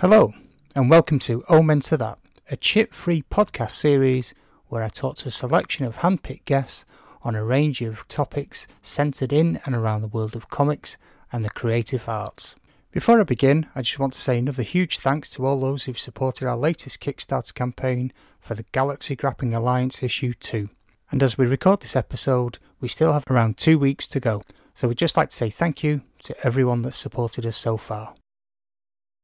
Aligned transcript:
Hello, 0.00 0.32
and 0.74 0.88
welcome 0.88 1.18
to 1.18 1.44
oh 1.50 1.58
Omen 1.58 1.80
to 1.80 1.96
That, 1.98 2.18
a 2.50 2.56
chip 2.56 2.94
free 2.94 3.22
podcast 3.30 3.72
series 3.72 4.32
where 4.68 4.82
I 4.82 4.88
talk 4.88 5.16
to 5.16 5.28
a 5.28 5.30
selection 5.30 5.84
of 5.84 5.98
handpicked 5.98 6.46
guests 6.46 6.86
on 7.20 7.34
a 7.34 7.44
range 7.44 7.82
of 7.82 8.08
topics 8.08 8.66
centered 8.80 9.30
in 9.30 9.60
and 9.66 9.74
around 9.74 10.00
the 10.00 10.08
world 10.08 10.34
of 10.34 10.48
comics 10.48 10.96
and 11.30 11.44
the 11.44 11.50
creative 11.50 12.08
arts. 12.08 12.54
Before 12.90 13.20
I 13.20 13.24
begin, 13.24 13.66
I 13.74 13.82
just 13.82 13.98
want 13.98 14.14
to 14.14 14.18
say 14.18 14.38
another 14.38 14.62
huge 14.62 15.00
thanks 15.00 15.28
to 15.32 15.44
all 15.44 15.60
those 15.60 15.82
who've 15.82 15.98
supported 15.98 16.48
our 16.48 16.56
latest 16.56 16.98
Kickstarter 17.00 17.52
campaign 17.52 18.10
for 18.40 18.54
the 18.54 18.64
Galaxy 18.72 19.14
Grappling 19.14 19.52
Alliance 19.52 20.02
issue 20.02 20.32
2. 20.32 20.70
And 21.10 21.22
as 21.22 21.36
we 21.36 21.44
record 21.44 21.80
this 21.80 21.94
episode, 21.94 22.56
we 22.80 22.88
still 22.88 23.12
have 23.12 23.24
around 23.28 23.58
two 23.58 23.78
weeks 23.78 24.08
to 24.08 24.18
go. 24.18 24.44
So 24.72 24.88
we'd 24.88 24.96
just 24.96 25.18
like 25.18 25.28
to 25.28 25.36
say 25.36 25.50
thank 25.50 25.84
you 25.84 26.00
to 26.20 26.34
everyone 26.42 26.80
that's 26.80 26.96
supported 26.96 27.44
us 27.44 27.58
so 27.58 27.76
far. 27.76 28.14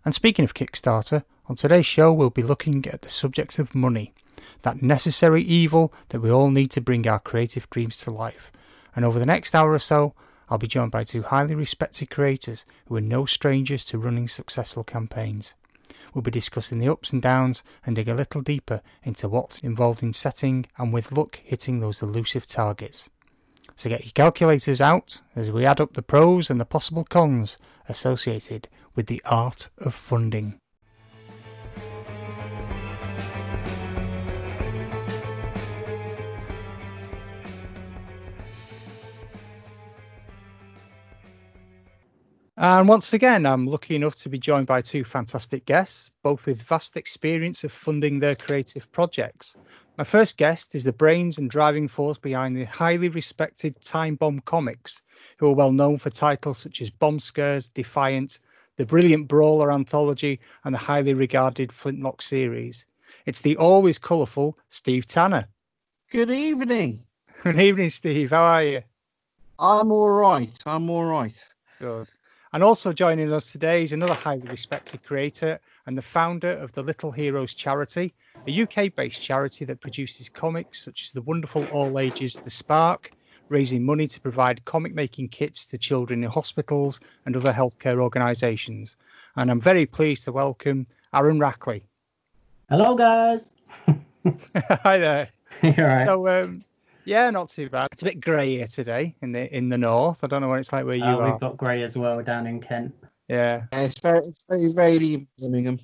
And 0.07 0.15
speaking 0.15 0.45
of 0.45 0.55
Kickstarter, 0.55 1.25
on 1.49 1.57
today's 1.57 1.85
show 1.85 2.13
we'll 2.13 2.31
be 2.31 2.41
looking 2.41 2.87
at 2.87 3.03
the 3.03 3.09
subject 3.09 3.59
of 3.59 3.75
money, 3.75 4.15
that 4.63 4.81
necessary 4.81 5.43
evil 5.43 5.93
that 6.11 6.21
we 6.21 6.31
all 6.31 6.53
need 6.53 6.71
to 6.71 6.81
bring 6.81 7.09
our 7.09 7.19
creative 7.19 7.69
dreams 7.71 7.99
to 8.03 8.13
life. 8.13 8.53
And 8.95 9.05
over 9.05 9.19
the 9.19 9.27
next 9.27 9.53
hour 9.53 9.73
or 9.73 9.81
so, 9.81 10.15
I'll 10.49 10.59
be 10.59 10.69
joined 10.69 10.93
by 10.93 11.03
two 11.03 11.23
highly 11.23 11.57
respected 11.57 12.09
creators 12.09 12.65
who 12.87 12.95
are 12.95 13.01
no 13.01 13.27
strangers 13.27 13.85
to 13.87 13.99
running 13.99 14.29
successful 14.29 14.85
campaigns. 14.85 15.57
We'll 16.15 16.23
be 16.23 16.31
discussing 16.31 16.79
the 16.79 16.89
ups 16.89 17.13
and 17.13 17.21
downs 17.21 17.65
and 17.85 17.97
dig 17.97 18.09
a 18.09 18.15
little 18.15 18.43
deeper 18.43 18.83
into 19.03 19.29
what's 19.29 19.59
involved 19.59 20.05
in 20.05 20.13
setting 20.13 20.67
and 20.79 20.93
with 20.93 21.11
luck 21.11 21.41
hitting 21.43 21.81
those 21.81 22.01
elusive 22.01 22.47
targets. 22.47 23.11
So 23.75 23.91
get 23.91 24.05
your 24.05 24.13
calculators 24.13 24.81
out 24.81 25.23
as 25.35 25.51
we 25.51 25.67
add 25.67 25.81
up 25.81 25.95
the 25.95 26.03
pros 26.03 26.49
and 26.49 26.61
the 26.61 26.65
possible 26.65 27.03
cons 27.03 27.59
associated 27.89 28.69
with 28.97 29.07
the 29.07 29.23
art 29.25 29.69
of 29.79 29.95
funding. 29.95 30.59
And 42.59 42.89
once 42.89 43.13
again, 43.13 43.45
I'm 43.45 43.67
lucky 43.67 43.97
enough 43.97 44.15
to 44.17 44.31
be 44.31 44.39
joined 44.39 44.67
by 44.67 44.81
two 44.81 45.05
fantastic 45.05 45.67
guests, 45.67 46.11
both 46.23 46.47
with 46.47 46.63
vast 46.63 46.97
experience 46.97 47.65
of 47.65 47.71
funding 47.71 48.19
their 48.19 48.35
creative 48.35 48.91
projects. 48.93 49.59
My 49.99 50.05
first 50.05 50.39
guest 50.39 50.75
is 50.75 50.83
the 50.83 50.95
brains 50.95 51.37
and 51.37 51.51
driving 51.51 51.87
force 51.87 52.17
behind 52.17 52.57
the 52.57 52.65
highly 52.65 53.11
respected 53.11 53.79
Time 53.83 54.15
Bomb 54.15 54.41
comics, 54.41 55.03
who 55.37 55.49
are 55.49 55.55
well 55.55 55.71
known 55.71 55.99
for 55.99 56.09
titles 56.09 56.59
such 56.59 56.81
as 56.81 56.89
Bomb 56.89 57.19
Scares, 57.19 57.69
Defiant, 57.69 58.41
the 58.77 58.87
brilliant 58.87 59.29
Brawler 59.29 59.73
anthology, 59.73 60.41
and 60.65 60.75
the 60.75 60.79
highly 60.79 61.15
regarded 61.15 61.73
Flintlock 61.73 62.23
series. 62.23 62.87
It's 63.25 63.41
the 63.41 63.57
always 63.57 63.99
colourful 63.99 64.59
Steve 64.69 65.07
Tanner. 65.07 65.49
Good 66.11 66.31
evening. 66.31 67.05
Good 67.43 67.61
evening, 67.61 67.91
Steve. 67.91 68.31
How 68.31 68.43
are 68.43 68.65
you? 68.65 68.83
I'm 69.59 69.91
all 69.91 70.11
right. 70.11 70.59
I'm 70.67 70.91
all 70.91 71.05
right. 71.05 71.49
Good. 71.79 72.09
And 72.53 72.63
also 72.63 72.93
joining 72.93 73.33
us 73.33 73.53
today 73.53 73.83
is 73.83 73.93
another 73.93 74.15
highly 74.15 74.49
respected 74.49 75.03
creator 75.05 75.61
and 75.87 75.97
the 75.97 76.03
founder 76.03 76.51
of 76.51 76.73
the 76.73 76.83
Little 76.83 77.11
Heroes 77.11 77.55
charity, 77.55 78.15
a 78.47 78.63
UK 78.63 78.95
based 78.95 79.23
charity 79.23 79.65
that 79.67 79.81
produces 79.81 80.29
comics 80.29 80.85
such 80.85 81.05
as 81.05 81.13
the 81.13 81.23
wonderful 81.23 81.65
all 81.73 81.99
ages 81.99 82.37
The 82.37 82.51
Spark, 82.51 83.13
raising 83.49 83.85
money 83.85 84.07
to 84.07 84.21
provide 84.21 84.65
comic 84.65 84.95
making 84.95 85.29
kits 85.29 85.67
to 85.67 85.79
children 85.79 86.23
in 86.25 86.31
hospitals 86.31 87.01
and 87.25 87.37
other 87.37 87.53
healthcare 87.53 88.01
organisations. 88.01 88.97
And 89.37 89.51
I'm 89.51 89.61
very 89.61 89.87
pleased 89.87 90.25
to 90.25 90.33
welcome 90.33 90.87
Aaron 91.15 91.39
Rackley. 91.39 91.83
Hello, 92.69 92.95
guys. 92.97 93.51
Hi 94.83 94.99
there. 94.99 95.29
You're 95.63 95.87
right. 95.87 96.05
So, 96.05 96.29
um, 96.29 96.63
yeah, 97.05 97.31
not 97.31 97.49
too 97.49 97.69
bad. 97.71 97.89
It's 97.93 98.03
a 98.03 98.07
bit 98.07 98.21
grey 98.21 98.57
here 98.57 98.67
today 98.67 99.15
in 99.23 99.33
the 99.33 99.57
in 99.57 99.69
the 99.69 99.79
north. 99.79 100.25
I 100.25 100.27
don't 100.27 100.43
know 100.43 100.49
what 100.49 100.59
it's 100.59 100.73
like 100.73 100.85
where 100.85 100.97
you 100.97 101.05
Uh, 101.05 101.17
are. 101.19 101.31
we've 101.31 101.41
got 101.41 101.57
grey 101.57 101.83
as 101.83 101.97
well 101.97 102.21
down 102.23 102.47
in 102.47 102.61
Kent. 102.61 102.95
Yeah. 103.29 103.65
Yeah, 103.73 103.81
it's 103.81 104.01
very, 104.01 104.19
it's 104.19 104.45
very 104.49 104.73
rainy 104.75 105.15
in 105.15 105.27
Birmingham. 105.39 105.79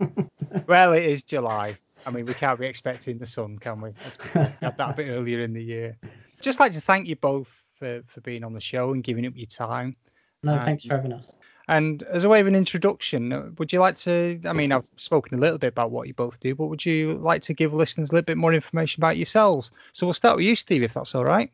Well, 0.66 0.92
it 0.92 1.02
is 1.04 1.22
July. 1.22 1.76
I 2.08 2.10
mean, 2.10 2.24
we 2.24 2.32
can't 2.32 2.58
be 2.58 2.66
expecting 2.66 3.18
the 3.18 3.26
sun, 3.26 3.58
can 3.58 3.82
we? 3.82 3.90
Let's 4.02 4.16
be 4.16 4.24
fair. 4.24 4.56
We 4.60 4.64
had 4.64 4.78
that 4.78 4.90
a 4.90 4.94
bit 4.94 5.10
earlier 5.10 5.40
in 5.40 5.52
the 5.52 5.62
year. 5.62 5.98
Just 6.40 6.58
like 6.58 6.72
to 6.72 6.80
thank 6.80 7.06
you 7.06 7.16
both 7.16 7.70
for, 7.78 8.02
for 8.06 8.22
being 8.22 8.44
on 8.44 8.54
the 8.54 8.60
show 8.60 8.92
and 8.92 9.04
giving 9.04 9.26
up 9.26 9.34
your 9.36 9.46
time. 9.46 9.94
No, 10.42 10.54
Um, 10.54 10.64
thanks 10.64 10.86
for 10.86 10.94
having 10.94 11.12
us. 11.12 11.30
And 11.68 12.02
as 12.02 12.24
a 12.24 12.30
way 12.30 12.40
of 12.40 12.46
an 12.46 12.54
introduction, 12.54 13.54
would 13.58 13.74
you 13.74 13.80
like 13.80 13.96
to? 13.96 14.40
I 14.46 14.54
mean, 14.54 14.72
I've 14.72 14.88
spoken 14.96 15.36
a 15.36 15.40
little 15.42 15.58
bit 15.58 15.66
about 15.68 15.90
what 15.90 16.08
you 16.08 16.14
both 16.14 16.40
do, 16.40 16.54
but 16.54 16.68
would 16.68 16.86
you 16.86 17.18
like 17.18 17.42
to 17.42 17.52
give 17.52 17.74
listeners 17.74 18.10
a 18.10 18.14
little 18.14 18.24
bit 18.24 18.38
more 18.38 18.54
information 18.54 19.00
about 19.00 19.18
yourselves? 19.18 19.70
So 19.92 20.06
we'll 20.06 20.14
start 20.14 20.36
with 20.36 20.46
you, 20.46 20.56
Steve, 20.56 20.82
if 20.82 20.94
that's 20.94 21.14
all 21.14 21.26
right. 21.26 21.52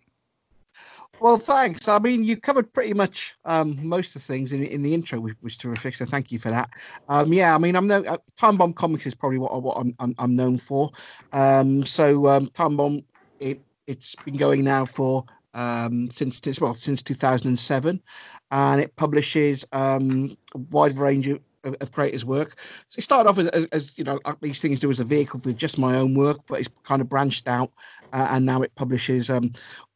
Well, 1.21 1.39
thanks. 1.39 1.89
I 1.89 1.99
mean, 2.01 2.25
you 2.25 2.37
covered 2.37 2.73
pretty 2.73 2.93
much 2.93 3.37
um, 3.45 3.79
most 3.87 4.15
of 4.15 4.23
the 4.23 4.33
things 4.33 4.53
in, 4.53 4.63
in 4.65 4.83
the 4.83 4.95
intro, 4.95 5.21
which 5.21 5.37
was 5.43 5.57
terrific. 5.57 5.95
So 5.95 6.05
thank 6.05 6.33
you 6.33 6.39
for 6.39 6.51
that. 6.51 6.71
Um, 7.09 7.33
yeah, 7.33 7.55
I 7.55 7.59
mean, 7.59 7.77
I'm 7.77 7.87
no 7.87 8.03
uh, 8.03 8.19
Time 8.37 8.57
Bomb 8.57 8.75
Comics 8.75 9.07
is 9.07 9.15
probably 9.15 9.39
what, 9.39 9.63
what 9.63 9.79
I'm, 9.79 9.95
I'm, 9.99 10.15
I'm 10.19 10.35
known 10.35 10.59
for. 10.59 10.91
Um, 11.33 11.85
so 11.85 12.27
um, 12.29 12.49
Time 12.49 12.77
Bomb, 12.77 13.01
it 13.41 13.61
it's 13.87 14.17
been 14.17 14.37
going 14.37 14.65
now 14.65 14.85
for 14.85 15.25
um, 15.55 16.11
since 16.11 16.61
well 16.61 16.75
since 16.75 17.03
2007, 17.03 18.03
and 18.51 18.81
it 18.81 18.97
publishes 18.97 19.67
um, 19.73 20.37
a 20.55 20.59
wide 20.59 20.95
range 20.95 21.29
of, 21.29 21.41
of, 21.63 21.93
creators' 21.93 22.25
work. 22.25 22.57
So 22.89 22.99
it 22.99 23.03
started 23.03 23.29
off 23.29 23.39
as, 23.39 23.47
as, 23.47 23.99
you 23.99 24.05
know 24.05 24.19
these 24.41 24.61
things 24.61 24.81
do 24.81 24.91
as 24.91 25.01
a 25.01 25.05
vehicle 25.05 25.41
for 25.41 25.53
just 25.53 25.79
my 25.79 25.97
own 25.97 26.15
work, 26.15 26.39
but 26.49 26.59
it's 26.59 26.71
kind 26.83 27.01
of 27.01 27.09
branched 27.09 27.49
out, 27.49 27.73
uh, 28.13 28.29
and 28.33 28.45
now 28.45 28.63
it 28.63 28.75
publishes 28.75 29.31
um, 29.31 29.53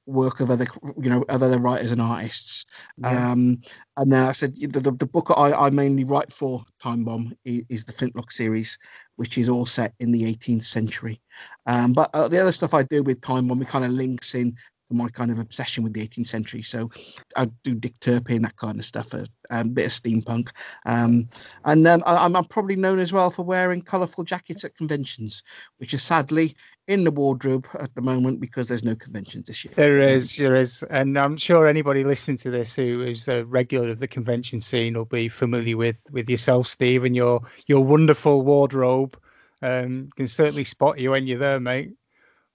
work 0.08 0.40
of 0.40 0.50
other 0.50 0.64
you 0.96 1.10
know 1.10 1.24
of 1.28 1.42
other 1.42 1.58
writers 1.58 1.92
and 1.92 2.00
artists. 2.00 2.64
Yeah. 2.96 3.32
Um, 3.32 3.60
and 3.96 4.12
then 4.12 4.26
I 4.26 4.32
said 4.32 4.54
the, 4.56 4.80
the, 4.80 4.92
the 4.92 5.06
book 5.06 5.30
I, 5.36 5.52
I 5.52 5.70
mainly 5.70 6.04
write 6.04 6.32
for 6.32 6.64
Time 6.80 7.04
Bomb 7.04 7.32
is, 7.44 7.64
is 7.68 7.84
the 7.84 7.92
Flintlock 7.92 8.30
series, 8.30 8.78
which 9.16 9.38
is 9.38 9.48
all 9.48 9.66
set 9.66 9.94
in 10.00 10.10
the 10.10 10.24
18th 10.24 10.64
century. 10.64 11.20
Um, 11.66 11.92
but 11.92 12.10
uh, 12.14 12.28
the 12.28 12.40
other 12.40 12.52
stuff 12.52 12.74
I 12.74 12.84
do 12.84 13.02
with 13.02 13.20
Time 13.20 13.48
Bomb, 13.48 13.62
it 13.62 13.68
kind 13.68 13.84
of 13.84 13.90
links 13.90 14.34
in 14.34 14.56
to 14.88 14.94
my 14.94 15.08
kind 15.08 15.30
of 15.30 15.38
obsession 15.38 15.84
with 15.84 15.92
the 15.92 16.06
18th 16.06 16.26
century. 16.26 16.62
So 16.62 16.90
I 17.36 17.48
do 17.62 17.74
Dick 17.74 18.00
Turpin, 18.00 18.42
that 18.42 18.56
kind 18.56 18.78
of 18.78 18.84
stuff, 18.84 19.12
a, 19.12 19.26
a 19.50 19.64
bit 19.64 19.86
of 19.86 19.92
steampunk. 19.92 20.48
Um, 20.86 21.28
and 21.64 21.84
then 21.84 22.02
I, 22.06 22.24
I'm, 22.24 22.34
I'm 22.34 22.44
probably 22.44 22.76
known 22.76 22.98
as 22.98 23.12
well 23.12 23.30
for 23.30 23.44
wearing 23.44 23.82
colourful 23.82 24.24
jackets 24.24 24.64
at 24.64 24.76
conventions, 24.76 25.42
which 25.76 25.94
is 25.94 26.02
sadly 26.02 26.56
in 26.88 27.04
the 27.04 27.10
wardrobe 27.10 27.66
at 27.78 27.94
the 27.94 28.00
moment 28.00 28.40
because 28.40 28.66
there's 28.66 28.82
no 28.82 28.96
conventions 28.96 29.46
this 29.46 29.64
year. 29.64 29.74
There 29.76 30.00
is, 30.00 30.36
there 30.36 30.56
is, 30.56 30.82
and 30.82 31.18
I'm 31.18 31.36
sure 31.36 31.68
anybody 31.68 32.02
listening 32.02 32.38
to 32.38 32.50
this 32.50 32.74
who 32.74 33.02
is 33.02 33.28
a 33.28 33.44
regular 33.44 33.90
of 33.90 34.00
the 34.00 34.08
convention 34.08 34.60
scene 34.60 34.94
will 34.94 35.04
be 35.04 35.28
familiar 35.28 35.76
with 35.76 36.02
with 36.10 36.30
yourself, 36.30 36.66
Steve, 36.66 37.04
and 37.04 37.14
your 37.14 37.42
your 37.66 37.84
wonderful 37.84 38.42
wardrobe. 38.42 39.16
Um, 39.60 40.08
can 40.16 40.28
certainly 40.28 40.64
spot 40.64 40.98
you 40.98 41.10
when 41.10 41.26
you're 41.26 41.38
there, 41.38 41.60
mate. 41.60 41.94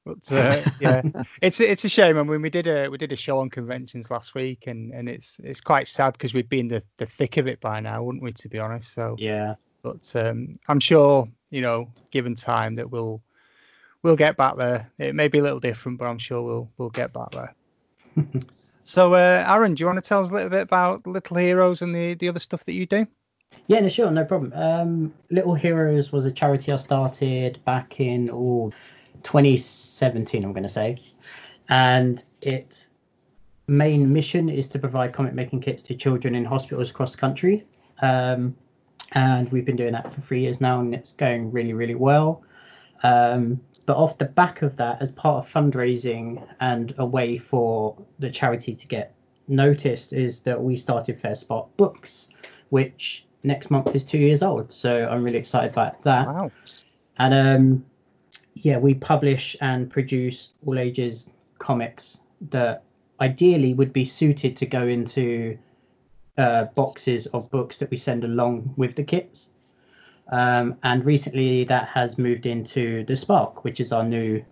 But 0.04 0.32
uh, 0.32 0.60
yeah, 0.80 1.04
it's 1.42 1.60
it's 1.60 1.86
a 1.86 1.90
shame. 1.90 2.18
I 2.18 2.24
mean, 2.24 2.42
we 2.42 2.50
did 2.50 2.66
a 2.66 2.90
we 2.90 2.98
did 2.98 3.12
a 3.12 3.16
show 3.16 3.40
on 3.40 3.52
conventions 3.52 4.10
last 4.10 4.34
week, 4.34 4.66
and 4.66 4.92
and 4.94 5.08
it's 5.08 5.40
it's 5.44 5.62
quite 5.62 5.88
sad 5.88 6.14
because 6.14 6.34
we'd 6.34 6.50
be 6.50 6.60
in 6.60 6.70
the 6.70 6.82
the 6.98 7.06
thick 7.06 7.38
of 7.38 7.48
it 7.48 7.62
by 7.62 7.82
now, 7.82 8.02
wouldn't 8.04 8.24
we? 8.24 8.34
To 8.34 8.50
be 8.50 8.58
honest, 8.58 8.94
so 8.94 9.16
Yeah. 9.20 9.56
but 9.84 10.12
um, 10.16 10.58
I'm 10.68 10.80
sure 10.80 11.28
you 11.52 11.62
know, 11.62 11.90
given 12.10 12.34
time, 12.34 12.78
that 12.78 12.90
we'll 12.90 13.22
we'll 14.04 14.16
get 14.16 14.38
back 14.38 14.58
there. 14.58 14.92
It 15.00 15.16
may 15.16 15.30
be 15.30 15.40
a 15.40 15.44
little 15.44 15.60
different, 15.60 15.98
but 15.98 16.06
I'm 16.06 16.20
sure 16.20 16.42
we'll 16.42 16.70
we'll 16.78 16.90
get 16.90 17.14
back 17.14 17.32
there. 17.32 17.56
so, 18.84 19.14
uh, 19.16 19.46
Aaron, 19.48 19.74
do 19.74 19.82
you 19.82 19.88
want 19.88 20.04
to 20.04 20.08
tell 20.08 20.22
us 20.22 20.30
a 20.30 20.34
little 20.34 20.50
bit 20.50 20.62
about 20.62 21.08
Little 21.08 21.38
Heroes 21.38 21.82
and 21.82 21.96
the 21.96 22.14
the 22.14 22.30
other 22.30 22.40
stuff 22.40 22.66
that 22.66 22.74
you 22.74 22.86
do? 22.86 23.08
Yeah, 23.68 23.80
no, 23.80 23.90
sure, 23.90 24.12
no 24.12 24.26
problem. 24.26 24.52
Um, 24.54 25.14
Little 25.30 25.54
Heroes 25.54 26.12
was 26.12 26.26
a 26.26 26.32
charity 26.32 26.72
I 26.72 26.76
started 26.76 27.64
back 27.66 28.00
in 28.00 28.30
oh, 28.32 28.72
2017, 29.24 30.44
I'm 30.44 30.54
going 30.54 30.64
to 30.64 30.70
say. 30.70 30.98
And 31.70 32.22
its 32.42 32.90
main 33.68 34.12
mission 34.12 34.50
is 34.50 34.68
to 34.70 34.80
provide 34.80 35.14
comic 35.14 35.34
making 35.34 35.62
kits 35.62 35.82
to 35.84 35.96
children 35.96 36.36
in 36.36 36.44
hospitals 36.44 36.90
across 36.90 37.12
the 37.12 37.18
country. 37.18 37.66
Um, 38.02 38.56
and 39.14 39.50
we've 39.52 39.66
been 39.66 39.76
doing 39.76 39.94
that 39.94 40.12
for 40.14 40.22
three 40.22 40.42
years 40.42 40.60
now, 40.60 40.80
and 40.82 40.94
it's 40.94 41.14
going 41.14 41.52
really, 41.52 41.74
really 41.74 41.96
well. 41.96 42.44
Um, 43.04 43.62
but 43.86 43.98
off 43.98 44.18
the 44.18 44.26
back 44.26 44.62
of 44.62 44.76
that, 44.78 45.02
as 45.02 45.12
part 45.12 45.46
of 45.46 45.52
fundraising 45.52 46.46
and 46.60 46.94
a 46.98 47.06
way 47.06 47.38
for 47.38 47.96
the 48.20 48.30
charity 48.30 48.74
to 48.74 48.88
get 48.88 49.14
noticed, 49.48 50.14
is 50.14 50.40
that 50.42 50.62
we 50.62 50.76
started 50.76 51.20
Fair 51.20 51.36
Spot 51.36 51.68
Books, 51.78 52.30
which 52.70 53.26
next 53.44 53.70
month 53.70 53.94
is 53.96 54.06
two 54.06 54.18
years 54.18 54.42
old. 54.42 54.72
So 54.72 55.08
I'm 55.08 55.24
really 55.24 55.38
excited 55.38 55.72
about 55.72 56.02
that. 56.04 56.28
Wow. 56.28 56.52
And 57.18 57.34
um, 57.34 57.86
yeah, 58.56 58.78
we 58.78 58.94
publish 58.94 59.56
and 59.62 59.90
produce 59.90 60.50
all 60.66 60.80
ages 60.80 61.30
comics 61.60 62.20
that 62.50 62.84
ideally 63.20 63.74
would 63.74 63.94
be 63.94 64.06
suited 64.06 64.56
to 64.58 64.66
go 64.66 64.88
into 64.88 65.58
uh, 66.38 66.66
boxes 66.76 67.28
of 67.28 67.50
books 67.52 67.78
that 67.78 67.90
we 67.92 67.98
send 67.98 68.24
along 68.24 68.74
with 68.76 68.96
the 68.96 69.04
kits. 69.04 69.50
Um, 70.32 70.78
and 70.84 71.06
recently 71.06 71.66
that 71.66 71.90
has 71.90 72.18
moved 72.18 72.46
into 72.46 73.06
the 73.06 73.16
Spark, 73.16 73.64
which 73.64 73.80
is 73.80 73.92
our 73.92 74.04
new 74.04 74.44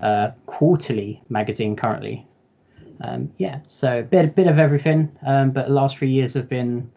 uh, 0.00 0.30
quarterly 0.46 1.22
magazine 1.28 1.76
currently. 1.76 2.26
Um, 3.00 3.32
yeah, 3.36 3.60
so 3.66 4.00
a 4.00 4.02
bit, 4.02 4.34
bit 4.34 4.46
of 4.46 4.58
everything, 4.58 5.16
um, 5.24 5.50
but 5.50 5.68
the 5.68 5.74
last 5.74 5.98
three 5.98 6.10
years 6.10 6.34
have 6.34 6.48
been 6.48 6.90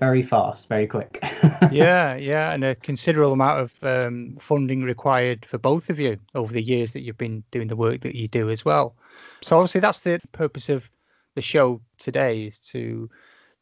very 0.00 0.22
fast, 0.22 0.68
very 0.68 0.86
quick. 0.86 1.18
yeah, 1.72 2.14
yeah, 2.16 2.52
and 2.52 2.64
a 2.64 2.74
considerable 2.74 3.32
amount 3.32 3.60
of 3.60 3.84
um, 3.84 4.36
funding 4.40 4.82
required 4.82 5.44
for 5.44 5.58
both 5.58 5.90
of 5.90 5.98
you 6.00 6.18
over 6.34 6.52
the 6.52 6.62
years 6.62 6.92
that 6.92 7.02
you've 7.02 7.18
been 7.18 7.44
doing 7.50 7.68
the 7.68 7.76
work 7.76 8.02
that 8.02 8.14
you 8.14 8.28
do 8.28 8.48
as 8.48 8.64
well. 8.64 8.96
So 9.42 9.58
obviously 9.58 9.80
that's 9.80 10.00
the 10.00 10.20
purpose 10.32 10.68
of 10.68 10.88
the 11.34 11.42
show 11.42 11.80
today 11.98 12.44
is 12.44 12.60
to 12.60 13.10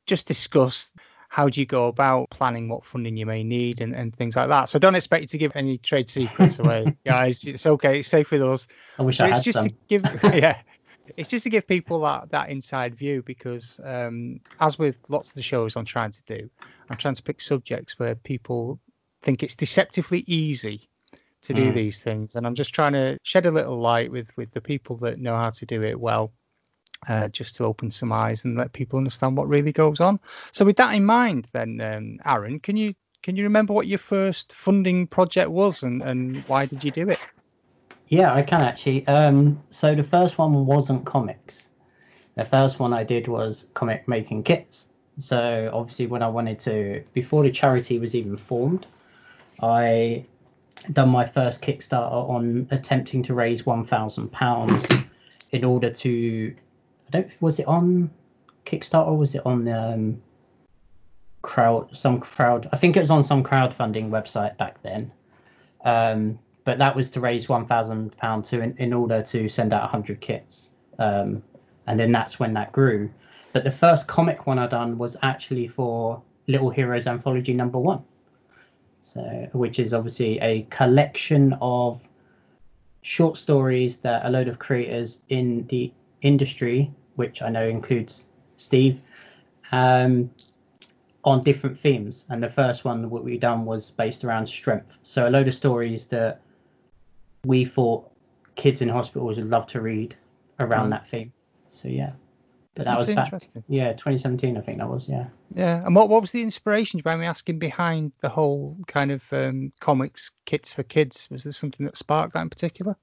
just 0.06 0.28
discuss 0.28 0.92
how 1.28 1.48
do 1.48 1.60
you 1.60 1.66
go 1.66 1.88
about 1.88 2.30
planning 2.30 2.68
what 2.68 2.84
funding 2.84 3.16
you 3.16 3.26
may 3.26 3.44
need 3.44 3.80
and, 3.80 3.94
and 3.94 4.14
things 4.14 4.36
like 4.36 4.48
that. 4.48 4.68
So 4.68 4.78
don't 4.78 4.94
expect 4.94 5.22
you 5.22 5.28
to 5.28 5.38
give 5.38 5.56
any 5.56 5.78
trade 5.78 6.08
secrets 6.08 6.58
away, 6.58 6.96
guys. 7.04 7.44
It's 7.44 7.66
okay, 7.66 8.00
it's 8.00 8.08
safe 8.08 8.30
with 8.30 8.42
us. 8.42 8.68
I 8.98 9.02
wish 9.02 9.18
but 9.18 9.24
I 9.24 9.28
had 9.28 9.36
it's 9.38 9.44
just 9.44 9.58
some. 9.58 9.68
to 9.68 9.74
give 9.88 10.04
yeah 10.34 10.58
it's 11.16 11.28
just 11.28 11.44
to 11.44 11.50
give 11.50 11.66
people 11.66 12.00
that 12.00 12.30
that 12.30 12.50
inside 12.50 12.94
view 12.94 13.22
because 13.22 13.80
um, 13.82 14.40
as 14.60 14.78
with 14.78 14.98
lots 15.08 15.30
of 15.30 15.34
the 15.34 15.42
shows 15.42 15.76
I'm 15.76 15.84
trying 15.84 16.12
to 16.12 16.22
do, 16.24 16.50
I'm 16.88 16.96
trying 16.96 17.14
to 17.14 17.22
pick 17.22 17.40
subjects 17.40 17.98
where 17.98 18.14
people 18.14 18.80
think 19.22 19.42
it's 19.42 19.56
deceptively 19.56 20.24
easy 20.26 20.88
to 21.42 21.54
do 21.54 21.70
mm. 21.70 21.74
these 21.74 22.02
things, 22.02 22.34
and 22.34 22.46
I'm 22.46 22.54
just 22.54 22.74
trying 22.74 22.94
to 22.94 23.18
shed 23.22 23.46
a 23.46 23.50
little 23.50 23.78
light 23.78 24.10
with 24.10 24.36
with 24.36 24.50
the 24.52 24.60
people 24.60 24.96
that 24.98 25.18
know 25.18 25.36
how 25.36 25.50
to 25.50 25.66
do 25.66 25.82
it 25.82 25.98
well. 25.98 26.32
Uh, 27.06 27.28
just 27.28 27.56
to 27.56 27.64
open 27.64 27.90
some 27.90 28.10
eyes 28.10 28.44
and 28.46 28.56
let 28.56 28.72
people 28.72 28.96
understand 28.96 29.36
what 29.36 29.48
really 29.48 29.70
goes 29.70 30.00
on. 30.00 30.18
So, 30.52 30.64
with 30.64 30.76
that 30.76 30.94
in 30.94 31.04
mind, 31.04 31.46
then, 31.52 31.78
um, 31.80 32.18
Aaron, 32.24 32.58
can 32.58 32.76
you 32.76 32.94
can 33.22 33.36
you 33.36 33.44
remember 33.44 33.72
what 33.72 33.86
your 33.86 33.98
first 33.98 34.52
funding 34.52 35.06
project 35.06 35.50
was 35.50 35.82
and, 35.82 36.00
and 36.00 36.44
why 36.46 36.66
did 36.66 36.84
you 36.84 36.92
do 36.92 37.10
it? 37.10 37.18
Yeah, 38.08 38.32
I 38.32 38.42
can 38.42 38.62
actually. 38.62 39.06
Um, 39.08 39.62
so 39.70 39.94
the 39.94 40.04
first 40.04 40.38
one 40.38 40.64
wasn't 40.64 41.04
comics. 41.04 41.68
The 42.36 42.44
first 42.44 42.78
one 42.78 42.92
I 42.92 43.02
did 43.02 43.26
was 43.26 43.66
comic 43.74 44.06
making 44.06 44.44
kits. 44.44 44.88
So 45.18 45.70
obviously, 45.72 46.06
when 46.06 46.22
I 46.22 46.28
wanted 46.28 46.60
to, 46.60 47.02
before 47.14 47.42
the 47.42 47.50
charity 47.50 47.98
was 47.98 48.14
even 48.14 48.36
formed, 48.36 48.86
I 49.60 50.24
done 50.92 51.08
my 51.08 51.26
first 51.26 51.62
Kickstarter 51.62 52.28
on 52.28 52.68
attempting 52.70 53.24
to 53.24 53.34
raise 53.34 53.66
one 53.66 53.86
thousand 53.86 54.30
pounds 54.30 54.86
in 55.52 55.64
order 55.64 55.90
to. 55.90 56.54
I 57.06 57.10
don't. 57.10 57.42
Was 57.42 57.58
it 57.58 57.66
on 57.66 58.10
Kickstarter? 58.64 59.08
or 59.08 59.16
Was 59.18 59.34
it 59.34 59.42
on 59.46 59.68
um, 59.68 60.22
crowd? 61.42 61.96
Some 61.96 62.20
crowd. 62.20 62.68
I 62.72 62.76
think 62.76 62.96
it 62.96 63.00
was 63.00 63.10
on 63.10 63.24
some 63.24 63.44
crowdfunding 63.44 64.10
website 64.10 64.56
back 64.56 64.82
then. 64.82 65.12
Um, 65.84 66.38
but 66.64 66.78
that 66.78 66.96
was 66.96 67.10
to 67.12 67.20
raise 67.20 67.48
one 67.48 67.64
thousand 67.64 68.16
pound 68.16 68.44
to 68.46 68.60
in, 68.60 68.76
in, 68.78 68.92
order 68.92 69.22
to 69.22 69.48
send 69.48 69.72
out 69.72 69.88
hundred 69.88 70.20
kits, 70.20 70.70
um, 70.98 71.42
and 71.86 71.98
then 71.98 72.10
that's 72.10 72.40
when 72.40 72.52
that 72.54 72.72
grew. 72.72 73.08
But 73.52 73.64
the 73.64 73.70
first 73.70 74.06
comic 74.08 74.46
one 74.46 74.58
I 74.58 74.66
done 74.66 74.98
was 74.98 75.16
actually 75.22 75.68
for 75.68 76.20
Little 76.48 76.70
Heroes 76.70 77.06
Anthology 77.06 77.54
number 77.54 77.78
one, 77.78 78.02
so 79.00 79.48
which 79.52 79.78
is 79.78 79.94
obviously 79.94 80.40
a 80.40 80.62
collection 80.70 81.56
of 81.60 82.02
short 83.02 83.36
stories 83.36 83.98
that 83.98 84.26
a 84.26 84.28
load 84.28 84.48
of 84.48 84.58
creators 84.58 85.20
in 85.28 85.64
the 85.68 85.92
industry, 86.22 86.92
which 87.14 87.42
I 87.42 87.48
know 87.48 87.66
includes 87.66 88.26
Steve, 88.56 89.00
um, 89.72 90.30
on 91.24 91.42
different 91.42 91.78
themes. 91.78 92.24
And 92.28 92.42
the 92.42 92.50
first 92.50 92.84
one 92.84 93.10
what 93.10 93.24
we 93.24 93.38
done 93.38 93.64
was 93.64 93.90
based 93.90 94.24
around 94.24 94.48
strength. 94.48 94.96
So 95.02 95.28
a 95.28 95.30
load 95.30 95.48
of 95.48 95.54
stories 95.54 96.06
that 96.06 96.40
we 97.44 97.64
thought 97.64 98.10
kids 98.54 98.80
in 98.80 98.88
hospitals 98.88 99.36
would 99.36 99.50
love 99.50 99.66
to 99.68 99.80
read 99.80 100.14
around 100.58 100.88
mm. 100.88 100.90
that 100.90 101.08
theme. 101.08 101.32
So 101.70 101.88
yeah. 101.88 102.12
But 102.74 102.84
that 102.84 102.96
That's 102.96 103.06
was 103.06 103.16
interesting. 103.16 103.62
Back, 103.62 103.64
yeah, 103.68 103.92
2017, 103.92 104.58
I 104.58 104.60
think 104.60 104.78
that 104.78 104.88
was. 104.88 105.08
Yeah. 105.08 105.28
Yeah, 105.54 105.84
and 105.84 105.96
what 105.96 106.10
what 106.10 106.20
was 106.20 106.32
the 106.32 106.42
inspiration? 106.42 107.00
behind 107.00 107.20
me 107.22 107.26
asking 107.26 107.58
behind 107.58 108.12
the 108.20 108.28
whole 108.28 108.76
kind 108.86 109.10
of 109.10 109.32
um, 109.32 109.72
comics 109.80 110.30
kits 110.44 110.74
for 110.74 110.82
kids? 110.82 111.26
Was 111.30 111.44
there 111.44 111.54
something 111.54 111.86
that 111.86 111.96
sparked 111.96 112.34
that 112.34 112.42
in 112.42 112.50
particular? 112.50 112.96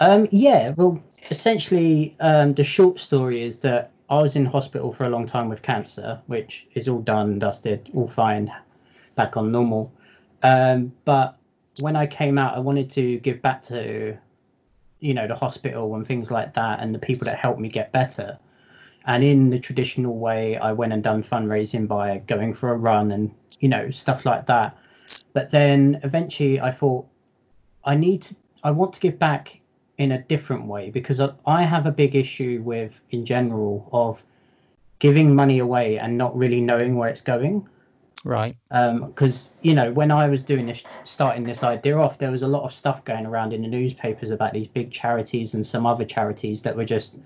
Um, 0.00 0.26
yeah, 0.30 0.70
well, 0.76 1.00
essentially, 1.30 2.16
um, 2.20 2.54
the 2.54 2.64
short 2.64 2.98
story 2.98 3.42
is 3.42 3.58
that 3.58 3.92
I 4.10 4.20
was 4.20 4.36
in 4.36 4.44
hospital 4.44 4.92
for 4.92 5.04
a 5.04 5.08
long 5.08 5.26
time 5.26 5.48
with 5.48 5.62
cancer, 5.62 6.20
which 6.26 6.66
is 6.74 6.88
all 6.88 7.00
done, 7.00 7.38
dusted, 7.38 7.88
all 7.94 8.08
fine, 8.08 8.52
back 9.14 9.36
on 9.36 9.52
normal. 9.52 9.92
Um, 10.42 10.92
but 11.04 11.36
when 11.80 11.96
I 11.96 12.06
came 12.06 12.38
out, 12.38 12.56
I 12.56 12.58
wanted 12.58 12.90
to 12.90 13.18
give 13.20 13.40
back 13.40 13.62
to, 13.64 14.16
you 15.00 15.14
know, 15.14 15.28
the 15.28 15.34
hospital 15.34 15.94
and 15.94 16.06
things 16.06 16.30
like 16.30 16.54
that, 16.54 16.80
and 16.80 16.94
the 16.94 16.98
people 16.98 17.24
that 17.26 17.38
helped 17.38 17.60
me 17.60 17.68
get 17.68 17.92
better. 17.92 18.38
And 19.06 19.22
in 19.22 19.50
the 19.50 19.58
traditional 19.58 20.16
way, 20.16 20.56
I 20.56 20.72
went 20.72 20.92
and 20.92 21.02
done 21.02 21.22
fundraising 21.22 21.86
by 21.86 22.18
going 22.26 22.54
for 22.54 22.72
a 22.72 22.76
run 22.76 23.12
and 23.12 23.34
you 23.60 23.68
know 23.68 23.90
stuff 23.90 24.24
like 24.24 24.46
that. 24.46 24.76
But 25.34 25.50
then 25.50 26.00
eventually, 26.02 26.60
I 26.60 26.72
thought 26.72 27.06
I 27.84 27.94
need 27.96 28.22
to, 28.22 28.36
I 28.62 28.70
want 28.70 28.94
to 28.94 29.00
give 29.00 29.18
back 29.18 29.60
in 29.98 30.12
a 30.12 30.22
different 30.22 30.66
way 30.66 30.90
because 30.90 31.20
I 31.46 31.62
have 31.62 31.86
a 31.86 31.92
big 31.92 32.16
issue 32.16 32.60
with, 32.62 33.00
in 33.10 33.26
general, 33.26 33.88
of 33.92 34.22
giving 34.98 35.34
money 35.34 35.58
away 35.58 35.98
and 35.98 36.18
not 36.18 36.36
really 36.36 36.60
knowing 36.60 36.96
where 36.96 37.08
it's 37.08 37.20
going. 37.20 37.68
Right. 38.24 38.56
Because 38.70 39.48
um, 39.48 39.54
you 39.60 39.74
know, 39.74 39.92
when 39.92 40.10
I 40.10 40.28
was 40.28 40.42
doing 40.42 40.66
this, 40.66 40.82
starting 41.04 41.44
this 41.44 41.62
idea 41.62 41.98
off, 41.98 42.18
there 42.18 42.30
was 42.30 42.42
a 42.42 42.48
lot 42.48 42.64
of 42.64 42.72
stuff 42.72 43.04
going 43.04 43.26
around 43.26 43.52
in 43.52 43.62
the 43.62 43.68
newspapers 43.68 44.30
about 44.30 44.54
these 44.54 44.66
big 44.66 44.90
charities 44.90 45.54
and 45.54 45.64
some 45.64 45.84
other 45.86 46.06
charities 46.06 46.62
that 46.62 46.74
were 46.74 46.86
just 46.86 47.16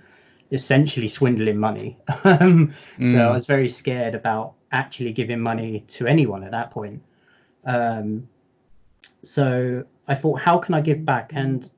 essentially 0.50 1.08
swindling 1.08 1.58
money. 1.58 1.98
um, 2.24 2.74
mm. 2.98 3.12
So 3.12 3.28
I 3.28 3.32
was 3.32 3.46
very 3.46 3.68
scared 3.68 4.14
about 4.14 4.54
actually 4.72 5.12
giving 5.12 5.40
money 5.40 5.84
to 5.88 6.06
anyone 6.06 6.42
at 6.42 6.50
that 6.50 6.72
point. 6.72 7.02
Um, 7.64 8.28
so 9.22 9.84
I 10.06 10.14
thought, 10.14 10.40
how 10.40 10.58
can 10.58 10.74
I 10.74 10.80
give 10.80 11.04
back? 11.04 11.32
And 11.34 11.68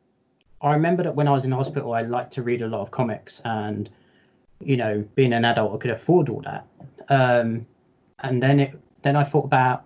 I 0.62 0.72
remember 0.72 1.02
that 1.02 1.14
when 1.14 1.26
I 1.26 1.32
was 1.32 1.44
in 1.44 1.52
hospital, 1.52 1.92
I 1.94 2.02
liked 2.02 2.32
to 2.34 2.42
read 2.42 2.62
a 2.62 2.68
lot 2.68 2.80
of 2.82 2.90
comics, 2.90 3.40
and 3.44 3.88
you 4.60 4.76
know, 4.76 5.04
being 5.14 5.32
an 5.32 5.44
adult, 5.44 5.74
I 5.74 5.78
could 5.78 5.90
afford 5.90 6.28
all 6.28 6.42
that. 6.42 6.66
Um, 7.08 7.66
and 8.20 8.42
then 8.42 8.60
it 8.60 8.78
then 9.02 9.16
I 9.16 9.24
thought 9.24 9.46
about 9.46 9.84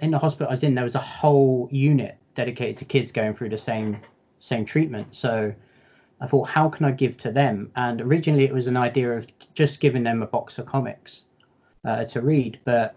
in 0.00 0.12
the 0.12 0.18
hospital 0.18 0.46
I 0.48 0.52
was 0.52 0.62
in, 0.62 0.74
there 0.74 0.84
was 0.84 0.94
a 0.94 1.00
whole 1.00 1.68
unit 1.72 2.16
dedicated 2.34 2.76
to 2.78 2.84
kids 2.84 3.10
going 3.10 3.34
through 3.34 3.48
the 3.48 3.58
same 3.58 3.98
same 4.38 4.64
treatment. 4.64 5.14
So 5.14 5.52
I 6.20 6.26
thought, 6.26 6.48
how 6.48 6.68
can 6.68 6.84
I 6.86 6.92
give 6.92 7.16
to 7.18 7.32
them? 7.32 7.70
And 7.74 8.00
originally 8.00 8.44
it 8.44 8.52
was 8.52 8.68
an 8.68 8.76
idea 8.76 9.12
of 9.12 9.26
just 9.54 9.80
giving 9.80 10.04
them 10.04 10.22
a 10.22 10.26
box 10.26 10.58
of 10.58 10.66
comics 10.66 11.24
uh, 11.84 12.04
to 12.04 12.20
read, 12.20 12.60
but 12.64 12.94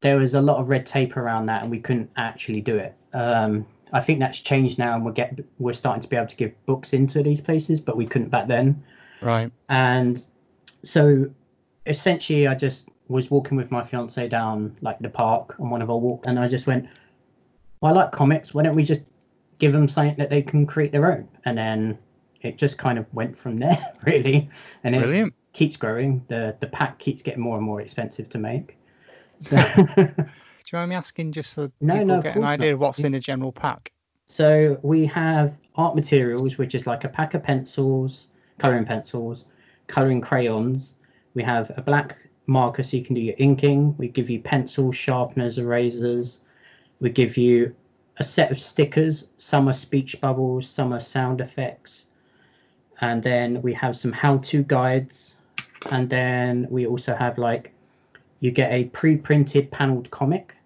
there 0.00 0.16
was 0.16 0.34
a 0.34 0.40
lot 0.40 0.58
of 0.58 0.68
red 0.68 0.86
tape 0.86 1.16
around 1.16 1.46
that, 1.46 1.62
and 1.62 1.70
we 1.70 1.80
couldn't 1.80 2.10
actually 2.16 2.60
do 2.60 2.76
it. 2.76 2.94
Um, 3.12 3.66
I 3.92 4.00
think 4.00 4.20
that's 4.20 4.40
changed 4.40 4.78
now, 4.78 4.94
and 4.94 5.04
we're 5.04 5.12
get 5.12 5.38
we're 5.58 5.72
starting 5.72 6.02
to 6.02 6.08
be 6.08 6.16
able 6.16 6.28
to 6.28 6.36
give 6.36 6.52
books 6.66 6.92
into 6.92 7.22
these 7.22 7.40
places, 7.40 7.80
but 7.80 7.96
we 7.96 8.06
couldn't 8.06 8.28
back 8.28 8.48
then. 8.48 8.82
Right. 9.20 9.50
And 9.68 10.24
so 10.82 11.30
essentially, 11.86 12.46
I 12.46 12.54
just 12.54 12.88
was 13.08 13.30
walking 13.30 13.56
with 13.56 13.70
my 13.70 13.84
fiance 13.84 14.28
down 14.28 14.76
like 14.82 14.98
the 14.98 15.08
park 15.08 15.58
on 15.58 15.70
one 15.70 15.82
of 15.82 15.90
our 15.90 15.98
walks, 15.98 16.28
and 16.28 16.38
I 16.38 16.48
just 16.48 16.66
went, 16.66 16.88
well, 17.80 17.92
I 17.92 18.02
like 18.02 18.12
comics. 18.12 18.54
Why 18.54 18.62
don't 18.62 18.76
we 18.76 18.84
just 18.84 19.02
give 19.58 19.72
them 19.72 19.88
something 19.88 20.16
that 20.18 20.30
they 20.30 20.42
can 20.42 20.66
create 20.66 20.92
their 20.92 21.10
own? 21.10 21.28
And 21.44 21.56
then 21.56 21.98
it 22.42 22.58
just 22.58 22.78
kind 22.78 22.98
of 22.98 23.12
went 23.12 23.36
from 23.36 23.58
there, 23.58 23.92
really. 24.04 24.48
And 24.84 24.94
it 24.94 25.02
Brilliant. 25.02 25.34
keeps 25.52 25.76
growing. 25.76 26.24
The 26.28 26.56
the 26.60 26.66
pack 26.66 26.98
keeps 26.98 27.22
getting 27.22 27.40
more 27.42 27.56
and 27.56 27.64
more 27.64 27.80
expensive 27.80 28.28
to 28.30 28.38
make. 28.38 28.76
So 29.40 29.56
Do 30.68 30.76
you 30.76 30.80
mind 30.80 30.90
me 30.90 30.96
asking 30.96 31.32
just 31.32 31.54
so 31.54 31.72
no, 31.80 31.94
people 31.94 32.06
no, 32.16 32.20
get 32.20 32.36
an 32.36 32.44
idea 32.44 32.66
not. 32.66 32.74
of 32.74 32.80
what's 32.80 32.98
in 33.02 33.14
a 33.14 33.20
general 33.20 33.52
pack? 33.52 33.90
So 34.26 34.78
we 34.82 35.06
have 35.06 35.56
art 35.76 35.94
materials, 35.94 36.58
which 36.58 36.74
is 36.74 36.86
like 36.86 37.04
a 37.04 37.08
pack 37.08 37.32
of 37.32 37.42
pencils, 37.42 38.26
coloring 38.58 38.84
pencils, 38.84 39.46
coloring 39.86 40.20
crayons. 40.20 40.96
We 41.32 41.42
have 41.42 41.72
a 41.78 41.80
black 41.80 42.18
marker 42.46 42.82
so 42.82 42.98
you 42.98 43.02
can 43.02 43.14
do 43.14 43.22
your 43.22 43.34
inking. 43.38 43.96
We 43.96 44.08
give 44.08 44.28
you 44.28 44.40
pencils, 44.40 44.94
sharpeners, 44.94 45.56
erasers. 45.56 46.40
We 47.00 47.08
give 47.08 47.38
you 47.38 47.74
a 48.18 48.24
set 48.24 48.50
of 48.50 48.60
stickers. 48.60 49.28
Some 49.38 49.70
are 49.70 49.72
speech 49.72 50.20
bubbles, 50.20 50.68
some 50.68 50.92
are 50.92 51.00
sound 51.00 51.40
effects. 51.40 52.08
And 53.00 53.22
then 53.22 53.62
we 53.62 53.72
have 53.72 53.96
some 53.96 54.12
how-to 54.12 54.64
guides. 54.64 55.36
And 55.90 56.10
then 56.10 56.66
we 56.68 56.86
also 56.86 57.14
have 57.14 57.38
like 57.38 57.72
you 58.40 58.50
get 58.50 58.70
a 58.70 58.84
pre-printed 58.84 59.70
paneled 59.70 60.10
comic 60.10 60.56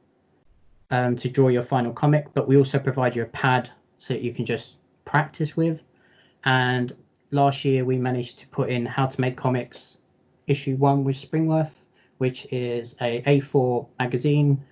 um, 0.93 1.17
to 1.17 1.29
draw 1.29 1.49
your 1.49 1.63
final 1.63 1.93
comic, 1.93 2.27
but 2.35 2.47
we 2.47 2.57
also 2.57 2.79
provide 2.79 3.17
you 3.17 3.23
a 3.23 3.27
pad 3.27 3.71
so 3.97 4.15
that 4.15 4.23
you 4.23 4.33
can 4.33 4.47
just 4.47 4.75
practice 5.07 5.57
with. 5.57 5.81
And 6.45 6.95
last 7.31 7.65
year 7.65 7.85
we 7.85 7.97
managed 7.97 8.39
to 8.41 8.47
put 8.49 8.69
in 8.69 8.85
how 8.85 9.07
to 9.07 9.21
make 9.21 9.37
comics 9.37 9.99
issue 10.47 10.77
one 10.77 11.03
with 11.03 11.17
Springworth, 11.17 11.73
which 12.19 12.47
is 12.53 12.95
a 13.01 13.23
A4 13.23 13.87
magazine 13.99 14.63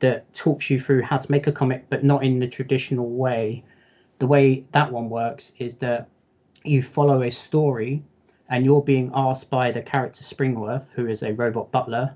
that 0.00 0.32
talks 0.34 0.68
you 0.68 0.78
through 0.78 1.02
how 1.02 1.16
to 1.16 1.30
make 1.32 1.46
a 1.46 1.52
comic, 1.52 1.88
but 1.88 2.04
not 2.04 2.24
in 2.24 2.38
the 2.38 2.46
traditional 2.46 3.08
way. 3.08 3.64
The 4.18 4.26
way 4.26 4.66
that 4.72 4.92
one 4.92 5.08
works 5.08 5.52
is 5.58 5.76
that 5.76 6.08
you 6.62 6.82
follow 6.82 7.22
a 7.22 7.30
story 7.30 8.02
and 8.50 8.66
you're 8.66 8.82
being 8.82 9.10
asked 9.14 9.48
by 9.48 9.70
the 9.70 9.80
character 9.80 10.24
Springworth, 10.24 10.84
who 10.94 11.06
is 11.06 11.22
a 11.22 11.32
robot 11.32 11.70
butler, 11.70 12.12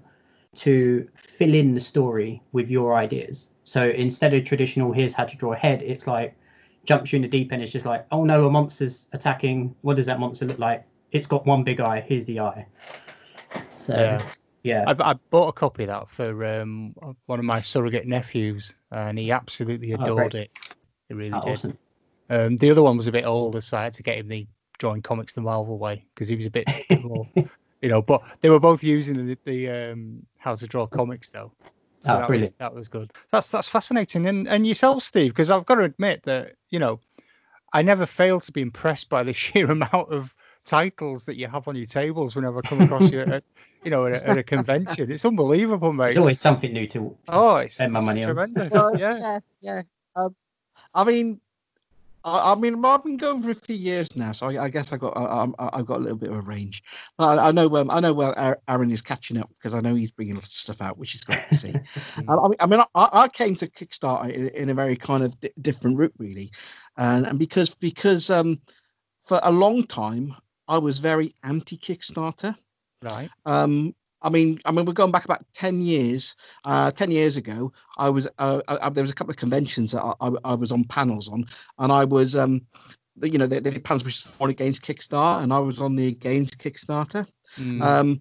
to 0.56 1.08
fill 1.16 1.54
in 1.54 1.75
the 1.75 1.80
story 1.80 2.42
with 2.52 2.70
your 2.70 2.94
ideas. 2.94 3.50
So 3.62 3.88
instead 3.88 4.34
of 4.34 4.44
traditional, 4.44 4.92
here's 4.92 5.14
how 5.14 5.25
to 5.25 5.37
draw 5.37 5.52
a 5.52 5.56
head, 5.56 5.82
it's 5.82 6.06
like 6.06 6.37
jumps 6.84 7.12
you 7.12 7.16
in 7.16 7.23
the 7.23 7.28
deep 7.28 7.52
end. 7.52 7.62
It's 7.62 7.73
just 7.73 7.87
like, 7.87 8.06
oh 8.11 8.25
no, 8.25 8.46
a 8.46 8.50
monster's 8.50 9.08
attacking. 9.12 9.75
What 9.82 9.96
does 9.96 10.06
that 10.06 10.20
monster 10.20 10.46
look 10.46 10.58
like? 10.58 10.87
It's 11.12 11.26
got 11.26 11.46
one 11.46 11.64
big 11.64 11.80
eye. 11.80 12.04
Here's 12.06 12.26
the 12.26 12.40
eye. 12.40 12.66
So 13.76 13.94
yeah, 13.94 14.23
yeah. 14.62 14.84
I, 14.87 15.11
I 15.11 15.12
bought 15.30 15.49
a 15.49 15.52
copy 15.52 15.84
of 15.84 15.88
that 15.88 16.08
for 16.08 16.44
um, 16.44 16.94
one 17.26 17.38
of 17.38 17.44
my 17.44 17.61
surrogate 17.61 18.06
nephews, 18.06 18.76
and 18.90 19.18
he 19.18 19.30
absolutely 19.30 19.94
oh, 19.94 20.02
adored 20.02 20.34
oh, 20.34 20.38
it. 20.38 20.50
He 21.08 21.14
really 21.14 21.32
oh, 21.32 21.40
did. 21.40 21.52
Awesome. 21.52 21.78
Um, 22.30 22.56
the 22.56 22.70
other 22.70 22.82
one 22.82 22.96
was 22.96 23.06
a 23.06 23.12
bit 23.12 23.25
older, 23.25 23.61
so 23.61 23.76
I 23.76 23.84
had 23.84 23.92
to 23.94 24.02
get 24.02 24.18
him 24.18 24.28
the 24.28 24.46
drawing 24.78 25.02
comics 25.02 25.34
the 25.34 25.42
Marvel 25.42 25.78
way 25.78 26.04
because 26.14 26.28
he 26.28 26.37
was 26.37 26.46
a 26.46 26.50
bit 26.50 26.66
more, 27.02 27.28
you 27.85 27.91
know. 27.91 28.03
But 28.03 28.23
they 28.41 28.50
were 28.50 28.59
both 28.59 28.83
using 28.83 29.26
the, 29.26 29.38
the 29.45 29.71
um, 29.71 30.26
how 30.41 30.57
to 30.57 30.67
draw 30.67 30.87
comics 30.87 31.29
though. 31.29 31.53
So 32.00 32.14
oh, 32.14 32.19
that 32.19 32.26
brilliant. 32.26 32.53
was 32.53 32.59
that 32.59 32.75
was 32.75 32.88
good. 32.88 33.12
That's 33.31 33.50
that's 33.50 33.69
fascinating. 33.69 34.26
And 34.26 34.49
and 34.49 34.67
yourself, 34.67 35.03
Steve, 35.03 35.31
because 35.31 35.50
I've 35.50 35.67
got 35.67 35.76
to 35.76 35.83
admit 35.83 36.23
that 36.25 36.55
you 36.71 36.79
know, 36.79 37.00
I 37.73 37.83
never 37.83 38.07
fail 38.07 38.41
to 38.41 38.53
be 38.53 38.62
impressed 38.62 39.09
by 39.09 39.23
the 39.23 39.33
sheer 39.45 39.71
amount 39.71 40.12
of 40.12 40.35
titles 40.64 41.25
that 41.25 41.37
you 41.37 41.47
have 41.47 41.69
on 41.69 41.76
your 41.76 41.87
tables 41.87 42.35
whenever 42.35 42.59
I 42.59 42.62
come 42.62 42.81
across 42.81 43.11
you 43.11 43.21
at, 43.21 43.45
you 43.85 43.91
know, 43.91 44.07
at 44.07 44.23
a, 44.23 44.31
at 44.31 44.38
a, 44.38 44.43
convention. 44.43 45.12
It's 45.12 45.25
unbelievable, 45.26 45.93
mate. 45.93 46.07
There's 46.07 46.19
always 46.19 46.41
something 46.41 46.73
new 46.73 46.87
to 46.88 47.17
oh, 47.29 47.57
it's, 47.57 47.75
spend 47.75 47.93
my 47.93 48.00
money 48.00 48.23
it's 48.23 48.31
on. 48.31 48.37
Tremendous. 48.37 48.73
yeah, 48.99 49.19
yeah, 49.19 49.38
yeah. 49.61 49.83
Um, 50.17 50.35
I 50.95 51.05
mean, 51.05 51.41
I, 52.25 52.52
I, 52.52 52.54
mean, 52.54 52.83
I've 52.85 53.04
been 53.04 53.19
going 53.19 53.43
for 53.43 53.50
a 53.50 53.54
few 53.54 53.76
years 53.76 54.16
now, 54.16 54.33
so 54.33 54.49
I, 54.49 54.64
I 54.64 54.69
guess 54.71 54.93
I 54.93 54.97
got 54.97 55.16
I, 55.16 55.76
have 55.76 55.87
got 55.87 55.99
a 55.99 56.02
little 56.02 56.19
bit 56.19 56.31
of 56.31 56.37
a 56.37 56.43
range. 56.43 56.83
But 57.19 57.38
I, 57.38 57.49
I 57.49 57.52
know 57.52 57.75
um, 57.76 57.90
I 57.90 58.00
know 58.00 58.14
where 58.14 58.59
Aaron 58.66 58.90
is 58.90 59.02
catching 59.02 59.37
up 59.37 59.50
because 59.54 59.75
I 59.75 59.81
know 59.81 59.95
he's 59.95 60.12
bringing 60.12 60.35
lots 60.35 60.49
of 60.49 60.52
stuff 60.52 60.81
out, 60.81 60.99
which 60.99 61.14
is 61.14 61.23
great 61.23 61.47
to 61.49 61.54
see. 61.54 61.75
I, 62.28 62.37
I 62.61 62.66
mean, 62.66 62.83
I, 62.95 63.28
came 63.28 63.57
to 63.57 63.69
Kickstarter 63.69 64.33
in, 64.33 64.49
in 64.49 64.71
a 64.71 64.75
very 64.75 64.97
kind 64.97 65.23
of 65.23 65.35
different 65.61 65.99
route, 65.99 66.14
really, 66.19 66.50
and, 66.97 67.26
and 67.26 67.38
because 67.38 67.75
because 67.75 68.31
um, 68.31 68.61
for 69.23 69.38
a 69.43 69.52
long 69.52 69.85
time 69.85 70.35
I 70.66 70.78
was 70.78 71.00
very 71.00 71.33
anti 71.43 71.76
Kickstarter. 71.76 72.57
Right. 73.02 73.28
Um, 73.45 73.95
I 74.25 74.31
mean, 74.31 74.59
I 74.64 74.73
mean, 74.73 74.87
we're 74.87 74.95
going 74.95 75.12
back 75.12 75.26
about 75.26 75.45
ten 75.52 75.81
years. 75.81 76.35
Uh, 76.64 76.90
ten 76.90 77.11
years 77.11 77.37
ago, 77.37 77.73
I 77.97 78.09
was 78.09 78.28
uh, 78.38 78.62
I, 78.66 78.88
there 78.88 79.04
was 79.04 79.12
a 79.12 79.14
couple 79.14 79.31
of 79.31 79.37
conventions 79.37 79.93
that 79.93 80.02
I, 80.02 80.14
I, 80.21 80.31
I, 80.45 80.54
was 80.54 80.73
on 80.73 80.85
panels 80.85 81.28
on, 81.28 81.45
and 81.78 81.93
I 81.93 82.04
was, 82.07 82.35
um, 82.35 82.62
you 83.23 83.38
know, 83.38 83.47
they, 83.47 83.61
they 83.61 83.71
did 83.71 83.85
panels 83.85 84.04
which 84.04 84.16
is 84.16 84.26
for 84.26 84.49
against 84.49 84.83
Kickstarter, 84.83 85.43
and 85.43 85.52
I 85.52 85.59
was 85.59 85.81
on 85.81 85.95
the 85.95 86.09
against 86.09 86.59
Kickstarter. 86.59 87.28
Mm. 87.59 87.83
Um, 87.83 88.21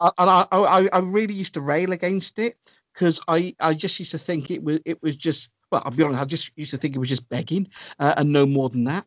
and 0.00 0.30
I, 0.30 0.46
I, 0.50 0.88
I 0.92 0.98
really 0.98 1.34
used 1.34 1.54
to 1.54 1.60
rail 1.60 1.92
against 1.92 2.38
it 2.40 2.56
because 2.92 3.20
I, 3.28 3.54
I 3.60 3.74
just 3.74 3.98
used 4.00 4.10
to 4.12 4.18
think 4.18 4.50
it 4.50 4.62
was 4.62 4.80
it 4.84 5.00
was 5.02 5.16
just 5.16 5.52
well, 5.70 5.82
I'll 5.84 5.92
be 5.92 6.02
honest, 6.02 6.20
I 6.20 6.24
just 6.24 6.50
used 6.56 6.72
to 6.72 6.76
think 6.76 6.96
it 6.96 6.98
was 6.98 7.08
just 7.08 7.28
begging 7.28 7.68
uh, 7.98 8.14
and 8.16 8.32
no 8.32 8.46
more 8.46 8.68
than 8.68 8.84
that. 8.84 9.06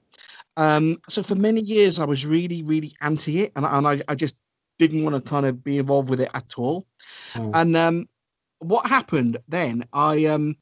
Um, 0.58 0.98
so 1.10 1.22
for 1.22 1.36
many 1.36 1.62
years, 1.62 2.00
I 2.00 2.06
was 2.06 2.26
really, 2.26 2.64
really 2.64 2.94
anti 3.02 3.42
it, 3.42 3.52
and, 3.56 3.66
and 3.66 3.88
I, 3.88 4.02
I 4.08 4.16
just 4.16 4.36
didn't 4.78 5.04
want 5.04 5.16
to 5.16 5.30
kind 5.30 5.46
of 5.46 5.64
be 5.64 5.78
involved 5.80 6.10
with 6.10 6.22
it 6.22 6.30
at 6.34 6.54
all. 6.58 6.86
Mm. 7.34 7.52
And 7.54 7.78
um, 7.78 8.10
what 8.60 8.88
happened 8.88 9.38
then? 9.48 9.84
I 9.94 10.26
um, 10.26 10.56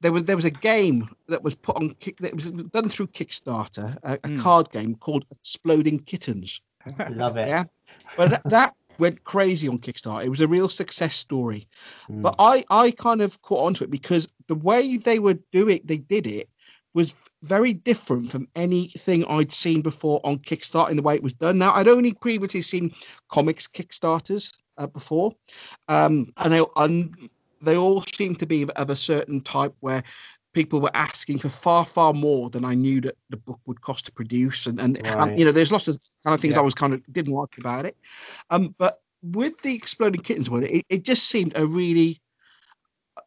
there 0.00 0.12
was 0.12 0.24
there 0.24 0.36
was 0.36 0.44
a 0.44 0.50
game 0.50 1.08
that 1.28 1.42
was 1.42 1.54
put 1.54 1.76
on 1.76 1.90
kick 1.94 2.18
that 2.18 2.34
was 2.34 2.52
done 2.52 2.88
through 2.88 3.08
Kickstarter, 3.08 3.96
a, 4.02 4.14
a 4.14 4.18
mm. 4.18 4.40
card 4.40 4.70
game 4.70 4.94
called 4.94 5.24
Exploding 5.30 6.00
Kittens. 6.00 6.60
Love 7.10 7.36
it. 7.36 7.48
Yeah, 7.48 7.64
but 8.16 8.30
that, 8.30 8.42
that 8.46 8.74
went 8.98 9.24
crazy 9.24 9.68
on 9.68 9.78
Kickstarter. 9.78 10.24
It 10.24 10.30
was 10.30 10.40
a 10.40 10.48
real 10.48 10.68
success 10.68 11.14
story. 11.14 11.66
Mm. 12.10 12.22
But 12.22 12.36
I 12.38 12.64
I 12.70 12.90
kind 12.90 13.22
of 13.22 13.40
caught 13.42 13.66
onto 13.66 13.84
it 13.84 13.90
because 13.90 14.28
the 14.48 14.54
way 14.54 14.96
they 14.96 15.18
were 15.18 15.38
doing 15.52 15.80
they 15.84 15.98
did 15.98 16.26
it 16.26 16.48
was 16.96 17.14
very 17.42 17.74
different 17.74 18.32
from 18.32 18.48
anything 18.56 19.26
I'd 19.26 19.52
seen 19.52 19.82
before 19.82 20.18
on 20.24 20.38
Kickstarter 20.38 20.90
in 20.90 20.96
the 20.96 21.02
way 21.02 21.14
it 21.14 21.22
was 21.22 21.34
done. 21.34 21.58
Now, 21.58 21.72
I'd 21.74 21.88
only 21.88 22.14
previously 22.14 22.62
seen 22.62 22.90
comics 23.28 23.68
Kickstarters 23.68 24.54
uh, 24.78 24.86
before, 24.86 25.32
um, 25.88 26.32
and, 26.38 26.52
they, 26.54 26.64
and 26.74 27.14
they 27.60 27.76
all 27.76 28.00
seemed 28.00 28.38
to 28.38 28.46
be 28.46 28.62
of, 28.62 28.70
of 28.70 28.88
a 28.88 28.96
certain 28.96 29.42
type 29.42 29.74
where 29.80 30.04
people 30.54 30.80
were 30.80 30.90
asking 30.94 31.38
for 31.38 31.50
far 31.50 31.84
far 31.84 32.14
more 32.14 32.48
than 32.48 32.64
I 32.64 32.72
knew 32.72 33.02
that 33.02 33.18
the 33.28 33.36
book 33.36 33.60
would 33.66 33.82
cost 33.82 34.06
to 34.06 34.12
produce 34.12 34.66
and 34.66 34.80
and, 34.80 34.98
right. 35.04 35.28
and 35.28 35.38
you 35.38 35.44
know 35.44 35.52
there's 35.52 35.70
lots 35.70 35.86
of 35.86 35.98
kind 36.24 36.34
of 36.34 36.40
things 36.40 36.54
yeah. 36.54 36.60
I 36.60 36.64
was 36.64 36.72
kind 36.72 36.94
of 36.94 37.02
didn't 37.12 37.34
like 37.34 37.58
about 37.58 37.84
it 37.84 37.94
um 38.48 38.74
but 38.78 38.98
with 39.22 39.60
the 39.60 39.74
exploding 39.74 40.22
kittens 40.22 40.48
one 40.48 40.62
it, 40.62 40.86
it 40.88 41.02
just 41.02 41.24
seemed 41.24 41.58
a 41.58 41.66
really 41.66 42.22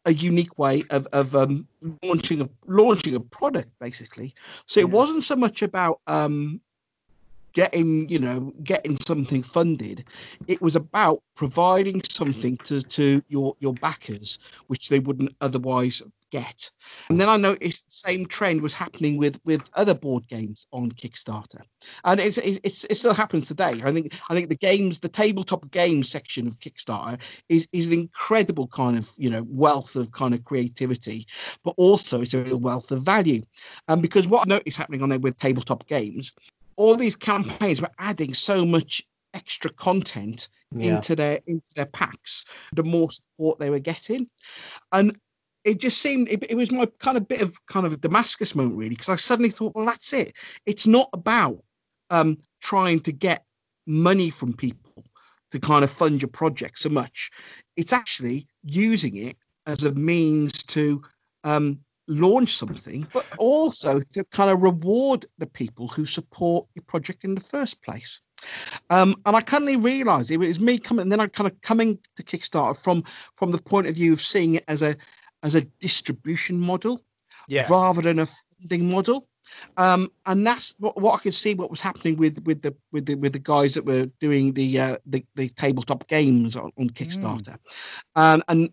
a 0.04 0.12
unique 0.12 0.58
way 0.58 0.82
of, 0.90 1.06
of 1.12 1.34
um, 1.36 1.66
launching 2.02 2.40
a 2.40 2.48
launching 2.66 3.14
a 3.14 3.20
product 3.20 3.68
basically. 3.80 4.34
So 4.66 4.80
it 4.80 4.90
wasn't 4.90 5.22
so 5.22 5.36
much 5.36 5.62
about 5.62 6.00
um, 6.06 6.60
getting 7.52 8.08
you 8.08 8.18
know 8.18 8.52
getting 8.62 8.96
something 8.96 9.42
funded 9.42 10.04
it 10.46 10.60
was 10.60 10.76
about 10.76 11.22
providing 11.34 11.96
mm-hmm. 12.00 12.24
something 12.24 12.56
to 12.58 12.82
to 12.82 13.22
your 13.28 13.54
your 13.60 13.74
backers 13.74 14.38
which 14.66 14.88
they 14.88 15.00
wouldn't 15.00 15.34
otherwise 15.40 16.02
get. 16.30 16.70
And 17.08 17.20
then 17.20 17.28
i 17.28 17.36
noticed 17.36 17.86
the 17.86 17.92
same 17.92 18.26
trend 18.26 18.62
was 18.62 18.74
happening 18.74 19.18
with 19.18 19.40
with 19.44 19.68
other 19.74 19.94
board 19.94 20.26
games 20.28 20.66
on 20.72 20.90
kickstarter. 20.90 21.60
And 22.04 22.20
it's, 22.20 22.38
it's 22.38 22.84
it 22.84 22.94
still 22.94 23.14
happens 23.14 23.48
today. 23.48 23.80
I 23.84 23.92
think 23.92 24.14
i 24.30 24.34
think 24.34 24.48
the 24.48 24.56
games 24.56 25.00
the 25.00 25.08
tabletop 25.08 25.70
games 25.70 26.08
section 26.08 26.46
of 26.46 26.58
kickstarter 26.58 27.20
is 27.48 27.68
is 27.72 27.88
an 27.88 27.94
incredible 27.94 28.68
kind 28.68 28.96
of 28.96 29.10
you 29.18 29.30
know 29.30 29.44
wealth 29.46 29.96
of 29.96 30.12
kind 30.12 30.34
of 30.34 30.44
creativity 30.44 31.26
but 31.64 31.74
also 31.76 32.22
it's 32.22 32.34
a 32.34 32.42
real 32.42 32.60
wealth 32.60 32.92
of 32.92 33.04
value. 33.04 33.42
And 33.88 34.02
because 34.02 34.26
what 34.26 34.46
i 34.46 34.54
noticed 34.54 34.78
happening 34.78 35.02
on 35.02 35.08
there 35.08 35.18
with 35.18 35.36
tabletop 35.36 35.86
games 35.86 36.32
all 36.80 36.96
these 36.96 37.16
campaigns 37.16 37.82
were 37.82 37.90
adding 37.98 38.32
so 38.32 38.64
much 38.64 39.02
extra 39.34 39.70
content 39.70 40.48
yeah. 40.74 40.96
into 40.96 41.14
their 41.14 41.40
into 41.46 41.66
their 41.76 41.84
packs 41.84 42.46
the 42.72 42.82
more 42.82 43.10
support 43.10 43.58
they 43.58 43.68
were 43.68 43.80
getting. 43.80 44.26
And 44.90 45.14
it 45.62 45.78
just 45.78 45.98
seemed 45.98 46.30
it, 46.30 46.50
it 46.50 46.56
was 46.56 46.72
my 46.72 46.86
kind 46.98 47.18
of 47.18 47.28
bit 47.28 47.42
of 47.42 47.54
kind 47.66 47.84
of 47.84 47.92
a 47.92 47.98
damascus 47.98 48.54
moment 48.54 48.78
really 48.78 48.88
because 48.88 49.10
i 49.10 49.16
suddenly 49.16 49.50
thought 49.50 49.74
well 49.74 49.84
that's 49.84 50.14
it. 50.14 50.32
It's 50.64 50.86
not 50.86 51.10
about 51.12 51.62
um, 52.08 52.38
trying 52.62 53.00
to 53.00 53.12
get 53.12 53.44
money 53.86 54.30
from 54.30 54.54
people 54.54 55.04
to 55.50 55.60
kind 55.60 55.84
of 55.84 55.90
fund 55.90 56.22
your 56.22 56.30
project 56.30 56.78
so 56.78 56.88
much. 56.88 57.30
It's 57.76 57.92
actually 57.92 58.46
using 58.64 59.16
it 59.18 59.36
as 59.66 59.84
a 59.84 59.92
means 59.92 60.62
to 60.62 61.02
um, 61.44 61.80
launch 62.10 62.56
something, 62.56 63.06
but 63.12 63.26
also 63.38 64.00
to 64.00 64.24
kind 64.24 64.50
of 64.50 64.62
reward 64.62 65.26
the 65.38 65.46
people 65.46 65.88
who 65.88 66.04
support 66.04 66.66
your 66.74 66.82
project 66.82 67.24
in 67.24 67.34
the 67.34 67.40
first 67.40 67.82
place. 67.82 68.20
Um, 68.88 69.14
and 69.24 69.36
I 69.36 69.40
kind 69.40 69.68
of 69.68 69.84
realised 69.84 70.30
it 70.30 70.38
was 70.38 70.60
me 70.60 70.78
coming, 70.78 71.02
and 71.02 71.12
then 71.12 71.20
I 71.20 71.26
kind 71.28 71.50
of 71.50 71.60
coming 71.60 71.98
to 72.16 72.22
Kickstarter 72.22 72.82
from 72.82 73.04
from 73.36 73.52
the 73.52 73.62
point 73.62 73.86
of 73.86 73.94
view 73.94 74.12
of 74.12 74.20
seeing 74.20 74.54
it 74.54 74.64
as 74.66 74.82
a 74.82 74.96
as 75.42 75.54
a 75.54 75.62
distribution 75.62 76.58
model 76.58 77.00
yeah. 77.48 77.66
rather 77.70 78.02
than 78.02 78.18
a 78.18 78.26
funding 78.60 78.90
model. 78.90 79.26
Um, 79.76 80.10
and 80.26 80.46
that's 80.46 80.76
what, 80.78 81.00
what, 81.00 81.14
I 81.14 81.22
could 81.22 81.34
see 81.34 81.54
what 81.54 81.70
was 81.70 81.80
happening 81.80 82.16
with 82.16 82.44
with 82.44 82.62
the 82.62 82.74
with 82.92 83.06
the 83.06 83.16
with 83.16 83.32
the 83.32 83.40
guys 83.40 83.74
that 83.74 83.84
were 83.84 84.06
doing 84.20 84.52
the 84.52 84.80
uh, 84.80 84.96
the, 85.06 85.24
the 85.34 85.48
tabletop 85.48 86.06
games 86.06 86.56
on, 86.56 86.70
on 86.78 86.90
Kickstarter, 86.90 87.56
mm. 87.56 87.56
um, 88.16 88.42
and 88.48 88.70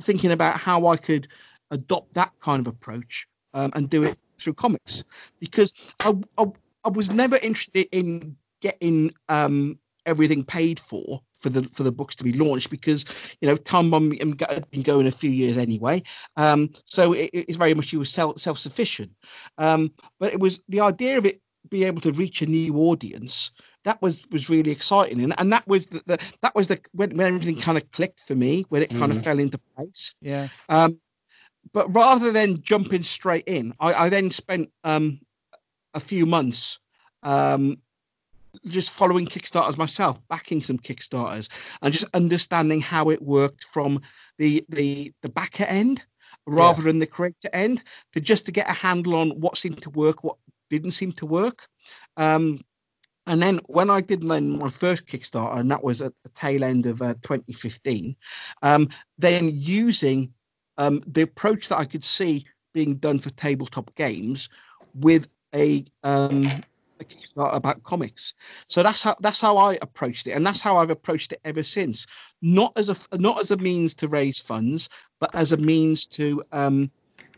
thinking 0.00 0.32
about 0.32 0.58
how 0.58 0.86
I 0.88 0.96
could 0.96 1.28
adopt 1.74 2.14
that 2.14 2.32
kind 2.40 2.60
of 2.60 2.66
approach 2.66 3.26
um, 3.52 3.70
and 3.74 3.88
do 3.90 4.04
it 4.04 4.18
through 4.38 4.54
comics. 4.54 5.04
Because 5.40 5.72
I, 6.00 6.14
I, 6.38 6.46
I 6.84 6.88
was 6.88 7.10
never 7.10 7.36
interested 7.36 7.88
in 7.92 8.36
getting 8.60 9.10
um, 9.28 9.78
everything 10.06 10.44
paid 10.44 10.80
for 10.80 11.20
for 11.38 11.48
the 11.50 11.62
for 11.62 11.82
the 11.82 11.92
books 11.92 12.16
to 12.16 12.24
be 12.24 12.32
launched 12.32 12.70
because 12.70 13.04
you 13.40 13.48
know 13.48 13.56
Time 13.56 13.90
Bomb 13.90 14.12
had 14.12 14.70
been 14.70 14.82
going 14.82 15.06
a 15.06 15.12
few 15.12 15.30
years 15.30 15.58
anyway, 15.58 16.02
um, 16.36 16.70
so 16.84 17.12
it, 17.12 17.30
it's 17.32 17.58
very 17.58 17.74
much 17.74 17.92
you 17.92 17.98
were 17.98 18.04
self 18.04 18.38
self 18.38 18.58
sufficient. 18.58 19.12
Um, 19.58 19.92
but 20.18 20.32
it 20.32 20.40
was 20.40 20.62
the 20.68 20.80
idea 20.80 21.18
of 21.18 21.26
it 21.26 21.40
being 21.68 21.86
able 21.86 22.02
to 22.02 22.12
reach 22.12 22.42
a 22.42 22.46
new 22.46 22.76
audience 22.76 23.52
that 23.84 24.00
was 24.02 24.26
was 24.30 24.50
really 24.50 24.72
exciting. 24.72 25.22
And, 25.22 25.34
and 25.38 25.52
that 25.52 25.66
was 25.66 25.86
the, 25.86 26.02
the 26.06 26.34
that 26.42 26.54
was 26.54 26.68
the 26.68 26.80
when, 26.92 27.16
when 27.16 27.26
everything 27.26 27.60
kind 27.60 27.78
of 27.78 27.90
clicked 27.90 28.20
for 28.20 28.34
me 28.34 28.64
when 28.68 28.82
it 28.82 28.90
kind 28.90 29.12
mm. 29.12 29.16
of 29.16 29.24
fell 29.24 29.38
into 29.38 29.58
place. 29.76 30.14
Yeah. 30.20 30.48
Um 30.68 30.98
but 31.72 31.94
rather 31.94 32.32
than 32.32 32.62
jumping 32.62 33.02
straight 33.02 33.44
in, 33.46 33.74
I, 33.80 33.94
I 33.94 34.08
then 34.08 34.30
spent 34.30 34.70
um, 34.84 35.20
a 35.92 36.00
few 36.00 36.26
months 36.26 36.80
um, 37.22 37.76
just 38.66 38.92
following 38.92 39.26
Kickstarters 39.26 39.78
myself, 39.78 40.20
backing 40.28 40.62
some 40.62 40.78
Kickstarters, 40.78 41.48
and 41.82 41.92
just 41.92 42.14
understanding 42.14 42.80
how 42.80 43.10
it 43.10 43.22
worked 43.22 43.64
from 43.64 44.00
the 44.38 44.64
the 44.68 45.12
the 45.22 45.28
backer 45.28 45.64
end 45.64 46.04
rather 46.46 46.82
yeah. 46.82 46.88
than 46.88 46.98
the 46.98 47.06
creator 47.06 47.48
end, 47.52 47.82
to 48.12 48.20
just 48.20 48.46
to 48.46 48.52
get 48.52 48.68
a 48.68 48.72
handle 48.72 49.14
on 49.16 49.30
what 49.30 49.56
seemed 49.56 49.80
to 49.82 49.90
work, 49.90 50.22
what 50.22 50.36
didn't 50.70 50.92
seem 50.92 51.12
to 51.12 51.26
work. 51.26 51.66
Um, 52.16 52.60
and 53.26 53.40
then 53.40 53.60
when 53.66 53.88
I 53.88 54.02
did 54.02 54.22
my, 54.22 54.40
my 54.40 54.68
first 54.68 55.06
Kickstarter, 55.06 55.58
and 55.58 55.70
that 55.70 55.82
was 55.82 56.02
at 56.02 56.12
the 56.24 56.30
tail 56.30 56.62
end 56.62 56.86
of 56.86 57.00
uh, 57.00 57.14
2015, 57.22 58.16
um, 58.62 58.88
then 59.18 59.50
using 59.52 60.34
um, 60.78 61.00
the 61.06 61.22
approach 61.22 61.68
that 61.68 61.78
I 61.78 61.84
could 61.84 62.04
see 62.04 62.46
being 62.72 62.96
done 62.96 63.18
for 63.18 63.30
tabletop 63.30 63.94
games 63.94 64.48
with 64.94 65.28
a 65.54 65.84
um, 66.02 66.64
a 67.00 67.04
Kickstarter 67.04 67.54
about 67.54 67.82
comics. 67.82 68.34
So 68.68 68.82
that's 68.82 69.02
how 69.02 69.16
that's 69.20 69.40
how 69.40 69.56
I 69.58 69.78
approached 69.80 70.26
it, 70.26 70.32
and 70.32 70.46
that's 70.46 70.60
how 70.60 70.76
I've 70.76 70.90
approached 70.90 71.32
it 71.32 71.40
ever 71.44 71.62
since. 71.62 72.06
Not 72.42 72.72
as 72.76 72.90
a 72.90 73.18
not 73.18 73.40
as 73.40 73.50
a 73.50 73.56
means 73.56 73.96
to 73.96 74.08
raise 74.08 74.40
funds, 74.40 74.88
but 75.20 75.34
as 75.34 75.52
a 75.52 75.56
means 75.56 76.06
to 76.08 76.44
um, 76.52 76.90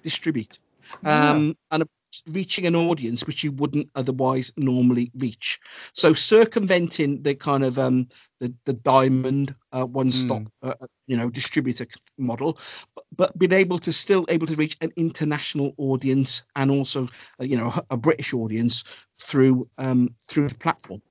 distribute. 0.02 0.58
Um, 1.04 1.56
and 1.70 1.84
reaching 2.26 2.66
an 2.66 2.76
audience 2.76 3.26
which 3.26 3.44
you 3.44 3.52
wouldn't 3.52 3.90
otherwise 3.94 4.52
normally 4.56 5.10
reach. 5.14 5.60
So 5.92 6.12
circumventing 6.12 7.22
the 7.22 7.34
kind 7.34 7.64
of 7.64 7.78
um, 7.78 8.08
the 8.40 8.54
the 8.64 8.72
diamond 8.72 9.54
uh, 9.72 9.86
one 9.86 10.12
stop 10.12 10.42
mm. 10.42 10.50
uh, 10.62 10.74
uh, 10.80 10.86
you 11.06 11.16
know 11.16 11.30
distributor 11.30 11.86
model, 12.18 12.58
but, 12.94 13.04
but 13.16 13.38
being 13.38 13.52
able 13.52 13.78
to 13.80 13.92
still 13.92 14.26
able 14.28 14.46
to 14.46 14.54
reach 14.54 14.76
an 14.80 14.92
international 14.96 15.74
audience 15.78 16.44
and 16.54 16.70
also 16.70 17.08
uh, 17.40 17.44
you 17.44 17.56
know 17.56 17.72
a 17.90 17.96
British 17.96 18.34
audience 18.34 18.84
through 19.18 19.68
um, 19.78 20.14
through 20.20 20.48
the 20.48 20.54
platform. 20.54 21.02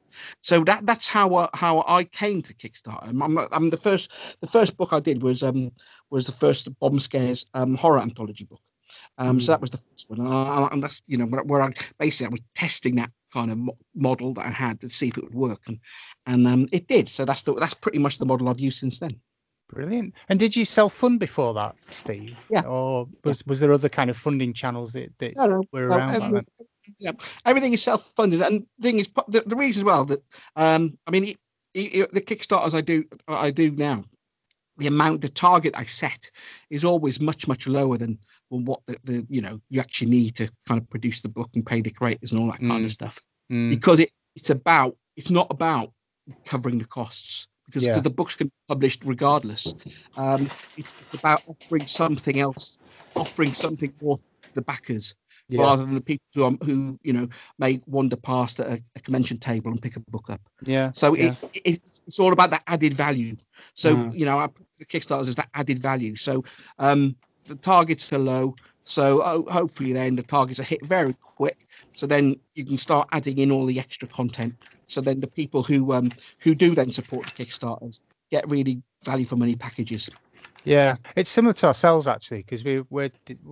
So 0.41 0.63
that 0.63 0.85
that's 0.85 1.09
how 1.09 1.35
uh, 1.35 1.47
how 1.53 1.83
I 1.87 2.03
came 2.03 2.41
to 2.43 2.53
Kickstarter. 2.53 3.09
I'm, 3.09 3.21
I'm, 3.21 3.37
I'm, 3.51 3.69
the 3.69 3.77
first 3.77 4.11
the 4.41 4.47
first 4.47 4.77
book 4.77 4.93
I 4.93 4.99
did 4.99 5.21
was 5.21 5.43
um 5.43 5.71
was 6.09 6.25
the 6.25 6.31
first 6.31 6.77
bomb 6.79 6.99
scares 6.99 7.45
um, 7.53 7.75
horror 7.75 7.99
anthology 7.99 8.45
book. 8.45 8.61
Um, 9.17 9.37
mm. 9.37 9.41
So 9.41 9.53
that 9.53 9.61
was 9.61 9.69
the 9.69 9.77
first 9.77 10.09
one, 10.09 10.19
and, 10.19 10.29
I, 10.29 10.67
and 10.71 10.83
that's 10.83 11.01
you 11.07 11.17
know 11.17 11.25
where, 11.25 11.43
where, 11.43 11.61
I 11.61 11.71
basically 11.97 12.27
I 12.27 12.29
was 12.31 12.41
testing 12.53 12.95
that 12.97 13.11
kind 13.33 13.51
of 13.51 13.57
mo- 13.57 13.77
model 13.93 14.33
that 14.33 14.45
I 14.45 14.49
had 14.49 14.81
to 14.81 14.89
see 14.89 15.07
if 15.07 15.17
it 15.17 15.23
would 15.23 15.33
work, 15.33 15.61
and 15.67 15.79
and 16.25 16.45
um, 16.47 16.67
it 16.71 16.87
did. 16.87 17.07
So 17.07 17.23
that's 17.23 17.43
the 17.43 17.53
that's 17.53 17.73
pretty 17.73 17.99
much 17.99 18.17
the 18.17 18.25
model 18.25 18.49
I've 18.49 18.59
used 18.59 18.79
since 18.79 18.99
then. 18.99 19.21
Brilliant. 19.69 20.13
And 20.29 20.39
did 20.39 20.55
you 20.55 20.65
self 20.65 20.93
fund 20.93 21.19
before 21.19 21.55
that, 21.55 21.75
Steve? 21.89 22.37
Yeah. 22.49 22.61
Or 22.65 23.07
was 23.23 23.45
was 23.45 23.59
there 23.59 23.73
other 23.73 23.89
kind 23.89 24.09
of 24.09 24.17
funding 24.17 24.53
channels 24.53 24.93
that, 24.93 25.17
that 25.19 25.35
no, 25.37 25.45
no, 25.45 25.63
were 25.71 25.87
around? 25.87 26.15
Everything, 26.15 26.45
yeah, 26.99 27.11
everything 27.45 27.73
is 27.73 27.81
self 27.81 28.13
funded, 28.15 28.41
and 28.41 28.65
the 28.77 28.89
thing 28.89 28.99
is 28.99 29.09
the, 29.27 29.41
the 29.45 29.55
reason 29.55 29.81
as 29.81 29.85
well 29.85 30.05
that 30.05 30.23
um, 30.55 30.97
I 31.07 31.11
mean 31.11 31.25
it, 31.25 31.37
it, 31.73 32.13
the 32.13 32.21
Kickstarters 32.21 32.75
I 32.75 32.81
do 32.81 33.05
I 33.27 33.51
do 33.51 33.71
now 33.71 34.03
the 34.77 34.87
amount 34.87 35.21
the 35.21 35.29
target 35.29 35.73
I 35.77 35.83
set 35.83 36.31
is 36.69 36.83
always 36.83 37.21
much 37.21 37.47
much 37.47 37.67
lower 37.67 37.97
than 37.97 38.19
what 38.49 38.85
the, 38.85 38.97
the 39.03 39.27
you 39.29 39.41
know 39.41 39.61
you 39.69 39.79
actually 39.79 40.11
need 40.11 40.35
to 40.37 40.51
kind 40.67 40.81
of 40.81 40.89
produce 40.89 41.21
the 41.21 41.29
book 41.29 41.49
and 41.55 41.65
pay 41.65 41.81
the 41.81 41.91
creators 41.91 42.31
and 42.31 42.41
all 42.41 42.47
that 42.47 42.59
mm. 42.59 42.69
kind 42.69 42.83
of 42.83 42.91
mm. 42.91 42.93
stuff 42.93 43.19
mm. 43.51 43.69
because 43.69 43.99
it, 43.99 44.09
it's 44.35 44.49
about 44.49 44.95
it's 45.15 45.31
not 45.31 45.47
about 45.49 45.89
covering 46.45 46.79
the 46.79 46.85
costs 46.85 47.47
because 47.65 47.85
yeah. 47.85 47.99
the 47.99 48.09
books 48.09 48.35
can 48.35 48.47
be 48.47 48.53
published 48.67 49.03
regardless 49.05 49.73
um, 50.17 50.49
it's, 50.77 50.93
it's 51.01 51.13
about 51.13 51.41
offering 51.47 51.87
something 51.87 52.39
else 52.39 52.77
offering 53.15 53.53
something 53.53 53.93
more 54.01 54.17
to 54.17 54.23
the 54.53 54.61
backers 54.61 55.15
yeah. 55.47 55.61
rather 55.61 55.85
than 55.85 55.95
the 55.95 56.01
people 56.01 56.25
who 56.33 56.45
um, 56.45 56.57
who 56.63 56.97
you 57.03 57.13
know 57.13 57.27
may 57.59 57.81
wander 57.85 58.15
past 58.15 58.59
a, 58.59 58.81
a, 58.95 58.99
convention 58.99 59.37
table 59.37 59.71
and 59.71 59.81
pick 59.81 59.95
a 59.95 59.99
book 59.99 60.29
up. 60.29 60.41
Yeah. 60.63 60.91
So 60.91 61.15
yeah. 61.15 61.33
It, 61.53 61.61
it, 61.63 61.81
it's 62.07 62.19
all 62.19 62.33
about 62.33 62.51
that 62.51 62.63
added 62.67 62.93
value. 62.93 63.35
So 63.73 63.95
mm. 63.95 64.17
you 64.17 64.25
know, 64.25 64.47
the 64.79 64.85
Kickstarters 64.85 65.27
is 65.27 65.35
that 65.35 65.49
added 65.53 65.79
value. 65.79 66.15
So 66.15 66.43
um, 66.79 67.15
the 67.45 67.55
targets 67.55 68.11
are 68.13 68.19
low. 68.19 68.55
So 68.83 69.21
oh, 69.23 69.45
hopefully 69.51 69.93
then 69.93 70.15
the 70.15 70.23
targets 70.23 70.59
are 70.59 70.63
hit 70.63 70.85
very 70.85 71.13
quick. 71.13 71.67
So 71.93 72.07
then 72.07 72.35
you 72.53 72.65
can 72.65 72.77
start 72.77 73.09
adding 73.11 73.37
in 73.39 73.51
all 73.51 73.65
the 73.65 73.79
extra 73.79 74.07
content. 74.07 74.55
So 74.87 75.01
then 75.01 75.19
the 75.19 75.27
people 75.27 75.63
who 75.63 75.93
um 75.93 76.11
who 76.39 76.55
do 76.55 76.75
then 76.75 76.91
support 76.91 77.27
the 77.27 77.43
Kickstarters 77.43 78.01
get 78.31 78.49
really 78.49 78.81
value 79.03 79.25
for 79.25 79.35
money 79.35 79.55
packages. 79.55 80.09
Yeah, 80.63 80.95
it's 81.15 81.29
similar 81.29 81.53
to 81.53 81.67
ourselves 81.67 82.07
actually 82.07 82.39
because 82.39 82.63
we 82.63 82.81
we're 82.89 83.11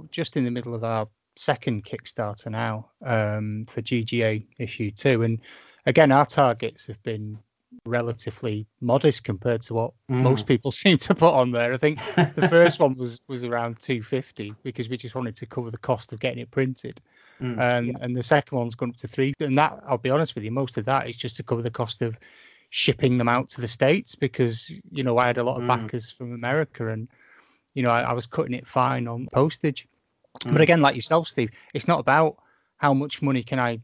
just 0.10 0.36
in 0.36 0.46
the 0.46 0.52
middle 0.52 0.74
of 0.74 0.84
our 0.84 1.08
second 1.36 1.84
Kickstarter 1.84 2.50
now 2.50 2.90
um, 3.04 3.66
for 3.68 3.82
GGA 3.82 4.46
issue 4.58 4.92
two, 4.92 5.24
and 5.24 5.40
again 5.86 6.12
our 6.12 6.26
targets 6.26 6.88
have 6.88 7.02
been 7.04 7.40
relatively 7.86 8.68
modest 8.80 9.24
compared 9.24 9.62
to 9.64 9.74
what 9.74 9.92
mm. 10.10 10.22
most 10.22 10.46
people 10.46 10.72
seem 10.84 10.98
to 10.98 11.16
put 11.16 11.34
on 11.34 11.52
there. 11.52 11.74
I 11.74 11.78
think 11.78 12.00
the 12.16 12.48
first 12.50 12.80
one 12.80 12.96
was 12.96 13.22
was 13.28 13.44
around 13.44 13.80
250 13.80 14.56
because 14.64 14.90
we 14.90 14.98
just 14.98 15.16
wanted 15.16 15.36
to 15.38 15.46
cover 15.46 15.72
the 15.72 15.78
cost 15.78 16.14
of 16.14 16.20
getting 16.20 16.40
it 16.40 16.52
printed, 16.52 17.02
mm, 17.42 17.60
and 17.60 17.88
yeah. 17.88 17.94
and 18.02 18.16
the 18.16 18.24
second 18.24 18.58
one's 18.58 18.76
gone 18.76 18.90
up 18.90 18.98
to 18.98 19.08
three. 19.08 19.34
And 19.40 19.58
that 19.58 19.84
I'll 19.86 19.98
be 19.98 20.10
honest 20.10 20.36
with 20.36 20.44
you, 20.44 20.52
most 20.52 20.78
of 20.78 20.86
that 20.86 21.10
is 21.10 21.18
just 21.18 21.38
to 21.38 21.44
cover 21.44 21.62
the 21.62 21.72
cost 21.72 22.02
of 22.02 22.18
shipping 22.70 23.20
them 23.20 23.30
out 23.30 23.50
to 23.50 23.62
the 23.62 23.68
states 23.68 24.16
because 24.16 24.72
you 24.92 25.04
know 25.04 25.18
I 25.18 25.28
had 25.28 25.38
a 25.38 25.44
lot 25.44 25.58
of 25.58 25.64
mm. 25.64 25.68
backers 25.68 26.10
from 26.10 26.34
America 26.34 26.88
and 26.88 27.08
you 27.76 27.84
know 27.84 27.92
I, 27.92 28.02
I 28.02 28.14
was 28.14 28.28
cutting 28.28 28.54
it 28.54 28.68
fine 28.68 29.08
on 29.08 29.28
postage. 29.32 29.88
Mm. 30.42 30.54
But 30.54 30.62
again, 30.62 30.82
like 30.82 30.96
yourself, 30.96 31.28
Steve, 31.28 31.52
it's 31.74 31.88
not 31.88 32.00
about 32.00 32.38
how 32.78 32.94
much 32.94 33.22
money 33.22 33.44
can 33.44 33.60
I 33.60 33.82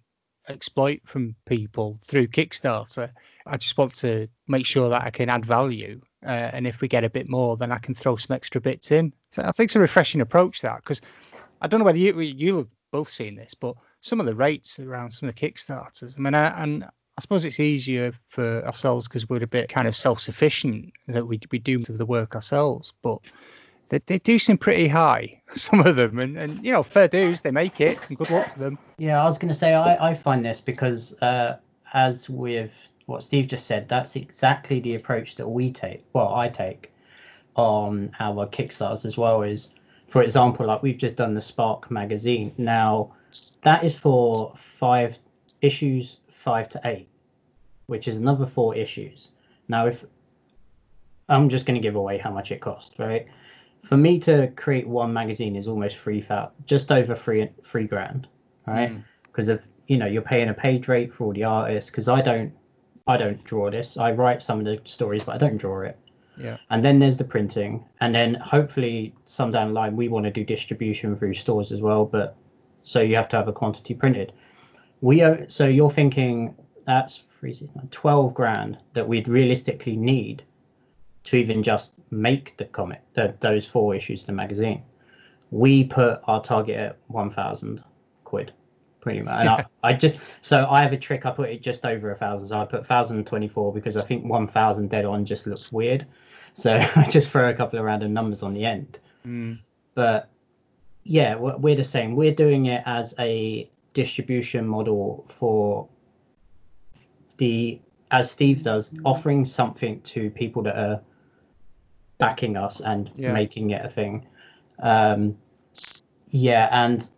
exploit 0.47 1.01
from 1.05 1.35
people 1.45 1.99
through 2.03 2.27
Kickstarter. 2.27 3.11
I 3.45 3.57
just 3.57 3.77
want 3.77 3.95
to 3.95 4.27
make 4.47 4.65
sure 4.65 4.89
that 4.89 5.03
I 5.03 5.09
can 5.11 5.29
add 5.29 5.45
value. 5.45 6.01
Uh, 6.25 6.29
and 6.29 6.67
if 6.67 6.81
we 6.81 6.87
get 6.87 7.03
a 7.03 7.09
bit 7.09 7.29
more, 7.29 7.55
then 7.55 7.71
I 7.71 7.77
can 7.77 7.95
throw 7.95 8.15
some 8.17 8.35
extra 8.35 8.59
bits 8.59 8.91
in. 8.91 9.13
So 9.31 9.43
I 9.43 9.51
think 9.51 9.67
it's 9.67 9.75
a 9.75 9.79
refreshing 9.79 10.21
approach 10.21 10.61
that 10.61 10.77
because 10.77 11.01
I 11.61 11.67
don't 11.67 11.79
know 11.79 11.85
whether 11.85 11.97
you 11.97 12.19
you've 12.19 12.67
both 12.91 13.09
seen 13.09 13.35
this, 13.35 13.53
but 13.53 13.75
some 13.99 14.19
of 14.19 14.25
the 14.25 14.35
rates 14.35 14.79
around 14.79 15.11
some 15.11 15.29
of 15.29 15.35
the 15.35 15.41
Kickstarters. 15.47 16.17
I 16.17 16.21
mean, 16.21 16.33
I, 16.33 16.63
and 16.63 16.83
I 16.83 17.21
suppose 17.21 17.45
it's 17.45 17.59
easier 17.59 18.13
for 18.29 18.65
ourselves 18.65 19.07
because 19.07 19.29
we're 19.29 19.43
a 19.43 19.47
bit 19.47 19.69
kind 19.69 19.87
of 19.87 19.95
self-sufficient 19.95 20.93
that 21.07 21.25
we 21.25 21.39
we 21.51 21.59
do 21.59 21.77
the 21.77 22.05
work 22.05 22.35
ourselves, 22.35 22.93
but 23.01 23.19
they, 23.89 23.99
they 24.05 24.19
do 24.19 24.39
seem 24.39 24.57
pretty 24.57 24.87
high, 24.87 25.41
some 25.53 25.81
of 25.81 25.95
them, 25.95 26.19
and, 26.19 26.37
and 26.37 26.65
you 26.65 26.71
know, 26.71 26.83
fair 26.83 27.07
dues, 27.07 27.41
they 27.41 27.51
make 27.51 27.81
it, 27.81 27.99
and 28.07 28.17
good 28.17 28.29
luck 28.29 28.47
to 28.49 28.59
them. 28.59 28.77
Yeah, 28.97 29.21
I 29.21 29.25
was 29.25 29.37
going 29.37 29.49
to 29.49 29.55
say, 29.55 29.73
I, 29.73 30.09
I 30.09 30.13
find 30.13 30.45
this 30.45 30.61
because, 30.61 31.13
uh, 31.21 31.57
as 31.93 32.29
with 32.29 32.71
what 33.07 33.23
Steve 33.23 33.47
just 33.47 33.65
said, 33.65 33.89
that's 33.89 34.15
exactly 34.15 34.79
the 34.79 34.95
approach 34.95 35.35
that 35.35 35.47
we 35.47 35.71
take, 35.71 36.03
well, 36.13 36.33
I 36.33 36.47
take 36.49 36.91
on 37.55 38.11
our 38.19 38.47
Kickstarters 38.47 39.05
as 39.05 39.17
well. 39.17 39.41
Is, 39.41 39.71
for 40.07 40.21
example, 40.23 40.67
like 40.67 40.83
we've 40.83 40.97
just 40.97 41.15
done 41.15 41.33
the 41.33 41.41
Spark 41.41 41.89
magazine. 41.91 42.53
Now, 42.57 43.13
that 43.63 43.83
is 43.83 43.95
for 43.97 44.53
five 44.55 45.17
issues, 45.61 46.19
five 46.29 46.69
to 46.69 46.81
eight, 46.85 47.09
which 47.87 48.07
is 48.07 48.17
another 48.17 48.45
four 48.45 48.75
issues. 48.75 49.29
Now, 49.67 49.87
if 49.87 50.05
I'm 51.27 51.49
just 51.49 51.65
going 51.65 51.75
to 51.75 51.81
give 51.81 51.95
away 51.95 52.17
how 52.17 52.31
much 52.31 52.51
it 52.51 52.61
cost, 52.61 52.93
right? 52.97 53.27
For 53.89 53.97
me 53.97 54.19
to 54.19 54.47
create 54.55 54.87
one 54.87 55.11
magazine 55.11 55.55
is 55.55 55.67
almost 55.67 55.97
free 55.97 56.21
thousand, 56.21 56.53
just 56.67 56.91
over 56.91 57.15
three 57.15 57.49
three 57.63 57.87
grand, 57.87 58.27
right? 58.67 58.93
Because 59.23 59.47
mm. 59.47 59.53
of 59.53 59.67
you 59.87 59.97
know 59.97 60.05
you're 60.05 60.21
paying 60.21 60.49
a 60.49 60.53
page 60.53 60.87
rate 60.87 61.11
for 61.11 61.25
all 61.25 61.33
the 61.33 61.43
artists. 61.43 61.89
Because 61.89 62.07
I 62.07 62.21
don't 62.21 62.53
I 63.07 63.17
don't 63.17 63.43
draw 63.43 63.71
this. 63.71 63.97
I 63.97 64.11
write 64.11 64.43
some 64.43 64.59
of 64.59 64.65
the 64.65 64.79
stories, 64.83 65.23
but 65.23 65.33
I 65.33 65.37
don't 65.39 65.57
draw 65.57 65.81
it. 65.81 65.97
Yeah. 66.37 66.57
And 66.69 66.85
then 66.85 66.99
there's 66.99 67.17
the 67.17 67.23
printing, 67.23 67.83
and 67.99 68.13
then 68.13 68.35
hopefully 68.35 69.15
some 69.25 69.49
down 69.49 69.69
the 69.69 69.73
line 69.73 69.95
we 69.95 70.07
want 70.07 70.25
to 70.25 70.31
do 70.31 70.45
distribution 70.45 71.17
through 71.17 71.33
stores 71.33 71.71
as 71.71 71.81
well. 71.81 72.05
But 72.05 72.37
so 72.83 73.01
you 73.01 73.15
have 73.15 73.27
to 73.29 73.37
have 73.37 73.47
a 73.47 73.53
quantity 73.53 73.95
printed. 73.95 74.33
We 75.01 75.21
are, 75.23 75.49
so 75.49 75.65
you're 75.65 75.89
thinking 75.89 76.53
that's 76.85 77.23
12 77.89 78.33
grand 78.35 78.77
that 78.93 79.07
we'd 79.07 79.27
realistically 79.27 79.95
need 79.95 80.43
to 81.25 81.37
even 81.37 81.63
just 81.63 81.93
make 82.11 82.57
the 82.57 82.65
comic, 82.65 83.01
the, 83.13 83.35
those 83.39 83.65
four 83.65 83.95
issues 83.95 84.21
of 84.21 84.27
the 84.27 84.33
magazine. 84.33 84.83
We 85.51 85.83
put 85.83 86.21
our 86.25 86.41
target 86.41 86.77
at 86.77 86.97
1,000 87.07 87.83
quid, 88.23 88.53
pretty 89.01 89.21
much. 89.21 89.39
And 89.39 89.49
I, 89.49 89.65
I, 89.83 89.93
just, 89.93 90.19
so 90.41 90.67
I 90.69 90.81
have 90.81 90.93
a 90.93 90.97
trick, 90.97 91.25
I 91.25 91.31
put 91.31 91.49
it 91.49 91.61
just 91.61 91.85
over 91.85 92.11
a 92.11 92.15
thousand. 92.15 92.49
So 92.49 92.59
I 92.59 92.65
put 92.65 92.89
1,024 92.89 93.73
because 93.73 93.95
I 93.97 94.01
think 94.01 94.25
1,000 94.25 94.89
dead 94.89 95.05
on 95.05 95.25
just 95.25 95.47
looks 95.47 95.71
weird. 95.73 96.05
So 96.53 96.75
I 96.95 97.03
just 97.09 97.29
throw 97.29 97.49
a 97.49 97.53
couple 97.53 97.79
of 97.79 97.85
random 97.85 98.13
numbers 98.13 98.43
on 98.43 98.53
the 98.53 98.65
end. 98.65 98.99
Mm. 99.25 99.59
But 99.95 100.29
yeah, 101.03 101.35
we're 101.35 101.75
the 101.75 101.83
same. 101.83 102.15
We're 102.15 102.35
doing 102.35 102.67
it 102.67 102.83
as 102.85 103.15
a 103.19 103.69
distribution 103.93 104.67
model 104.67 105.25
for 105.27 105.89
the 107.37 107.81
as 108.11 108.31
Steve 108.31 108.63
does, 108.63 108.91
offering 109.05 109.45
something 109.45 110.01
to 110.01 110.29
people 110.31 110.63
that 110.63 110.75
are 110.75 111.01
backing 112.19 112.55
us 112.55 112.81
and 112.81 113.09
yeah. 113.15 113.33
making 113.33 113.71
it 113.71 113.83
a 113.83 113.89
thing. 113.89 114.25
Um, 114.81 115.37
yeah, 116.29 116.69
and 116.71 117.09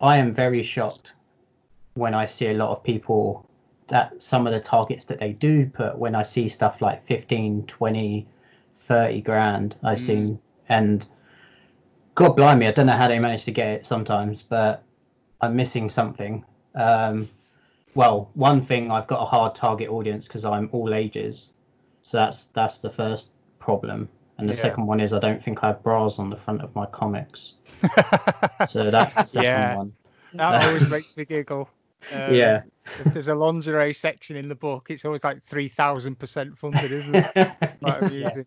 I 0.00 0.18
am 0.18 0.32
very 0.32 0.62
shocked 0.62 1.14
when 1.94 2.14
I 2.14 2.26
see 2.26 2.48
a 2.48 2.54
lot 2.54 2.70
of 2.70 2.82
people 2.82 3.46
that 3.88 4.22
some 4.22 4.46
of 4.46 4.52
the 4.52 4.60
targets 4.60 5.04
that 5.06 5.18
they 5.18 5.32
do 5.32 5.66
put 5.66 5.98
when 5.98 6.14
I 6.14 6.22
see 6.22 6.48
stuff 6.48 6.80
like 6.80 7.04
15, 7.06 7.64
20, 7.66 8.26
30 8.78 9.20
grand, 9.22 9.76
I've 9.82 9.98
Mm. 9.98 10.02
seen, 10.02 10.38
and 10.68 11.06
God 12.14 12.36
blimey, 12.36 12.66
I 12.66 12.72
don't 12.72 12.86
know 12.86 12.96
how 12.96 13.08
they 13.08 13.18
manage 13.18 13.44
to 13.44 13.50
get 13.50 13.70
it 13.70 13.86
sometimes, 13.86 14.42
but 14.42 14.82
I'm 15.40 15.56
missing 15.56 15.90
something. 15.90 16.44
Um, 16.74 17.28
well, 17.94 18.30
one 18.34 18.62
thing, 18.62 18.90
I've 18.90 19.06
got 19.06 19.22
a 19.22 19.26
hard 19.26 19.54
target 19.54 19.88
audience 19.88 20.26
because 20.26 20.44
I'm 20.44 20.68
all 20.72 20.94
ages, 20.94 21.52
so 22.02 22.18
that's 22.18 22.46
that's 22.46 22.78
the 22.78 22.90
first 22.90 23.30
problem. 23.58 24.08
And 24.38 24.48
the 24.48 24.54
Yeah. 24.54 24.62
second 24.62 24.86
one 24.86 25.00
is 25.00 25.12
I 25.12 25.18
don't 25.20 25.42
think 25.42 25.62
I 25.62 25.68
have 25.68 25.82
bras 25.82 26.18
on 26.18 26.30
the 26.30 26.36
front 26.36 26.62
of 26.62 26.74
my 26.74 26.86
comics, 26.86 27.54
so 28.68 28.90
that's 28.90 29.14
the 29.14 29.26
second 29.26 29.42
Yeah. 29.42 29.76
one. 29.76 29.92
that 30.32 30.66
always 30.66 30.90
makes 30.96 31.16
me 31.16 31.24
giggle. 31.24 31.68
Um, 32.12 32.34
yeah. 32.34 32.62
If 32.98 33.12
there's 33.12 33.28
a 33.28 33.34
lingerie 33.34 33.94
section 33.94 34.36
in 34.36 34.48
the 34.48 34.54
book, 34.54 34.88
it's 34.90 35.04
always 35.04 35.24
like 35.24 35.42
three 35.42 35.68
thousand 35.68 36.18
percent 36.18 36.58
funded, 36.58 36.92
isn't 36.92 37.14
it? 37.14 37.32
Quite 37.80 38.10
Yeah. 38.12 38.42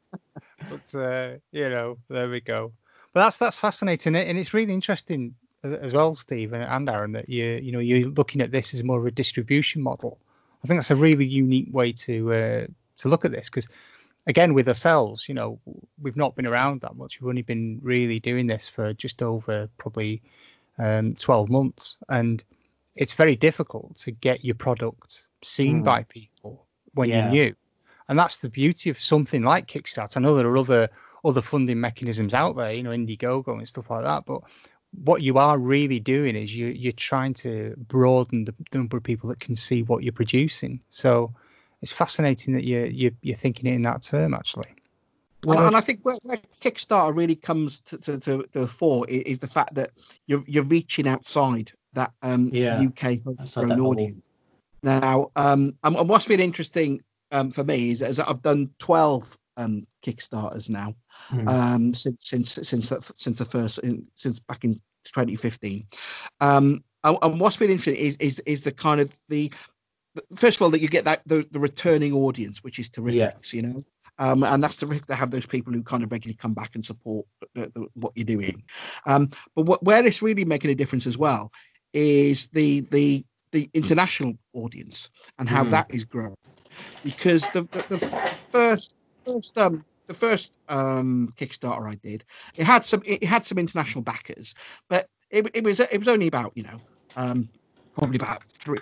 But 0.69 0.95
uh, 0.95 1.37
you 1.51 1.69
know, 1.69 1.97
there 2.09 2.29
we 2.29 2.41
go. 2.41 2.73
But 3.13 3.23
that's 3.23 3.37
that's 3.37 3.57
fascinating, 3.57 4.15
and 4.15 4.37
it's 4.37 4.53
really 4.53 4.73
interesting 4.73 5.35
uh, 5.63 5.69
as 5.69 5.93
well, 5.93 6.13
Steve 6.15 6.53
and- 6.53 6.63
and 6.63 6.89
Aaron, 6.89 7.13
that 7.13 7.29
you 7.29 7.45
you 7.45 7.71
know 7.71 7.79
you're 7.79 8.09
looking 8.09 8.41
at 8.41 8.51
this 8.51 8.73
as 8.73 8.83
more 8.83 8.99
of 8.99 9.05
a 9.05 9.11
distribution 9.11 9.81
model. 9.81 10.19
I 10.63 10.67
think 10.67 10.79
that's 10.79 10.91
a 10.91 10.95
really 10.95 11.25
unique 11.25 11.69
way 11.71 11.93
to 11.93 12.33
uh, 12.33 12.67
to 12.97 13.09
look 13.09 13.25
at 13.25 13.31
this 13.31 13.49
because 13.49 13.69
again 14.27 14.53
with 14.53 14.67
ourselves, 14.67 15.27
you 15.27 15.33
know, 15.33 15.59
we've 15.99 16.17
not 16.17 16.35
been 16.35 16.45
around 16.45 16.81
that 16.81 16.95
much. 16.95 17.19
We've 17.19 17.29
only 17.29 17.41
been 17.41 17.79
really 17.81 18.19
doing 18.19 18.45
this 18.45 18.67
for 18.69 18.93
just 18.93 19.23
over 19.23 19.69
probably 19.77 20.21
um, 20.77 21.15
12 21.15 21.49
months, 21.49 21.97
and 22.07 22.43
it's 22.95 23.13
very 23.13 23.35
difficult 23.35 23.95
to 23.97 24.11
get 24.11 24.43
your 24.45 24.55
product 24.55 25.25
seen 25.43 25.81
Mm. 25.81 25.85
by 25.85 26.03
people 26.03 26.67
when 26.93 27.09
Yeah. 27.09 27.21
you're 27.31 27.31
new. 27.47 27.55
And 28.09 28.19
that's 28.19 28.37
the 28.37 28.49
beauty 28.49 28.89
of 28.89 28.99
something 29.01 29.41
like 29.43 29.67
Kickstarter. 29.67 30.17
I 30.17 30.19
know 30.21 30.35
there 30.35 30.47
are 30.47 30.57
other 30.57 30.89
other 31.25 31.41
funding 31.41 31.79
mechanisms 31.79 32.33
out 32.33 32.55
there, 32.55 32.73
you 32.73 32.83
know, 32.83 32.91
Indiegogo 32.91 33.57
and 33.57 33.67
stuff 33.67 33.89
like 33.89 34.03
that. 34.03 34.25
But 34.25 34.43
what 35.03 35.21
you 35.21 35.37
are 35.39 35.57
really 35.57 35.99
doing 35.99 36.35
is 36.35 36.55
you 36.55 36.67
you're 36.67 36.93
trying 36.93 37.33
to 37.33 37.75
broaden 37.77 38.45
the 38.45 38.53
number 38.73 38.97
of 38.97 39.03
people 39.03 39.29
that 39.29 39.39
can 39.39 39.55
see 39.55 39.83
what 39.83 40.03
you're 40.03 40.13
producing. 40.13 40.81
So 40.89 41.33
it's 41.81 41.91
fascinating 41.91 42.53
that 42.55 42.63
you're 42.63 42.87
you're, 42.87 43.11
you're 43.21 43.35
thinking 43.37 43.67
it 43.67 43.75
in 43.75 43.83
that 43.83 44.01
term 44.01 44.33
actually. 44.33 44.73
And, 45.43 45.59
and 45.59 45.75
I 45.75 45.81
think 45.81 45.99
where, 46.03 46.15
where 46.25 46.39
Kickstarter 46.61 47.15
really 47.15 47.35
comes 47.35 47.79
to, 47.81 47.97
to, 47.99 48.19
to, 48.19 48.37
to 48.43 48.49
the 48.51 48.67
fore 48.67 49.05
is 49.07 49.39
the 49.39 49.47
fact 49.47 49.75
that 49.75 49.89
you're 50.25 50.43
you're 50.47 50.63
reaching 50.63 51.07
outside 51.07 51.71
that 51.93 52.11
um, 52.21 52.49
Yeah. 52.51 52.85
UK 52.85 53.17
Outside 53.39 53.63
own 53.63 53.69
that 53.69 53.77
bubble. 53.77 53.91
audience. 53.91 54.21
Now, 54.83 55.31
um, 55.35 55.75
and 55.83 55.95
and 55.95 56.09
what's 56.09 56.25
been 56.25 56.39
interesting 56.39 57.01
um, 57.31 57.51
for 57.51 57.63
me 57.63 57.91
is, 57.91 58.01
is 58.01 58.17
that 58.17 58.29
I've 58.29 58.41
done 58.41 58.69
12 58.79 59.37
um, 59.57 59.85
Kickstarters 60.01 60.69
now 60.69 60.93
Hmm. 61.29 61.47
um, 61.47 61.93
since 61.93 62.29
since 62.29 62.53
since 62.53 62.89
the, 62.89 63.01
since 63.15 63.39
the 63.39 63.45
first 63.45 63.79
in, 63.79 64.07
since 64.15 64.39
back 64.39 64.63
in 64.63 64.75
2015. 65.05 65.83
Um, 66.41 66.83
and, 67.03 67.17
and 67.21 67.39
what's 67.39 67.57
been 67.57 67.71
interesting 67.71 68.03
is 68.03 68.17
is 68.17 68.39
is 68.39 68.63
the 68.63 68.71
kind 68.71 69.01
of 69.01 69.13
the 69.29 69.51
first 70.35 70.57
of 70.57 70.63
all 70.63 70.71
that 70.71 70.81
you 70.81 70.87
get 70.87 71.05
that 71.05 71.21
the, 71.25 71.47
the 71.51 71.59
returning 71.59 72.13
audience, 72.13 72.63
which 72.63 72.79
is 72.79 72.89
terrific. 72.89 73.19
Yeah. 73.19 73.31
You 73.51 73.61
know. 73.61 73.79
Um, 74.19 74.43
and 74.43 74.63
that's 74.63 74.77
terrific 74.77 75.05
to 75.07 75.15
have 75.15 75.29
those 75.29 75.45
people 75.45 75.73
who 75.73 75.83
kind 75.83 76.03
of 76.03 76.11
regularly 76.11 76.35
come 76.35 76.55
back 76.55 76.73
and 76.73 76.83
support 76.83 77.27
the, 77.53 77.71
the, 77.73 77.87
what 77.93 78.13
you're 78.15 78.25
doing. 78.25 78.63
Um, 79.05 79.29
but 79.55 79.65
what, 79.67 79.83
where 79.83 80.03
it's 80.05 80.23
really 80.23 80.43
making 80.43 80.71
a 80.71 80.75
difference 80.75 81.05
as 81.05 81.17
well 81.17 81.51
is 81.93 82.47
the 82.49 82.81
the 82.81 83.25
the 83.51 83.69
international 83.73 84.33
audience 84.53 85.09
and 85.37 85.47
how 85.47 85.63
Mhm. 85.63 85.69
that 85.71 85.87
is 85.89 86.05
growing 86.05 86.35
because 87.03 87.49
the, 87.49 87.61
the, 87.61 87.85
the 87.89 88.17
first 88.51 88.95
first 89.27 89.57
um 89.57 89.85
the 90.07 90.13
first 90.13 90.51
um 90.67 91.29
kickstarter 91.35 91.89
i 91.89 91.95
did 91.95 92.23
it 92.57 92.65
had 92.65 92.83
some 92.83 93.01
it 93.05 93.23
had 93.23 93.45
some 93.45 93.57
international 93.57 94.03
backers 94.03 94.55
but 94.89 95.07
it, 95.29 95.49
it 95.55 95.63
was 95.63 95.79
it 95.79 95.97
was 95.97 96.07
only 96.07 96.27
about 96.27 96.51
you 96.55 96.63
know 96.63 96.79
um 97.15 97.49
probably 97.97 98.17
about 98.17 98.43
three 98.47 98.79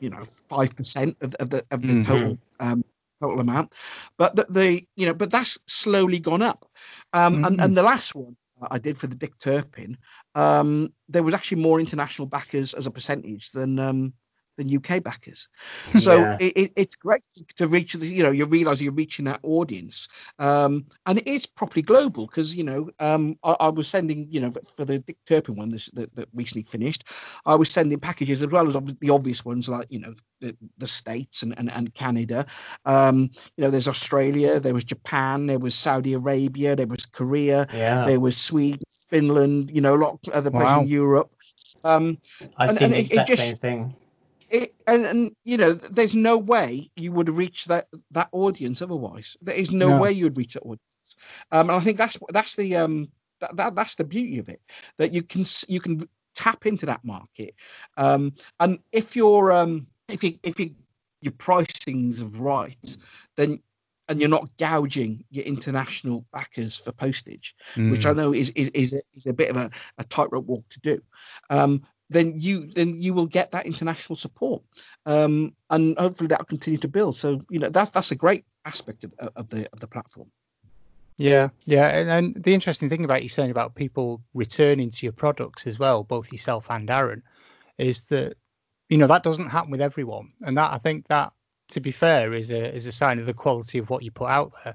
you 0.00 0.10
know 0.10 0.22
five 0.48 0.74
percent 0.76 1.16
of, 1.20 1.34
of 1.36 1.50
the 1.50 1.62
of 1.70 1.82
the 1.82 1.96
Mhm. 1.96 2.04
total 2.04 2.38
um 2.60 2.84
total 3.22 3.40
amount 3.40 3.74
but 4.18 4.36
the, 4.36 4.46
the 4.48 4.82
you 4.96 5.06
know 5.06 5.14
but 5.14 5.30
that's 5.30 5.58
slowly 5.66 6.20
gone 6.20 6.42
up 6.42 6.66
um 7.12 7.38
and, 7.42 7.58
Mhm. 7.58 7.64
and 7.64 7.76
the 7.76 7.82
last 7.82 8.14
one 8.14 8.36
i 8.70 8.78
did 8.78 8.96
for 8.96 9.06
the 9.06 9.16
dick 9.16 9.38
turpin 9.38 9.96
um 10.34 10.88
there 11.08 11.22
was 11.22 11.34
actually 11.34 11.62
more 11.62 11.80
international 11.80 12.28
backers 12.28 12.74
as 12.74 12.86
a 12.86 12.90
percentage 12.90 13.50
than 13.52 13.78
um 13.78 14.12
than 14.56 14.74
uk 14.76 15.02
backers 15.02 15.48
so 15.96 16.20
Yeah. 16.20 16.36
it, 16.40 16.52
it, 16.56 16.72
it's 16.76 16.94
great 16.96 17.22
to 17.56 17.66
reach 17.66 17.92
the 17.94 18.06
you 18.06 18.22
know 18.22 18.30
you 18.30 18.44
realize 18.46 18.80
you're 18.82 18.92
reaching 18.92 19.26
that 19.26 19.40
audience 19.42 20.08
um 20.38 20.86
and 21.06 21.18
it 21.18 21.26
is 21.26 21.46
properly 21.46 21.82
global 21.82 22.26
because 22.26 22.54
you 22.54 22.64
know 22.64 22.90
um 23.00 23.36
I, 23.42 23.56
I 23.60 23.68
was 23.70 23.88
sending 23.88 24.28
you 24.30 24.40
know 24.40 24.52
for 24.76 24.84
the 24.84 24.98
dick 24.98 25.18
turpin 25.26 25.56
one 25.56 25.70
this, 25.70 25.90
that, 25.92 26.14
that 26.16 26.28
recently 26.34 26.62
finished 26.62 27.04
i 27.44 27.54
was 27.54 27.70
sending 27.70 27.98
packages 28.00 28.42
as 28.42 28.50
well 28.52 28.66
as 28.66 28.74
the 28.74 29.10
obvious 29.10 29.44
ones 29.44 29.68
like 29.68 29.86
you 29.90 30.00
know 30.00 30.12
the, 30.40 30.56
the 30.78 30.86
states 30.86 31.42
and, 31.42 31.58
and 31.58 31.70
and 31.70 31.92
canada 31.94 32.46
um 32.84 33.30
you 33.56 33.64
know 33.64 33.70
there's 33.70 33.88
australia 33.88 34.60
there 34.60 34.74
was 34.74 34.84
japan 34.84 35.46
there 35.46 35.58
was 35.58 35.74
saudi 35.74 36.14
arabia 36.14 36.76
there 36.76 36.86
was 36.86 37.06
korea 37.06 37.66
yeah. 37.72 38.04
there 38.06 38.20
was 38.20 38.36
sweden 38.36 38.80
finland 39.10 39.70
you 39.70 39.80
know 39.80 39.94
a 39.94 40.00
lot 40.04 40.18
of 40.26 40.32
other 40.34 40.50
places 40.50 40.74
Wow. 40.74 40.82
in 40.82 40.88
europe 40.88 41.30
um 41.84 42.18
I've 42.56 42.70
and- 42.70 42.78
seen 42.78 42.84
and 42.86 42.94
the 42.94 42.98
it- 43.00 43.12
it 43.12 43.26
just- 43.26 43.42
same 43.42 43.56
thing. 43.56 43.96
It, 44.50 44.74
and, 44.86 45.04
and 45.04 45.36
you 45.44 45.56
know 45.56 45.72
there's 45.72 46.14
no 46.14 46.38
way 46.38 46.90
you 46.96 47.12
would 47.12 47.28
reach 47.28 47.66
that 47.66 47.86
that 48.12 48.28
audience 48.32 48.82
otherwise 48.82 49.36
there 49.42 49.56
is 49.56 49.72
no, 49.72 49.90
No. 49.90 49.98
way 49.98 50.12
you 50.12 50.24
would 50.24 50.38
reach 50.38 50.54
that 50.54 50.62
audience 50.62 51.16
um 51.52 51.68
and 51.70 51.78
i 51.78 51.80
think 51.80 51.98
that's 51.98 52.18
that's 52.30 52.56
the 52.56 52.76
um 52.76 53.08
that, 53.40 53.56
that 53.56 53.74
that's 53.74 53.96
the 53.96 54.04
beauty 54.04 54.38
of 54.38 54.48
it 54.48 54.60
that 54.98 55.12
you 55.12 55.22
can 55.22 55.44
you 55.68 55.80
can 55.80 56.00
tap 56.34 56.66
into 56.66 56.86
that 56.86 57.04
market 57.04 57.54
um 57.96 58.32
and 58.60 58.78
if 58.92 59.16
you're 59.16 59.52
um 59.52 59.86
if 60.08 60.22
you 60.22 60.38
if 60.42 60.60
you 60.60 60.74
your 61.20 61.32
pricing's 61.32 62.22
right 62.22 62.96
then 63.36 63.58
and 64.08 64.20
you're 64.20 64.28
not 64.30 64.56
gouging 64.56 65.24
your 65.30 65.44
international 65.44 66.24
backers 66.32 66.78
for 66.78 66.92
postage 66.92 67.54
which 67.88 68.06
I 68.06 68.12
Mm. 68.12 68.16
know 68.16 68.32
is 68.32 68.50
is 68.50 68.70
is 68.70 68.92
a, 68.94 69.00
is 69.14 69.26
a 69.26 69.32
bit 69.32 69.50
of 69.50 69.56
a, 69.56 69.70
a 69.98 70.04
tightrope 70.04 70.46
walk 70.46 70.68
to 70.68 70.80
do, 70.80 70.98
um, 71.50 71.82
then 72.08 72.34
you 72.36 72.66
then 72.66 73.00
you 73.00 73.14
will 73.14 73.26
get 73.26 73.50
that 73.50 73.66
international 73.66 74.16
support, 74.16 74.62
um, 75.06 75.54
and 75.70 75.98
hopefully 75.98 76.28
that 76.28 76.40
will 76.40 76.46
continue 76.46 76.78
to 76.78 76.88
build. 76.88 77.16
So 77.16 77.40
you 77.50 77.58
know 77.58 77.68
that's 77.68 77.90
that's 77.90 78.12
a 78.12 78.16
great 78.16 78.44
aspect 78.64 79.04
of, 79.04 79.14
of 79.34 79.48
the 79.48 79.68
of 79.72 79.80
the 79.80 79.88
platform. 79.88 80.30
Yeah, 81.18 81.48
yeah, 81.64 81.86
and, 81.88 82.10
and 82.10 82.44
the 82.44 82.52
interesting 82.52 82.90
thing 82.90 83.04
about 83.04 83.22
you 83.22 83.30
saying 83.30 83.50
about 83.50 83.74
people 83.74 84.22
returning 84.34 84.90
to 84.90 85.06
your 85.06 85.14
products 85.14 85.66
as 85.66 85.78
well, 85.78 86.04
both 86.04 86.30
yourself 86.30 86.70
and 86.70 86.90
Aaron, 86.90 87.22
is 87.78 88.06
that 88.08 88.34
you 88.88 88.98
know 88.98 89.06
that 89.06 89.22
doesn't 89.22 89.48
happen 89.48 89.70
with 89.70 89.80
everyone, 89.80 90.32
and 90.42 90.58
that 90.58 90.72
I 90.72 90.78
think 90.78 91.08
that, 91.08 91.32
to 91.70 91.80
be 91.80 91.90
fair, 91.90 92.32
is 92.34 92.50
a 92.50 92.74
is 92.74 92.86
a 92.86 92.92
sign 92.92 93.18
of 93.18 93.26
the 93.26 93.34
quality 93.34 93.78
of 93.78 93.88
what 93.90 94.02
you 94.02 94.10
put 94.10 94.28
out 94.28 94.52
there, 94.62 94.74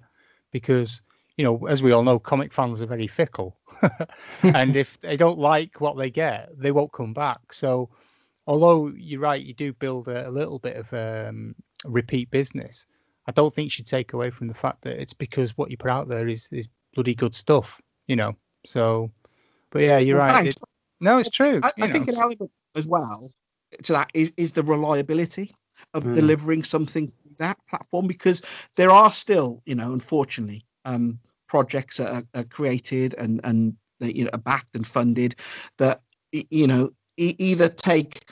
because 0.51 1.01
you 1.37 1.43
know, 1.43 1.65
as 1.67 1.81
we 1.81 1.91
all 1.91 2.03
know, 2.03 2.19
comic 2.19 2.53
fans 2.53 2.81
are 2.81 2.87
very 2.87 3.07
fickle, 3.07 3.57
and 4.43 4.75
if 4.75 4.99
they 4.99 5.17
don't 5.17 5.39
like 5.39 5.81
what 5.81 5.97
they 5.97 6.09
get, 6.09 6.49
they 6.57 6.71
won't 6.71 6.91
come 6.91 7.13
back. 7.13 7.53
So, 7.53 7.89
although 8.45 8.87
you're 8.95 9.21
right, 9.21 9.41
you 9.41 9.53
do 9.53 9.73
build 9.73 10.07
a, 10.07 10.27
a 10.27 10.31
little 10.31 10.59
bit 10.59 10.77
of 10.77 10.93
um, 10.93 11.55
repeat 11.85 12.29
business. 12.29 12.85
I 13.27 13.31
don't 13.31 13.53
think 13.53 13.65
you 13.67 13.69
should 13.69 13.87
take 13.87 14.13
away 14.13 14.29
from 14.29 14.47
the 14.47 14.53
fact 14.53 14.81
that 14.83 14.99
it's 14.99 15.13
because 15.13 15.57
what 15.57 15.71
you 15.71 15.77
put 15.77 15.91
out 15.91 16.07
there 16.07 16.27
is 16.27 16.49
is 16.51 16.67
bloody 16.93 17.15
good 17.15 17.33
stuff, 17.33 17.79
you 18.07 18.15
know. 18.15 18.35
So, 18.65 19.11
but 19.69 19.83
yeah, 19.83 19.97
you're 19.99 20.17
Well, 20.17 20.33
right. 20.33 20.47
It- 20.47 20.55
no, 20.99 21.17
it's 21.17 21.31
true. 21.31 21.61
I, 21.63 21.71
I 21.81 21.87
think 21.87 22.07
an 22.09 22.15
element 22.21 22.51
as 22.75 22.87
well 22.87 23.31
to 23.83 23.93
that 23.93 24.11
is 24.13 24.33
is 24.37 24.53
the 24.53 24.63
reliability 24.63 25.51
of 25.93 26.03
Mm. 26.03 26.13
delivering 26.15 26.63
something 26.63 27.09
that 27.39 27.57
platform 27.69 28.07
because 28.07 28.41
there 28.75 28.91
are 28.91 29.11
still 29.11 29.61
you 29.65 29.75
know 29.75 29.93
unfortunately 29.93 30.65
um, 30.85 31.19
projects 31.47 31.99
are, 31.99 32.23
are 32.33 32.43
created 32.43 33.13
and 33.17 33.41
and 33.43 33.75
that, 33.99 34.15
you 34.15 34.23
know 34.23 34.29
are 34.33 34.39
backed 34.39 34.75
and 34.75 34.85
funded 34.87 35.35
that 35.77 36.01
you 36.31 36.67
know 36.67 36.89
e- 37.17 37.35
either 37.37 37.67
take 37.67 38.23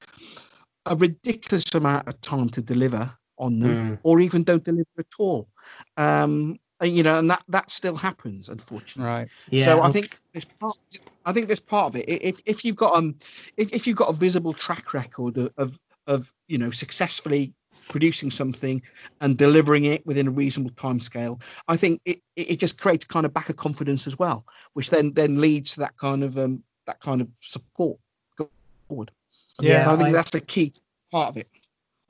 a 0.85 0.95
ridiculous 0.95 1.65
amount 1.73 2.07
of 2.07 2.19
time 2.21 2.49
to 2.49 2.61
deliver 2.61 3.11
on 3.37 3.59
them 3.59 3.71
Mm. 3.71 3.99
or 4.03 4.19
even 4.19 4.43
don't 4.43 4.63
deliver 4.63 4.87
at 4.97 5.05
all 5.17 5.47
um 5.97 6.57
and, 6.81 6.95
you 6.95 7.03
know 7.03 7.19
and 7.19 7.29
that 7.29 7.43
that 7.49 7.71
still 7.71 7.95
happens 7.95 8.49
unfortunately 8.49 9.11
right. 9.13 9.29
Yeah. 9.49 9.65
so 9.65 9.81
I 9.81 9.91
think 9.91 10.17
this 10.33 10.45
part. 10.45 10.73
I 11.25 11.33
think 11.33 11.47
this 11.47 11.59
part 11.59 11.93
of 11.93 11.95
it. 11.95 12.05
If 12.07 12.41
if 12.45 12.65
you've 12.65 12.75
got 12.75 12.95
um, 12.95 13.15
if, 13.57 13.73
if 13.73 13.87
you've 13.87 13.95
got 13.95 14.09
a 14.13 14.17
visible 14.17 14.53
track 14.53 14.93
record 14.93 15.37
of, 15.37 15.51
of 15.57 15.79
of 16.07 16.33
you 16.47 16.57
know 16.57 16.71
successfully 16.71 17.53
producing 17.89 18.31
something 18.31 18.81
and 19.19 19.37
delivering 19.37 19.83
it 19.83 20.05
within 20.05 20.27
a 20.27 20.31
reasonable 20.31 20.73
time 20.75 20.99
scale, 21.01 21.41
I 21.67 21.75
think 21.75 22.01
it, 22.05 22.19
it 22.37 22.59
just 22.59 22.79
creates 22.79 23.03
kind 23.03 23.25
of 23.25 23.33
back 23.33 23.49
of 23.49 23.57
confidence 23.57 24.07
as 24.07 24.17
well, 24.17 24.45
which 24.73 24.89
then 24.89 25.11
then 25.11 25.41
leads 25.41 25.73
to 25.73 25.81
that 25.81 25.97
kind 25.97 26.23
of 26.23 26.37
um 26.37 26.63
that 26.85 27.01
kind 27.01 27.19
of 27.19 27.27
support 27.39 27.99
going 28.37 28.49
forward. 28.87 29.11
Yeah, 29.59 29.89
I 29.91 29.95
think 29.97 30.09
I- 30.09 30.13
that's 30.13 30.33
a 30.35 30.41
key 30.41 30.71
part 31.11 31.29
of 31.29 31.37
it. 31.37 31.49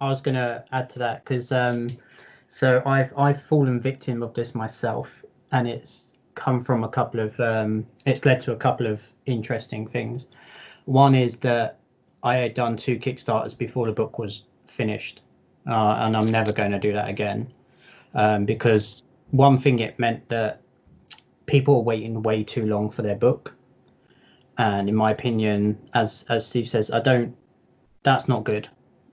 I 0.01 0.07
was 0.07 0.21
going 0.21 0.35
to 0.35 0.63
add 0.71 0.89
to 0.91 0.99
that 0.99 1.25
because 1.25 1.51
um, 1.51 1.89
so 2.47 2.81
I've 2.85 3.11
I've 3.17 3.41
fallen 3.41 3.81
victim 3.81 4.23
of 4.23 4.33
this 4.33 4.55
myself, 4.55 5.09
and 5.51 5.67
it's 5.67 6.09
come 6.35 6.61
from 6.61 6.83
a 6.85 6.89
couple 6.89 7.19
of 7.19 7.37
um, 7.39 7.85
it's 8.05 8.25
led 8.25 8.39
to 8.41 8.53
a 8.53 8.55
couple 8.55 8.87
of 8.87 9.01
interesting 9.25 9.85
things. 9.87 10.27
One 10.85 11.15
is 11.15 11.37
that 11.37 11.79
I 12.23 12.35
had 12.35 12.53
done 12.53 12.77
two 12.77 12.97
Kickstarters 12.97 13.57
before 13.57 13.87
the 13.87 13.91
book 13.91 14.19
was 14.19 14.43
finished, 14.67 15.21
uh, 15.67 15.95
and 15.99 16.15
I'm 16.15 16.31
never 16.31 16.51
going 16.53 16.71
to 16.71 16.79
do 16.79 16.93
that 16.93 17.09
again 17.09 17.51
um, 18.13 18.45
because 18.45 19.03
one 19.31 19.57
thing 19.57 19.79
it 19.79 19.99
meant 19.99 20.27
that 20.29 20.61
people 21.45 21.75
are 21.75 21.81
waiting 21.83 22.21
way 22.23 22.43
too 22.43 22.65
long 22.65 22.89
for 22.89 23.01
their 23.01 23.15
book, 23.15 23.53
and 24.57 24.89
in 24.89 24.95
my 24.95 25.11
opinion, 25.11 25.77
as 25.93 26.25
as 26.29 26.45
Steve 26.45 26.67
says, 26.67 26.91
I 26.91 26.99
don't. 26.99 27.35
That's 28.03 28.27
not 28.27 28.43
good. 28.43 28.69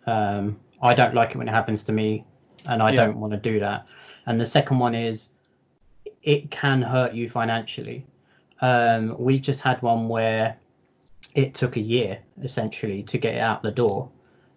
Um, 0.07 0.61
I 0.81 0.95
don't 0.95 1.15
like 1.15 1.31
it 1.31 1.39
when 1.39 1.49
it 1.49 1.53
happens 1.53 1.83
to 1.85 1.93
me, 1.93 2.25
and 2.67 2.83
I 2.83 2.93
Yeah. 2.93 3.07
don't 3.07 3.19
want 3.19 3.33
to 3.33 3.39
do 3.39 3.59
that. 3.61 3.87
And 4.27 4.41
the 4.41 4.47
second 4.47 4.79
one 4.79 4.95
is, 4.95 5.31
it 6.23 6.51
can 6.51 6.83
hurt 6.83 7.15
you 7.15 7.29
financially. 7.29 8.07
Um, 8.61 9.15
we've 9.19 9.43
just 9.43 9.61
had 9.61 9.83
one 9.83 10.09
where 10.09 10.57
it 11.35 11.55
took 11.55 11.77
a 11.77 11.81
year 11.81 12.19
essentially 12.43 13.03
to 13.05 13.19
get 13.19 13.35
it 13.35 13.41
out 13.41 13.63
the 13.63 13.71
door, 13.71 14.09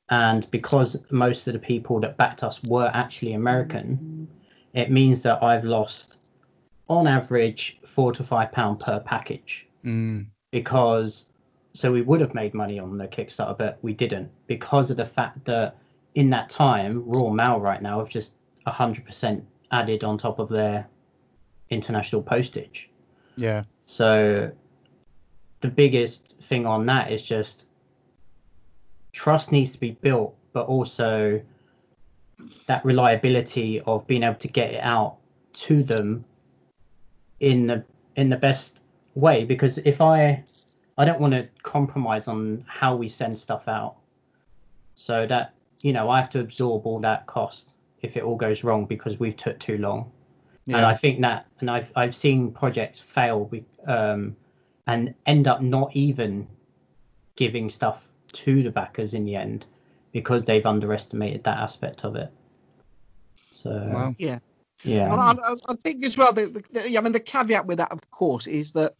and 0.10 0.50
because 0.52 0.98
most 1.12 1.48
of 1.48 1.54
the 1.54 1.60
people 1.60 2.00
that 2.00 2.18
backed 2.18 2.44
us 2.44 2.60
were 2.70 2.92
actually 2.94 3.34
American, 3.34 4.28
it 4.74 4.92
means 4.92 5.22
that 5.24 5.44
I've 5.44 5.64
lost, 5.64 6.32
on 6.88 7.08
average, 7.08 7.80
four 7.86 8.12
to 8.14 8.24
five 8.24 8.52
pound 8.52 8.80
per 8.80 9.00
package 9.00 9.66
Mm. 9.86 10.26
because 10.52 11.28
so 11.74 11.90
we 11.92 12.02
would 12.02 12.20
have 12.20 12.34
made 12.34 12.54
money 12.54 12.80
on 12.80 12.98
the 12.98 13.08
Kickstarter, 13.08 13.58
but 13.58 13.80
we 13.82 13.94
didn't 13.94 14.30
because 14.48 14.92
of 14.92 14.98
the 14.98 15.06
fact 15.06 15.46
that 15.46 15.78
in 16.16 16.30
that 16.32 16.50
time, 16.50 17.04
Royal 17.06 17.32
Mail 17.32 17.60
right 17.60 17.82
now 17.82 18.00
have 18.00 18.10
just 18.10 18.34
100% 18.68 19.42
added 19.72 20.04
on 20.04 20.18
top 20.18 20.40
of 20.40 20.50
their 20.50 20.88
international 21.70 22.22
postage. 22.22 22.90
Yeah. 23.38 23.64
So 23.86 24.52
the 25.62 25.70
biggest 25.70 26.38
thing 26.42 26.66
on 26.66 26.86
that 26.88 27.12
is 27.12 27.24
just 27.24 27.68
trust 29.12 29.52
needs 29.52 29.72
to 29.72 29.80
be 29.80 29.92
built, 29.92 30.36
but 30.54 30.66
also 30.68 31.42
that 32.68 32.84
reliability 32.86 33.82
of 33.82 34.08
being 34.08 34.24
able 34.24 34.36
to 34.36 34.48
get 34.48 34.74
it 34.74 34.84
out 34.84 35.18
to 35.54 35.84
them 35.84 36.24
in 37.40 37.68
the 37.68 37.84
in 38.16 38.30
the 38.30 38.38
best 38.38 38.82
way. 39.16 39.44
Because 39.46 39.78
if 39.80 40.02
I 40.02 40.44
I 40.98 41.06
don't 41.06 41.20
want 41.20 41.34
to 41.34 41.48
compromise 41.64 42.28
on 42.28 42.66
how 42.68 42.96
we 42.96 43.10
send 43.10 43.34
stuff 43.34 43.68
out, 43.68 43.96
so 44.96 45.26
that 45.28 45.54
you 45.82 45.94
know 45.94 46.10
I 46.10 46.20
have 46.20 46.30
to 46.32 46.40
absorb 46.40 46.86
all 46.86 47.00
that 47.00 47.26
cost 47.28 47.74
if 48.02 48.16
it 48.16 48.24
all 48.24 48.36
goes 48.36 48.64
wrong 48.64 48.86
because 48.86 49.20
we've 49.20 49.36
took 49.36 49.60
too 49.60 49.78
long. 49.78 50.12
And 50.68 50.86
I 50.86 50.94
think 50.94 51.20
that, 51.22 51.48
and 51.62 51.70
I've 51.70 51.92
I've 51.96 52.14
seen 52.14 52.52
projects 52.52 53.02
fail 53.02 53.50
um, 53.88 54.36
and 54.86 55.16
end 55.26 55.48
up 55.48 55.62
not 55.62 55.96
even 55.96 56.48
giving 57.36 57.72
stuff 57.72 58.09
to 58.34 58.64
the 58.64 58.72
backers 58.72 59.14
in 59.14 59.26
the 59.26 59.36
end 59.36 59.66
because 60.12 60.46
they've 60.46 60.66
underestimated 60.66 61.44
that 61.44 61.58
aspect 61.58 62.04
of 62.04 62.16
it. 62.16 62.32
So 63.52 63.70
Wow. 63.70 64.16
Yeah. 64.18 64.40
yeah, 64.84 65.14
And 65.14 65.22
I, 65.22 65.32
I, 65.32 65.52
I 65.52 65.76
think 65.84 66.06
as 66.06 66.18
well, 66.18 66.32
the, 66.34 66.46
the, 66.46 66.64
the, 66.72 66.98
I 66.98 67.02
mean, 67.02 67.12
the 67.12 67.20
caveat 67.20 67.66
with 67.66 67.78
that, 67.80 67.92
of 67.92 68.10
course, 68.12 68.48
is 68.48 68.72
that 68.74 68.94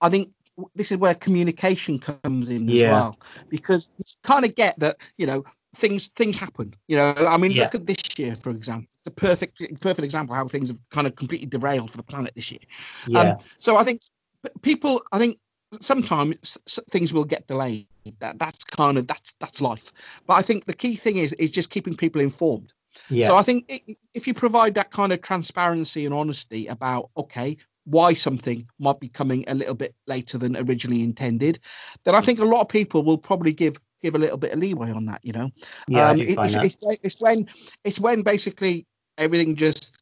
I 0.00 0.08
think 0.08 0.30
this 0.74 0.92
is 0.92 0.98
where 0.98 1.14
communication 1.14 1.98
comes 1.98 2.48
in 2.50 2.68
as 2.68 2.84
well, 2.84 3.18
because 3.48 3.90
you 3.96 4.04
kind 4.22 4.44
of 4.44 4.54
get 4.54 4.78
that, 4.80 4.96
you 5.16 5.26
know, 5.26 5.44
things 5.74 6.08
things 6.08 6.38
happen. 6.38 6.74
You 6.88 6.96
know, 6.96 7.14
I 7.16 7.36
mean, 7.38 7.52
Yeah. 7.52 7.64
look 7.64 7.74
at 7.74 7.86
this 7.86 8.02
year, 8.18 8.34
for 8.34 8.50
example. 8.50 8.88
It's 9.04 9.08
a 9.08 9.10
perfect 9.10 9.58
perfect 9.80 10.04
example 10.04 10.34
how 10.34 10.46
things 10.48 10.68
have 10.68 10.78
kind 10.90 11.06
of 11.06 11.16
completely 11.16 11.46
derailed 11.46 11.90
for 11.90 11.96
the 11.96 12.02
planet 12.02 12.34
this 12.34 12.50
year. 12.50 12.60
yeah, 13.06 13.20
Um, 13.20 13.38
so 13.58 13.76
I 13.76 13.84
think 13.84 14.00
people, 14.62 15.02
I 15.12 15.18
think 15.18 15.38
sometimes 15.80 16.36
s- 16.42 16.58
s- 16.66 16.84
things 16.90 17.14
will 17.14 17.24
get 17.24 17.46
delayed. 17.46 17.86
That 18.18 18.38
that's 18.38 18.64
kind 18.64 18.98
of 18.98 19.06
that's 19.06 19.32
that's 19.40 19.60
life. 19.60 19.92
But 20.26 20.34
I 20.34 20.42
think 20.42 20.64
the 20.64 20.74
key 20.74 20.96
thing 20.96 21.16
is 21.16 21.32
is 21.32 21.50
just 21.50 21.70
keeping 21.70 21.96
people 21.96 22.20
informed. 22.20 22.72
yeah, 23.08 23.28
So 23.28 23.36
I 23.36 23.42
think 23.42 23.66
i- 23.70 23.94
if 24.14 24.26
you 24.26 24.34
provide 24.34 24.74
that 24.74 24.90
kind 24.90 25.12
of 25.12 25.22
transparency 25.22 26.04
and 26.04 26.14
honesty 26.14 26.66
about 26.66 27.10
okay 27.16 27.56
why 27.84 28.12
something 28.14 28.68
might 28.78 29.00
be 29.00 29.08
coming 29.08 29.44
a 29.48 29.54
little 29.54 29.74
bit 29.74 29.94
later 30.06 30.38
than 30.38 30.56
originally 30.56 31.02
intended, 31.02 31.58
then 32.04 32.14
I 32.14 32.20
think 32.20 32.38
a 32.38 32.44
lot 32.44 32.60
of 32.60 32.68
people 32.68 33.02
will 33.02 33.18
probably 33.18 33.52
give 33.52 33.76
give 34.02 34.14
a 34.14 34.18
little 34.18 34.38
bit 34.38 34.52
of 34.52 34.58
leeway 34.58 34.90
on 34.92 35.06
that. 35.06 35.20
You 35.24 35.32
know, 35.32 35.50
yeah. 35.88 36.10
Um, 36.10 36.20
it- 36.20 36.38
it's, 36.46 36.54
it's, 36.64 36.76
when- 36.86 36.96
it's 37.02 37.22
when 37.22 37.48
it's 37.84 38.00
when 38.00 38.22
basically 38.22 38.86
everything 39.18 39.56
just 39.56 39.96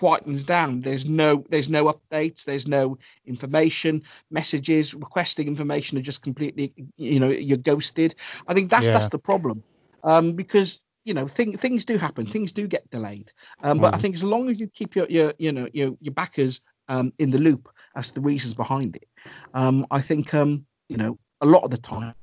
quietens 0.00 0.44
down. 0.46 0.80
There's 0.80 1.06
no 1.08 1.44
there's 1.50 1.68
no 1.68 1.92
updates. 1.92 2.44
There's 2.44 2.66
no 2.68 2.98
information. 3.26 4.02
Messages 4.30 4.94
requesting 4.94 5.48
information 5.48 5.98
are 5.98 6.02
just 6.02 6.22
completely 6.22 6.72
you 6.96 7.20
know 7.20 7.28
you're 7.28 7.58
ghosted. 7.58 8.14
I 8.48 8.54
think 8.54 8.70
that's 8.70 8.86
Yeah. 8.86 8.92
that's 8.94 9.08
the 9.08 9.18
problem 9.18 9.62
um, 10.02 10.32
because 10.32 10.80
you 11.04 11.14
know 11.14 11.26
thing, 11.26 11.52
things 11.56 11.84
do 11.84 11.98
happen. 11.98 12.26
Things 12.26 12.52
do 12.52 12.66
get 12.68 12.90
delayed. 12.90 13.32
Um, 13.62 13.78
But 13.80 13.94
I 13.94 13.98
Mm. 13.98 14.00
think 14.02 14.14
as 14.14 14.24
long 14.24 14.48
as 14.50 14.60
you 14.60 14.68
keep 14.68 14.96
your 14.96 15.06
your 15.08 15.32
you 15.38 15.52
know 15.52 15.68
your 15.72 15.96
your 16.00 16.14
backers 16.14 16.62
um, 16.88 17.12
in 17.18 17.30
the 17.30 17.38
loop 17.38 17.68
as 17.94 18.08
to 18.08 18.14
the 18.14 18.26
reasons 18.28 18.54
behind 18.54 18.96
it, 18.96 19.08
um, 19.54 19.86
I 19.90 20.00
think 20.00 20.34
um, 20.34 20.66
you 20.88 20.96
know 20.96 21.18
a 21.40 21.46
lot 21.46 21.64
of 21.64 21.70
the 21.70 21.78
time 21.78 22.14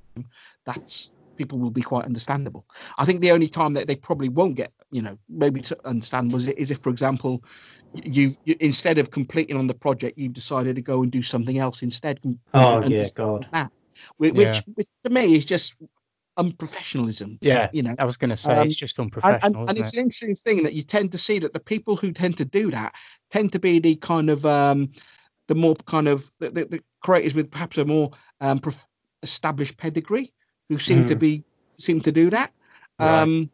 that's 0.65 1.11
people 1.37 1.59
will 1.59 1.71
be 1.71 1.81
quite 1.81 2.05
understandable. 2.05 2.65
I 2.97 3.05
think 3.05 3.21
the 3.21 3.31
only 3.31 3.47
time 3.47 3.73
that 3.73 3.87
they 3.87 3.95
probably 3.95 4.29
won't 4.29 4.55
get, 4.57 4.71
you 4.91 5.01
know, 5.01 5.17
maybe 5.29 5.61
to 5.61 5.77
understand 5.87 6.33
was 6.33 6.47
is 6.47 6.71
if, 6.71 6.79
for 6.79 6.89
example, 6.89 7.43
you, 8.03 8.31
you 8.45 8.55
instead 8.59 8.97
of 8.97 9.11
completing 9.11 9.57
on 9.57 9.67
the 9.67 9.73
project, 9.73 10.17
you've 10.17 10.33
decided 10.33 10.75
to 10.75 10.81
go 10.81 11.03
and 11.03 11.11
do 11.11 11.21
something 11.21 11.57
else 11.57 11.83
instead. 11.83 12.19
oh 12.53 12.79
and- 12.81 12.91
yeah, 12.91 13.05
God, 13.15 13.47
which, 14.17 14.33
Yeah. 14.35 14.47
which, 14.47 14.61
which 14.75 14.87
to 15.05 15.09
me 15.09 15.35
is 15.35 15.45
just 15.45 15.75
unprofessionalism. 16.37 17.37
Yeah. 17.41 17.69
You 17.73 17.83
know, 17.83 17.95
I 17.97 18.05
was 18.05 18.17
going 18.17 18.29
to 18.29 18.37
say 18.37 18.55
Um, 18.55 18.67
it's 18.67 18.75
just 18.75 18.99
unprofessional, 18.99 19.41
and, 19.43 19.69
and 19.69 19.77
isn't 19.77 19.79
it's 19.81 19.93
it? 19.93 19.97
an 19.97 20.03
interesting 20.03 20.35
thing 20.35 20.63
that 20.63 20.73
you 20.73 20.83
tend 20.83 21.11
to 21.13 21.17
see 21.17 21.39
that 21.39 21.53
the 21.53 21.59
people 21.59 21.95
who 21.95 22.11
tend 22.11 22.37
to 22.37 22.45
do 22.45 22.71
that 22.71 22.93
tend 23.31 23.53
to 23.53 23.59
be 23.59 23.79
the 23.79 23.95
kind 23.95 24.29
of 24.29 24.45
um, 24.45 24.89
the 25.47 25.55
more 25.55 25.75
kind 25.85 26.07
of 26.07 26.29
the, 26.39 26.49
the, 26.49 26.65
the 26.65 26.81
creators 27.01 27.33
with 27.33 27.49
perhaps 27.51 27.77
a 27.77 27.85
more 27.85 28.11
um, 28.41 28.59
prof- 28.59 28.85
established 29.23 29.77
pedigree 29.77 30.31
who 30.69 30.79
seem 30.79 31.05
to 31.05 31.15
Mhm. 31.15 31.19
be 31.19 31.43
seem 31.79 32.01
to 32.01 32.11
do 32.11 32.29
that, 32.31 32.51
Right. 32.99 33.21
um, 33.21 33.51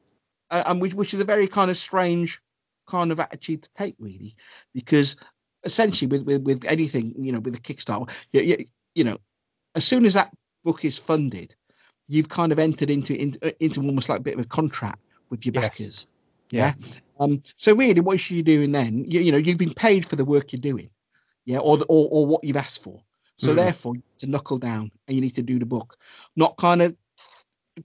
and 0.50 0.82
which, 0.82 0.94
which 0.94 1.14
is 1.14 1.22
a 1.22 1.26
very 1.26 1.48
kind 1.48 1.70
of 1.70 1.78
strange 1.78 2.42
kind 2.88 3.12
of 3.12 3.20
attitude 3.20 3.64
to 3.64 3.70
take, 3.74 3.96
really, 4.00 4.36
because 4.74 5.18
essentially 5.64 6.08
with 6.10 6.24
with, 6.26 6.42
with 6.44 6.66
anything, 6.66 7.16
you 7.26 7.32
know, 7.32 7.40
with 7.40 7.56
a 7.56 7.62
Kickstarter, 7.62 8.10
you, 8.32 8.42
you, 8.42 8.58
you 8.96 9.04
know, 9.04 9.18
as 9.76 9.86
soon 9.86 10.06
as 10.06 10.14
that 10.14 10.34
book 10.64 10.86
is 10.86 10.98
funded, 10.98 11.56
you've 12.08 12.30
kind 12.30 12.52
of 12.52 12.60
entered 12.60 12.90
into 12.90 13.20
into, 13.20 13.64
into 13.64 13.82
almost 13.82 14.10
like 14.10 14.20
a 14.20 14.24
bit 14.24 14.36
of 14.36 14.42
a 14.42 14.48
contract 14.48 15.00
with 15.30 15.46
your 15.46 15.54
Yes. 15.54 15.64
backers. 15.64 16.08
Yeah. 16.52 16.74
Um. 17.20 17.42
So 17.58 17.76
really, 17.76 18.02
what 18.02 18.30
you 18.30 18.44
doing 18.44 18.72
then, 18.72 19.06
you, 19.10 19.22
you 19.22 19.32
know, 19.32 19.38
you've 19.38 19.58
been 19.58 19.74
paid 19.74 20.06
for 20.06 20.16
the 20.16 20.26
work 20.26 20.54
you're 20.54 20.60
doing, 20.60 20.90
yeah, 21.46 21.58
or 21.60 21.78
or, 21.90 22.08
or 22.12 22.26
what 22.28 22.44
you've 22.44 22.58
asked 22.58 22.84
for. 22.84 23.02
So 23.38 23.54
Mhm. 23.54 23.56
therefore, 23.56 23.94
to 24.20 24.28
knuckle 24.28 24.60
down 24.60 24.92
and 25.08 25.16
you 25.16 25.22
need 25.22 25.36
to 25.36 25.42
do 25.42 25.58
the 25.58 25.66
book, 25.66 25.98
not 26.36 26.56
kind 26.58 26.82
of 26.82 26.96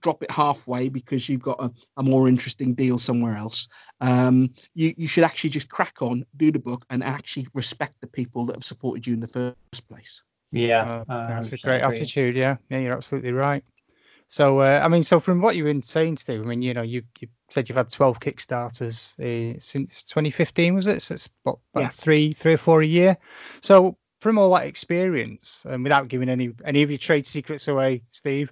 drop 0.01 0.23
it 0.23 0.31
halfway 0.31 0.89
because 0.89 1.27
you've 1.27 1.41
got 1.41 1.61
a, 1.61 1.71
a 1.97 2.03
more 2.03 2.27
interesting 2.27 2.73
deal 2.75 2.97
somewhere 2.97 3.35
else. 3.35 3.67
Um, 4.01 4.53
you 4.73 4.93
you 4.97 5.07
should 5.07 5.23
actually 5.23 5.51
just 5.51 5.69
crack 5.69 6.01
on, 6.01 6.25
do 6.35 6.51
the 6.51 6.59
book, 6.59 6.85
and 6.89 7.03
actually 7.03 7.47
respect 7.53 7.95
the 8.01 8.07
people 8.07 8.45
that 8.45 8.55
have 8.55 8.63
supported 8.63 9.07
you 9.07 9.13
in 9.13 9.19
the 9.19 9.27
first 9.27 9.89
place. 9.89 10.23
yeah, 10.51 11.03
Uh, 11.09 11.27
that's 11.27 11.51
a 11.53 11.57
great 11.57 11.81
attitude. 11.81 12.35
Yeah, 12.35 12.57
yeah, 12.69 12.79
you're 12.79 12.95
absolutely 12.95 13.31
right. 13.31 13.63
So, 14.31 14.59
uh, 14.59 14.79
I 14.83 14.89
mean, 14.89 15.01
so 15.01 15.19
from 15.19 15.41
what 15.41 15.55
you've 15.55 15.65
been 15.65 15.81
saying, 15.81 16.17
Steve, 16.17 16.41
I 16.41 16.45
mean, 16.45 16.61
you 16.61 16.75
know, 16.75 16.83
you, 16.83 17.01
you 17.19 17.29
said 17.49 17.67
you've 17.67 17.77
had 17.77 17.89
12 17.89 18.19
Kickstarters 18.19 19.17
uh, 19.19 19.57
since 19.59 20.03
2015, 20.03 20.75
was 20.75 20.85
it? 20.85 21.01
So 21.01 21.15
it's 21.15 21.29
about, 21.43 21.59
about 21.73 21.85
Yeah. 21.85 21.87
three, 21.89 22.33
three 22.33 22.53
or 22.53 22.57
four 22.57 22.81
a 22.81 22.85
year. 22.85 23.17
So, 23.63 23.97
from 24.21 24.37
all 24.37 24.53
that 24.53 24.67
experience, 24.67 25.65
and 25.67 25.81
without 25.81 26.09
giving 26.09 26.29
any 26.29 26.51
any 26.65 26.83
of 26.83 26.91
your 26.91 26.97
trade 26.97 27.25
secrets 27.25 27.67
away, 27.69 28.03
Steve, 28.09 28.51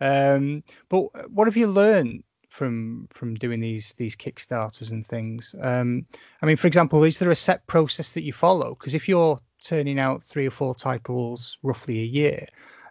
um, 0.00 0.62
but 0.88 1.30
what 1.30 1.46
have 1.48 1.56
you 1.56 1.66
learned 1.68 2.24
from 2.48 3.08
from 3.12 3.34
doing 3.34 3.60
these 3.60 3.94
these 3.94 4.16
Kickstarters 4.16 4.92
and 4.92 5.06
things? 5.06 5.54
Um, 5.60 6.06
I 6.40 6.46
mean, 6.46 6.56
for 6.56 6.66
example, 6.66 7.04
is 7.04 7.18
there 7.18 7.30
a 7.30 7.36
set 7.36 7.66
process 7.66 8.12
that 8.12 8.22
you 8.22 8.32
follow? 8.32 8.74
Because 8.74 8.94
if 8.94 9.08
you're 9.08 9.38
turning 9.62 9.98
out 9.98 10.22
three 10.22 10.46
or 10.46 10.50
four 10.50 10.74
titles 10.74 11.58
roughly 11.62 12.00
a 12.00 12.04
year, 12.04 12.46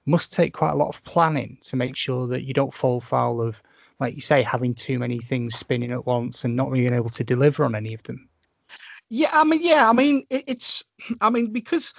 must 0.05 0.33
take 0.33 0.53
quite 0.53 0.71
a 0.71 0.77
lot 0.77 0.89
of 0.89 1.03
planning 1.03 1.57
to 1.63 1.75
make 1.75 1.95
sure 1.95 2.27
that 2.27 2.43
you 2.43 2.53
don't 2.53 2.73
fall 2.73 3.01
foul 3.01 3.41
of, 3.41 3.61
like 3.99 4.13
you 4.13 4.21
say, 4.21 4.43
having 4.43 4.75
too 4.75 4.99
many 4.99 5.19
things 5.19 5.55
spinning 5.55 5.91
at 5.91 6.05
once 6.05 6.45
and 6.45 6.55
not 6.55 6.71
being 6.71 6.93
able 6.93 7.09
to 7.09 7.23
deliver 7.23 7.65
on 7.65 7.75
any 7.75 7.93
of 7.93 8.03
them. 8.03 8.29
Yeah, 9.09 9.29
I 9.31 9.43
mean, 9.43 9.61
yeah, 9.63 9.89
I 9.89 9.93
mean, 9.93 10.23
it, 10.29 10.43
it's, 10.47 10.85
I 11.21 11.29
mean, 11.29 11.51
because 11.51 11.93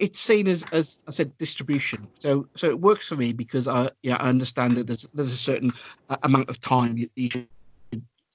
it's 0.00 0.20
seen 0.20 0.48
as, 0.48 0.64
as 0.72 1.02
I 1.06 1.10
said, 1.10 1.36
distribution. 1.38 2.08
So 2.18 2.48
so 2.54 2.68
it 2.68 2.80
works 2.80 3.08
for 3.08 3.16
me 3.16 3.32
because 3.32 3.68
I 3.68 3.88
yeah 4.02 4.16
I 4.16 4.28
understand 4.28 4.76
that 4.76 4.86
there's 4.86 5.02
there's 5.14 5.32
a 5.32 5.36
certain 5.36 5.72
uh, 6.08 6.16
amount 6.22 6.50
of 6.50 6.60
time 6.60 6.96
you, 6.96 7.08
you 7.16 7.30
should 7.30 7.48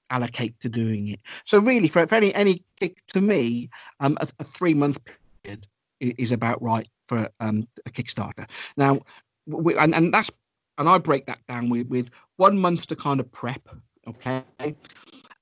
allocate 0.09 0.59
to 0.61 0.69
doing 0.69 1.07
it. 1.07 1.19
So 1.43 1.59
really, 1.59 1.87
for, 1.87 2.05
for 2.07 2.15
any 2.15 2.33
any 2.35 2.63
to 3.07 3.21
me, 3.21 3.69
um, 3.99 4.17
a, 4.19 4.27
a 4.39 4.43
three 4.43 4.73
month 4.73 4.99
period 5.43 5.67
is 5.99 6.31
about 6.31 6.61
right 6.61 6.87
for 7.07 7.27
um, 7.39 7.67
a 7.85 7.89
Kickstarter. 7.89 8.49
Now, 8.77 8.99
we, 9.45 9.77
and 9.77 9.93
and 9.93 10.13
that's 10.13 10.31
and 10.77 10.89
I 10.89 10.97
break 10.97 11.25
that 11.27 11.39
down 11.47 11.69
with 11.69 11.87
with 11.87 12.09
one 12.37 12.59
month 12.59 12.87
to 12.87 12.95
kind 12.95 13.19
of 13.19 13.31
prep. 13.31 13.67
Okay, 14.05 14.43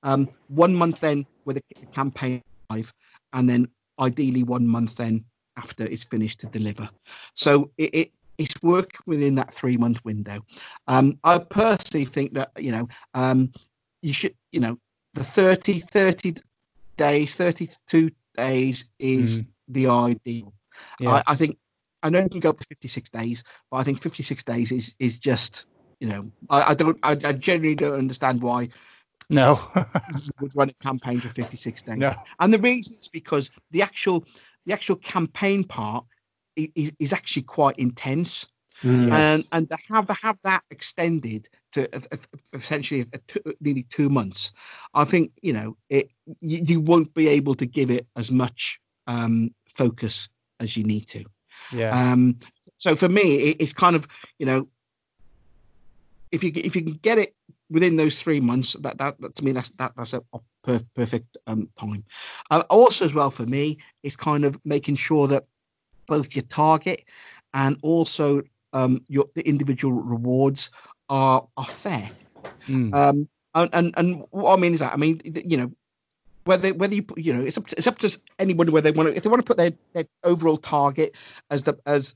um, 0.02 0.28
one 0.48 0.74
month 0.74 1.00
then 1.00 1.26
with 1.44 1.58
a 1.58 1.86
campaign 1.86 2.42
live, 2.70 2.92
and 3.32 3.48
then 3.48 3.66
ideally 3.98 4.42
one 4.42 4.66
month 4.66 4.96
then 4.96 5.24
after 5.56 5.84
it's 5.84 6.04
finished 6.04 6.40
to 6.40 6.46
deliver. 6.46 6.88
So 7.34 7.70
it, 7.76 7.94
it 7.94 8.12
it's 8.38 8.62
work 8.62 8.90
within 9.06 9.36
that 9.36 9.52
three 9.52 9.76
month 9.76 10.04
window. 10.04 10.38
Um, 10.88 11.18
I 11.22 11.38
personally 11.38 12.06
think 12.06 12.34
that 12.34 12.50
you 12.58 12.72
know 12.72 12.88
um, 13.14 13.50
you 14.02 14.12
should 14.12 14.34
you 14.50 14.60
know 14.60 14.78
the 15.14 15.24
30 15.24 15.80
30 15.80 16.34
days 16.96 17.36
32 17.36 18.10
days 18.34 18.90
is 18.98 19.42
mm. 19.42 19.48
the 19.68 19.88
ideal. 19.88 20.52
Yeah. 21.00 21.10
I, 21.10 21.22
I, 21.28 21.34
think 21.34 21.58
I 22.02 22.10
know 22.10 22.20
you 22.20 22.28
can 22.28 22.40
go 22.40 22.50
up 22.50 22.58
to 22.58 22.64
56 22.64 23.10
days, 23.10 23.44
but 23.70 23.78
I 23.78 23.82
think 23.82 24.02
56 24.02 24.42
days 24.44 24.72
is 24.72 24.96
is 24.98 25.18
just 25.18 25.66
you 26.00 26.08
know 26.08 26.22
I, 26.50 26.70
I 26.70 26.74
don't 26.74 26.98
I, 27.02 27.12
I 27.12 27.32
genuinely 27.32 27.76
don't 27.76 27.98
understand 27.98 28.42
why 28.42 28.68
no 29.30 29.54
would 30.40 30.56
run 30.56 30.68
a 30.68 30.84
campaign 30.84 31.18
for 31.18 31.28
56 31.28 31.82
days. 31.82 31.96
No. 31.96 32.12
And 32.40 32.52
the 32.52 32.58
reason 32.58 32.96
is 33.00 33.08
because 33.08 33.50
the 33.70 33.82
actual 33.82 34.24
the 34.66 34.72
actual 34.72 34.96
campaign 34.96 35.64
part 35.64 36.04
is, 36.56 36.92
is 36.98 37.12
actually 37.12 37.42
quite 37.42 37.78
intense. 37.78 38.48
Mm. 38.82 39.12
And 39.12 39.44
and 39.52 39.68
to 39.68 39.76
have 39.92 40.08
have 40.22 40.38
that 40.42 40.62
extended 40.70 41.48
to 41.72 41.88
essentially 42.52 43.04
nearly 43.60 43.84
two 43.84 44.08
months, 44.08 44.52
I 44.92 45.04
think 45.04 45.30
you 45.40 45.52
know 45.52 45.76
it. 45.88 46.10
You, 46.40 46.64
you 46.66 46.80
won't 46.80 47.14
be 47.14 47.28
able 47.28 47.54
to 47.56 47.66
give 47.66 47.90
it 47.90 48.06
as 48.16 48.30
much 48.30 48.80
um, 49.06 49.50
focus 49.68 50.28
as 50.58 50.76
you 50.76 50.84
need 50.84 51.06
to. 51.08 51.24
Yeah. 51.72 51.90
Um, 51.90 52.38
so 52.78 52.96
for 52.96 53.08
me, 53.08 53.50
it, 53.50 53.56
it's 53.60 53.72
kind 53.72 53.94
of 53.94 54.08
you 54.38 54.46
know, 54.46 54.68
if 56.32 56.42
you 56.42 56.50
if 56.54 56.74
you 56.74 56.82
can 56.82 56.94
get 56.94 57.18
it 57.18 57.36
within 57.72 57.96
those 57.96 58.20
three 58.20 58.40
months, 58.40 58.74
that 58.74 58.98
that, 58.98 59.20
that 59.20 59.34
to 59.36 59.44
me 59.44 59.52
that's 59.52 59.70
that 59.70 59.92
that's 59.96 60.12
a, 60.12 60.22
a 60.32 60.80
perfect 60.94 61.38
um, 61.46 61.68
time. 61.78 62.04
Uh, 62.50 62.62
also, 62.70 63.04
as 63.04 63.14
well 63.14 63.30
for 63.30 63.46
me, 63.46 63.78
is 64.02 64.16
kind 64.16 64.44
of 64.44 64.58
making 64.64 64.96
sure 64.96 65.28
that 65.28 65.44
both 66.06 66.36
your 66.36 66.42
target 66.42 67.04
and 67.54 67.78
also 67.82 68.42
um, 68.72 69.00
your 69.08 69.26
the 69.34 69.46
individual 69.46 69.94
rewards 69.94 70.70
are 71.08 71.48
are 71.56 71.64
fair. 71.64 72.08
Mm. 72.66 72.94
Um, 72.94 73.28
and, 73.54 73.70
and 73.72 73.94
and 73.96 74.24
what 74.30 74.58
I 74.58 74.60
mean 74.60 74.74
is 74.74 74.80
that 74.80 74.92
I 74.92 74.96
mean 74.96 75.20
you 75.24 75.56
know 75.56 75.72
whether 76.44 76.72
whether 76.74 76.94
you 76.94 77.04
you 77.16 77.34
know 77.34 77.44
it's 77.44 77.58
up 77.58 77.66
to, 77.68 77.76
it's 77.76 77.86
up 77.86 77.98
to 78.00 78.18
anybody 78.38 78.70
whether 78.70 78.90
they 78.90 78.96
want 78.96 79.10
to 79.10 79.16
if 79.16 79.22
they 79.22 79.28
want 79.28 79.42
to 79.42 79.46
put 79.46 79.56
their, 79.56 79.72
their 79.92 80.04
overall 80.24 80.56
target 80.56 81.14
as 81.50 81.62
the 81.62 81.78
as 81.86 82.14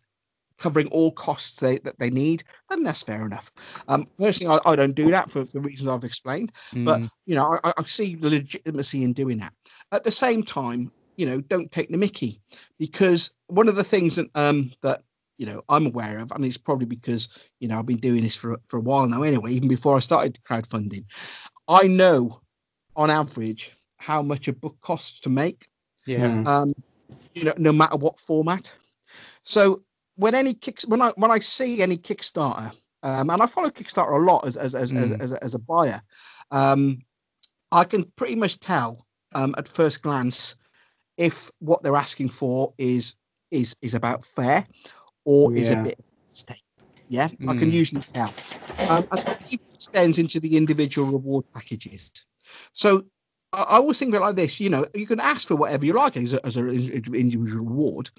covering 0.59 0.89
all 0.89 1.13
costs 1.13 1.61
they, 1.61 1.79
that 1.79 1.99
they 1.99 2.11
need, 2.11 2.45
then 2.69 2.83
that's 2.83 3.03
fair 3.03 3.25
enough. 3.25 3.51
Um, 3.89 4.07
personally, 4.19 4.59
I, 4.65 4.73
I 4.73 4.77
don't 4.77 4.95
do 4.95 5.11
that 5.11 5.31
for 5.31 5.45
the 5.45 5.61
reasons 5.61 5.89
I've 5.89 6.05
explained, 6.05 6.53
mm. 6.73 6.85
but 6.85 7.03
you 7.27 7.35
know 7.35 7.59
I, 7.63 7.73
I 7.77 7.83
see 7.85 8.15
the 8.15 8.31
legitimacy 8.31 9.05
in 9.05 9.13
doing 9.13 9.39
that. 9.39 9.53
At 9.93 10.05
the 10.05 10.11
same 10.11 10.43
time, 10.43 10.91
you 11.17 11.27
know, 11.27 11.41
don't 11.41 11.71
take 11.71 11.89
the 11.89 11.97
Mickey 11.97 12.41
because 12.79 13.31
one 13.47 13.69
of 13.69 13.77
the 13.77 13.85
things 13.85 14.17
that 14.17 14.29
um, 14.35 14.71
that 14.83 15.03
you 15.39 15.47
know 15.47 15.63
I'm 15.69 15.87
aware 15.87 16.19
of, 16.19 16.33
and 16.33 16.45
it's 16.45 16.59
probably 16.59 16.87
because 16.87 17.29
you 17.61 17.69
know 17.69 17.79
I've 17.79 17.87
been 17.87 17.97
doing 17.97 18.23
this 18.23 18.37
for 18.37 18.59
for 18.67 18.79
a 18.79 18.83
while 18.83 19.07
now 19.07 19.23
anyway, 19.23 19.53
even 19.53 19.69
before 19.69 19.97
I 19.97 20.01
started 20.01 20.39
crowdfunding. 20.49 21.05
I 21.69 21.89
know 21.89 22.41
on 22.95 23.11
average 23.11 23.73
how 23.99 24.23
much 24.23 24.49
a 24.49 24.53
book 24.53 24.77
costs 24.81 25.21
to 25.21 25.31
make. 25.31 25.69
Yeah. 26.07 26.29
Hmm. 26.29 26.47
Um, 26.47 26.69
you 27.35 27.45
know, 27.45 27.55
no 27.59 27.73
matter 27.73 27.97
what 27.97 28.19
format. 28.19 28.77
So 29.43 29.83
when 30.17 30.35
any 30.35 30.55
kicks 30.55 30.87
when 30.87 31.01
I 31.01 31.13
when 31.17 31.31
I 31.31 31.39
see 31.39 31.83
any 31.83 31.97
Kickstarter, 31.97 32.73
um, 33.03 33.31
and 33.31 33.43
I 33.43 33.47
follow 33.47 33.69
Kickstarter 33.69 34.21
a 34.21 34.25
lot 34.25 34.47
as 34.47 34.57
as 34.57 34.75
as, 34.75 34.93
mm. 34.93 35.03
as, 35.03 35.13
as, 35.13 35.33
as, 35.33 35.55
a 35.55 35.59
buyer, 35.59 36.01
um, 36.51 36.99
I 37.71 37.85
can 37.85 38.05
pretty 38.17 38.35
much 38.35 38.59
tell 38.59 39.07
um, 39.35 39.55
at 39.57 39.69
first 39.69 40.03
glance 40.03 40.57
if 41.17 41.51
what 41.59 41.83
they're 41.83 41.97
asking 41.97 42.29
for 42.29 42.75
is 42.79 43.15
is 43.51 43.77
is 43.81 43.95
about 43.95 44.25
fair 44.25 44.67
or 45.25 45.53
yeah. 45.53 45.59
is 45.59 45.71
a 45.71 45.77
bit 45.77 46.05
mistake. 46.29 46.63
Yeah, 47.09 47.29
mm. 47.29 47.49
I 47.49 47.57
can 47.57 47.71
mm. 47.71 47.75
usually 47.75 48.03
tell. 48.03 48.33
Um, 48.79 49.07
and 49.13 49.23
that 49.23 49.53
extends 49.53 50.19
into 50.19 50.41
the 50.41 50.57
individual 50.57 51.13
reward 51.13 51.45
packages. 51.53 52.11
So 52.73 53.05
I, 53.53 53.77
always 53.79 53.99
think 53.99 54.15
of 54.15 54.21
it 54.21 54.25
like 54.25 54.37
this. 54.37 54.61
You 54.61 54.71
know, 54.71 54.87
you 54.95 55.07
can 55.07 55.21
ask 55.21 55.49
for 55.49 55.57
whatever 55.57 55.85
you 55.85 55.93
like 55.93 56.17
as, 56.17 56.35
a, 56.35 56.45
as 56.45 56.57
an 56.57 56.69
individual 57.15 57.65
reward, 57.65 58.11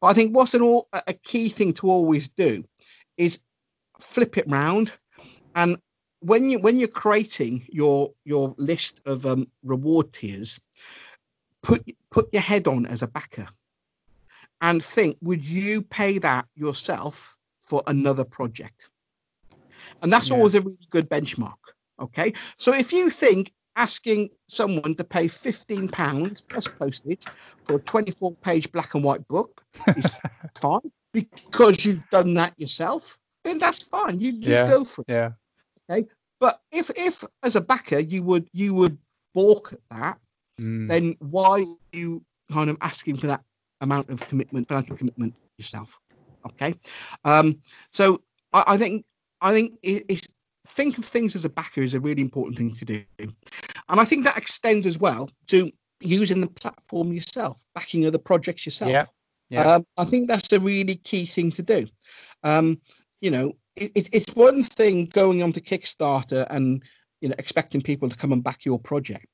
but 0.00 0.08
I 0.08 0.12
think 0.12 0.34
what's 0.34 0.54
an 0.54 0.62
all, 0.62 0.88
a 0.92 1.12
key 1.12 1.48
thing 1.48 1.72
to 1.74 1.90
always 1.90 2.28
do 2.28 2.64
is 3.16 3.40
flip 4.00 4.38
it 4.38 4.46
round, 4.48 4.92
and 5.54 5.78
when 6.20 6.48
you 6.48 6.58
when 6.58 6.78
you're 6.78 6.88
creating 6.88 7.66
your 7.68 8.12
your 8.24 8.54
list 8.56 9.00
of 9.06 9.26
um, 9.26 9.46
reward 9.62 10.12
tiers, 10.12 10.60
put 11.62 11.84
put 12.10 12.32
your 12.32 12.42
head 12.42 12.66
on 12.68 12.86
as 12.86 13.02
a 13.02 13.08
backer, 13.08 13.48
and 14.60 14.82
think: 14.82 15.16
Would 15.22 15.48
you 15.48 15.82
pay 15.82 16.18
that 16.18 16.46
yourself 16.54 17.36
for 17.60 17.82
another 17.86 18.24
project? 18.24 18.90
And 20.02 20.12
that's 20.12 20.30
yeah. 20.30 20.36
always 20.36 20.54
a 20.54 20.60
really 20.60 20.76
good 20.90 21.08
benchmark. 21.08 21.58
Okay, 21.98 22.32
so 22.56 22.72
if 22.72 22.92
you 22.92 23.10
think 23.10 23.52
asking 23.76 24.30
someone 24.48 24.94
to 24.94 25.04
pay 25.04 25.28
fifteen 25.28 25.88
pounds 25.88 26.42
plus 26.42 26.68
postage 26.68 27.24
for 27.64 27.76
a 27.76 27.80
twenty-four 27.80 28.32
page 28.42 28.70
black 28.72 28.94
and 28.94 29.04
white 29.04 29.26
book 29.28 29.62
is 29.96 30.18
fine 30.58 30.80
because 31.12 31.84
you've 31.84 32.08
done 32.10 32.34
that 32.34 32.58
yourself. 32.58 33.18
Then 33.44 33.58
that's 33.58 33.84
fine. 33.84 34.20
You, 34.20 34.32
you 34.32 34.52
yeah. 34.52 34.66
go 34.66 34.84
for 34.84 35.02
it. 35.02 35.12
Yeah. 35.12 35.30
Okay. 35.90 36.08
But 36.40 36.60
if 36.72 36.90
if 36.96 37.24
as 37.42 37.56
a 37.56 37.60
backer 37.60 37.98
you 37.98 38.22
would 38.22 38.48
you 38.52 38.74
would 38.74 38.98
balk 39.32 39.72
at 39.72 39.80
that, 39.90 40.18
mm. 40.60 40.88
then 40.88 41.14
why 41.18 41.60
are 41.60 41.98
you 41.98 42.24
kind 42.52 42.70
of 42.70 42.78
asking 42.80 43.16
for 43.16 43.28
that 43.28 43.42
amount 43.80 44.10
of 44.10 44.26
commitment, 44.26 44.68
financial 44.68 44.96
commitment 44.96 45.34
yourself? 45.58 45.98
Okay. 46.46 46.74
Um. 47.24 47.60
So 47.92 48.22
I, 48.52 48.64
I 48.68 48.76
think 48.76 49.04
I 49.40 49.52
think 49.52 49.78
it, 49.82 50.04
it's 50.08 50.28
think 50.66 50.98
of 50.98 51.04
things 51.04 51.36
as 51.36 51.44
a 51.44 51.50
backer 51.50 51.82
is 51.82 51.94
a 51.94 52.00
really 52.00 52.22
important 52.22 52.56
thing 52.56 52.72
to 52.72 52.84
do. 52.84 53.04
And 53.18 54.00
I 54.00 54.04
think 54.04 54.24
that 54.24 54.38
extends 54.38 54.86
as 54.86 54.98
well 54.98 55.30
to 55.48 55.70
using 56.00 56.40
the 56.40 56.48
platform 56.48 57.12
yourself, 57.12 57.62
backing 57.74 58.06
other 58.06 58.18
projects 58.18 58.66
yourself. 58.66 58.90
Yeah. 58.90 59.04
yeah. 59.48 59.62
Um, 59.62 59.86
I 59.96 60.04
think 60.04 60.28
that's 60.28 60.52
a 60.52 60.60
really 60.60 60.96
key 60.96 61.26
thing 61.26 61.50
to 61.52 61.62
do. 61.62 61.86
Um, 62.42 62.80
you 63.20 63.30
know, 63.30 63.52
it, 63.76 63.92
it, 63.94 64.08
it's 64.12 64.34
one 64.34 64.62
thing 64.62 65.06
going 65.06 65.42
on 65.42 65.52
to 65.52 65.60
Kickstarter 65.60 66.46
and 66.48 66.82
you 67.20 67.28
know 67.28 67.34
expecting 67.38 67.80
people 67.80 68.08
to 68.08 68.16
come 68.16 68.32
and 68.32 68.44
back 68.44 68.64
your 68.64 68.78
project, 68.78 69.26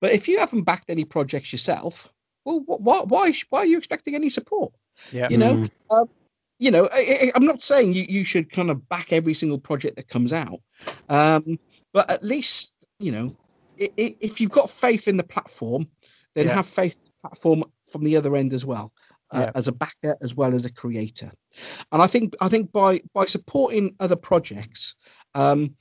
but 0.00 0.12
if 0.12 0.28
you 0.28 0.38
haven't 0.38 0.64
backed 0.64 0.90
any 0.90 1.04
projects 1.04 1.52
yourself, 1.52 2.12
well, 2.44 2.60
why 2.66 3.02
why 3.06 3.32
why 3.50 3.60
are 3.60 3.66
you 3.66 3.78
expecting 3.78 4.14
any 4.14 4.30
support? 4.30 4.72
Yeah. 5.12 5.28
You 5.30 5.38
know, 5.38 5.54
mm. 5.54 5.70
um, 5.90 6.08
you 6.58 6.70
know, 6.70 6.88
I, 6.90 7.32
am 7.34 7.44
not 7.44 7.62
saying 7.62 7.92
you, 7.92 8.06
you 8.08 8.24
should 8.24 8.50
kind 8.50 8.70
of 8.70 8.88
back 8.88 9.12
every 9.12 9.34
single 9.34 9.58
project 9.58 9.96
that 9.96 10.08
comes 10.08 10.32
out, 10.32 10.60
um, 11.08 11.58
but 11.92 12.10
at 12.10 12.24
least 12.24 12.72
you 12.98 13.12
know 13.12 13.36
if 13.78 14.40
you've 14.40 14.50
got 14.50 14.70
faith 14.70 15.08
in 15.08 15.16
the 15.16 15.24
platform, 15.24 15.88
then 16.34 16.46
yeah. 16.46 16.54
have 16.54 16.66
faith 16.66 16.96
in 16.96 17.04
the 17.04 17.28
platform 17.28 17.64
from 17.90 18.04
the 18.04 18.16
other 18.16 18.34
end 18.36 18.52
as 18.52 18.64
well, 18.64 18.92
uh, 19.30 19.44
yeah. 19.46 19.52
as 19.54 19.68
a 19.68 19.72
backer 19.72 20.16
as 20.22 20.34
well 20.34 20.54
as 20.54 20.64
a 20.64 20.72
creator. 20.72 21.30
And 21.92 22.02
I 22.02 22.06
think 22.06 22.36
I 22.40 22.48
think 22.48 22.72
by 22.72 23.02
by 23.12 23.26
supporting 23.26 23.96
other 24.00 24.16
projects, 24.16 24.96
um, 25.34 25.76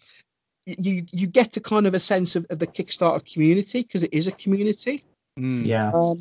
you 0.65 1.03
you 1.11 1.27
get 1.27 1.53
to 1.53 1.61
kind 1.61 1.87
of 1.87 1.93
a 1.93 1.99
sense 1.99 2.35
of, 2.35 2.45
of 2.49 2.59
the 2.59 2.67
Kickstarter 2.67 3.25
community 3.33 3.81
because 3.81 4.03
it 4.03 4.13
is 4.13 4.27
a 4.27 4.31
community. 4.31 5.03
Mm. 5.39 5.65
Yeah. 5.65 5.91
Um, 5.91 6.15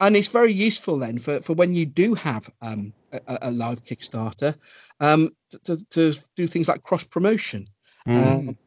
and 0.00 0.16
it's 0.16 0.28
very 0.28 0.52
useful 0.52 0.98
then 0.98 1.18
for, 1.18 1.40
for 1.40 1.54
when 1.54 1.74
you 1.74 1.86
do 1.86 2.14
have 2.14 2.48
um, 2.62 2.92
a, 3.12 3.38
a, 3.42 3.50
live 3.50 3.84
Kickstarter 3.84 4.56
um, 5.00 5.30
to, 5.64 5.84
to, 5.90 6.12
do 6.34 6.46
things 6.46 6.68
like 6.68 6.82
cross 6.82 7.04
promotion. 7.04 7.68
Mm. 8.08 8.48
Um, 8.48 8.58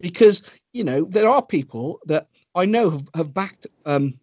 because, 0.00 0.42
you 0.72 0.84
know, 0.84 1.04
there 1.04 1.28
are 1.28 1.42
people 1.42 2.00
that 2.06 2.28
I 2.54 2.66
know 2.66 2.90
have, 2.90 3.02
have 3.14 3.34
backed 3.34 3.68
um, 3.86 4.18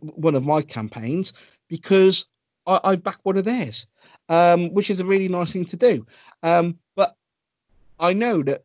one 0.00 0.34
of 0.34 0.44
my 0.44 0.62
campaigns 0.62 1.34
because 1.68 2.26
I, 2.66 2.80
I 2.82 2.96
backed 2.96 3.24
one 3.24 3.36
of 3.36 3.44
theirs, 3.44 3.86
um, 4.28 4.72
which 4.72 4.90
is 4.90 5.00
a 5.00 5.06
really 5.06 5.28
nice 5.28 5.52
thing 5.52 5.66
to 5.66 5.76
do. 5.76 6.06
but 6.42 7.14
I 7.98 8.14
know 8.14 8.42
that 8.42 8.64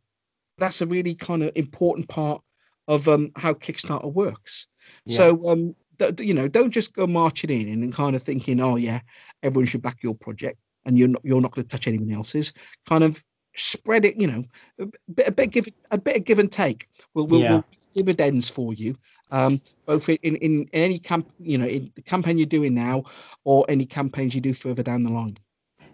that's 0.57 0.81
a 0.81 0.87
really 0.87 1.15
kind 1.15 1.43
of 1.43 1.51
important 1.55 2.07
part 2.07 2.41
of 2.87 3.05
how 3.35 3.53
Kickstarter 3.53 4.11
works. 4.11 4.67
Yeah. 5.05 5.17
So 5.17 5.37
th- 5.37 5.75
you 6.20 6.34
know, 6.34 6.47
don't 6.47 6.72
just 6.72 6.93
go 6.93 7.08
marching 7.08 7.49
in 7.49 7.84
and 7.84 7.93
kind 7.93 8.16
of 8.16 8.22
thinking, 8.22 8.60
oh 8.60 8.76
yeah, 8.76 8.99
everyone 9.43 9.68
should 9.68 9.82
back 9.82 10.04
your 10.04 10.16
project, 10.16 10.60
and 10.86 10.97
you're 10.97 11.10
not 11.10 11.22
you're 11.24 11.41
not 11.41 11.52
going 11.52 11.66
to 11.66 11.70
touch 11.70 11.88
anyone 11.88 12.12
else's. 12.12 12.54
Kind 12.88 13.04
of 13.04 13.24
spread 13.56 14.06
it, 14.06 14.20
you 14.20 14.28
know, 14.28 14.43
a 14.80 14.86
bit, 15.14 15.28
a 15.28 15.32
bit 15.32 15.52
give 15.52 15.68
a 15.91 15.97
bit 15.97 16.18
of 16.18 16.26
give 16.26 16.39
and 16.39 16.52
take. 16.52 16.88
Will 17.14 17.28
will, 17.28 17.41
Yeah. 17.41 17.56
will 17.56 17.66
dividends 17.93 18.49
for 18.49 18.74
you, 18.74 18.95
um, 19.32 19.62
both 19.86 20.08
in, 20.10 20.18
in 20.24 20.36
in 20.36 20.70
any 20.74 20.99
camp, 20.99 21.32
you 21.39 21.58
know, 21.58 21.68
in 21.68 21.89
the 21.95 22.02
campaign 22.02 22.38
you're 22.38 22.45
doing 22.45 22.74
now, 22.74 23.04
or 23.43 23.66
any 23.70 23.86
campaigns 23.86 24.36
you 24.36 24.41
do 24.41 24.54
further 24.54 24.84
down 24.84 25.04
the 25.04 25.12
line. 25.12 25.36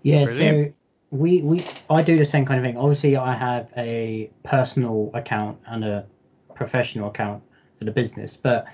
Yeah, 0.04 0.26
Brilliant. 0.26 0.68
so 0.68 0.74
we 1.12 1.42
we 1.42 1.66
I 1.90 2.02
do 2.02 2.18
the 2.18 2.26
same 2.26 2.46
kind 2.46 2.60
of 2.60 2.66
thing. 2.66 2.78
Obviously, 2.78 3.18
I 3.18 3.34
have 3.34 3.70
a 3.78 4.30
personal 4.44 5.12
account 5.14 5.58
and 5.68 5.84
a 5.84 6.06
professional 6.54 7.10
account 7.10 7.44
for 7.78 7.86
the 7.86 7.92
business, 7.92 8.38
but 8.38 8.68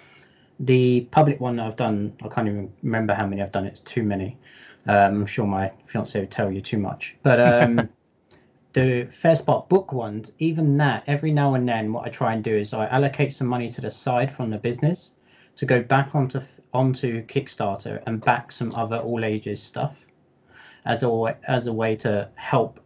the 0.59 1.01
public 1.11 1.39
one 1.39 1.57
that 1.57 1.67
I've 1.67 1.75
done, 1.75 2.13
I 2.23 2.27
can't 2.27 2.47
even 2.47 2.71
remember 2.83 3.13
how 3.13 3.25
many 3.25 3.41
I've 3.41 3.51
done. 3.51 3.65
It's 3.65 3.81
too 3.81 4.03
many. 4.03 4.37
Um, 4.87 5.21
I'm 5.21 5.25
sure 5.25 5.45
my 5.45 5.71
fiance 5.85 6.19
would 6.19 6.31
tell 6.31 6.51
you 6.51 6.61
too 6.61 6.77
much, 6.77 7.15
but 7.23 7.39
um, 7.39 7.89
the 8.73 9.07
Fair 9.11 9.35
Spot 9.35 9.69
book 9.69 9.93
ones, 9.93 10.31
even 10.39 10.77
that, 10.77 11.03
every 11.07 11.31
now 11.31 11.53
and 11.53 11.67
then, 11.67 11.93
what 11.93 12.05
I 12.05 12.09
try 12.09 12.33
and 12.33 12.43
do 12.43 12.55
is 12.55 12.73
I 12.73 12.87
allocate 12.87 13.33
some 13.33 13.47
money 13.47 13.71
to 13.71 13.81
the 13.81 13.91
side 13.91 14.31
from 14.31 14.49
the 14.49 14.59
business 14.59 15.13
to 15.55 15.65
go 15.65 15.81
back 15.81 16.15
onto 16.15 16.41
onto 16.73 17.25
Kickstarter 17.27 18.01
and 18.07 18.23
back 18.23 18.51
some 18.51 18.69
other 18.77 18.97
all 18.97 19.23
ages 19.23 19.61
stuff 19.61 19.95
as 20.85 21.03
a 21.03 21.37
as 21.47 21.67
a 21.67 21.73
way 21.73 21.95
to 21.97 22.29
help 22.35 22.79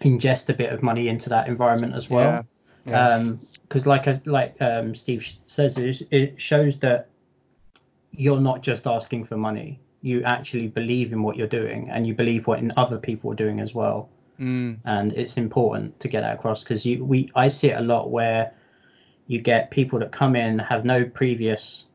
ingest 0.00 0.48
a 0.48 0.54
bit 0.54 0.72
of 0.72 0.82
money 0.82 1.08
into 1.08 1.28
that 1.28 1.48
environment 1.48 1.94
as 1.94 2.08
well. 2.08 2.46
Yeah. 2.88 3.32
Because 3.62 3.86
like 3.86 4.08
I- 4.08 4.20
like 4.24 4.56
um, 4.60 4.94
Steve 4.94 5.26
says, 5.46 5.78
it, 5.78 6.02
it 6.10 6.40
shows 6.40 6.78
that 6.80 7.08
you're 8.12 8.40
not 8.40 8.62
just 8.62 8.86
asking 8.86 9.26
for 9.26 9.36
money. 9.36 9.80
You 10.02 10.22
actually 10.24 10.68
believe 10.68 11.12
in 11.12 11.22
what 11.22 11.36
you're 11.36 11.46
doing, 11.48 11.90
and 11.90 12.06
you 12.06 12.14
believe 12.14 12.46
what 12.46 12.58
in 12.60 12.72
other 12.76 12.98
people 12.98 13.30
are 13.32 13.36
doing 13.36 13.60
as 13.60 13.74
well. 13.74 14.08
Mm, 14.40 14.78
And 14.84 15.12
it's 15.14 15.36
important 15.36 15.98
to 16.00 16.08
get 16.08 16.20
that 16.20 16.34
across 16.34 16.62
because 16.62 16.84
you 16.86 17.04
we 17.04 17.30
I 17.34 17.48
see 17.48 17.70
it 17.70 17.78
a 17.80 17.82
lot 17.84 18.10
where 18.10 18.52
you 19.26 19.40
get 19.40 19.70
people 19.70 19.98
that 19.98 20.12
come 20.12 20.36
in 20.36 20.58
have 20.60 20.84
no 20.84 21.04
previous, 21.04 21.86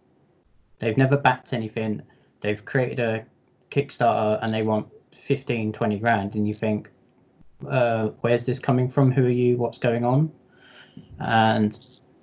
they've 0.79 0.97
never 0.97 1.17
backed 1.17 1.53
anything, 1.53 2.01
they've 2.41 2.63
created 2.63 2.99
a 2.99 3.25
Kickstarter 3.71 4.39
and 4.41 4.49
they 4.51 4.67
want 4.67 4.87
15, 5.13 5.71
20 5.71 5.99
grand, 5.99 6.35
and 6.35 6.45
you 6.45 6.53
think, 6.53 6.91
uh, 7.67 8.09
where's 8.21 8.45
this 8.45 8.59
coming 8.59 8.89
from? 8.89 9.11
Who 9.11 9.25
are 9.25 9.29
you? 9.29 9.57
What's 9.57 9.77
going 9.79 10.03
on? 10.03 10.31
And 11.19 11.77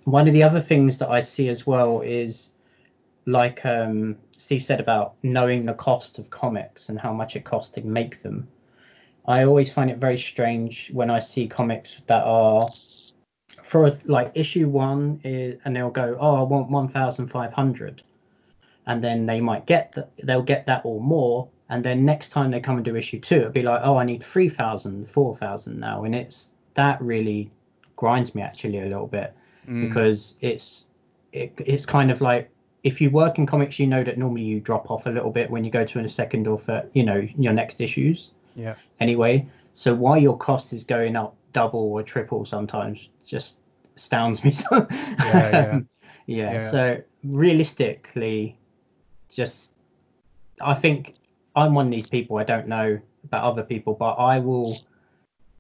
one 0.05 0.27
of 0.27 0.35
the 0.35 0.43
other 0.43 0.61
things 0.61 0.99
that 0.99 1.11
I 1.11 1.21
see 1.21 1.49
as 1.49 1.67
well 1.67 2.01
is 2.01 2.51
like 3.27 3.65
um, 3.65 4.17
Steve 4.37 4.63
said 4.63 4.81
about 4.81 5.15
knowing 5.23 5.65
the 5.65 5.75
cost 5.75 6.19
of 6.19 6.31
comics 6.31 6.89
and 6.89 6.99
how 6.99 7.13
much 7.13 7.37
it 7.37 7.45
costs 7.45 7.75
to 7.75 7.83
make 7.83 8.23
them. 8.23 8.49
I 9.27 9.45
always 9.45 9.73
find 9.73 9.91
it 9.91 9.99
very 9.99 10.19
strange 10.19 10.91
when 10.93 11.11
I 11.11 11.21
see 11.21 11.47
comics 11.47 11.99
that 12.07 12.25
are 12.25 12.61
for 13.63 13.97
like 14.05 14.33
issue 14.35 14.69
one 14.69 15.21
is, 15.23 15.61
and 15.65 15.77
they'll 15.77 15.91
go, 15.91 16.17
oh, 16.19 16.37
I 16.37 16.43
want 16.43 16.71
one 16.71 16.89
thousand 16.89 17.29
five 17.29 17.53
hundred, 17.53 18.03
and 18.87 19.05
then 19.05 19.27
they 19.27 19.41
might 19.41 19.67
get 19.67 19.93
that, 19.93 20.11
they'll 20.25 20.43
get 20.43 20.67
that 20.67 20.83
or 20.85 21.01
more, 21.01 21.49
and 21.69 21.85
then 21.85 22.05
next 22.05 22.31
time 22.31 22.51
they 22.51 22.61
come 22.61 22.77
and 22.77 22.85
do 22.85 22.97
issue 22.97 23.21
two, 23.21 23.37
it'll 23.37 23.53
be 23.53 23.63
like, 23.63 23.81
oh, 23.85 23.97
I 23.97 24.05
need 24.05 24.25
3,000, 24.25 25.09
4,000 25.09 25.79
now, 25.79 26.05
and 26.05 26.15
it's 26.15 26.49
that 26.75 27.01
really 27.01 27.51
grinds 28.01 28.35
me 28.35 28.41
actually 28.41 28.79
a 28.79 28.87
little 28.87 29.07
bit 29.07 29.35
mm, 29.69 29.87
because 29.87 30.37
it's 30.41 30.87
it, 31.33 31.53
it's 31.59 31.85
kind 31.85 32.11
of 32.11 32.23
like 32.23 32.51
if 32.83 32.99
you 32.99 33.11
work 33.11 33.39
in 33.39 33.45
comics, 33.45 33.79
you 33.79 33.87
know 33.87 34.03
that 34.03 34.17
normally 34.17 34.43
you 34.43 34.59
drop 34.59 34.91
off 34.91 35.05
a 35.05 35.11
little 35.11 35.31
bit 35.31 35.51
when 35.51 35.65
you 35.65 35.71
go 35.71 35.85
to 35.85 35.99
a 36.01 36.09
second 36.09 36.49
or 36.49 36.59
third, 36.59 36.91
you 36.95 37.05
know, 37.05 37.29
your 37.37 37.53
next 37.53 37.83
issues 37.83 38.31
yeah. 38.57 38.75
anyway. 39.01 39.47
So 39.75 39.95
why 39.95 40.17
your 40.17 40.37
cost 40.39 40.73
is 40.73 40.83
going 40.83 41.15
up 41.15 41.37
double 41.53 41.93
or 41.93 42.03
triple 42.03 42.47
sometimes 42.47 43.09
just 43.27 43.59
astounds 43.97 44.43
me. 44.43 44.51
So, 44.63 44.87
yeah. 44.91 45.81
yeah. 46.27 46.53
Yeah. 46.53 46.71
So 46.71 47.03
realistically, 47.23 48.57
just 49.29 49.73
I 50.59 50.75
think 50.75 51.13
I'm 51.55 51.75
one 51.75 51.87
of 51.87 51.93
these 51.93 52.09
people. 52.09 52.39
I 52.39 52.45
don't 52.45 52.67
know 52.67 52.99
about 53.25 53.45
other 53.45 53.63
people, 53.63 53.93
but 53.93 54.13
I 54.13 54.39
will 54.39 54.65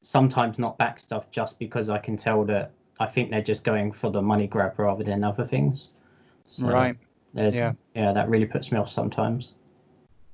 sometimes 0.02 0.58
not 0.58 0.78
back 0.78 0.98
stuff 0.98 1.30
just 1.30 1.58
because 1.58 1.90
I 1.90 1.98
can 1.98 2.16
tell 2.16 2.44
that 2.46 2.72
I 2.98 3.06
think 3.06 3.30
they're 3.30 3.42
just 3.42 3.64
going 3.64 3.92
for 3.92 4.10
the 4.10 4.22
money 4.22 4.46
grab 4.46 4.78
rather 4.78 5.04
than 5.04 5.24
other 5.24 5.46
things. 5.46 5.90
So 6.46 6.66
Right. 6.66 6.96
There's, 7.32 7.54
Yeah. 7.54 7.72
yeah. 7.94 8.12
that 8.12 8.28
really 8.28 8.46
puts 8.46 8.72
me 8.72 8.78
off 8.78 8.90
sometimes. 8.90 9.54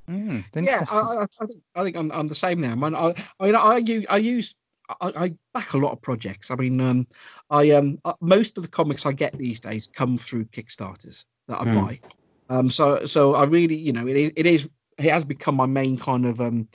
Mm, 0.08 0.44
Yeah. 0.62 0.84
I, 0.90 0.96
I, 0.96 1.26
I 1.40 1.46
think 1.46 1.62
I 1.74 1.82
think 1.82 1.96
I'm, 1.96 2.12
I'm 2.12 2.28
the 2.28 2.34
same 2.34 2.60
now, 2.60 2.74
man. 2.76 2.94
I 2.94 3.14
I 3.40 3.46
mean, 3.46 3.54
I 3.56 3.76
use 3.78 4.06
I 4.08 4.16
use 4.18 4.54
I, 5.00 5.12
I 5.16 5.34
back 5.52 5.72
a 5.72 5.78
lot 5.78 5.92
of 5.92 6.00
projects. 6.00 6.50
I 6.50 6.54
mean, 6.56 6.80
um, 6.80 7.06
I 7.50 7.72
um 7.72 7.98
uh, 8.04 8.14
most 8.20 8.56
of 8.56 8.64
the 8.64 8.70
comics 8.70 9.04
I 9.04 9.12
get 9.12 9.36
these 9.36 9.60
days 9.60 9.88
come 9.88 10.16
through 10.16 10.44
Kickstarters 10.46 11.24
that 11.48 11.60
I 11.60 11.64
Hmm. 11.64 11.84
buy. 11.84 12.00
Um, 12.48 12.70
so 12.70 13.04
so 13.06 13.34
I 13.34 13.44
really, 13.44 13.74
you 13.76 13.92
know, 13.92 14.06
it 14.06 14.16
is 14.16 14.32
it 14.36 14.46
is 14.46 14.70
it 14.98 15.10
has 15.10 15.24
become 15.24 15.56
my 15.56 15.66
main 15.66 15.98
kind 15.98 16.24
of 16.24 16.40
um 16.40 16.68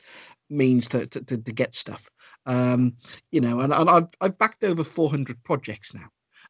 means 0.49 0.89
to 0.89 1.07
to, 1.07 1.23
to, 1.23 1.37
to 1.37 1.51
get 1.53 1.73
stuff. 1.73 2.09
Um, 2.45 2.95
you 3.31 3.41
know, 3.41 3.59
and, 3.59 3.71
and 3.73 3.89
I've 3.89 4.07
I've 4.19 4.37
backed 4.37 4.63
over 4.63 4.83
400 4.83 5.43
projects 5.43 5.93
now. 5.93 6.07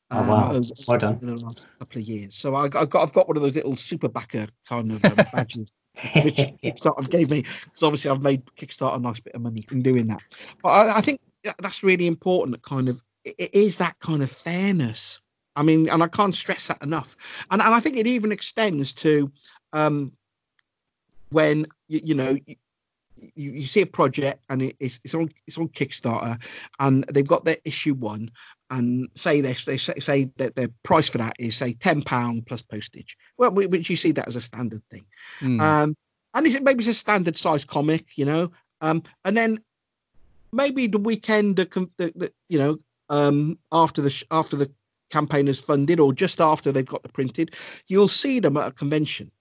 Oh, 0.09 0.19
um, 0.19 0.27
wow. 0.27 0.49
over- 0.51 0.59
Well 0.87 0.99
done. 0.99 1.19
the 1.21 1.31
last 1.31 1.67
couple 1.79 2.01
of 2.01 2.07
years. 2.07 2.35
So 2.35 2.55
I, 2.55 2.65
I've 2.65 2.89
got 2.89 3.03
I've 3.03 3.13
got 3.13 3.27
one 3.27 3.37
of 3.37 3.43
those 3.43 3.55
little 3.55 3.75
super 3.75 4.09
backer 4.09 4.47
kind 4.67 4.91
of 4.91 5.03
um, 5.05 5.15
badges 5.33 5.71
which 6.15 6.35
Kickstarter 6.63 7.09
gave 7.09 7.29
me 7.29 7.41
because 7.41 7.83
obviously 7.83 8.11
I've 8.11 8.21
made 8.21 8.45
Kickstarter 8.57 8.95
a 8.95 8.99
nice 8.99 9.19
bit 9.19 9.35
of 9.35 9.41
money 9.41 9.63
in 9.71 9.81
doing 9.83 10.07
that. 10.07 10.21
But 10.63 10.69
I, 10.69 10.97
I 10.97 11.01
think 11.01 11.19
that's 11.59 11.83
really 11.83 12.07
important. 12.07 12.55
That 12.55 12.63
kind 12.63 12.87
of 12.87 13.01
it 13.25 13.35
it 13.37 13.55
is 13.55 13.77
that 13.79 13.99
kind 13.99 14.21
of 14.23 14.31
fairness. 14.31 15.21
I 15.55 15.63
mean, 15.63 15.89
and 15.89 16.01
I 16.01 16.07
can't 16.07 16.33
stress 16.33 16.69
that 16.69 16.81
enough. 16.81 17.45
And 17.51 17.61
and 17.61 17.73
I 17.73 17.79
think 17.81 17.97
it 17.97 18.07
even 18.07 18.31
extends 18.31 18.93
to 18.95 19.31
um, 19.73 20.13
when 21.29 21.65
you, 21.87 21.99
you 22.03 22.15
know. 22.15 22.37
You, 23.35 23.51
you, 23.51 23.65
see 23.65 23.81
a 23.81 23.85
project 23.85 24.43
and 24.49 24.61
it, 24.63 24.75
it's, 24.79 24.99
it's 25.03 25.13
on 25.13 25.29
it's 25.45 25.57
on 25.59 25.67
Kickstarter 25.69 26.41
and 26.79 27.03
they've 27.03 27.27
got 27.27 27.45
their 27.45 27.57
issue 27.63 27.93
one 27.93 28.31
and 28.69 29.09
say 29.15 29.41
they, 29.41 29.53
they 29.53 29.77
say, 29.77 29.93
say 29.99 30.31
that 30.37 30.55
their 30.55 30.69
price 30.81 31.09
for 31.09 31.19
that 31.19 31.35
is 31.37 31.55
say 31.55 31.73
ten 31.73 32.01
pound 32.01 32.47
plus 32.47 32.63
postage. 32.63 33.17
Well, 33.37 33.51
whi- 33.51 33.67
which 33.67 33.89
you 33.91 33.95
see 33.95 34.13
that 34.13 34.27
as 34.27 34.35
a 34.35 34.41
standard 34.41 34.83
thing. 34.89 35.05
Mm, 35.39 35.61
Um, 35.61 35.95
and 36.33 36.47
is 36.47 36.55
it 36.55 36.63
maybe 36.63 36.79
it's 36.79 36.87
a 36.87 36.93
standard 36.93 37.37
size 37.37 37.65
comic, 37.65 38.17
you 38.17 38.25
know? 38.25 38.51
Um, 38.81 39.03
and 39.23 39.37
then 39.37 39.59
maybe 40.51 40.87
the 40.87 40.97
weekend, 40.97 41.57
the, 41.57 41.65
the, 41.97 42.11
the 42.15 42.31
you 42.49 42.57
know, 42.57 42.77
um, 43.09 43.59
after 43.71 44.01
the 44.01 44.09
sh- 44.09 44.25
after 44.31 44.55
the 44.55 44.71
campaign 45.11 45.47
is 45.47 45.59
funded 45.61 45.99
or 45.99 46.13
just 46.13 46.39
after 46.41 46.71
they've 46.71 46.85
got 46.85 47.03
the 47.03 47.09
printed, 47.09 47.55
you'll 47.87 48.07
see 48.07 48.39
them 48.39 48.57
at 48.57 48.67
a 48.67 48.71
convention, 48.71 49.31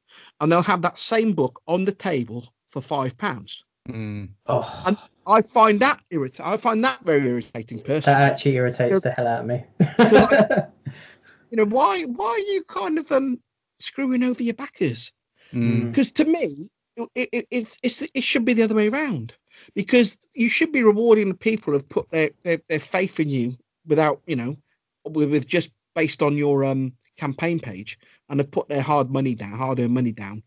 and 0.41 0.51
they'll 0.51 0.63
have 0.63 0.83
that 0.83 0.99
same 0.99 1.33
book 1.33 1.63
on 1.67 1.85
the 1.85 1.93
table 1.93 2.45
for 2.67 2.81
five 2.83 3.17
pounds. 3.17 3.65
Mm, 3.89 4.29
oh, 4.47 4.83
And 4.87 4.97
I 5.27 5.43
find 5.43 5.81
that 5.81 6.01
irritating. 6.11 6.47
I 6.47 6.57
find 6.57 6.85
that 6.85 7.01
very 7.03 7.27
irritating, 7.27 7.83
that 7.87 8.09
actually 8.09 8.57
irritates 8.57 9.01
the 9.01 9.11
hell 9.11 9.27
out 9.27 9.41
of 9.41 9.47
me. 9.47 9.65
you 11.51 11.57
know, 11.57 11.67
why 11.67 12.03
why 12.03 12.29
are 12.29 12.53
you 12.53 12.65
kind 12.65 12.99
of 12.99 13.11
um 13.13 13.39
screwing 13.77 14.23
over 14.23 14.43
your 14.43 14.55
backers? 14.55 15.13
mm, 15.53 15.91
because 15.91 16.13
to 16.13 16.25
me 16.25 16.69
it, 17.15 17.29
it, 17.33 17.47
it's, 17.51 17.79
it's 17.83 18.09
it 18.15 18.25
should 18.25 18.45
be 18.45 18.55
the 18.55 18.65
other 18.65 18.75
way 18.75 18.89
around 18.89 19.35
because 19.75 20.19
you 20.35 20.49
should 20.49 20.73
be 20.73 20.83
rewarding 20.83 21.29
the 21.29 21.35
people 21.35 21.73
who've 21.73 21.89
put 21.89 22.11
their, 22.11 22.31
their, 22.43 22.61
their 22.69 22.81
faith 22.81 23.21
in 23.21 23.29
you 23.29 23.57
without 23.87 24.21
you 24.27 24.37
know 24.37 24.57
with, 25.05 25.31
with 25.31 25.47
just 25.47 25.71
based 25.95 26.23
on 26.23 26.37
your 26.37 26.65
um 26.65 26.93
campaign 27.17 27.59
page 27.59 27.99
and 28.29 28.41
have 28.41 28.51
put 28.51 28.69
their 28.69 28.83
hard 28.83 29.11
money 29.11 29.35
down 29.35 29.53
hard 29.53 29.81
earned 29.81 29.95
money 29.95 30.13
down 30.13 30.43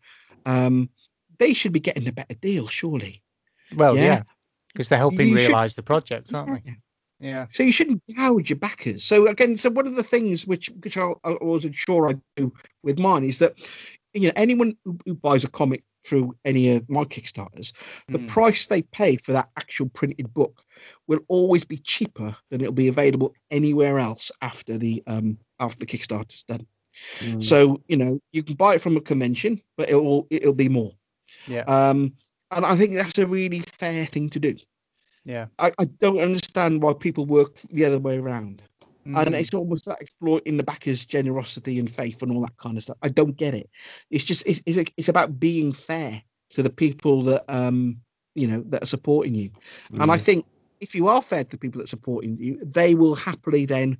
um 0.46 0.88
they 1.38 1.54
should 1.54 1.72
be 1.72 1.80
getting 1.80 2.08
a 2.08 2.12
better 2.12 2.34
deal 2.34 2.66
surely 2.66 3.22
Well, 3.76 3.96
Yeah. 3.96 4.02
yeah, 4.04 4.22
because 4.72 4.88
they're 4.88 4.98
helping 4.98 5.28
You 5.28 5.38
should- 5.38 5.46
realise 5.48 5.74
the 5.74 5.82
project, 5.82 6.34
aren't 6.34 6.64
they? 6.64 6.72
Yeah. 7.20 7.46
So 7.52 7.62
you 7.62 7.72
shouldn't 7.72 8.02
gouge 8.16 8.50
your 8.50 8.58
backers. 8.58 9.04
So 9.04 9.26
again, 9.28 9.56
so 9.56 9.70
one 9.70 9.86
of 9.86 9.94
the 9.94 10.02
things 10.02 10.46
which 10.46 10.68
which 10.82 10.98
I, 10.98 11.12
I 11.24 11.36
wasn't 11.40 11.74
sure 11.74 12.08
I 12.10 12.14
do 12.36 12.52
with 12.82 12.98
mine 12.98 13.24
is 13.24 13.38
that 13.38 13.58
you 14.12 14.22
know 14.26 14.32
anyone 14.36 14.74
who, 14.84 14.98
who 15.06 15.14
buys 15.14 15.44
a 15.44 15.48
comic 15.50 15.84
through 16.04 16.34
any 16.44 16.76
of 16.76 16.90
my 16.90 17.04
Kickstarters, 17.04 17.72
the 18.08 18.18
Mm. 18.18 18.28
price 18.28 18.66
they 18.66 18.82
pay 18.82 19.16
for 19.16 19.32
that 19.32 19.48
actual 19.56 19.88
printed 19.88 20.34
book 20.34 20.62
will 21.08 21.20
always 21.28 21.64
be 21.64 21.78
cheaper 21.78 22.36
than 22.50 22.60
it'll 22.60 22.74
be 22.74 22.88
available 22.88 23.34
anywhere 23.50 23.98
else 23.98 24.30
after 24.42 24.76
the 24.76 25.02
um 25.06 25.38
after 25.58 25.78
the 25.78 25.86
Kickstarter's 25.86 26.42
done. 26.44 26.66
Mm. 27.20 27.42
So 27.42 27.80
you 27.88 27.96
know 27.96 28.20
you 28.32 28.42
can 28.42 28.56
buy 28.56 28.74
it 28.74 28.80
from 28.82 28.96
a 28.96 29.00
convention, 29.00 29.62
but 29.78 29.88
it'll 29.88 30.26
it'll 30.30 30.52
be 30.52 30.68
more. 30.68 30.92
Yeah. 31.46 31.60
Um, 31.62 32.14
and 32.54 32.64
I 32.66 32.76
think 32.76 32.94
that's 32.94 33.18
a 33.18 33.26
really 33.26 33.60
fair 33.60 34.04
thing 34.04 34.30
to 34.30 34.40
do. 34.40 34.56
Yeah. 35.24 35.46
I, 35.58 35.72
I 35.78 35.84
don't 35.98 36.18
understand 36.20 36.82
why 36.82 36.92
people 36.92 37.26
work 37.26 37.56
the 37.72 37.84
other 37.86 37.98
way 37.98 38.18
around. 38.18 38.62
and 39.06 39.14
Mm. 39.16 39.40
it's 39.40 39.52
almost 39.54 39.86
like 39.86 40.00
exploiting 40.00 40.56
the 40.56 40.62
backers' 40.62 41.04
generosity 41.06 41.78
and 41.78 41.90
faith 41.90 42.22
and 42.22 42.32
all 42.32 42.40
that 42.42 42.56
kind 42.56 42.76
of 42.76 42.82
stuff. 42.82 42.96
I 43.02 43.08
don't 43.10 43.36
get 43.36 43.54
it. 43.54 43.68
It's 44.10 44.24
just 44.24 44.46
it's 44.48 44.62
it's, 44.66 44.90
it's 44.96 45.08
about 45.08 45.38
being 45.38 45.72
fair 45.72 46.22
to 46.50 46.62
the 46.62 46.70
people 46.70 47.22
that 47.22 47.44
um 47.48 48.00
you 48.34 48.46
know 48.46 48.62
that 48.68 48.82
are 48.82 48.86
supporting 48.86 49.34
you, 49.34 49.50
and 50.00 50.10
I 50.10 50.16
Mm. 50.16 50.20
think 50.24 50.46
if 50.80 50.94
you 50.94 51.08
are 51.08 51.22
fair 51.22 51.44
to 51.44 51.50
the 51.50 51.58
people 51.58 51.78
that 51.78 51.84
are 51.84 51.96
supporting 51.98 52.36
you, 52.38 52.58
they 52.64 52.94
will 52.94 53.14
happily 53.14 53.66
then 53.66 53.98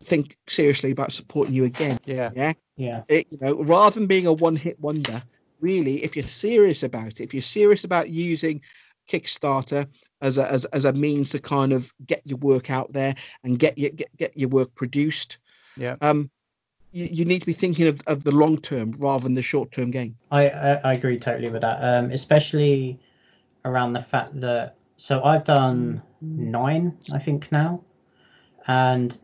think 0.00 0.36
seriously 0.46 0.90
about 0.92 1.12
supporting 1.12 1.54
you 1.54 1.64
again. 1.64 1.98
yeah. 2.04 2.30
Yeah, 2.34 2.52
yeah, 2.76 3.02
it, 3.08 3.26
you 3.30 3.38
know, 3.40 3.62
rather 3.62 3.98
than 3.98 4.06
being 4.06 4.26
a 4.26 4.32
one-hit 4.32 4.78
wonder, 4.80 5.22
really, 5.60 6.04
if 6.04 6.16
you're 6.16 6.26
serious 6.26 6.82
about 6.82 7.06
it, 7.08 7.20
if 7.20 7.34
you're 7.34 7.42
serious 7.42 7.84
about 7.84 8.08
using 8.08 8.62
Kickstarter 9.08 9.86
as 10.20 10.38
a 10.38 10.50
as, 10.50 10.64
as 10.66 10.84
a 10.84 10.92
means 10.92 11.30
to 11.30 11.38
kind 11.38 11.72
of 11.72 11.92
get 12.06 12.20
your 12.24 12.38
work 12.38 12.70
out 12.70 12.92
there 12.92 13.14
and 13.42 13.58
get 13.58 13.78
your 13.78 13.90
get, 13.90 14.16
get 14.16 14.36
your 14.36 14.50
work 14.50 14.74
produced, 14.74 15.38
Yeah. 15.76 15.96
um, 16.02 16.30
you, 16.92 17.08
you 17.10 17.24
need 17.24 17.40
to 17.40 17.46
be 17.46 17.52
thinking 17.54 17.88
of, 17.88 18.00
of 18.06 18.24
the 18.24 18.32
long 18.32 18.58
term 18.58 18.92
rather 18.98 19.24
than 19.24 19.34
the 19.34 19.42
short 19.42 19.72
term 19.72 19.90
gain. 19.90 20.16
I, 20.30 20.50
I 20.50 20.72
I 20.84 20.92
agree 20.92 21.18
totally 21.18 21.50
with 21.50 21.62
that. 21.62 21.82
Um, 21.82 22.10
especially 22.10 23.00
around 23.64 23.94
the 23.94 24.02
fact 24.02 24.40
that 24.40 24.76
so 24.96 25.22
I've 25.22 25.44
done 25.44 26.02
nine, 26.20 26.98
I 27.14 27.18
think 27.18 27.50
now, 27.52 27.82
and 28.66 29.16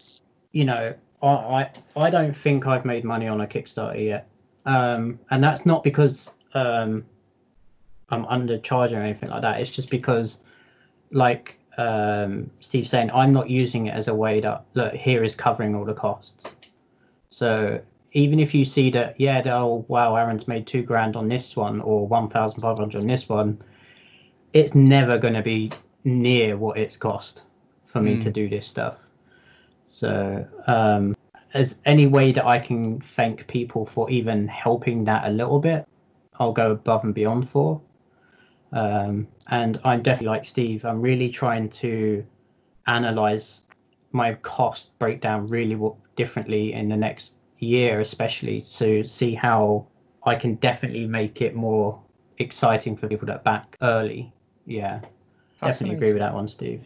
you 0.52 0.64
know 0.64 0.94
I 1.22 1.26
I, 1.26 1.70
I 1.96 2.10
don't 2.10 2.34
think 2.34 2.66
I've 2.66 2.84
made 2.84 3.04
money 3.04 3.28
on 3.28 3.40
a 3.40 3.46
Kickstarter 3.46 4.02
yet, 4.02 4.28
um, 4.64 5.18
and 5.30 5.42
that's 5.42 5.66
not 5.66 5.82
because 5.82 6.30
um, 6.54 7.04
I'm 8.10 8.24
undercharging 8.26 8.96
or 8.96 9.02
anything 9.02 9.30
like 9.30 9.42
that. 9.42 9.60
It's 9.60 9.70
just 9.70 9.90
because, 9.90 10.38
like 11.10 11.58
um, 11.78 12.50
Steve's 12.60 12.90
saying, 12.90 13.10
I'm 13.12 13.32
not 13.32 13.50
using 13.50 13.86
it 13.86 13.94
as 13.94 14.08
a 14.08 14.14
way 14.14 14.40
that 14.40 14.64
look 14.74 14.94
here 14.94 15.24
is 15.24 15.34
covering 15.34 15.74
all 15.74 15.84
the 15.84 15.94
costs. 15.94 16.50
So 17.30 17.80
even 18.12 18.38
if 18.38 18.54
you 18.54 18.64
see 18.64 18.90
that, 18.90 19.18
yeah, 19.18 19.42
that, 19.42 19.52
oh 19.52 19.84
wow, 19.88 20.14
Aaron's 20.14 20.46
made 20.46 20.66
two 20.66 20.82
grand 20.82 21.16
on 21.16 21.28
this 21.28 21.56
one 21.56 21.80
or 21.80 22.06
one 22.06 22.28
thousand 22.28 22.60
five 22.60 22.78
hundred 22.78 22.98
on 23.00 23.06
this 23.08 23.28
one, 23.28 23.60
it's 24.52 24.74
never 24.74 25.18
going 25.18 25.34
to 25.34 25.42
be 25.42 25.70
near 26.04 26.56
what 26.56 26.78
it's 26.78 26.96
cost 26.96 27.42
for 27.86 28.00
me 28.00 28.16
Mm. 28.16 28.22
to 28.22 28.30
do 28.30 28.48
this 28.48 28.66
stuff. 28.68 28.98
So 29.88 30.46
um, 30.66 31.13
as 31.54 31.76
any 31.84 32.06
way 32.06 32.32
that 32.32 32.44
I 32.44 32.58
can 32.58 33.00
thank 33.00 33.46
people 33.46 33.86
for 33.86 34.10
even 34.10 34.48
helping 34.48 35.04
that 35.04 35.26
a 35.26 35.30
little 35.30 35.60
bit, 35.60 35.86
I'll 36.38 36.52
go 36.52 36.72
above 36.72 37.04
and 37.04 37.14
beyond 37.14 37.48
for. 37.48 37.80
Um, 38.72 39.28
and 39.50 39.80
I'm 39.84 40.02
definitely 40.02 40.28
like 40.28 40.44
Steve. 40.44 40.84
I'm 40.84 41.00
really 41.00 41.30
trying 41.30 41.70
to 41.70 42.26
analyze 42.86 43.62
my 44.10 44.34
cost 44.34 44.98
breakdown 44.98 45.46
really 45.48 45.78
differently 46.16 46.72
in 46.72 46.88
the 46.88 46.96
next 46.96 47.36
year, 47.58 48.00
especially 48.00 48.60
to 48.62 49.06
see 49.06 49.34
how 49.34 49.86
I 50.24 50.34
can 50.34 50.56
definitely 50.56 51.06
make 51.06 51.40
it 51.40 51.54
more 51.54 52.00
exciting 52.38 52.96
for 52.96 53.08
people 53.08 53.26
that 53.26 53.44
back 53.44 53.76
early. 53.80 54.32
Yeah, 54.66 55.00
definitely 55.62 55.96
agree 55.96 56.12
with 56.12 56.20
that 56.20 56.34
one, 56.34 56.48
Steve. 56.48 56.84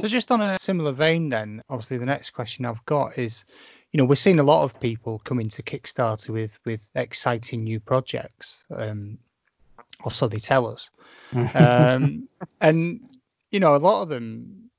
So 0.00 0.08
just 0.08 0.30
on 0.32 0.40
a 0.40 0.58
similar 0.58 0.92
vein, 0.92 1.28
then 1.28 1.62
obviously 1.70 1.98
the 1.98 2.06
next 2.06 2.30
question 2.30 2.64
I've 2.64 2.84
got 2.86 3.18
is, 3.18 3.44
you 3.92 3.98
know, 3.98 4.04
we're 4.04 4.14
seeing 4.14 4.40
a 4.40 4.44
lot 4.44 4.64
of 4.64 4.80
people 4.80 5.18
come 5.18 5.38
into 5.38 5.62
Kickstarter 5.62 6.30
with 6.30 6.58
with 6.64 6.88
exciting 6.94 7.64
new 7.64 7.78
projects, 7.78 8.64
um, 8.74 9.18
or 10.02 10.10
so 10.10 10.28
they 10.28 10.38
tell 10.38 10.66
us, 10.66 10.90
um, 11.54 12.28
and 12.60 13.06
you 13.50 13.60
know, 13.60 13.76
a 13.76 13.78
lot 13.78 14.02
of 14.02 14.08
them 14.08 14.70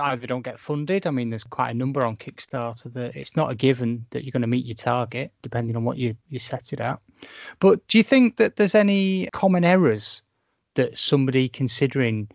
either 0.00 0.26
don't 0.26 0.42
get 0.42 0.58
funded. 0.58 1.06
I 1.06 1.10
mean, 1.10 1.28
there's 1.28 1.44
quite 1.44 1.70
a 1.70 1.74
number 1.74 2.02
on 2.02 2.16
Kickstarter 2.16 2.90
that 2.94 3.14
it's 3.14 3.36
not 3.36 3.50
a 3.50 3.54
given 3.54 4.06
that 4.10 4.24
you're 4.24 4.32
going 4.32 4.40
to 4.40 4.48
meet 4.48 4.64
your 4.64 4.74
target, 4.74 5.32
depending 5.42 5.76
on 5.76 5.84
what 5.84 5.98
you 5.98 6.16
you 6.30 6.38
set 6.38 6.72
it 6.72 6.80
at. 6.80 7.00
But 7.60 7.86
do 7.88 7.98
you 7.98 8.04
think 8.04 8.38
that 8.38 8.56
there's 8.56 8.74
any 8.74 9.28
common 9.32 9.64
errors 9.64 10.22
that 10.76 10.96
somebody 10.96 11.50
considering 11.50 12.30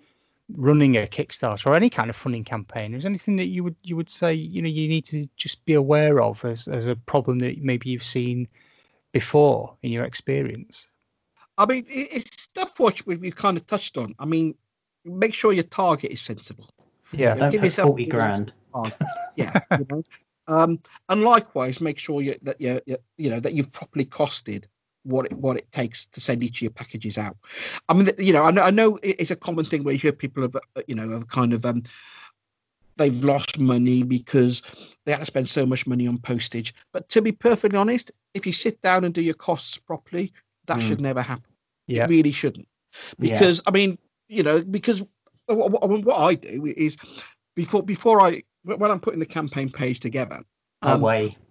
running 0.49 0.95
a 0.97 1.01
Kickstarter 1.07 1.67
or 1.67 1.75
any 1.75 1.89
kind 1.89 2.09
of 2.09 2.15
funding 2.15 2.43
campaign? 2.43 2.93
Is 2.93 3.03
there 3.03 3.09
anything 3.09 3.35
that 3.37 3.47
you 3.47 3.63
would 3.63 3.75
you 3.83 3.95
would 3.95 4.09
say 4.09 4.33
you 4.33 4.61
know 4.61 4.69
you 4.69 4.87
need 4.87 5.05
to 5.05 5.27
just 5.37 5.65
be 5.65 5.73
aware 5.73 6.21
of 6.21 6.43
as 6.45 6.67
as 6.67 6.87
a 6.87 6.95
problem 6.95 7.39
that 7.39 7.57
maybe 7.61 7.89
you've 7.89 8.03
seen 8.03 8.47
before 9.11 9.77
in 9.81 9.91
your 9.91 10.03
experience? 10.05 10.89
I 11.57 11.65
mean, 11.65 11.85
it- 11.89 12.09
it's 12.13 12.41
stuff 12.43 12.79
which 12.79 13.05
we 13.05 13.17
we 13.17 13.31
kind 13.31 13.57
of 13.57 13.65
touched 13.67 13.97
on. 13.97 14.13
I 14.19 14.25
mean, 14.25 14.55
make 15.03 15.33
sure 15.33 15.51
your 15.53 15.63
target 15.63 16.11
is 16.11 16.21
sensible. 16.21 16.69
Yeah, 17.11 17.35
Don't 17.35 17.51
give 17.51 17.61
put 17.61 17.65
yourself- 17.67 17.87
forty 17.89 18.05
grand. 18.05 18.53
Yeah, 19.35 19.59
you 19.71 19.85
know. 19.89 20.03
Um, 20.49 20.79
and 21.09 21.23
likewise, 21.23 21.81
make 21.81 21.99
sure 21.99 22.21
you, 22.21 22.35
that 22.43 22.61
you 22.61 22.79
you 23.17 23.29
know 23.29 23.39
that 23.39 23.53
you've 23.53 23.71
properly 23.71 24.05
costed 24.05 24.65
what 25.07 25.27
it, 25.27 25.33
what 25.33 25.57
it 25.57 25.71
takes 25.71 26.05
to 26.07 26.21
send 26.21 26.43
each 26.43 26.57
of 26.59 26.61
your 26.63 26.71
packages 26.71 27.17
out. 27.17 27.37
I 27.87 27.93
mean, 27.93 28.09
you 28.17 28.33
know, 28.33 28.43
I 28.43 28.51
know, 28.51 28.61
I 28.61 28.71
know 28.71 28.99
it's 29.01 29.31
a 29.31 29.35
common 29.35 29.65
thing 29.65 29.83
where 29.83 29.93
you 29.93 29.99
hear 29.99 30.11
people 30.11 30.43
have 30.43 30.55
uh, 30.55 30.81
you 30.87 30.95
know 30.95 31.09
have 31.09 31.27
kind 31.27 31.53
of 31.53 31.65
um 31.65 31.83
they've 32.97 33.23
lost 33.23 33.59
money 33.59 34.03
because 34.03 34.97
they 35.05 35.11
had 35.11 35.19
to 35.19 35.25
spend 35.25 35.47
so 35.47 35.65
much 35.65 35.87
money 35.87 36.07
on 36.07 36.17
postage. 36.17 36.73
But 36.91 37.09
to 37.09 37.21
be 37.21 37.31
perfectly 37.31 37.77
honest, 37.77 38.11
if 38.33 38.45
you 38.45 38.53
sit 38.53 38.81
down 38.81 39.05
and 39.05 39.13
do 39.13 39.21
your 39.21 39.35
costs 39.35 39.77
properly, 39.77 40.33
that 40.65 40.79
Mm. 40.79 40.87
should 40.87 41.01
never 41.01 41.21
happen. 41.21 41.53
Yeah. 41.87 42.03
It 42.03 42.09
really 42.09 42.31
shouldn't. 42.31 42.67
Yeah. 43.19 43.33
Because 43.33 43.61
I 43.65 43.71
mean, 43.71 43.97
you 44.27 44.43
know, 44.43 44.63
because 44.63 45.07
what, 45.45 45.71
what- 45.71 46.19
I 46.19 46.35
do 46.35 46.65
is 46.65 46.97
before 47.55 47.83
before 47.83 48.21
I 48.21 48.43
when 48.63 48.91
I'm 48.91 48.99
putting 48.99 49.19
the 49.19 49.25
campaign 49.25 49.69
page 49.69 49.99
together, 50.01 50.41
um, 50.81 51.01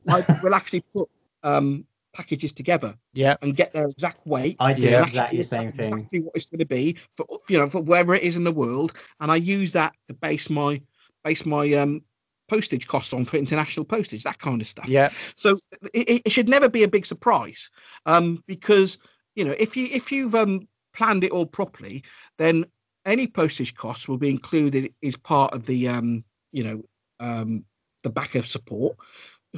I 0.09 0.27
will 0.43 0.55
actually 0.55 0.85
put 0.95 1.09
um, 1.43 1.87
packages 2.17 2.53
together 2.53 2.95
yeah, 3.13 3.37
and 3.43 3.55
get 3.55 3.73
their 3.73 3.85
exact 3.85 4.27
weight. 4.27 4.57
I 4.59 4.73
do 4.73 4.89
exactly 4.89 5.39
the 5.39 5.45
same 5.45 5.73
thing. 5.73 5.93
Exactly 5.93 6.21
what 6.21 6.37
it's 6.37 6.47
going 6.47 6.61
to 6.61 6.67
be 6.67 6.97
for 7.17 7.27
you 7.49 7.59
know 7.59 7.69
for 7.69 7.83
wherever 7.83 8.15
it 8.15 8.23
is 8.23 8.37
in 8.37 8.45
the 8.45 8.53
world, 8.53 8.93
and 9.21 9.31
I 9.31 9.37
use 9.37 9.73
that 9.73 9.95
to 10.09 10.15
base 10.15 10.51
my 10.51 10.81
base 11.25 11.45
my 11.45 11.73
um 11.75 12.03
postage 12.49 12.87
costs 12.87 13.13
on 13.13 13.25
for 13.25 13.37
international 13.37 13.85
postage, 13.85 14.23
that 14.23 14.39
kind 14.39 14.61
of 14.61 14.67
stuff. 14.67 14.89
yeah, 14.89 15.11
So 15.37 15.55
it, 15.93 16.23
it 16.27 16.33
should 16.33 16.49
never 16.49 16.69
be 16.69 16.85
a 16.85 16.89
big 16.89 17.07
surprise, 17.07 17.71
um, 18.05 18.43
because 18.47 18.99
you 19.35 19.45
know 19.45 19.55
if 19.59 19.77
you 19.77 19.87
if 19.91 20.13
you've 20.13 20.35
um, 20.35 20.69
planned 20.95 21.25
it 21.25 21.33
all 21.33 21.47
properly, 21.47 22.05
then 22.39 22.67
any 23.05 23.27
postage 23.27 23.75
costs 23.75 24.09
will 24.09 24.19
be 24.19 24.31
included 24.31 24.93
as 25.03 25.17
part 25.17 25.55
of 25.55 25.67
the 25.67 25.89
um, 25.89 26.25
you 26.53 26.65
know 26.65 26.83
um, 27.21 27.65
the 28.03 28.11
backup 28.11 28.45
support, 28.45 28.97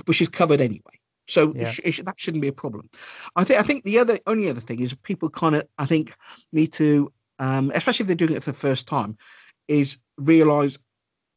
which 0.07 0.21
is 0.21 0.29
covered 0.29 0.61
anyway. 0.61 0.83
So 1.29 1.53
it 1.53 1.69
sh- 1.69 1.81
it 1.85 1.93
sh- 1.93 2.01
that 2.05 2.19
shouldn't 2.19 2.43
be 2.43 2.49
a 2.49 2.53
problem. 2.53 2.89
I 3.37 3.45
think 3.45 3.61
I 3.61 3.63
think 3.63 3.85
the 3.85 3.99
other 4.01 4.19
only 4.27 4.49
other 4.51 4.61
thing 4.61 4.81
is 4.81 4.95
people 4.95 5.31
kind 5.31 5.55
of 5.55 5.65
I 5.79 5.87
think 5.87 6.13
need 6.53 6.73
to, 6.75 7.13
um, 7.39 7.71
especially 7.75 8.05
if 8.05 8.07
they're 8.09 8.27
doing 8.27 8.35
it 8.37 8.43
for 8.43 8.51
the 8.51 8.57
first 8.57 8.89
time, 8.89 9.17
is 9.69 9.99
realize 10.17 10.79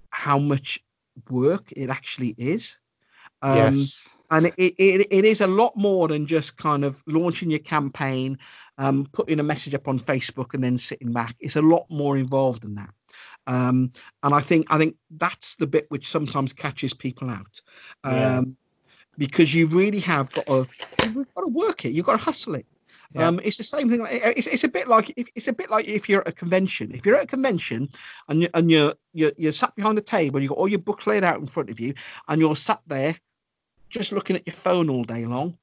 how 0.09 0.39
much 0.39 0.79
work 1.29 1.71
it 1.73 1.89
actually 1.89 2.33
is. 2.37 2.79
Um, 3.41 3.73
yes, 3.73 4.07
and 4.31 4.45
it, 4.45 4.53
it, 4.57 5.07
it 5.11 5.25
is 5.25 5.41
a 5.41 5.47
lot 5.47 5.75
more 5.75 6.07
than 6.07 6.25
just 6.25 6.57
kind 6.57 6.85
of 6.85 7.03
launching 7.05 7.49
your 7.51 7.59
campaign 7.59 8.39
um, 8.77 9.05
putting 9.11 9.39
a 9.39 9.43
message 9.43 9.75
up 9.75 9.87
on 9.87 9.99
facebook 9.99 10.53
and 10.53 10.63
then 10.63 10.77
sitting 10.77 11.11
back 11.11 11.35
it's 11.39 11.57
a 11.57 11.61
lot 11.61 11.85
more 11.89 12.17
involved 12.17 12.63
than 12.63 12.75
that 12.75 12.89
um, 13.45 13.91
and 14.23 14.33
i 14.33 14.39
think 14.39 14.71
i 14.71 14.77
think 14.77 14.95
that's 15.11 15.57
the 15.57 15.67
bit 15.67 15.85
which 15.89 16.07
sometimes 16.07 16.53
catches 16.53 16.93
people 16.93 17.29
out 17.29 17.61
um, 18.03 18.15
Yeah. 18.15 18.41
Because 19.27 19.53
you 19.53 19.67
really 19.67 19.99
have 19.99 20.31
got 20.31 20.47
to 20.47 20.67
you've 21.03 21.33
got 21.35 21.45
to 21.45 21.53
work 21.53 21.85
it 21.85 21.89
you've 21.91 22.05
got 22.05 22.17
to 22.17 22.23
hustle 22.23 22.55
it 22.55 22.65
Yeah. 23.13 23.27
um, 23.27 23.39
it's 23.43 23.57
the 23.57 23.63
same 23.63 23.89
thing. 23.89 24.05
It's, 24.09 24.47
it's 24.47 24.63
a 24.63 24.69
bit 24.69 24.87
like 24.87 25.13
if, 25.15 25.27
it's 25.35 25.47
a 25.47 25.53
bit 25.53 25.69
like 25.69 25.87
if 25.87 26.07
you're 26.09 26.21
at 26.21 26.29
a 26.29 26.31
convention. 26.43 26.91
If 26.93 27.05
you're 27.05 27.17
at 27.17 27.25
a 27.25 27.27
convention 27.27 27.89
and 28.27 28.41
you 28.41 28.47
and 28.53 28.71
you're 28.71 28.93
you're, 29.13 29.33
you're 29.37 29.51
sat 29.51 29.75
behind 29.75 29.97
a 29.97 30.01
table, 30.01 30.39
you've 30.39 30.49
got 30.49 30.57
all 30.57 30.67
your 30.67 30.79
books 30.79 31.05
laid 31.07 31.23
out 31.23 31.39
in 31.39 31.45
front 31.45 31.69
of 31.69 31.79
you, 31.79 31.93
and 32.27 32.39
you're 32.41 32.55
sat 32.55 32.81
there 32.87 33.15
just 33.89 34.13
looking 34.13 34.37
at 34.37 34.47
your 34.47 34.55
phone 34.55 34.89
all 34.89 35.03
day 35.03 35.25
long, 35.25 35.57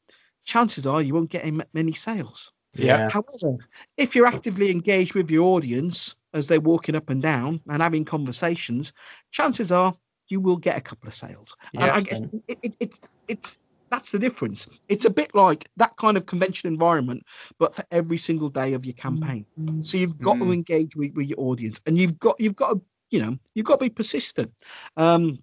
chances 0.44 0.86
are 0.86 1.00
you 1.02 1.14
won't 1.14 1.30
get 1.30 1.44
in 1.44 1.62
many 1.72 1.92
sales. 1.92 2.52
Yeah. 2.74 3.08
However, 3.10 3.64
if 3.96 4.14
you're 4.14 4.26
actively 4.26 4.70
engaged 4.70 5.14
with 5.14 5.30
your 5.30 5.56
audience 5.56 6.16
as 6.34 6.48
they're 6.48 6.60
walking 6.60 6.96
up 6.96 7.08
and 7.08 7.22
down 7.22 7.60
and 7.66 7.80
having 7.82 8.04
conversations, 8.04 8.92
chances 9.30 9.72
are 9.72 9.94
you 10.28 10.40
will 10.40 10.56
get 10.58 10.76
a 10.78 10.80
couple 10.80 11.08
of 11.08 11.14
sales. 11.14 11.56
And 11.74 11.82
Yeah. 11.84 11.94
I 11.94 12.00
guess 12.00 12.20
it, 12.48 12.58
it, 12.62 12.76
it's 12.80 13.00
it's 13.28 13.58
that's 13.90 14.10
the 14.10 14.18
difference. 14.18 14.68
It's 14.88 15.06
a 15.06 15.10
bit 15.10 15.34
like 15.34 15.66
that 15.78 15.96
kind 15.96 16.16
of 16.18 16.26
convention 16.26 16.70
environment, 16.70 17.22
but 17.58 17.74
for 17.74 17.84
every 17.90 18.18
single 18.18 18.50
day 18.50 18.74
of 18.74 18.84
your 18.84 18.92
campaign. 18.94 19.46
So 19.82 19.96
you've 19.96 20.18
got 20.18 20.34
to 20.34 20.44
Mm. 20.44 20.52
engage 20.52 20.94
with, 20.94 21.14
with 21.14 21.26
your 21.26 21.40
audience, 21.40 21.80
and 21.86 21.96
you've 21.96 22.18
got 22.18 22.36
you've 22.38 22.56
got 22.56 22.74
to 22.74 22.82
you 23.10 23.20
know 23.20 23.38
you've 23.54 23.64
got 23.66 23.80
to 23.80 23.84
be 23.86 23.90
persistent. 23.90 24.52
Um, 24.96 25.38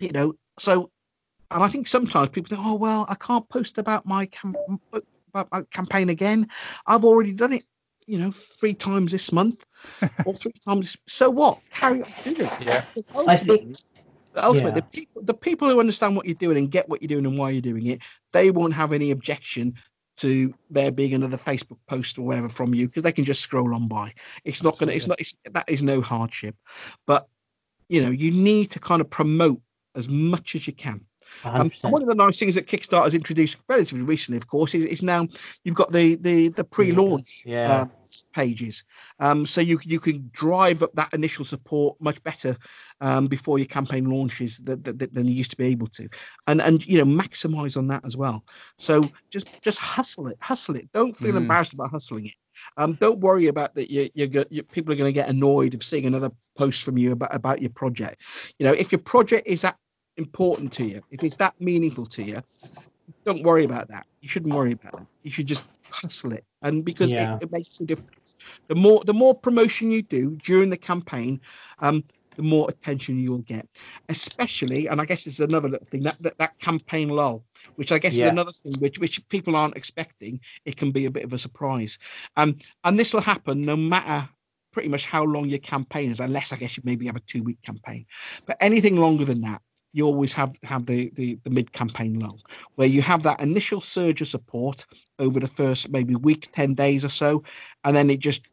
you 0.00 0.10
know, 0.12 0.34
so 0.58 0.90
and 1.50 1.62
I 1.62 1.68
think 1.68 1.86
sometimes 1.86 2.28
people 2.30 2.48
think, 2.48 2.60
oh 2.64 2.74
well, 2.76 3.06
I 3.08 3.14
can't 3.14 3.48
post 3.48 3.78
about 3.78 4.04
my 4.06 4.26
cam- 4.26 4.56
about 5.32 5.48
my 5.52 5.62
campaign 5.70 6.08
again. 6.10 6.48
I've 6.86 7.04
already 7.04 7.32
done 7.32 7.52
it, 7.52 7.64
you 8.06 8.18
know, 8.18 8.30
three 8.32 8.74
times 8.74 9.12
this 9.12 9.30
month 9.32 9.64
or 10.26 10.34
three 10.34 10.52
times. 10.64 10.96
So 11.06 11.30
what? 11.30 11.60
Carry 11.70 12.02
on 12.02 12.10
doing 12.24 12.50
it. 12.50 12.62
yeah, 12.62 12.84
I 13.28 13.36
think- 13.36 13.76
ultimately, 14.36 14.70
Yeah. 14.70 14.74
the, 14.74 14.82
people, 14.82 15.22
the 15.22 15.34
people 15.34 15.68
who 15.68 15.80
understand 15.80 16.16
what 16.16 16.26
you're 16.26 16.34
doing 16.34 16.58
and 16.58 16.70
get 16.70 16.88
what 16.88 17.02
you're 17.02 17.08
doing 17.08 17.26
and 17.26 17.38
why 17.38 17.50
you're 17.50 17.62
doing 17.62 17.86
it, 17.86 18.02
they 18.32 18.50
won't 18.50 18.74
have 18.74 18.92
any 18.92 19.10
objection 19.10 19.74
to 20.18 20.52
there 20.70 20.90
being 20.90 21.14
another 21.14 21.36
Facebook 21.36 21.78
post 21.88 22.18
or 22.18 22.22
whatever 22.22 22.48
from 22.48 22.74
you 22.74 22.86
because 22.86 23.04
they 23.04 23.12
can 23.12 23.24
just 23.24 23.40
scroll 23.40 23.74
on 23.74 23.88
by. 23.88 24.12
It's 24.44 24.62
not 24.62 24.78
going 24.78 24.90
to. 24.90 24.96
It's 24.96 25.06
not. 25.06 25.20
It's, 25.20 25.36
that 25.52 25.70
is 25.70 25.82
no 25.82 26.00
hardship. 26.00 26.56
But 27.06 27.26
you 27.88 28.02
know, 28.02 28.10
you 28.10 28.32
need 28.32 28.72
to 28.72 28.80
kind 28.80 29.00
of 29.00 29.10
promote 29.10 29.60
as 29.94 30.08
much 30.08 30.54
as 30.54 30.66
you 30.66 30.72
can. 30.72 31.06
Um, 31.44 31.70
one 31.82 32.02
of 32.02 32.08
the 32.08 32.14
nice 32.14 32.38
things 32.38 32.54
that 32.56 32.66
Kickstarter 32.66 33.04
has 33.04 33.14
introduced 33.14 33.58
relatively 33.68 34.04
recently, 34.04 34.38
of 34.38 34.46
course, 34.46 34.74
is, 34.74 34.84
is 34.84 35.02
now 35.02 35.26
you've 35.64 35.74
got 35.74 35.92
the 35.92 36.16
the 36.16 36.48
the 36.48 36.64
pre-launch 36.64 37.44
Yeah. 37.46 37.80
um, 37.82 37.92
pages, 38.32 38.84
um, 39.20 39.46
so 39.46 39.60
you 39.60 39.78
you 39.84 40.00
can 40.00 40.30
drive 40.32 40.82
up 40.82 40.92
that 40.94 41.12
initial 41.12 41.44
support 41.44 42.00
much 42.00 42.22
better 42.22 42.56
um, 43.00 43.26
before 43.26 43.58
your 43.58 43.66
campaign 43.66 44.04
launches 44.10 44.58
than, 44.58 44.82
than, 44.82 45.26
you 45.26 45.34
used 45.34 45.50
to 45.50 45.56
be 45.56 45.66
able 45.66 45.86
to, 45.88 46.08
and 46.46 46.60
and 46.60 46.86
you 46.86 46.98
know 46.98 47.04
maximize 47.04 47.76
on 47.76 47.88
that 47.88 48.04
as 48.04 48.16
well. 48.16 48.44
So 48.78 49.10
just 49.30 49.48
just 49.62 49.78
hustle 49.78 50.28
it, 50.28 50.38
hustle 50.40 50.76
it. 50.76 50.90
Don't 50.92 51.16
feel 51.16 51.34
Mm. 51.34 51.38
embarrassed 51.38 51.74
about 51.74 51.90
hustling 51.90 52.26
it. 52.26 52.34
Um, 52.76 52.94
don't 52.94 53.20
worry 53.20 53.46
about 53.46 53.74
that. 53.74 53.90
You, 53.90 54.08
you, 54.14 54.44
you 54.50 54.62
people 54.62 54.92
are 54.92 54.96
going 54.96 55.12
to 55.12 55.20
get 55.20 55.28
annoyed 55.28 55.74
of 55.74 55.82
seeing 55.82 56.06
another 56.06 56.30
post 56.56 56.82
from 56.82 56.98
you 56.98 57.12
about 57.12 57.34
about 57.34 57.60
your 57.60 57.70
project. 57.70 58.22
You 58.58 58.66
know, 58.66 58.72
if 58.72 58.92
your 58.92 59.00
project 59.00 59.46
is 59.46 59.62
that 59.62 59.76
important 60.18 60.72
to 60.74 60.84
you, 60.84 61.02
if 61.10 61.22
it's 61.22 61.36
that 61.36 61.54
meaningful 61.60 62.06
to 62.06 62.22
you, 62.22 62.38
don't 63.24 63.42
worry 63.42 63.64
about 63.64 63.88
that. 63.88 64.06
You 64.20 64.28
shouldn't 64.28 64.54
worry 64.54 64.72
about 64.72 64.92
that. 64.92 65.06
You 65.22 65.30
should 65.30 65.46
just 65.46 65.64
hustle 65.90 66.32
it, 66.32 66.44
and 66.60 66.84
because 66.84 67.12
Yeah. 67.12 67.36
it, 67.36 67.44
it 67.44 67.52
makes 67.52 67.80
a 67.80 67.86
difference. 67.86 68.36
The 68.68 68.74
more 68.74 69.02
the 69.04 69.14
more 69.14 69.34
promotion 69.34 69.90
you 69.90 70.02
do 70.02 70.36
during 70.36 70.70
the 70.70 70.76
campaign, 70.76 71.40
um, 71.78 72.04
the 72.36 72.42
more 72.42 72.66
attention 72.68 73.18
you 73.18 73.32
will 73.32 73.38
get. 73.38 73.66
Especially, 74.08 74.86
and 74.88 75.00
I 75.00 75.06
guess 75.06 75.24
this 75.24 75.34
is 75.34 75.40
another 75.40 75.68
little 75.68 75.86
thing 75.86 76.02
that 76.02 76.16
that, 76.20 76.38
that 76.38 76.58
campaign 76.58 77.08
lull, 77.08 77.44
which 77.76 77.92
I 77.92 77.98
guess 77.98 78.14
Yeah. 78.14 78.26
is 78.26 78.32
another 78.32 78.52
thing 78.52 78.74
which 78.80 78.98
which 78.98 79.26
people 79.28 79.56
aren't 79.56 79.76
expecting. 79.76 80.40
It 80.64 80.76
can 80.76 80.90
be 80.92 81.06
a 81.06 81.10
bit 81.10 81.24
of 81.24 81.32
a 81.32 81.38
surprise, 81.38 81.98
um, 82.36 82.58
and 82.84 82.98
this 82.98 83.14
will 83.14 83.20
happen 83.22 83.64
no 83.64 83.76
matter 83.76 84.28
pretty 84.72 84.88
much 84.90 85.06
how 85.06 85.24
long 85.24 85.48
your 85.48 85.58
campaign 85.58 86.10
is, 86.10 86.20
unless 86.20 86.52
I 86.52 86.56
guess 86.56 86.76
you 86.76 86.82
maybe 86.84 87.06
have 87.06 87.16
a 87.16 87.20
two 87.20 87.42
week 87.42 87.62
campaign. 87.62 88.04
But 88.46 88.58
anything 88.60 88.96
longer 88.96 89.24
than 89.24 89.40
that, 89.40 89.62
you 89.92 90.06
always 90.06 90.32
have 90.34 90.54
have 90.62 90.86
the 90.86 91.10
the, 91.14 91.38
the 91.44 91.50
mid 91.50 91.72
campaign 91.72 92.18
lull, 92.18 92.40
where 92.74 92.88
you 92.88 93.02
have 93.02 93.24
that 93.24 93.40
initial 93.40 93.80
surge 93.80 94.20
of 94.20 94.28
support 94.28 94.86
over 95.18 95.40
the 95.40 95.48
first 95.48 95.90
maybe 95.90 96.14
week, 96.14 96.48
ten 96.52 96.74
days 96.74 97.04
or 97.04 97.08
so, 97.08 97.44
and 97.84 97.96
then 97.96 98.10
it 98.10 98.18
just 98.18 98.46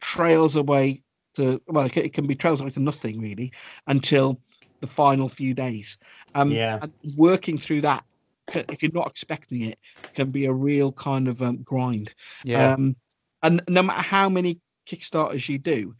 trails 0.00 0.56
away 0.56 1.02
to 1.34 1.60
well, 1.66 1.86
it 1.86 2.12
can, 2.12 2.26
be 2.26 2.34
trails 2.34 2.60
away 2.60 2.70
to 2.70 2.80
nothing 2.80 3.20
really 3.20 3.52
until 3.86 4.40
the 4.80 4.86
final 4.86 5.28
few 5.28 5.54
days. 5.54 5.98
Um, 6.34 6.50
Yeah. 6.52 6.78
and 6.82 6.92
working 7.16 7.58
through 7.58 7.82
that. 7.82 8.04
If 8.52 8.82
you're 8.82 8.90
not 8.92 9.06
expecting 9.06 9.60
it, 9.60 9.78
can 10.14 10.32
be 10.32 10.46
a 10.46 10.52
real 10.52 10.90
kind 10.90 11.28
of 11.28 11.40
um, 11.40 11.62
grind. 11.62 12.12
Yeah. 12.42 12.72
Um, 12.72 12.96
and 13.44 13.62
no 13.68 13.82
matter 13.82 14.02
how 14.02 14.28
many 14.28 14.58
Kickstarters 14.86 15.48
you 15.48 15.58
do, 15.58 15.94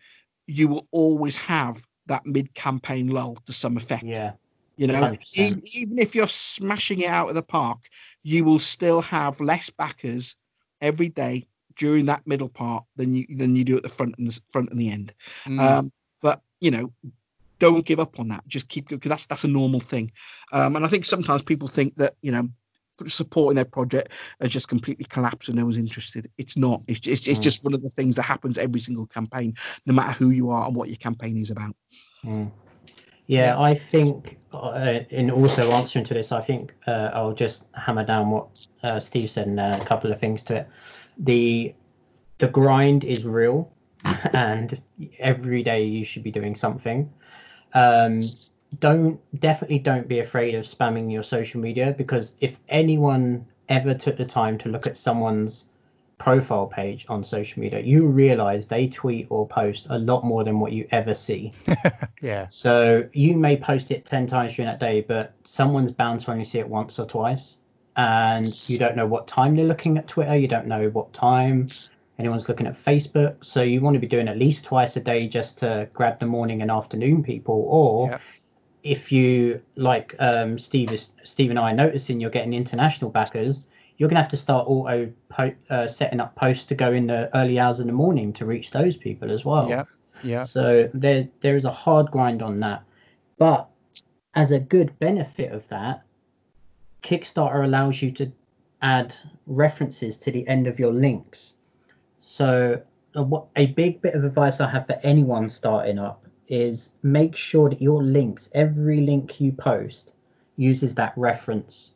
you 0.49 0.67
will 0.67 0.89
always 0.91 1.39
have 1.39 1.77
that 2.07 2.27
mid 2.27 2.53
campaign 2.53 3.09
lull 3.09 3.37
to 3.47 3.53
some 3.53 3.77
effect. 3.77 4.03
yeah. 4.03 4.33
You 4.81 4.87
know, 4.87 4.95
100%. 4.95 5.19
even, 5.35 5.63
even 5.75 5.99
if 5.99 6.15
you're 6.15 6.27
smashing 6.27 7.01
it 7.01 7.07
out 7.11 7.29
of 7.29 7.35
the 7.35 7.43
park, 7.43 7.81
you 8.23 8.47
will 8.47 8.59
still 8.59 9.03
have 9.03 9.39
less 9.43 9.69
backers 9.69 10.39
every 10.81 11.11
day 11.11 11.49
during 11.77 12.07
that 12.07 12.27
middle 12.27 12.49
part 12.49 12.85
than 12.97 13.15
you 13.15 13.27
than 13.29 13.57
you 13.57 13.65
do 13.65 13.77
at 13.77 13.83
the 13.83 13.91
front 13.91 14.15
and 14.17 14.27
the 14.27 14.41
front 14.51 14.71
and 14.71 14.81
the 14.81 14.91
end. 14.91 15.13
Mm. 15.45 15.61
Um, 15.61 15.93
but 16.23 16.41
you 16.63 16.71
know, 16.71 16.95
don't 17.59 17.85
give 17.85 18.01
up 18.01 18.19
on 18.19 18.29
that. 18.29 18.49
Just 18.49 18.71
keep 18.71 18.89
going 18.89 18.99
because 18.99 19.11
that's 19.11 19.27
that's 19.27 19.45
a 19.45 19.49
normal 19.49 19.81
thing. 19.81 20.13
Um, 20.51 20.77
and 20.77 20.87
I 20.87 20.89
think 20.89 21.05
sometimes 21.05 21.43
people 21.43 21.69
think 21.69 21.97
that 21.97 22.15
you 22.23 22.33
know 22.33 22.49
supporting 23.07 23.57
their 23.57 23.67
project 23.67 24.11
has 24.41 24.51
just 24.51 24.69
completely 24.69 25.05
collapsed 25.05 25.51
and 25.51 25.59
no 25.59 25.65
one's 25.65 25.77
interested. 25.77 26.31
It's 26.39 26.57
not. 26.57 26.85
It's 26.87 27.07
it's, 27.07 27.29
it's 27.29 27.41
Mm. 27.41 27.43
just 27.43 27.63
one 27.65 27.75
of 27.75 27.83
the 27.83 27.91
things 27.91 28.17
that 28.17 28.23
happens 28.23 28.57
every 28.57 28.81
single 28.81 29.05
campaign, 29.05 29.57
no 29.85 29.93
matter 29.93 30.13
who 30.13 30.31
you 30.31 30.53
are 30.53 30.67
and 30.67 30.75
what 30.75 30.89
your 30.89 30.97
campaign 30.97 31.37
is 31.37 31.51
about. 31.51 31.77
Mm. 32.25 32.51
Yeah, 33.31 33.61
I 33.61 33.75
think, 33.75 34.39
uh, 34.53 35.01
in 35.11 35.31
also 35.31 35.71
answering 35.73 36.05
to 36.07 36.15
this, 36.15 36.33
I 36.33 36.41
think 36.41 36.75
uh, 36.87 37.11
I'll 37.13 37.35
just 37.35 37.65
hammer 37.75 38.05
down 38.05 38.31
what 38.31 38.69
uh, 38.83 38.99
Steve 38.99 39.31
said 39.31 39.47
and 39.47 39.61
add 39.61 39.81
a 39.81 39.85
couple 39.85 40.13
of 40.13 40.19
things 40.19 40.43
to 40.45 40.57
it. 40.57 40.69
The 41.19 41.75
the 42.39 42.49
grind 42.49 43.05
is 43.05 43.25
real, 43.25 43.71
and 44.33 44.81
every 45.19 45.63
day 45.63 45.85
you 45.85 46.05
should 46.05 46.23
be 46.23 46.31
doing 46.31 46.57
something. 46.57 47.13
Um, 47.75 48.19
don't 48.79 49.21
definitely 49.41 49.81
don't 49.81 50.09
be 50.09 50.21
afraid 50.21 50.55
of 50.55 50.65
spamming 50.65 51.13
your 51.13 51.23
social 51.23 51.61
media 51.61 51.95
because 51.97 52.35
if 52.41 52.57
anyone 52.69 53.47
ever 53.69 53.95
took 53.95 54.17
the 54.17 54.25
time 54.25 54.59
to 54.59 54.69
look 54.69 54.87
at 54.87 54.97
someone's 54.97 55.67
profile 56.21 56.67
page 56.67 57.07
on 57.09 57.25
social 57.25 57.61
media, 57.61 57.81
you 57.81 58.07
realize 58.07 58.67
they 58.67 58.87
tweet 58.87 59.27
or 59.31 59.49
post 59.49 59.87
a 59.89 59.99
lot 59.99 60.23
more 60.23 60.45
than 60.45 60.61
what 60.61 60.71
you 60.71 60.87
ever 60.93 61.15
see. 61.15 61.51
yeah. 62.21 62.47
So 62.51 63.09
you 63.15 63.35
may 63.37 63.57
post 63.57 63.91
it 63.91 64.05
10 64.05 64.27
times 64.27 64.55
during 64.55 64.71
that 64.71 64.79
day, 64.79 65.01
but 65.01 65.33
someone's 65.45 65.91
bound 65.91 66.21
to 66.21 66.31
only 66.31 66.45
see 66.45 66.59
it 66.59 66.69
once 66.69 66.99
or 66.99 67.07
twice. 67.07 67.57
And 67.97 68.47
you 68.69 68.79
don't 68.79 68.97
know 68.97 69.07
what 69.07 69.27
time 69.27 69.57
they're 69.57 69.65
looking 69.65 69.97
at 69.99 70.07
Twitter. 70.09 70.37
You 70.37 70.47
don't 70.47 70.67
know 70.67 70.91
what 70.91 71.13
time 71.15 71.67
anyone's 72.19 72.49
looking 72.49 72.67
at 72.67 72.83
Facebook. 72.85 73.43
So 73.43 73.63
you 73.63 73.81
want 73.81 73.95
to 73.95 74.01
be 74.01 74.07
doing 74.07 74.29
at 74.29 74.37
least 74.37 74.67
twice 74.67 74.97
a 74.97 75.01
day 75.01 75.19
just 75.19 75.59
to 75.59 75.89
grab 75.95 76.21
the 76.21 76.27
morning 76.27 76.61
and 76.61 76.71
afternoon 76.71 77.23
people. 77.23 77.65
Or 77.67 78.11
Yep. 78.11 78.21
if 78.83 79.11
you, 79.11 79.63
like 79.75 80.15
um, 80.19 80.59
Steve, 80.59 80.93
is, 80.93 81.15
Steve 81.25 81.49
and 81.49 81.59
I 81.59 81.73
are 81.73 81.75
noticing, 81.75 82.21
you're 82.21 82.31
getting 82.31 82.53
international 82.53 83.11
backers, 83.11 83.67
you're 84.01 84.09
going 84.09 84.17
to 84.17 84.23
have 84.23 84.31
to 84.31 84.37
start 84.39 84.67
auto 84.67 85.13
po- 85.29 85.55
uh, 85.69 85.87
setting 85.87 86.21
up 86.21 86.35
posts 86.35 86.65
to 86.65 86.75
go 86.75 86.91
in 86.91 87.07
the 87.07 87.29
early 87.37 87.59
hours 87.59 87.81
in 87.81 87.87
the 87.87 87.93
morning 87.93 88.33
to 88.33 88.47
reach 88.47 88.71
those 88.71 88.97
people 88.97 89.31
as 89.31 89.45
well. 89.45 89.69
Yeah. 89.69 89.85
Yeah. 90.25 90.43
So 90.43 90.89
there's 90.95 91.27
there 91.41 91.55
is 91.55 91.67
a 91.67 91.71
hard 91.71 92.11
grind 92.11 92.41
on 92.41 92.61
that. 92.61 92.83
But 93.37 93.69
as 94.35 94.53
a 94.53 94.59
good 94.59 94.99
benefit 95.01 95.53
of 95.53 95.69
that, 95.69 96.03
Kickstarter 97.03 97.63
allows 97.63 98.01
you 98.01 98.11
to 98.13 98.33
add 98.81 99.15
references 99.47 100.17
to 100.17 100.33
the 100.33 100.49
end 100.49 100.67
of 100.67 100.79
your 100.79 100.95
links. 100.95 101.57
So 102.21 102.81
a, 103.15 103.27
a 103.57 103.67
big 103.67 104.01
bit 104.01 104.15
of 104.15 104.25
advice 104.25 104.63
I 104.63 104.71
have 104.71 104.87
for 104.87 104.99
anyone 105.03 105.51
starting 105.51 105.99
up 105.99 106.25
is 106.49 106.93
make 107.03 107.37
sure 107.37 107.69
that 107.69 107.83
your 107.83 108.03
links, 108.03 108.49
every 108.55 109.03
link 109.03 109.43
you 109.43 109.53
post, 109.53 110.15
uses 110.57 110.95
that 110.95 111.13
reference. 111.17 111.93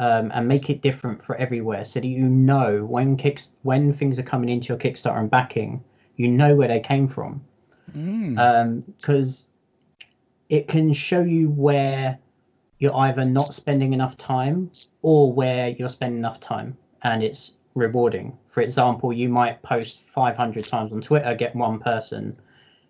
Um, 0.00 0.32
and 0.32 0.48
make 0.48 0.70
it 0.70 0.80
different 0.80 1.22
for 1.22 1.36
everywhere 1.36 1.84
so 1.84 2.00
that 2.00 2.06
you 2.08 2.26
know 2.26 2.86
when 2.86 3.18
kicks 3.18 3.52
when 3.62 3.92
things 3.92 4.18
are 4.18 4.22
coming 4.22 4.48
into 4.48 4.68
your 4.68 4.78
Kickstarter 4.78 5.18
and 5.18 5.30
backing, 5.30 5.84
you 6.16 6.28
know 6.28 6.56
where 6.56 6.68
they 6.68 6.80
came 6.80 7.06
from 7.06 7.42
Mm. 7.94 8.82
because 8.96 9.44
it 10.48 10.68
can 10.68 10.92
show 10.92 11.20
you 11.20 11.50
where 11.50 12.18
you're 12.78 12.96
either 12.96 13.24
not 13.24 13.42
spending 13.42 13.92
enough 13.92 14.16
time 14.16 14.70
or 15.02 15.32
where 15.32 15.68
you're 15.68 15.88
spending 15.90 16.18
enough 16.18 16.40
time 16.40 16.76
and 17.02 17.22
it's 17.22 17.52
rewarding. 17.74 18.36
For 18.48 18.62
example, 18.62 19.12
you 19.12 19.28
might 19.28 19.62
post 19.62 20.00
500 20.14 20.64
times 20.64 20.92
on 20.92 21.00
Twitter, 21.00 21.34
get 21.34 21.54
one 21.54 21.78
person, 21.78 22.34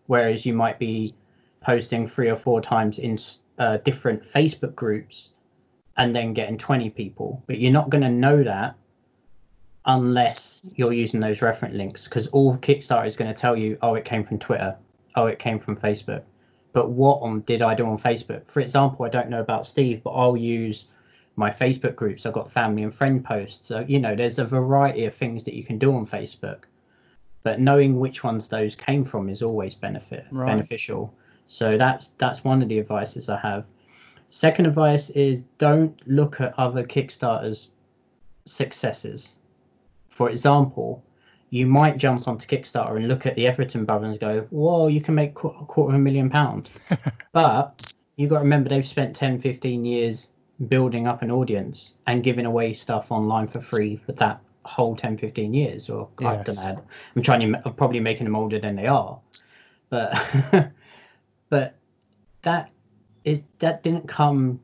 whereas 0.06 0.46
you 0.46 0.54
might 0.54 0.78
be 0.78 1.10
posting 1.60 2.06
three 2.06 2.28
or 2.30 2.36
four 2.36 2.60
times 2.60 2.98
in 2.98 3.16
uh, 3.58 3.78
different 3.78 4.22
Facebook 4.22 4.74
groups 4.74 5.30
and 6.00 6.16
then 6.16 6.32
getting 6.32 6.56
20 6.56 6.88
people. 6.90 7.42
But 7.46 7.58
you're 7.58 7.72
not 7.72 7.90
going 7.90 8.02
to 8.02 8.08
know 8.08 8.42
that 8.42 8.74
unless 9.84 10.72
you're 10.76 10.94
using 10.94 11.20
those 11.20 11.42
reference 11.42 11.74
links 11.74 12.04
because 12.04 12.26
all 12.28 12.56
Kickstarter 12.56 13.06
is 13.06 13.16
going 13.16 13.32
to 13.32 13.38
tell 13.38 13.54
you, 13.54 13.76
oh, 13.82 13.94
it 13.94 14.04
came 14.06 14.24
from 14.24 14.38
Twitter, 14.38 14.76
oh, 15.16 15.26
it 15.26 15.38
came 15.38 15.58
from 15.58 15.76
Facebook. 15.76 16.22
But 16.72 16.90
what 16.90 17.20
on 17.20 17.40
did 17.40 17.60
I 17.60 17.74
do 17.74 17.84
on 17.86 17.98
Facebook? 17.98 18.46
For 18.46 18.60
example, 18.60 19.04
I 19.04 19.10
don't 19.10 19.28
know 19.28 19.40
about 19.40 19.66
Steve, 19.66 20.02
but 20.02 20.10
I'll 20.10 20.36
use 20.38 20.86
my 21.36 21.50
Facebook 21.50 21.96
groups. 21.96 22.24
I've 22.24 22.32
got 22.32 22.50
family 22.50 22.82
and 22.82 22.94
friend 22.94 23.22
posts. 23.22 23.66
So, 23.66 23.84
you 23.86 23.98
know, 23.98 24.14
there's 24.16 24.38
a 24.38 24.44
variety 24.44 25.04
of 25.04 25.14
things 25.14 25.44
that 25.44 25.54
you 25.54 25.64
can 25.64 25.78
do 25.78 25.94
on 25.94 26.06
Facebook. 26.06 26.60
But 27.42 27.60
knowing 27.60 27.98
which 27.98 28.24
ones 28.24 28.48
those 28.48 28.74
came 28.74 29.04
from 29.04 29.28
is 29.28 29.42
always 29.42 29.74
benefit 29.74 30.26
Right. 30.30 30.46
beneficial. 30.46 31.12
So 31.48 31.76
that's 31.76 32.12
that's 32.16 32.42
one 32.44 32.62
of 32.62 32.68
the 32.68 32.78
advices 32.78 33.28
I 33.28 33.38
have. 33.40 33.64
Second 34.30 34.66
advice 34.66 35.10
is 35.10 35.42
don't 35.58 36.00
look 36.08 36.40
at 36.40 36.56
other 36.58 36.84
Kickstarters 36.84 37.68
successes. 38.46 39.34
For 40.08 40.30
example, 40.30 41.02
you 41.50 41.66
might 41.66 41.98
jump 41.98 42.20
onto 42.28 42.46
Kickstarter 42.46 42.96
and 42.96 43.08
look 43.08 43.26
at 43.26 43.34
the 43.34 43.46
Etherington 43.46 43.84
brothers 43.84 44.12
and 44.12 44.20
go, 44.20 44.46
"Whoa, 44.50 44.86
you 44.86 45.00
can 45.00 45.14
make 45.14 45.34
qu- 45.34 45.48
a 45.48 45.64
quarter 45.66 45.94
of 45.94 46.00
a 46.00 46.02
million 46.02 46.30
pounds." 46.30 46.86
but 47.32 47.92
you've 48.16 48.30
got 48.30 48.36
to 48.38 48.42
remember 48.44 48.68
they've 48.68 48.86
spent 48.86 49.16
10, 49.16 49.40
15 49.40 49.84
years 49.84 50.28
building 50.68 51.08
up 51.08 51.22
an 51.22 51.30
audience 51.30 51.96
and 52.06 52.22
giving 52.22 52.46
away 52.46 52.72
stuff 52.74 53.10
online 53.10 53.48
for 53.48 53.60
free 53.60 53.96
for 53.96 54.12
that 54.12 54.40
whole 54.64 54.94
10, 54.94 55.16
15 55.16 55.54
years. 55.54 55.88
Or 55.88 56.08
I 56.20 56.34
Yes. 56.34 56.46
don't 56.46 56.56
know. 56.56 56.82
I'm 57.16 57.22
trying 57.22 57.40
to, 57.52 57.62
I'm 57.64 57.74
probably 57.74 57.98
making 58.00 58.24
them 58.24 58.36
older 58.36 58.60
than 58.60 58.76
they 58.76 58.86
are, 58.86 59.18
but 59.88 60.12
but 61.48 61.74
that 62.42 62.70
is 63.24 63.42
that 63.58 63.82
didn't 63.82 64.08
come 64.08 64.60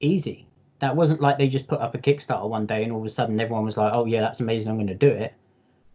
easy. 0.00 0.46
That 0.80 0.94
wasn't 0.94 1.20
like 1.20 1.38
they 1.38 1.48
just 1.48 1.68
put 1.68 1.80
up 1.80 1.94
a 1.94 1.98
Kickstarter 1.98 2.48
one 2.48 2.66
day 2.66 2.82
and 2.82 2.92
all 2.92 3.00
of 3.00 3.06
a 3.06 3.10
sudden 3.10 3.40
everyone 3.40 3.64
was 3.64 3.76
like, 3.76 3.92
"Oh 3.94 4.04
yeah, 4.04 4.20
that's 4.20 4.40
amazing, 4.40 4.68
I'm 4.70 4.76
going 4.76 4.86
to 4.88 4.94
do 4.94 5.08
it." 5.08 5.34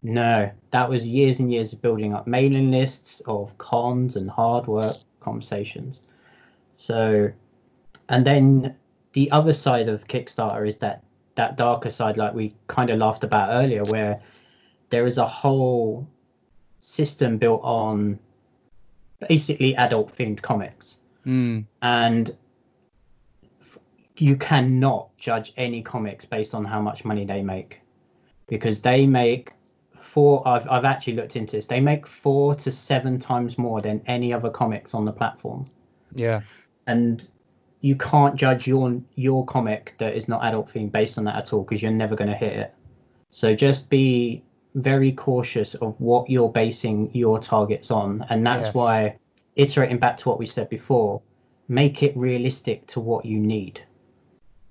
No, 0.04 0.50
that 0.72 0.90
was 0.90 1.08
years 1.08 1.40
and 1.40 1.52
years 1.52 1.74
of 1.74 1.82
building 1.82 2.14
up 2.14 2.26
mailing 2.26 2.72
lists 2.72 3.22
of 3.28 3.56
cons 3.60 4.16
and 4.16 4.30
hard 4.30 4.66
work 4.66 4.92
conversations. 5.20 6.02
So, 6.76 7.32
and 8.10 8.26
then 8.26 8.76
the 9.14 9.30
other 9.30 9.54
side 9.54 9.90
of 9.90 10.08
Kickstarter 10.08 10.68
is 10.68 10.78
that 10.78 11.04
that 11.36 11.56
darker 11.56 11.92
side, 11.92 12.18
like 12.18 12.34
we 12.34 12.56
kind 12.68 12.90
of 12.90 12.98
laughed 12.98 13.24
about 13.24 13.56
earlier, 13.56 13.84
where 13.92 14.22
there 14.90 15.06
is 15.06 15.18
a 15.20 15.26
whole 15.26 16.08
system 16.80 17.38
built 17.38 17.62
on 17.64 18.18
basically 19.30 19.76
adult 19.76 20.16
themed 20.18 20.42
comics. 20.42 21.01
Mm. 21.26 21.66
And 21.82 22.36
f- 23.62 23.78
you 24.18 24.36
cannot 24.36 25.16
judge 25.18 25.54
any 25.58 25.82
comics 25.82 26.26
based 26.26 26.54
on 26.56 26.66
how 26.66 26.82
much 26.82 27.06
money 27.06 27.26
they 27.26 27.42
make 27.42 27.82
because 28.48 28.82
they 28.82 29.06
make 29.08 29.54
four 30.02 30.46
I've, 30.48 30.68
I've 30.70 30.84
actually 30.86 31.14
looked 31.14 31.36
into 31.36 31.56
this 31.58 31.68
they 31.68 31.80
make 31.80 32.06
four 32.08 32.56
to 32.56 32.72
seven 32.72 33.20
times 33.20 33.58
more 33.58 33.82
than 33.82 34.02
any 34.08 34.34
other 34.34 34.50
comics 34.50 34.94
on 34.94 35.06
the 35.06 35.12
platform 35.14 35.64
Yeah. 36.16 36.42
and 36.88 37.26
you 37.82 37.96
can't 37.96 38.36
judge 38.36 38.68
your 38.68 39.00
your 39.16 39.46
comic 39.46 39.94
that 40.00 40.14
is 40.16 40.28
not 40.28 40.44
adult 40.44 40.70
themed 40.74 40.92
based 40.92 41.18
on 41.18 41.24
that 41.26 41.36
at 41.36 41.54
all 41.54 41.64
because 41.64 41.82
you're 41.82 41.92
never 41.92 42.16
going 42.16 42.30
to 42.30 42.36
hit 42.36 42.54
it 42.54 42.74
so 43.30 43.56
just 43.56 43.90
be 43.90 44.44
very 44.76 45.12
cautious 45.14 45.76
of 45.76 45.96
what 46.00 46.30
you're 46.30 46.50
basing 46.50 47.10
your 47.14 47.40
targets 47.40 47.92
on 47.92 48.26
and 48.30 48.46
that's 48.46 48.68
Yes. 48.68 48.76
why 48.76 49.18
iterating 49.56 49.98
back 49.98 50.18
to 50.18 50.30
what 50.30 50.40
we 50.40 50.48
said 50.48 50.70
before 50.70 51.22
make 51.68 52.04
it 52.04 52.16
realistic 52.18 52.86
to 52.88 53.00
what 53.00 53.26
you 53.26 53.40
need 53.40 53.82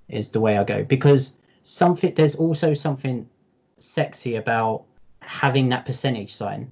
is 0.09 0.29
the 0.29 0.39
way 0.39 0.57
i 0.57 0.63
go 0.63 0.83
because 0.83 1.35
something 1.63 2.13
there's 2.15 2.35
also 2.35 2.73
something 2.73 3.27
sexy 3.77 4.35
about 4.35 4.83
having 5.21 5.69
that 5.69 5.85
percentage 5.85 6.33
sign 6.33 6.69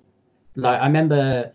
like 0.55 0.79
i 0.81 0.85
remember 0.85 1.51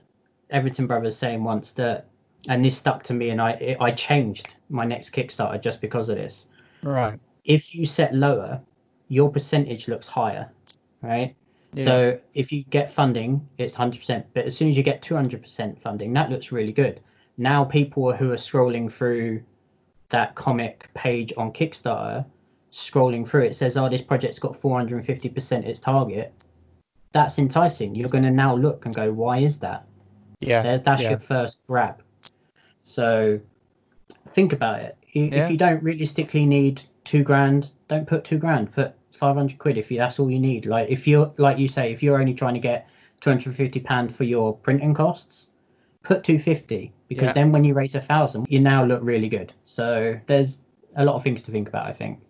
Etherington 0.50 0.86
brothers 0.86 1.16
saying 1.16 1.42
once 1.42 1.72
that 1.72 2.07
and 2.48 2.64
this 2.64 2.76
stuck 2.76 3.02
to 3.02 3.14
me 3.14 3.30
and 3.30 3.40
i 3.40 3.76
i 3.80 3.90
changed 3.90 4.55
my 4.68 4.84
next 4.84 5.11
kickstarter 5.12 5.61
just 5.61 5.80
because 5.80 6.09
of 6.09 6.16
this 6.16 6.46
Right. 6.84 7.18
if 7.44 7.74
you 7.74 7.86
set 7.86 8.14
lower, 8.14 8.61
your 9.09 9.30
percentage 9.30 9.88
looks 9.88 10.07
higher, 10.07 10.50
right? 11.00 11.34
Yeah. 11.75 11.85
So 11.85 12.20
if 12.35 12.53
you 12.53 12.64
get 12.64 12.93
funding, 12.93 13.47
it's 13.59 13.75
100%. 13.75 14.25
But 14.33 14.47
as 14.47 14.57
soon 14.57 14.68
as 14.68 14.77
you 14.77 14.83
get 14.83 15.03
200% 15.03 15.81
funding, 15.81 16.12
that 16.12 16.31
looks 16.31 16.53
really 16.53 16.72
good. 16.72 17.01
Now 17.37 17.64
people 17.64 18.12
who 18.12 18.31
are 18.33 18.37
scrolling 18.37 18.93
through 18.93 19.43
that 20.11 20.35
comic 20.35 20.89
page 20.95 21.33
on 21.37 21.53
Kickstarter, 21.53 22.25
scrolling 22.72 23.27
through 23.27 23.45
it 23.45 23.57
says, 23.57 23.77
"Oh, 23.77 23.89
this 23.89 24.03
project's 24.03 24.39
got 24.39 24.61
450% 24.61 25.64
its 25.64 25.81
target." 25.81 26.33
That's 27.12 27.39
enticing. 27.39 27.95
You're 27.95 28.09
going 28.09 28.25
to 28.25 28.31
now 28.31 28.55
look 28.55 28.85
and 28.85 28.95
go, 28.95 29.12
"Why 29.12 29.39
is 29.39 29.59
that?" 29.61 29.87
yeah. 30.41 30.77
That's 30.77 31.03
yeah. 31.03 31.11
your 31.11 31.18
first 31.18 31.59
grab. 31.66 32.03
So 32.85 33.41
think 34.33 34.53
about 34.53 34.81
it. 34.81 34.97
You, 35.12 35.25
Yeah. 35.25 35.45
If 35.45 35.51
you 35.51 35.57
don't 35.57 35.83
realistically 35.83 36.47
need 36.47 36.83
two 37.05 37.22
grand, 37.22 37.70
don't 37.89 38.07
put 38.07 38.25
two 38.25 38.39
grand. 38.39 38.72
Put 38.72 38.95
five 39.17 39.37
hundred 39.37 39.59
quid 39.59 39.79
if 39.79 39.91
you, 39.91 39.99
that's 39.99 40.19
all 40.19 40.31
you 40.31 40.39
need. 40.41 40.67
Like 40.67 40.89
if 40.91 41.07
you're 41.07 41.33
like 41.39 41.59
you 41.59 41.69
say, 41.69 41.93
if 41.93 42.03
you're 42.03 42.19
only 42.21 42.35
trying 42.35 42.55
to 42.55 42.61
get 42.61 42.89
two 43.21 43.31
hundred 43.31 43.47
and 43.47 43.57
fifty 43.57 43.81
pound 43.81 44.15
for 44.15 44.25
your 44.25 44.55
printing 44.57 44.95
costs, 44.95 45.49
put 46.03 46.25
two 46.25 46.39
fifty 46.39 46.93
because 47.09 47.27
Yeah. 47.29 47.33
then 47.33 47.53
when 47.53 47.65
you 47.65 47.75
raise 47.75 47.95
a 47.95 48.01
thousand, 48.01 48.47
you 48.49 48.61
now 48.61 48.85
look 48.85 49.01
really 49.03 49.29
good. 49.29 49.53
So 49.67 50.19
there's 50.27 50.59
a 50.97 51.05
lot 51.05 51.15
of 51.17 51.23
things 51.23 51.43
to 51.43 51.53
think 51.53 51.69
about. 51.69 51.87
I 51.87 51.93
think. 51.93 52.21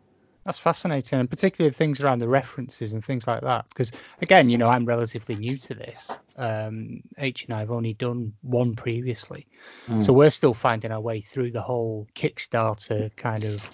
That's 0.44 0.58
fascinating, 0.58 1.20
and 1.20 1.30
particularly 1.30 1.72
things 1.72 2.02
around 2.02 2.18
the 2.18 2.28
references 2.28 2.92
and 2.92 3.02
things 3.02 3.26
like 3.26 3.40
that. 3.40 3.64
Because 3.70 3.92
again, 4.20 4.50
you 4.50 4.58
know, 4.58 4.66
I'm 4.68 4.84
relatively 4.84 5.36
new 5.36 5.56
to 5.56 5.74
this. 5.74 6.18
Um, 6.36 7.00
H 7.16 7.46
and 7.46 7.54
I 7.54 7.60
have 7.60 7.70
only 7.70 7.94
done 7.94 8.34
one 8.42 8.74
previously, 8.74 9.46
Mm. 9.88 10.02
so 10.02 10.12
we're 10.12 10.28
still 10.28 10.52
finding 10.52 10.92
our 10.92 11.00
way 11.00 11.22
through 11.22 11.52
the 11.52 11.62
whole 11.62 12.06
Kickstarter 12.14 13.16
kind 13.16 13.44
of 13.44 13.66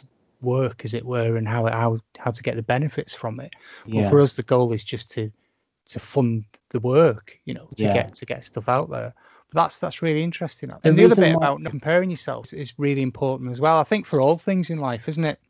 work, 0.42 0.84
as 0.84 0.94
it 0.94 1.04
were, 1.04 1.36
and 1.36 1.46
how 1.48 1.66
how 1.66 1.98
how 2.18 2.30
to 2.30 2.42
get 2.42 2.56
the 2.56 2.62
benefits 2.62 3.14
from 3.14 3.40
it. 3.40 3.52
But 3.84 3.94
Yeah. 3.94 4.10
for 4.10 4.20
us, 4.20 4.34
the 4.34 4.42
goal 4.42 4.72
is 4.72 4.84
just 4.84 5.12
to 5.12 5.30
to 5.86 5.98
fund 5.98 6.44
the 6.68 6.78
work, 6.80 7.38
you 7.44 7.54
know, 7.54 7.68
to 7.76 7.84
Yeah. 7.84 7.92
get 7.92 8.14
to 8.16 8.26
get 8.26 8.44
stuff 8.44 8.68
out 8.68 8.90
there. 8.90 9.12
But 9.50 9.62
that's 9.62 9.78
that's 9.80 10.02
really 10.02 10.22
interesting. 10.22 10.68
The 10.68 10.78
And 10.84 10.96
the 10.96 11.04
other 11.04 11.16
bit 11.16 11.36
why- 11.36 11.46
about 11.46 11.64
comparing 11.64 12.10
yourself 12.10 12.52
is 12.52 12.78
really 12.78 13.02
important 13.02 13.50
as 13.50 13.60
well. 13.60 13.78
I 13.78 13.84
think 13.84 14.06
for 14.06 14.20
all 14.20 14.36
things 14.38 14.70
in 14.70 14.78
life, 14.78 15.08
isn't 15.08 15.24
it? 15.24 15.40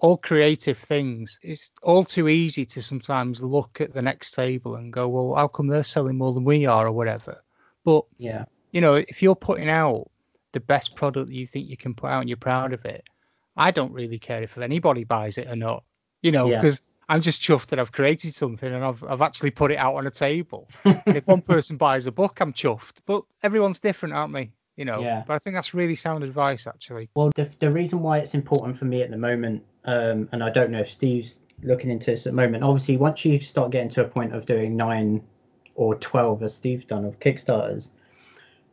All 0.00 0.16
creative 0.16 0.78
things, 0.78 1.40
it's 1.42 1.72
all 1.82 2.04
too 2.04 2.28
easy 2.28 2.64
to 2.66 2.82
sometimes 2.82 3.42
look 3.42 3.80
at 3.80 3.92
the 3.92 4.02
next 4.02 4.30
table 4.32 4.76
and 4.76 4.92
go, 4.92 5.08
well, 5.08 5.34
how 5.34 5.48
come 5.48 5.66
they're 5.66 5.82
selling 5.82 6.16
more 6.16 6.32
than 6.34 6.44
we 6.44 6.66
are 6.66 6.86
or 6.86 6.92
whatever. 6.92 7.42
But 7.84 8.04
Yeah. 8.18 8.44
you 8.70 8.80
know, 8.80 8.94
if 8.94 9.22
you're 9.22 9.34
putting 9.34 9.68
out 9.68 10.08
the 10.52 10.60
best 10.60 10.94
product 10.94 11.26
that 11.28 11.34
you 11.34 11.46
think 11.46 11.68
you 11.68 11.76
can 11.76 11.94
put 11.94 12.10
out 12.10 12.20
and 12.20 12.28
you're 12.28 12.36
proud 12.36 12.72
of 12.74 12.84
it, 12.84 13.02
I 13.58 13.72
don't 13.72 13.92
really 13.92 14.18
care 14.18 14.42
if 14.42 14.56
anybody 14.56 15.04
buys 15.04 15.36
it 15.36 15.48
or 15.48 15.56
not. 15.56 15.84
You 16.22 16.32
know, 16.32 16.48
Yeah. 16.48 16.60
because 16.60 16.80
I'm 17.08 17.20
just 17.20 17.42
chuffed 17.42 17.68
that 17.68 17.78
I've 17.78 17.92
created 17.92 18.34
something 18.34 18.72
and 18.72 18.84
I've 18.84 19.02
I've 19.04 19.22
actually 19.22 19.50
put 19.50 19.70
it 19.72 19.76
out 19.76 19.96
on 19.96 20.06
a 20.06 20.10
table. 20.10 20.68
and 20.84 21.16
if 21.16 21.26
one 21.26 21.42
person 21.42 21.76
buys 21.76 22.06
a 22.06 22.12
book, 22.12 22.40
I'm 22.40 22.52
chuffed. 22.52 23.00
But 23.06 23.24
everyone's 23.42 23.80
different, 23.80 24.14
aren't 24.14 24.32
they? 24.32 24.52
You 24.76 24.84
know. 24.84 25.00
Yeah. 25.00 25.24
But 25.26 25.34
I 25.34 25.38
think 25.38 25.54
that's 25.54 25.74
really 25.74 25.96
sound 25.96 26.22
advice, 26.24 26.66
actually. 26.66 27.08
Well, 27.14 27.30
the, 27.34 27.50
the 27.58 27.70
reason 27.70 28.00
why 28.00 28.18
it's 28.18 28.34
important 28.34 28.78
for 28.78 28.84
me 28.84 29.02
at 29.02 29.10
the 29.10 29.16
moment, 29.18 29.64
um, 29.84 30.28
and 30.32 30.42
I 30.42 30.50
don't 30.50 30.70
know 30.70 30.80
if 30.80 30.90
Steve's 30.92 31.40
looking 31.62 31.90
into 31.90 32.12
this 32.12 32.26
at 32.26 32.32
the 32.32 32.36
moment, 32.36 32.62
obviously, 32.62 32.96
once 32.96 33.24
you 33.24 33.40
start 33.40 33.72
getting 33.72 33.90
to 33.90 34.02
a 34.02 34.08
point 34.08 34.34
of 34.34 34.46
doing 34.46 34.76
nine 34.76 35.22
or 35.74 35.94
12, 35.96 36.42
as 36.42 36.54
Steve's 36.54 36.84
done, 36.84 37.04
of 37.04 37.18
Kickstarters, 37.18 37.90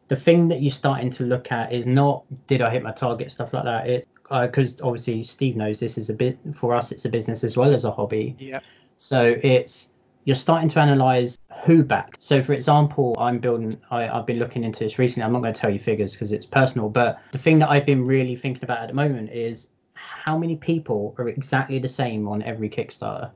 the 0.08 0.16
thing 0.16 0.50
that 0.50 0.62
you're 0.62 0.72
starting 0.72 1.10
to 1.12 1.24
look 1.24 1.52
at 1.52 1.74
is 1.74 1.86
not 1.86 2.24
did 2.48 2.62
I 2.62 2.70
hit 2.70 2.84
my 2.84 2.92
target, 2.92 3.32
stuff 3.32 3.54
like 3.54 3.64
that. 3.64 3.88
It's 3.90 4.08
because 4.30 4.82
obviously 4.82 5.24
Steve 5.24 5.56
knows 5.56 5.80
this 5.80 5.98
is 5.98 6.10
a 6.10 6.14
bit 6.14 6.38
for 6.54 6.74
us, 6.74 6.92
it's 6.92 7.06
a 7.06 7.10
business 7.10 7.44
as 7.44 7.56
well 7.58 7.74
as 7.74 7.86
a 7.86 7.92
hobby. 7.92 8.36
Yeah. 8.40 8.60
So 8.98 9.36
it's 9.44 9.92
you're 10.24 10.36
starting 10.36 10.70
to 10.70 10.80
analyze 10.80 11.38
who 11.66 11.84
backed. 11.84 12.24
So 12.24 12.42
for 12.42 12.54
example, 12.54 13.16
I'm 13.20 13.40
building. 13.40 13.72
I, 13.92 14.08
I've 14.08 14.26
been 14.26 14.40
looking 14.40 14.64
into 14.64 14.84
this 14.84 14.98
recently. 14.98 15.24
I'm 15.26 15.34
not 15.34 15.42
going 15.42 15.54
to 15.54 15.60
tell 15.60 15.70
you 15.70 15.80
figures 15.80 16.14
because 16.14 16.32
it's 16.32 16.46
personal, 16.46 16.90
but 16.90 17.22
the 17.32 17.38
thing 17.38 17.60
that 17.60 17.70
I've 17.70 17.86
been 17.86 18.06
really 18.06 18.36
thinking 18.36 18.64
about 18.64 18.80
at 18.80 18.88
the 18.88 18.94
moment 18.94 19.32
is 19.32 19.68
how 19.94 20.38
many 20.38 20.56
people 20.56 21.16
are 21.18 21.30
exactly 21.30 21.80
the 21.80 21.88
same 21.88 22.28
on 22.28 22.42
every 22.44 22.70
Kickstarter. 22.70 23.32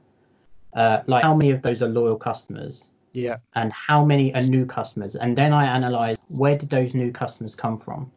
Uh, 0.73 1.01
like 1.07 1.23
how 1.23 1.33
many 1.33 1.49
of 1.51 1.61
those 1.63 1.81
are 1.81 1.87
loyal 1.87 2.15
customers 2.15 2.85
Yeah. 3.13 3.37
and 3.55 3.73
how 3.73 4.05
many 4.05 4.33
are 4.35 4.41
new 4.49 4.67
customers 4.67 5.15
and 5.15 5.35
then 5.35 5.51
i 5.51 5.65
analyze 5.65 6.15
where 6.37 6.55
did 6.55 6.69
those 6.69 6.93
new 6.93 7.11
customers 7.11 7.55
come 7.55 7.79
from 7.79 8.11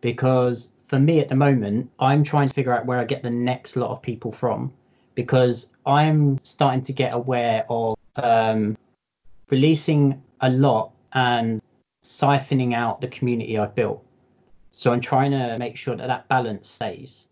because 0.00 0.70
for 0.94 1.00
me 1.00 1.18
at 1.18 1.28
the 1.28 1.34
moment 1.34 1.90
i'm 1.98 2.22
trying 2.22 2.48
to 2.48 2.54
figure 2.54 2.72
out 2.72 2.86
where 2.86 3.00
i 3.00 3.04
get 3.04 3.20
the 3.20 3.30
next 3.30 3.74
lot 3.74 3.90
of 3.90 4.00
people 4.00 4.30
from 4.30 4.72
because 5.16 5.70
i'm 5.86 6.38
starting 6.44 6.80
to 6.82 6.92
get 6.92 7.12
aware 7.12 7.66
of 7.68 7.96
um, 8.14 8.76
releasing 9.50 10.22
a 10.42 10.50
lot 10.50 10.92
and 11.14 11.60
siphoning 12.04 12.74
out 12.74 13.00
the 13.00 13.08
community 13.08 13.58
i've 13.58 13.74
built 13.74 14.04
so 14.70 14.92
i'm 14.92 15.00
trying 15.00 15.32
to 15.32 15.56
make 15.58 15.76
sure 15.76 15.96
that 15.96 16.06
that 16.06 16.28
balance 16.28 16.68
stays 16.68 17.26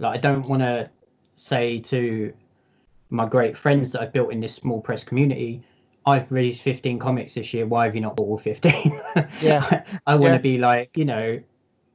like 0.00 0.18
i 0.18 0.20
don't 0.20 0.48
want 0.48 0.60
to 0.60 0.90
say 1.36 1.78
to 1.78 2.32
my 3.10 3.26
great 3.26 3.56
friends 3.56 3.92
that 3.92 4.02
i've 4.02 4.12
built 4.12 4.32
in 4.32 4.40
this 4.40 4.54
small 4.54 4.80
press 4.80 5.04
community 5.04 5.62
I've 6.06 6.32
released 6.32 6.62
15 6.62 6.98
comics 6.98 7.34
this 7.34 7.52
year. 7.52 7.66
Why 7.66 7.84
have 7.84 7.94
you 7.94 8.00
not 8.00 8.16
bought 8.16 8.28
all 8.28 8.38
15? 8.38 8.98
Yeah. 9.42 9.82
I 10.06 10.14
want 10.14 10.32
to 10.32 10.36
Yeah. 10.36 10.38
be 10.38 10.56
like, 10.56 10.96
you 10.96 11.04
know, 11.04 11.38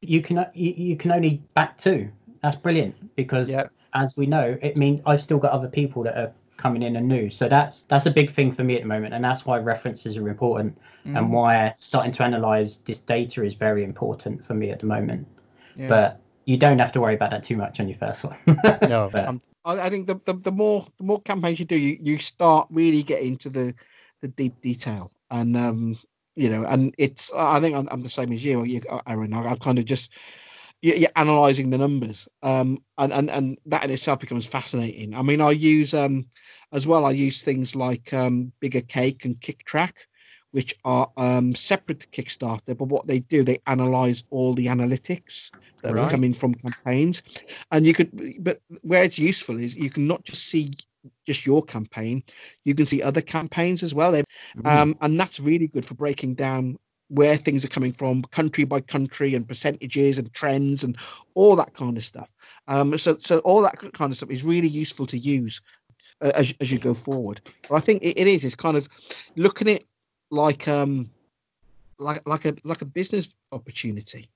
you 0.03 0.21
can 0.21 0.45
you, 0.53 0.95
can 0.97 1.11
only 1.11 1.41
back 1.55 1.77
two. 1.77 2.11
That's 2.41 2.57
brilliant 2.57 3.15
because 3.15 3.49
Yeah. 3.49 3.67
as 3.93 4.17
we 4.17 4.25
know, 4.25 4.57
it 4.61 4.77
means 4.77 5.01
I've 5.05 5.21
still 5.21 5.37
got 5.39 5.51
other 5.51 5.67
people 5.69 6.03
that 6.03 6.17
are 6.17 6.31
coming 6.57 6.83
in 6.83 6.95
and 6.95 7.07
new. 7.07 7.29
So 7.29 7.47
that's 7.49 7.81
that's 7.85 8.05
a 8.05 8.11
big 8.11 8.33
thing 8.33 8.51
for 8.51 8.63
me 8.63 8.75
at 8.75 8.81
the 8.81 8.87
moment, 8.87 9.13
and 9.13 9.23
that's 9.23 9.45
why 9.45 9.57
references 9.59 10.17
are 10.17 10.27
important, 10.29 10.77
Mm. 11.05 11.17
and 11.17 11.33
why 11.33 11.73
starting 11.77 12.13
to 12.13 12.23
analyze 12.23 12.77
this 12.85 12.99
data 13.01 13.43
is 13.43 13.55
very 13.55 13.83
important 13.83 14.43
for 14.45 14.53
me 14.53 14.71
at 14.71 14.79
the 14.79 14.85
moment. 14.85 15.27
Yeah. 15.75 15.89
But 15.89 16.21
you 16.45 16.55
don't 16.57 16.79
have 16.79 16.91
to 16.93 17.01
worry 17.01 17.15
about 17.15 17.31
that 17.31 17.43
too 17.43 17.57
much 17.57 17.79
on 17.81 17.89
your 17.89 17.97
first 17.97 18.23
one. 18.23 18.37
no, 18.89 19.09
but- 19.11 19.35
I 19.65 19.89
think 19.89 20.07
the, 20.07 20.15
the, 20.25 20.33
the 20.33 20.51
more 20.51 20.85
the 20.97 21.03
more 21.05 21.21
campaigns 21.21 21.59
you 21.59 21.65
do, 21.65 21.77
you, 21.77 21.97
you 22.01 22.17
start 22.17 22.67
really 22.69 23.01
getting 23.03 23.37
to 23.37 23.49
the 23.49 23.73
the 24.21 24.27
deep 24.27 24.59
detail, 24.61 25.11
and 25.31 25.55
um, 25.57 25.95
you 26.35 26.49
know, 26.49 26.65
and 26.65 26.93
it's 26.97 27.33
I 27.33 27.59
think 27.59 27.75
I'm, 27.75 27.87
I'm 27.91 28.03
the 28.03 28.09
same 28.09 28.31
as 28.31 28.43
you, 28.43 28.63
you 28.63 28.81
Aaron. 29.07 29.33
I've 29.33 29.59
kind 29.59 29.79
of 29.79 29.85
just 29.85 30.13
you- 30.81 30.95
you're 30.95 31.11
analysing 31.15 31.69
the 31.69 31.77
numbers, 31.77 32.27
um, 32.43 32.79
and, 32.97 33.13
and 33.13 33.29
and 33.29 33.57
that 33.67 33.85
in 33.85 33.91
itself 33.91 34.19
becomes 34.19 34.45
fascinating. 34.45 35.15
I 35.15 35.21
mean, 35.21 35.41
I 35.41 35.51
use 35.51 35.93
um 35.93 36.27
as 36.71 36.87
well. 36.87 37.05
I 37.05 37.11
use 37.11 37.43
things 37.43 37.75
like 37.75 38.13
um, 38.13 38.51
bigger 38.59 38.81
cake 38.81 39.25
and 39.25 39.39
Kicktraq, 39.39 39.93
which 40.51 40.75
are 40.83 41.11
um, 41.17 41.55
separate 41.55 42.01
to 42.01 42.07
Kickstarter, 42.07 42.77
but 42.77 42.89
what 42.89 43.07
they 43.07 43.19
do, 43.19 43.43
they 43.43 43.59
analyze 43.67 44.23
all 44.29 44.53
the 44.53 44.67
analytics 44.67 45.51
that 45.83 45.95
Right. 45.95 46.03
are 46.03 46.09
coming 46.09 46.33
from 46.33 46.55
campaigns. 46.55 47.21
And 47.71 47.85
you 47.85 47.93
could, 47.93 48.11
but 48.43 48.59
where 48.81 49.03
it's 49.03 49.19
useful 49.19 49.59
is 49.59 49.75
you 49.77 49.89
can 49.89 50.07
not 50.07 50.23
just 50.23 50.43
see 50.45 50.73
just 51.25 51.45
your 51.45 51.63
campaign, 51.63 52.23
you 52.63 52.75
can 52.75 52.85
see 52.85 53.01
other 53.01 53.21
campaigns 53.21 53.83
as 53.83 53.93
well. 53.93 54.11
They- 54.11 54.23
Um, 54.65 54.97
and 55.01 55.19
that's 55.19 55.39
really 55.39 55.67
good 55.67 55.85
for 55.85 55.95
breaking 55.95 56.35
down 56.35 56.77
where 57.09 57.35
things 57.35 57.63
are 57.63 57.69
coming 57.69 57.91
from, 57.91 58.23
country 58.23 58.63
by 58.63 58.81
country, 58.81 59.35
and 59.35 59.47
percentages 59.47 60.17
and 60.17 60.33
trends 60.33 60.83
and 60.83 60.97
all 61.35 61.57
that 61.57 61.73
kind 61.73 61.97
of 61.97 62.03
stuff. 62.03 62.29
Um, 62.67 62.97
so, 62.97 63.17
so 63.17 63.39
all 63.39 63.61
that 63.63 63.77
kind 63.77 64.11
of 64.11 64.17
stuff 64.17 64.31
is 64.31 64.43
really 64.43 64.67
useful 64.69 65.05
to 65.07 65.17
use 65.17 65.61
uh, 66.21 66.31
as, 66.35 66.55
as 66.59 66.71
you 66.71 66.79
go 66.79 66.93
forward. 66.93 67.41
But 67.69 67.75
I 67.75 67.79
think 67.79 68.03
it, 68.03 68.19
it 68.19 68.27
is. 68.27 68.43
It's 68.45 68.55
kind 68.55 68.77
of 68.77 68.87
looking 69.35 69.67
at 69.67 69.81
it 69.81 69.85
like 70.31 70.67
um 70.67 71.11
like 71.99 72.27
like 72.27 72.45
a 72.45 72.55
like 72.63 72.81
a 72.81 72.85
business 72.85 73.35
opportunity. 73.51 74.27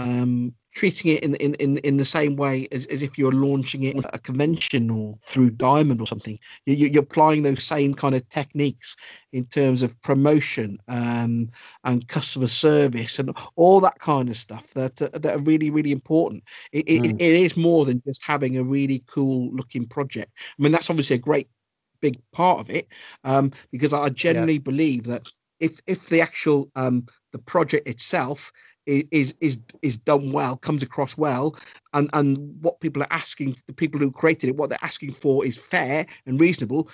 Um, 0.00 0.54
treating 0.72 1.10
it 1.16 1.24
in 1.24 1.34
in 1.34 1.54
in, 1.54 1.76
in 1.78 1.96
the 1.96 2.04
same 2.04 2.36
way 2.36 2.68
as, 2.70 2.86
as 2.86 3.02
if 3.02 3.18
you're 3.18 3.32
launching 3.32 3.82
it 3.82 3.96
at 3.96 4.14
a 4.14 4.18
convention 4.20 4.88
or 4.88 5.18
through 5.22 5.50
Diamond 5.50 6.00
or 6.00 6.06
something. 6.06 6.38
You, 6.64 6.74
you- 6.74 6.86
you're 6.88 7.02
applying 7.02 7.42
those 7.42 7.62
same 7.64 7.94
kind 7.94 8.14
of 8.14 8.28
techniques 8.28 8.96
in 9.32 9.44
terms 9.44 9.82
of 9.82 10.00
promotion 10.00 10.78
um, 10.88 11.50
and 11.82 12.06
customer 12.06 12.46
service 12.46 13.18
and 13.18 13.36
all 13.56 13.80
that 13.80 13.98
kind 13.98 14.28
of 14.28 14.36
stuff 14.36 14.70
that 14.74 15.02
uh, 15.02 15.08
that 15.18 15.36
are 15.36 15.42
really 15.42 15.70
really 15.70 15.92
important. 15.92 16.44
It, 16.72 16.88
it, 16.88 17.02
Mm. 17.02 17.16
it 17.20 17.34
is 17.36 17.56
more 17.56 17.84
than 17.84 18.00
just 18.04 18.24
having 18.24 18.56
a 18.56 18.62
really 18.62 19.02
cool 19.06 19.50
looking 19.52 19.86
project. 19.86 20.30
I 20.58 20.62
mean, 20.62 20.72
that's 20.72 20.90
obviously 20.90 21.16
a 21.16 21.20
great 21.20 21.48
big 22.00 22.18
part 22.32 22.60
of 22.60 22.70
it 22.70 22.86
um, 23.24 23.50
because 23.72 23.92
I 23.92 24.08
generally 24.08 24.58
believe 24.58 25.04
that 25.04 25.28
if 25.58 25.80
if 25.86 26.08
the 26.08 26.20
actual 26.22 26.70
um, 26.74 27.06
the 27.32 27.38
project 27.38 27.88
itself 27.88 28.52
is 28.90 29.34
is 29.40 29.58
is 29.82 29.96
done 29.98 30.32
well, 30.32 30.56
comes 30.56 30.82
across 30.82 31.16
well, 31.16 31.56
and 31.92 32.10
and 32.12 32.62
what 32.62 32.80
people 32.80 33.02
are 33.02 33.12
asking, 33.12 33.56
the 33.66 33.72
people 33.74 34.00
who 34.00 34.10
created 34.10 34.48
it, 34.50 34.56
what 34.56 34.70
they're 34.70 34.78
asking 34.82 35.12
for 35.12 35.44
is 35.44 35.62
fair 35.62 36.06
and 36.26 36.40
reasonable. 36.40 36.88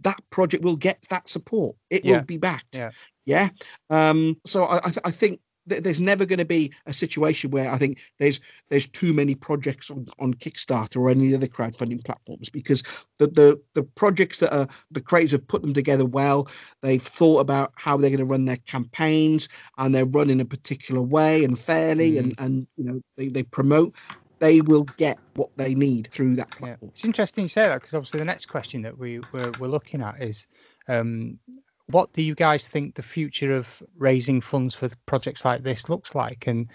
That 0.00 0.18
project 0.30 0.64
will 0.64 0.76
get 0.76 1.06
that 1.10 1.28
support. 1.28 1.76
It 1.90 2.04
Yeah. 2.04 2.18
will 2.18 2.24
be 2.24 2.36
backed. 2.38 2.76
Yeah. 2.76 2.90
Yeah. 3.26 3.48
Um, 3.90 4.40
so 4.44 4.64
I 4.64 4.78
I, 4.78 4.88
th- 4.90 4.98
I 5.04 5.10
think 5.10 5.32
th- 5.32 5.40
there's 5.66 6.00
never 6.00 6.26
going 6.26 6.38
to 6.38 6.44
be 6.44 6.72
a 6.86 6.92
situation 6.92 7.50
where 7.50 7.70
I 7.70 7.78
think 7.78 8.00
there's 8.18 8.40
there's 8.70 8.86
too 8.86 9.12
many 9.12 9.34
projects 9.34 9.90
on, 9.90 10.06
on 10.18 10.34
Kickstarter 10.34 10.96
or 10.98 11.10
any 11.10 11.34
other 11.34 11.46
crowdfunding 11.46 12.04
platforms 12.04 12.50
because 12.50 12.82
the, 13.18 13.26
the 13.28 13.62
the 13.74 13.82
projects 13.82 14.40
that 14.40 14.54
are 14.54 14.68
the 14.90 15.00
creators 15.00 15.32
have 15.32 15.46
put 15.46 15.62
them 15.62 15.74
together 15.74 16.04
well. 16.04 16.48
They've 16.82 17.00
thought 17.02 17.40
about 17.40 17.72
how 17.76 17.96
they're 17.96 18.10
going 18.10 18.18
to 18.18 18.24
run 18.24 18.44
their 18.44 18.58
campaigns 18.58 19.48
and 19.78 19.94
they're 19.94 20.04
run 20.04 20.30
in 20.30 20.40
a 20.40 20.44
particular 20.44 21.00
way 21.00 21.44
and 21.44 21.58
fairly 21.58 22.18
and 22.18 22.34
and 22.38 22.66
you 22.76 22.84
know 22.84 23.00
they, 23.16 23.28
they 23.28 23.42
promote. 23.42 23.94
They 24.40 24.60
will 24.60 24.84
get 24.98 25.18
what 25.34 25.50
they 25.56 25.74
need 25.74 26.08
through 26.10 26.36
that 26.36 26.48
Yeah. 26.60 26.66
platform. 26.68 26.90
It's 26.94 27.04
interesting 27.04 27.44
you 27.44 27.48
say 27.48 27.66
that 27.68 27.80
because 27.80 27.94
obviously 27.94 28.18
the 28.18 28.26
next 28.26 28.46
question 28.46 28.82
that 28.82 28.98
we 28.98 29.20
we're, 29.32 29.52
we're 29.52 29.68
looking 29.68 30.02
at 30.02 30.20
is 30.22 30.46
um, 30.88 31.38
what 31.86 32.12
do 32.12 32.22
you 32.22 32.34
guys 32.34 32.66
think 32.66 32.94
the 32.94 33.02
future 33.02 33.54
of 33.54 33.82
raising 33.96 34.40
funds 34.40 34.74
for 34.74 34.88
projects 35.06 35.44
like 35.44 35.62
this 35.62 35.88
looks 35.88 36.14
like? 36.14 36.46
And 36.46 36.68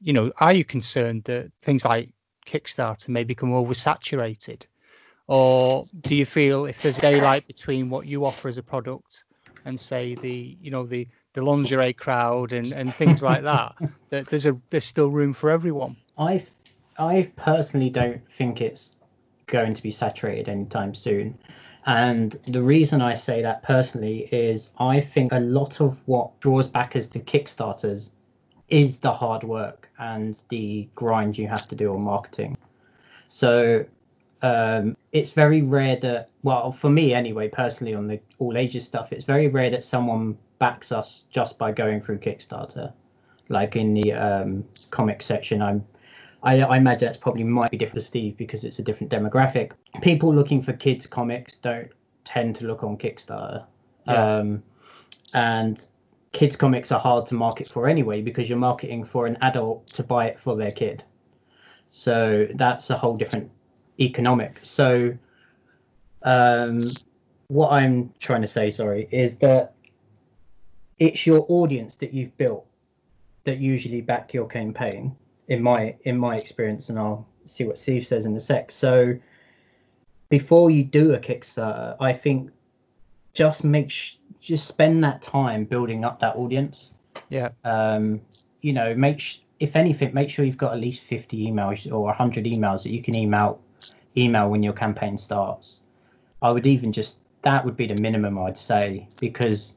you 0.00 0.12
know, 0.12 0.32
are 0.38 0.52
you 0.52 0.64
concerned 0.64 1.24
that 1.24 1.52
things 1.60 1.84
like 1.84 2.10
Kickstarter 2.46 3.08
may 3.08 3.24
become 3.24 3.50
oversaturated, 3.50 4.66
or 5.26 5.84
do 6.00 6.14
you 6.14 6.26
feel 6.26 6.66
if 6.66 6.82
there's 6.82 6.98
a 6.98 7.00
daylight 7.00 7.46
between 7.46 7.90
what 7.90 8.06
you 8.06 8.24
offer 8.24 8.48
as 8.48 8.58
a 8.58 8.62
product 8.62 9.24
and 9.64 9.78
say 9.78 10.14
the 10.14 10.56
you 10.60 10.70
know 10.70 10.84
the 10.84 11.08
the 11.32 11.42
lingerie 11.42 11.92
crowd 11.92 12.52
and 12.52 12.70
and 12.72 12.94
things 12.94 13.22
like 13.22 13.42
that 13.42 13.74
that 14.08 14.26
there's 14.26 14.46
a 14.46 14.60
there's 14.70 14.84
still 14.84 15.08
room 15.08 15.32
for 15.32 15.50
everyone? 15.50 15.96
I 16.18 16.44
I 16.98 17.30
personally 17.36 17.90
don't 17.90 18.22
think 18.32 18.60
it's 18.60 18.96
going 19.46 19.74
to 19.74 19.82
be 19.82 19.90
saturated 19.90 20.48
anytime 20.48 20.94
soon. 20.94 21.38
And 21.86 22.32
the 22.46 22.62
reason 22.62 23.00
I 23.00 23.14
say 23.14 23.42
that 23.42 23.62
personally 23.62 24.28
is 24.32 24.70
I 24.78 25.00
think 25.00 25.32
a 25.32 25.38
lot 25.38 25.80
of 25.80 26.00
what 26.06 26.38
draws 26.40 26.66
backers 26.66 27.08
to 27.10 27.20
Kickstarters 27.20 28.10
is 28.68 28.98
the 28.98 29.12
hard 29.12 29.44
work 29.44 29.88
and 29.98 30.36
the 30.48 30.88
grind 30.96 31.38
you 31.38 31.46
have 31.46 31.68
to 31.68 31.76
do 31.76 31.94
on 31.94 32.02
marketing. 32.02 32.56
So 33.28 33.84
um, 34.42 34.96
it's 35.12 35.30
very 35.30 35.62
rare 35.62 35.96
that, 36.00 36.30
well, 36.42 36.72
for 36.72 36.90
me 36.90 37.14
anyway, 37.14 37.48
personally, 37.48 37.94
on 37.94 38.08
the 38.08 38.20
all 38.38 38.56
ages 38.56 38.84
stuff, 38.84 39.12
it's 39.12 39.24
very 39.24 39.46
rare 39.46 39.70
that 39.70 39.84
someone 39.84 40.36
backs 40.58 40.90
us 40.90 41.26
just 41.30 41.56
by 41.56 41.70
going 41.70 42.00
through 42.00 42.18
Kickstarter. 42.18 42.92
Like 43.48 43.76
in 43.76 43.94
the 43.94 44.12
um, 44.12 44.64
comic 44.90 45.22
section, 45.22 45.62
I'm 45.62 45.84
I, 46.42 46.60
I 46.60 46.76
imagine 46.76 47.00
that's 47.00 47.18
probably 47.18 47.44
might 47.44 47.70
be 47.70 47.76
different 47.76 48.02
for 48.02 48.06
Steve 48.06 48.36
because 48.36 48.64
it's 48.64 48.78
a 48.78 48.82
different 48.82 49.12
demographic. 49.12 49.72
People 50.02 50.34
looking 50.34 50.62
for 50.62 50.72
kids 50.72 51.06
comics 51.06 51.56
don't 51.56 51.88
tend 52.24 52.56
to 52.56 52.66
look 52.66 52.84
on 52.84 52.96
Kickstarter. 52.96 53.64
Yeah. 54.06 54.38
Um, 54.38 54.62
and 55.34 55.86
kids 56.32 56.56
comics 56.56 56.92
are 56.92 57.00
hard 57.00 57.26
to 57.26 57.34
market 57.34 57.66
for 57.66 57.88
anyway 57.88 58.20
because 58.20 58.48
you're 58.48 58.58
marketing 58.58 59.04
for 59.04 59.26
an 59.26 59.38
adult 59.40 59.86
to 59.88 60.04
buy 60.04 60.26
it 60.26 60.38
for 60.38 60.56
their 60.56 60.70
kid. 60.70 61.02
So 61.90 62.46
that's 62.54 62.90
a 62.90 62.96
whole 62.96 63.16
different 63.16 63.50
economic. 63.98 64.60
So 64.62 65.16
um, 66.22 66.78
what 67.48 67.70
I'm 67.72 68.12
trying 68.18 68.42
to 68.42 68.48
say, 68.48 68.70
sorry, 68.70 69.08
is 69.10 69.36
that 69.38 69.74
it's 70.98 71.26
your 71.26 71.46
audience 71.48 71.96
that 71.96 72.12
you've 72.12 72.36
built 72.36 72.66
that 73.44 73.58
usually 73.58 74.00
back 74.00 74.34
your 74.34 74.46
campaign 74.46 75.16
in 75.48 75.62
my 75.62 75.94
in 76.02 76.18
my 76.18 76.34
experience 76.34 76.88
and 76.88 76.98
i'll 76.98 77.26
see 77.44 77.64
what 77.64 77.78
steve 77.78 78.06
says 78.06 78.26
in 78.26 78.34
a 78.36 78.40
sec. 78.40 78.70
So 78.70 79.14
before 80.28 80.70
you 80.70 80.82
do 80.82 81.14
a 81.14 81.18
kickstarter 81.18 81.96
i 82.00 82.12
think 82.12 82.50
just 83.32 83.64
make 83.64 83.90
sh- 83.90 84.14
just 84.40 84.66
spend 84.66 85.04
that 85.04 85.22
time 85.22 85.64
building 85.64 86.04
up 86.04 86.20
that 86.20 86.36
audience. 86.36 86.94
Yeah. 87.28 87.50
um 87.64 88.20
you 88.60 88.72
know 88.72 88.94
make 88.94 89.20
sh- 89.20 89.38
if 89.60 89.76
anything 89.76 90.12
make 90.14 90.30
sure 90.30 90.44
you've 90.44 90.56
got 90.56 90.72
at 90.72 90.80
least 90.80 91.02
50 91.04 91.50
emails 91.50 91.90
or 91.90 92.00
100 92.02 92.44
emails 92.44 92.82
that 92.82 92.90
you 92.90 93.02
can 93.02 93.18
email 93.18 93.60
email 94.16 94.48
when 94.50 94.62
your 94.62 94.72
campaign 94.72 95.16
starts. 95.18 95.80
I 96.42 96.50
would 96.50 96.66
even 96.66 96.92
just 96.92 97.18
that 97.42 97.64
would 97.64 97.76
be 97.76 97.86
the 97.86 98.00
minimum 98.02 98.38
i'd 98.40 98.58
say 98.58 99.06
because 99.20 99.75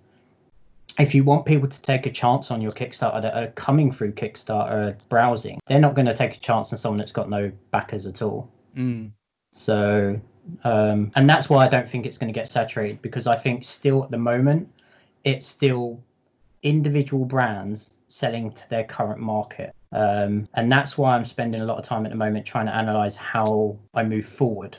if 0.99 1.15
you 1.15 1.23
want 1.23 1.45
people 1.45 1.67
to 1.67 1.81
take 1.81 2.05
a 2.05 2.11
chance 2.11 2.51
on 2.51 2.61
your 2.61 2.71
Kickstarter 2.71 3.21
that 3.21 3.33
are 3.33 3.47
coming 3.51 3.91
through 3.91 4.11
Kickstarter 4.11 5.07
browsing, 5.07 5.59
they're 5.67 5.79
not 5.79 5.95
going 5.95 6.05
to 6.05 6.13
take 6.13 6.35
a 6.35 6.39
chance 6.39 6.71
on 6.73 6.77
someone 6.77 6.97
that's 6.97 7.13
got 7.13 7.29
no 7.29 7.51
backers 7.71 8.05
at 8.05 8.21
all. 8.21 8.51
Mm. 8.75 9.11
So, 9.53 10.19
um, 10.63 11.11
and 11.15 11.29
that's 11.29 11.49
why 11.49 11.65
I 11.65 11.69
don't 11.69 11.89
think 11.89 12.05
it's 12.05 12.17
going 12.17 12.31
to 12.31 12.37
get 12.37 12.49
saturated 12.49 13.01
because 13.01 13.27
I 13.27 13.37
think 13.37 13.63
still 13.63 14.03
at 14.03 14.11
the 14.11 14.17
moment, 14.17 14.67
it's 15.23 15.47
still 15.47 16.03
individual 16.63 17.23
brands 17.25 17.91
selling 18.09 18.51
to 18.51 18.69
their 18.69 18.83
current 18.83 19.19
market. 19.19 19.73
Um, 19.91 20.43
and 20.55 20.71
that's 20.71 20.97
why 20.97 21.15
I'm 21.15 21.25
spending 21.25 21.61
a 21.61 21.65
lot 21.65 21.79
of 21.79 21.85
time 21.85 22.05
at 22.05 22.09
the 22.09 22.17
moment 22.17 22.45
trying 22.45 22.65
to 22.65 22.75
analyze 22.75 23.15
how 23.15 23.77
I 23.93 24.03
move 24.03 24.25
forward 24.25 24.77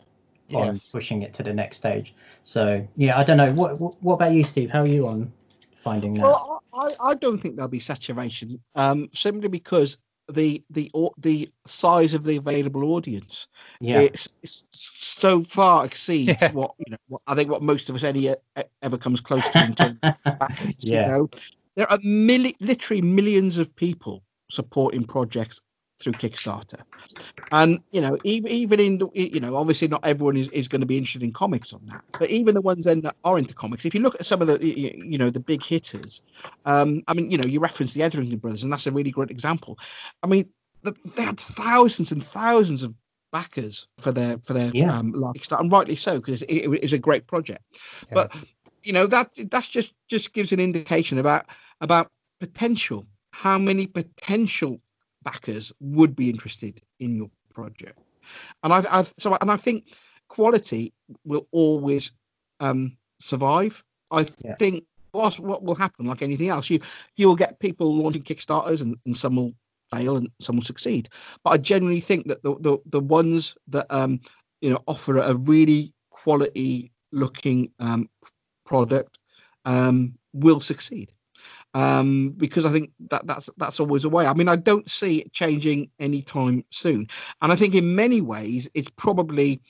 on 0.52 0.76
pushing 0.90 1.22
it 1.22 1.32
to 1.32 1.44
the 1.44 1.52
next 1.52 1.76
stage. 1.76 2.12
So, 2.42 2.86
yeah, 2.96 3.18
I 3.18 3.24
don't 3.24 3.36
know. 3.36 3.52
What, 3.52 3.80
what, 3.80 3.94
what 4.00 4.14
about 4.14 4.32
you, 4.32 4.42
Steve? 4.42 4.70
How 4.70 4.80
are 4.80 4.86
you 4.86 5.06
on 5.06 5.32
finding 5.80 6.14
that? 6.14 6.22
Well, 6.22 6.62
I, 6.72 6.92
I 7.02 7.14
don't 7.14 7.38
think 7.38 7.56
there'll 7.56 7.68
be 7.68 7.80
saturation, 7.80 8.60
um, 8.74 9.08
simply 9.12 9.48
because 9.48 9.98
the 10.32 10.62
the 10.70 10.90
the 11.18 11.50
size 11.66 12.14
of 12.14 12.24
the 12.24 12.36
available 12.36 12.94
audience 12.94 13.48
yeah. 13.80 14.00
it's, 14.00 14.28
it's 14.42 14.66
so 14.70 15.40
far 15.40 15.84
exceeds 15.84 16.40
Yeah. 16.40 16.52
what 16.52 16.74
you 16.78 16.92
know. 16.92 16.98
What, 17.08 17.22
I 17.26 17.34
think 17.34 17.50
what 17.50 17.62
most 17.62 17.88
of 17.90 17.96
us 17.96 18.04
any 18.04 18.34
ever 18.82 18.98
comes 18.98 19.20
close 19.20 19.48
to 19.50 19.64
in 19.64 19.74
terms 19.74 19.98
Yeah. 20.78 21.06
You 21.06 21.12
know, 21.12 21.30
there 21.76 21.90
are 21.90 21.98
milli- 21.98 22.56
literally 22.60 23.02
millions 23.02 23.58
of 23.58 23.74
people 23.74 24.22
supporting 24.48 25.04
projects 25.04 25.62
through 26.00 26.14
Kickstarter, 26.14 26.82
and 27.52 27.80
you 27.92 28.00
know, 28.00 28.16
even 28.24 28.50
even 28.50 28.80
in 28.80 29.10
you 29.14 29.40
know, 29.40 29.56
obviously 29.56 29.88
not 29.88 30.06
everyone 30.06 30.36
is, 30.36 30.48
is 30.48 30.68
going 30.68 30.80
to 30.80 30.86
be 30.86 30.96
interested 30.96 31.22
in 31.22 31.32
comics 31.32 31.72
on 31.72 31.82
that, 31.86 32.02
but 32.18 32.30
even 32.30 32.54
the 32.54 32.62
ones 32.62 32.86
then 32.86 33.02
that 33.02 33.16
are 33.22 33.38
into 33.38 33.54
comics, 33.54 33.84
if 33.84 33.94
you 33.94 34.00
look 34.00 34.14
at 34.14 34.26
some 34.26 34.40
of 34.42 34.48
the 34.48 34.64
you 34.66 35.18
know 35.18 35.30
the 35.30 35.40
big 35.40 35.62
hitters, 35.62 36.22
um, 36.64 37.02
I 37.06 37.14
mean, 37.14 37.30
you 37.30 37.38
know, 37.38 37.46
you 37.46 37.60
referenced 37.60 37.94
the 37.94 38.02
Etherington 38.02 38.38
brothers, 38.38 38.62
and 38.64 38.72
that's 38.72 38.86
a 38.86 38.92
really 38.92 39.10
great 39.10 39.30
example. 39.30 39.78
I 40.22 40.26
mean, 40.26 40.50
the, 40.82 40.96
they 41.16 41.24
had 41.24 41.38
thousands 41.38 42.12
and 42.12 42.24
thousands 42.24 42.82
of 42.82 42.94
backers 43.32 43.86
for 43.98 44.12
their 44.12 44.38
for 44.38 44.54
their 44.54 44.70
Yeah. 44.74 44.96
um 44.96 45.12
Kickstarter, 45.12 45.60
and 45.60 45.72
rightly 45.72 45.96
so 45.96 46.16
because 46.16 46.42
it, 46.42 46.68
it 46.68 46.84
is 46.84 46.92
a 46.92 46.98
great 46.98 47.26
project. 47.26 47.62
Yeah. 48.08 48.14
But 48.14 48.36
you 48.82 48.92
know 48.92 49.06
that 49.06 49.30
that's 49.50 49.68
just 49.68 49.94
just 50.08 50.32
gives 50.32 50.52
an 50.52 50.60
indication 50.60 51.18
about 51.18 51.46
about 51.80 52.10
potential. 52.40 53.06
How 53.32 53.58
many 53.58 53.86
potential 53.86 54.80
backers 55.22 55.72
would 55.80 56.16
be 56.16 56.30
interested 56.30 56.80
in 56.98 57.16
your 57.16 57.30
project? 57.54 57.98
And 58.62 58.72
I, 58.72 58.82
I 58.90 59.02
so 59.18 59.36
and 59.40 59.50
I 59.50 59.56
think 59.56 59.94
quality 60.28 60.92
will 61.24 61.46
always 61.52 62.12
um, 62.60 62.96
survive. 63.18 63.84
I 64.10 64.24
Yeah. 64.44 64.54
think 64.56 64.84
what 65.12 65.38
what 65.38 65.62
will 65.62 65.74
happen 65.74 66.06
like 66.06 66.22
anything 66.22 66.48
else 66.48 66.70
you 66.70 66.80
you 67.16 67.28
will 67.28 67.36
get 67.36 67.58
people 67.58 67.96
launching 67.96 68.22
kickstarters 68.22 68.82
and, 68.82 68.96
and 69.04 69.16
some 69.16 69.36
will 69.36 69.52
fail 69.90 70.16
and 70.16 70.30
some 70.40 70.56
will 70.56 70.62
succeed 70.62 71.08
but 71.42 71.50
i 71.50 71.56
generally 71.56 72.00
think 72.00 72.26
that 72.28 72.42
the 72.42 72.54
the, 72.60 72.78
the 72.86 73.00
ones 73.00 73.56
that 73.68 73.86
um 73.90 74.20
you 74.60 74.70
know 74.70 74.78
offer 74.86 75.18
a 75.18 75.34
really 75.34 75.92
quality 76.10 76.92
looking 77.12 77.70
um 77.80 78.08
product 78.64 79.18
um 79.64 80.14
will 80.32 80.60
succeed 80.60 81.10
um, 81.74 82.30
because 82.30 82.66
I 82.66 82.70
think 82.70 82.92
that 83.10 83.26
that's 83.26 83.50
that's 83.56 83.80
always 83.80 84.04
a 84.04 84.08
way. 84.08 84.26
I 84.26 84.34
mean, 84.34 84.48
I 84.48 84.56
don't 84.56 84.88
see 84.90 85.18
it 85.18 85.32
changing 85.32 85.90
anytime 85.98 86.64
soon, 86.70 87.06
and 87.40 87.52
I 87.52 87.56
think 87.56 87.74
in 87.74 87.94
many 87.94 88.20
ways 88.20 88.70
it's 88.74 88.90
probably. 88.90 89.62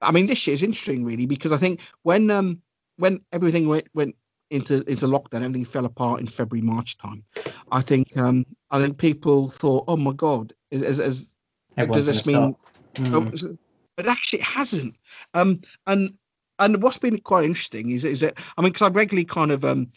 I 0.00 0.10
mean, 0.10 0.26
this 0.26 0.48
year 0.48 0.54
is 0.54 0.64
interesting, 0.64 1.04
really, 1.04 1.26
because 1.26 1.52
I 1.52 1.58
think 1.58 1.80
when 2.02 2.30
um 2.30 2.60
when 2.96 3.20
everything 3.32 3.68
went 3.68 3.88
went 3.94 4.16
into 4.50 4.82
into 4.90 5.06
lockdown, 5.06 5.42
everything 5.42 5.64
fell 5.64 5.84
apart 5.84 6.20
in 6.20 6.26
February 6.26 6.66
March 6.66 6.98
time. 6.98 7.24
I 7.70 7.80
think 7.80 8.16
um 8.16 8.44
I 8.70 8.80
think 8.80 8.98
people 8.98 9.48
thought, 9.48 9.84
oh 9.88 9.96
my 9.96 10.12
god, 10.12 10.54
as 10.72 11.00
as 11.00 11.36
does 11.76 12.06
this 12.06 12.26
mean? 12.26 12.54
Mm. 12.94 13.58
But 13.96 14.06
actually, 14.06 14.40
it 14.40 14.46
hasn't. 14.46 14.96
Um, 15.34 15.60
and 15.86 16.10
and 16.58 16.82
what's 16.82 16.98
been 16.98 17.18
quite 17.18 17.44
interesting 17.44 17.90
is 17.90 18.04
is 18.04 18.20
that 18.20 18.38
I 18.56 18.62
mean, 18.62 18.72
because 18.72 18.90
I 18.90 18.92
regularly 18.92 19.24
kind 19.24 19.50
of 19.50 19.64
um 19.64 19.92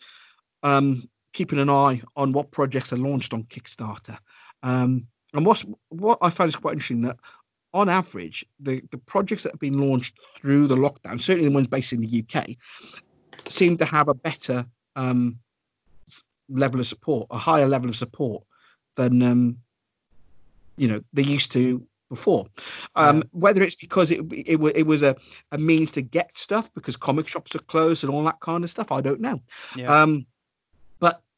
um 0.64 1.10
keeping 1.36 1.60
an 1.60 1.70
eye 1.70 2.02
on 2.16 2.32
what 2.32 2.50
projects 2.50 2.94
are 2.94 2.98
launched 2.98 3.34
on 3.34 3.44
Kickstarter. 3.44 4.18
Um, 4.64 5.08
and 5.34 5.46
what's 5.46 5.66
what 5.90 6.20
I 6.22 6.30
find 6.30 6.48
is 6.48 6.56
quite 6.56 6.74
interesting 6.74 7.02
that 7.02 7.18
on 7.74 7.90
average, 7.90 8.46
the, 8.62 8.82
the 8.90 8.98
projects 8.98 9.44
that 9.44 9.52
have 9.52 9.60
been 9.60 9.78
launched 9.78 10.18
through 10.38 10.68
the 10.68 10.78
lockdown, 10.78 11.20
certainly 11.20 11.50
the 11.50 11.54
ones 11.54 11.68
based 11.68 11.92
in 11.92 12.00
the 12.00 12.24
UK, 12.24 12.52
seem 13.50 13.76
to 13.78 13.86
have 13.86 14.08
a 14.08 14.14
better 14.14 14.66
um, 14.96 15.40
level 16.48 16.80
of 16.80 16.88
support, 16.88 17.28
a 17.30 17.38
higher 17.38 17.68
level 17.68 17.90
of 17.90 17.98
support 17.98 18.44
than 18.96 19.22
um, 19.22 19.58
you 20.78 20.88
know 20.88 21.02
they 21.12 21.24
used 21.24 21.52
to 21.52 21.86
before. 22.08 22.46
Um, 22.96 23.18
yeah. 23.18 23.24
Whether 23.32 23.62
it's 23.62 23.76
because 23.76 24.12
it, 24.12 24.22
it, 24.32 24.58
it 24.74 24.88
was 24.88 25.04
a, 25.04 25.18
a 25.52 25.58
means 25.58 25.92
to 25.94 26.02
get 26.02 26.38
stuff 26.38 26.74
because 26.74 26.96
comic 26.96 27.28
shops 27.28 27.56
are 27.56 27.60
closed 27.60 28.06
and 28.06 28.14
all 28.14 28.24
that 28.24 28.40
kind 28.40 28.64
of 28.64 28.70
stuff, 28.70 28.94
I 28.94 29.02
don't 29.02 29.20
know. 29.20 29.42
Yeah. 29.76 30.04
Um, 30.04 30.28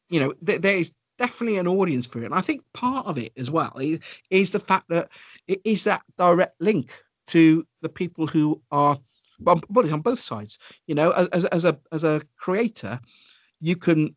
you 0.10 0.20
know, 0.20 0.34
th- 0.46 0.62
there 0.62 0.78
is 0.78 0.94
definitely 1.18 1.58
an 1.58 1.68
audience 1.68 2.08
for 2.08 2.22
it. 2.22 2.26
And 2.26 2.34
I 2.34 2.42
think 2.42 2.64
part 2.74 3.08
of 3.08 3.18
it 3.18 3.34
as 3.38 3.50
well 3.50 3.74
is, 3.80 4.00
is 4.30 4.52
the 4.52 4.60
fact 4.60 4.90
that 4.90 5.10
it 5.48 5.62
is 5.64 5.86
that 5.86 6.02
direct 6.18 6.62
link 6.62 6.92
to 7.28 7.66
the 7.82 7.90
people 7.90 8.28
who 8.28 8.62
are 8.72 8.98
well, 9.40 9.62
it's 9.78 9.94
on 9.94 10.02
both 10.02 10.20
sides. 10.20 10.58
You 10.88 10.96
know, 10.96 11.12
as, 11.12 11.46
as 11.46 11.64
a 11.64 11.78
as 11.92 12.04
a 12.04 12.22
creator, 12.38 13.00
you 13.60 13.76
can 13.76 14.16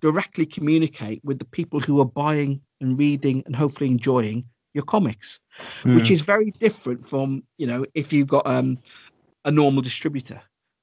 directly 0.00 0.46
communicate 0.46 1.22
with 1.22 1.38
the 1.38 1.44
people 1.44 1.80
who 1.80 2.00
are 2.00 2.06
buying 2.06 2.62
and 2.80 2.98
reading 2.98 3.42
and 3.44 3.54
hopefully 3.54 3.90
enjoying 3.90 4.46
your 4.72 4.84
comics, 4.84 5.38
mm. 5.82 5.94
which 5.94 6.10
is 6.10 6.22
very 6.22 6.50
different 6.50 7.06
from 7.06 7.42
you 7.58 7.66
know 7.66 7.84
if 7.92 8.14
you've 8.14 8.26
got 8.26 8.46
um, 8.46 8.78
a 9.44 9.50
normal 9.50 9.82
distributor 9.82 10.40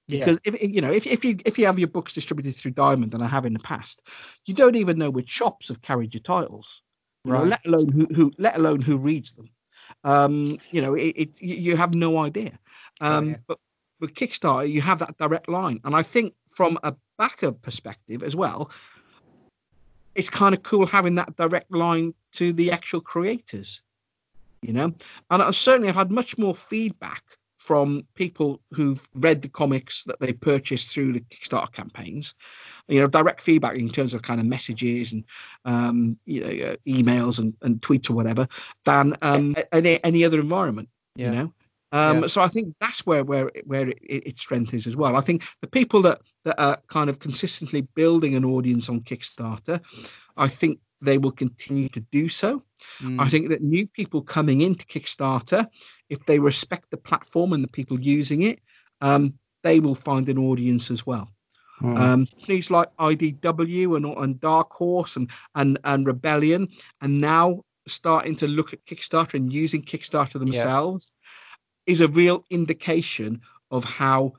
because 0.10 0.40
yeah. 0.44 0.54
if 0.54 0.62
you 0.62 0.82
know 0.82 0.92
if, 0.92 1.06
if 1.06 1.24
you 1.24 1.36
if 1.46 1.58
you 1.58 1.68
have 1.68 1.80
your 1.80 1.88
books 1.88 2.14
distributed 2.14 2.54
through 2.54 2.72
diamond 2.72 3.14
and 3.14 3.24
i 3.24 3.28
have 3.28 3.46
in 3.46 3.54
the 3.54 3.60
past 3.60 4.06
you 4.46 4.54
don't 4.54 4.76
even 4.76 4.98
know 4.98 5.10
which 5.10 5.30
shops 5.30 5.70
have 5.70 5.82
carried 5.82 6.14
your 6.14 6.22
titles 6.22 6.84
right. 7.26 7.44
Know, 7.44 7.50
let 7.50 7.66
alone 7.66 7.92
who, 7.92 8.08
who 8.14 8.32
let 8.38 8.58
alone 8.58 8.82
who 8.82 8.98
reads 8.98 9.34
them 9.34 9.50
um 10.04 10.58
you 10.72 10.82
know 10.82 10.96
it, 10.96 11.16
it 11.16 11.42
you 11.42 11.76
have 11.78 11.94
no 11.94 12.18
idea 12.18 12.58
um 13.02 13.26
oh, 13.26 13.30
yeah. 13.30 13.36
but 13.48 13.60
with 14.00 14.14
kickstarter 14.14 14.70
you 14.70 14.82
have 14.82 15.00
that 15.00 15.18
direct 15.18 15.48
line 15.48 15.80
and 15.84 15.96
i 15.96 16.02
think 16.02 16.34
from 16.48 16.78
a 16.84 16.96
backer 17.18 17.52
perspective 17.52 18.24
as 18.24 18.36
well 18.36 18.72
it's 20.16 20.30
kind 20.30 20.56
of 20.56 20.64
cool 20.64 20.86
having 20.86 21.16
that 21.16 21.36
direct 21.36 21.72
line 21.72 22.14
to 22.34 22.52
the 22.54 22.72
actual 22.72 23.02
creators 23.02 23.84
you 24.62 24.74
know 24.74 24.94
and 25.32 25.42
I 25.42 25.52
certainly 25.52 25.90
i've 25.90 25.96
had 25.96 26.12
much 26.12 26.38
more 26.38 26.56
feedback 26.56 27.24
from 27.60 28.08
people 28.16 28.62
who've 28.74 29.06
read 29.14 29.42
the 29.42 29.50
comics 29.50 30.06
that 30.06 30.20
they 30.20 30.34
purchased 30.34 30.92
through 30.92 31.12
the 31.14 31.20
Kickstarter 31.20 31.72
campaigns. 31.72 32.34
You 32.88 33.02
know, 33.02 33.08
direct 33.08 33.42
feedback 33.42 33.76
in 33.76 33.90
terms 33.90 34.14
of 34.14 34.22
kind 34.22 34.40
of 34.40 34.48
messages 34.48 35.12
and 35.12 35.26
um, 35.66 36.18
you 36.26 36.42
know 36.42 36.48
uh, 36.48 36.76
emails 36.88 37.38
and, 37.38 37.54
and 37.62 37.80
tweets 37.82 38.10
or 38.10 38.14
whatever 38.14 38.48
than 38.86 39.14
um, 39.22 39.56
any 39.72 40.04
any 40.04 40.26
other 40.26 40.40
environment. 40.40 40.90
Yeah. 41.16 41.26
You 41.26 41.32
know. 41.32 41.54
Um, 41.92 42.22
yeah. 42.22 42.28
So 42.28 42.42
I 42.42 42.48
think 42.48 42.76
that's 42.80 43.06
where 43.06 43.24
where 43.24 43.52
where 43.66 43.90
it, 43.90 44.00
its 44.02 44.42
strength 44.42 44.74
is 44.74 44.88
as 44.88 44.96
well. 44.96 45.16
I 45.16 45.22
think 45.22 45.44
the 45.62 45.70
people 45.70 46.04
that 46.04 46.22
that 46.46 46.60
are 46.60 46.78
kind 46.88 47.10
of 47.10 47.20
consistently 47.20 47.82
building 47.82 48.36
an 48.36 48.46
audience 48.46 48.90
on 48.90 49.02
Kickstarter, 49.02 49.82
I 50.38 50.48
think 50.48 50.80
they 51.02 51.18
will 51.18 51.32
continue 51.32 51.90
to 51.90 52.00
do 52.00 52.30
so. 52.30 52.64
Mm. 53.02 53.22
I 53.22 53.30
think 53.30 53.50
that 53.50 53.62
new 53.62 53.88
people 53.88 54.22
coming 54.22 54.62
into 54.62 54.86
Kickstarter, 54.86 55.68
if 56.10 56.26
they 56.26 56.40
respect 56.40 56.90
the 56.90 56.98
platform 56.98 57.54
and 57.54 57.64
the 57.64 57.70
people 57.70 58.00
using 58.00 58.42
it, 58.42 58.60
um, 59.02 59.36
they 59.64 59.80
will 59.80 59.96
find 59.96 60.28
an 60.30 60.38
audience 60.38 60.92
as 60.92 61.06
well. 61.06 61.30
Mm. 61.82 61.98
Um, 61.98 62.26
things 62.26 62.70
like 62.70 62.96
IDW 62.98 63.96
and, 63.96 64.06
and 64.06 64.40
Dark 64.40 64.74
Horse 64.74 65.16
and, 65.16 65.32
and, 65.56 65.80
and 65.84 66.06
Rebellion 66.06 66.68
and 67.02 67.22
now 67.22 67.64
starting 67.88 68.36
to 68.38 68.48
look 68.48 68.74
at 68.74 68.86
Kickstarter 68.86 69.36
and 69.36 69.52
using 69.52 69.82
Kickstarter 69.82 70.40
themselves 70.40 71.12
yeah. 71.88 71.94
is 71.94 72.02
a 72.02 72.08
real 72.08 72.44
indication 72.50 73.42
of 73.72 73.84
how 73.84 74.34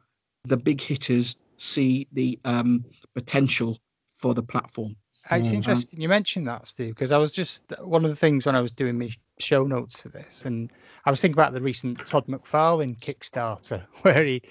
the 0.45 0.57
big 0.57 0.81
hitters 0.81 1.37
see 1.57 2.09
the 2.13 2.39
um, 2.45 2.85
potential 3.15 3.79
for 4.17 4.35
the 4.35 4.43
platform. 4.43 4.97
It's 5.31 5.47
mm-hmm. 5.47 5.57
interesting 5.57 6.01
you 6.01 6.09
mentioned 6.09 6.49
that, 6.49 6.67
Steve, 6.67 6.95
because 6.95 7.13
I 7.13 7.19
was 7.19 7.31
just 7.31 7.63
one 7.81 8.05
of 8.05 8.11
the 8.11 8.17
things 8.17 8.47
when 8.47 8.57
I 8.57 8.61
was 8.61 8.73
doing 8.73 8.99
my 8.99 9.11
show 9.39 9.65
notes 9.65 10.01
for 10.01 10.09
this, 10.09 10.45
and 10.45 10.73
I 11.05 11.11
was 11.11 11.21
thinking 11.21 11.37
about 11.37 11.53
the 11.53 11.61
recent 11.61 12.05
Todd 12.05 12.27
McFarlane 12.27 12.97
Kickstarter 12.97 13.87
where 14.03 14.25
he 14.25 14.43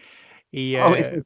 he 0.52 0.78
oh, 0.78 0.94
uh, 0.94 1.22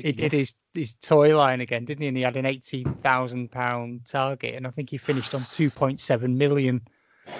he 0.00 0.12
did 0.12 0.32
his 0.32 0.54
his 0.74 0.96
toy 0.96 1.36
line 1.36 1.60
again, 1.60 1.84
didn't 1.84 2.02
he? 2.02 2.08
And 2.08 2.16
he 2.16 2.22
had 2.22 2.36
an 2.36 2.46
eighteen 2.46 2.94
thousand 2.94 3.50
pound 3.52 4.06
target, 4.06 4.54
and 4.54 4.66
I 4.66 4.70
think 4.70 4.90
he 4.90 4.98
finished 4.98 5.34
on 5.34 5.46
two 5.50 5.70
point 5.70 6.00
seven 6.00 6.36
million. 6.36 6.82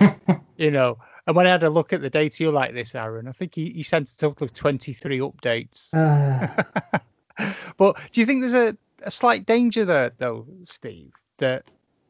you 0.57 0.71
know, 0.71 0.99
and 1.27 1.35
when 1.35 1.47
I 1.47 1.51
had 1.51 1.65
a 1.65 1.71
look 1.71 1.93
at 1.93 2.01
the 2.01 2.11
data 2.11 2.45
you 2.45 2.51
like 2.53 2.75
this, 2.75 2.95
Aaron, 2.95 3.29
I 3.29 3.33
think 3.33 3.55
he, 3.55 3.71
he 3.71 3.83
sent 3.83 4.09
a 4.09 4.17
total 4.17 4.45
of 4.45 4.53
twenty 4.53 4.93
three 4.93 5.19
updates. 5.19 5.95
Uh. 5.95 6.99
but 7.77 7.99
do 8.13 8.21
you 8.21 8.27
think 8.27 8.43
there's 8.43 8.55
a, 8.55 8.77
a 9.03 9.11
slight 9.11 9.47
danger 9.47 9.85
there, 9.85 10.13
though, 10.17 10.47
Steve? 10.65 11.13
That 11.39 11.65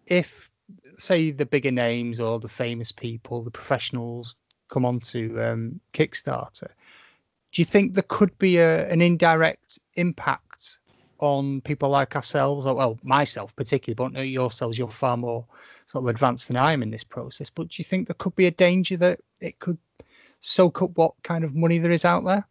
if 0.06 0.50
say 0.98 1.30
the 1.30 1.46
bigger 1.46 1.70
names 1.70 2.20
or 2.20 2.40
the 2.40 2.48
famous 2.48 2.92
people, 2.92 3.42
the 3.42 3.50
professionals 3.50 4.36
come 4.68 4.84
onto 4.84 5.40
um, 5.40 5.80
Kickstarter, 5.92 6.70
do 7.52 7.62
you 7.62 7.64
think 7.64 7.94
there 7.94 8.04
could 8.06 8.38
be 8.38 8.58
a, 8.58 8.88
an 8.90 9.00
indirect 9.00 9.78
impact 9.94 10.78
on 11.18 11.60
people 11.60 11.88
like 11.88 12.16
ourselves, 12.16 12.66
or 12.66 12.74
well, 12.74 12.98
myself 13.02 13.56
particularly, 13.56 13.94
but 13.94 14.26
yourselves, 14.26 14.78
you're 14.78 14.88
far 14.88 15.16
more 15.16 15.46
sort 15.86 16.04
of 16.04 16.08
advanced 16.08 16.48
than 16.48 16.56
I 16.56 16.72
am 16.72 16.82
in 16.82 16.90
this 16.90 17.04
process. 17.04 17.50
But 17.50 17.68
do 17.68 17.76
you 17.78 17.84
think 17.84 18.06
there 18.06 18.14
could 18.14 18.36
be 18.36 18.46
a 18.46 18.50
danger 18.50 18.96
that 18.98 19.20
it 19.40 19.58
could 19.58 19.78
soak 20.40 20.82
up 20.82 20.96
what 20.96 21.14
kind 21.22 21.44
of 21.44 21.54
money 21.54 21.78
there 21.78 21.92
is 21.92 22.04
out 22.04 22.24
there? 22.24 22.46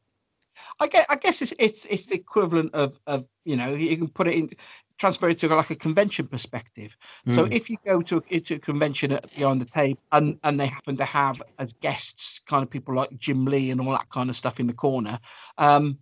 I 0.79 0.87
guess, 0.87 1.05
I 1.09 1.15
guess 1.15 1.41
it's, 1.41 1.53
it's 1.59 1.85
it's 1.85 2.05
the 2.07 2.15
equivalent 2.15 2.73
of 2.73 2.99
of 3.07 3.25
you 3.43 3.55
know 3.55 3.69
you 3.69 3.97
can 3.97 4.09
put 4.09 4.27
it 4.27 4.35
in 4.35 4.49
transfer 4.97 5.29
it 5.29 5.39
to 5.39 5.47
like 5.53 5.69
a 5.69 5.75
convention 5.75 6.27
perspective. 6.27 6.95
Mm. 7.27 7.35
So 7.35 7.45
hmm. 7.45 7.51
if 7.51 7.69
you 7.69 7.77
go 7.85 8.01
to 8.03 8.23
a, 8.29 8.39
to 8.39 8.55
a 8.55 8.59
convention 8.59 9.11
at 9.11 9.35
Beyond 9.35 9.61
the 9.61 9.65
tape 9.65 9.99
and, 10.11 10.39
and 10.43 10.59
they 10.59 10.67
happen 10.67 10.97
to 10.97 11.05
have 11.05 11.41
as 11.59 11.73
guests 11.73 12.39
kind 12.47 12.63
of 12.63 12.69
people 12.69 12.95
like 12.95 13.17
Jim 13.17 13.45
Lee 13.45 13.71
and 13.71 13.81
all 13.81 13.91
that 13.91 14.09
kind 14.09 14.29
of 14.29 14.35
stuff 14.35 14.59
in 14.59 14.67
the 14.67 14.73
corner, 14.73 15.19
um, 15.57 15.99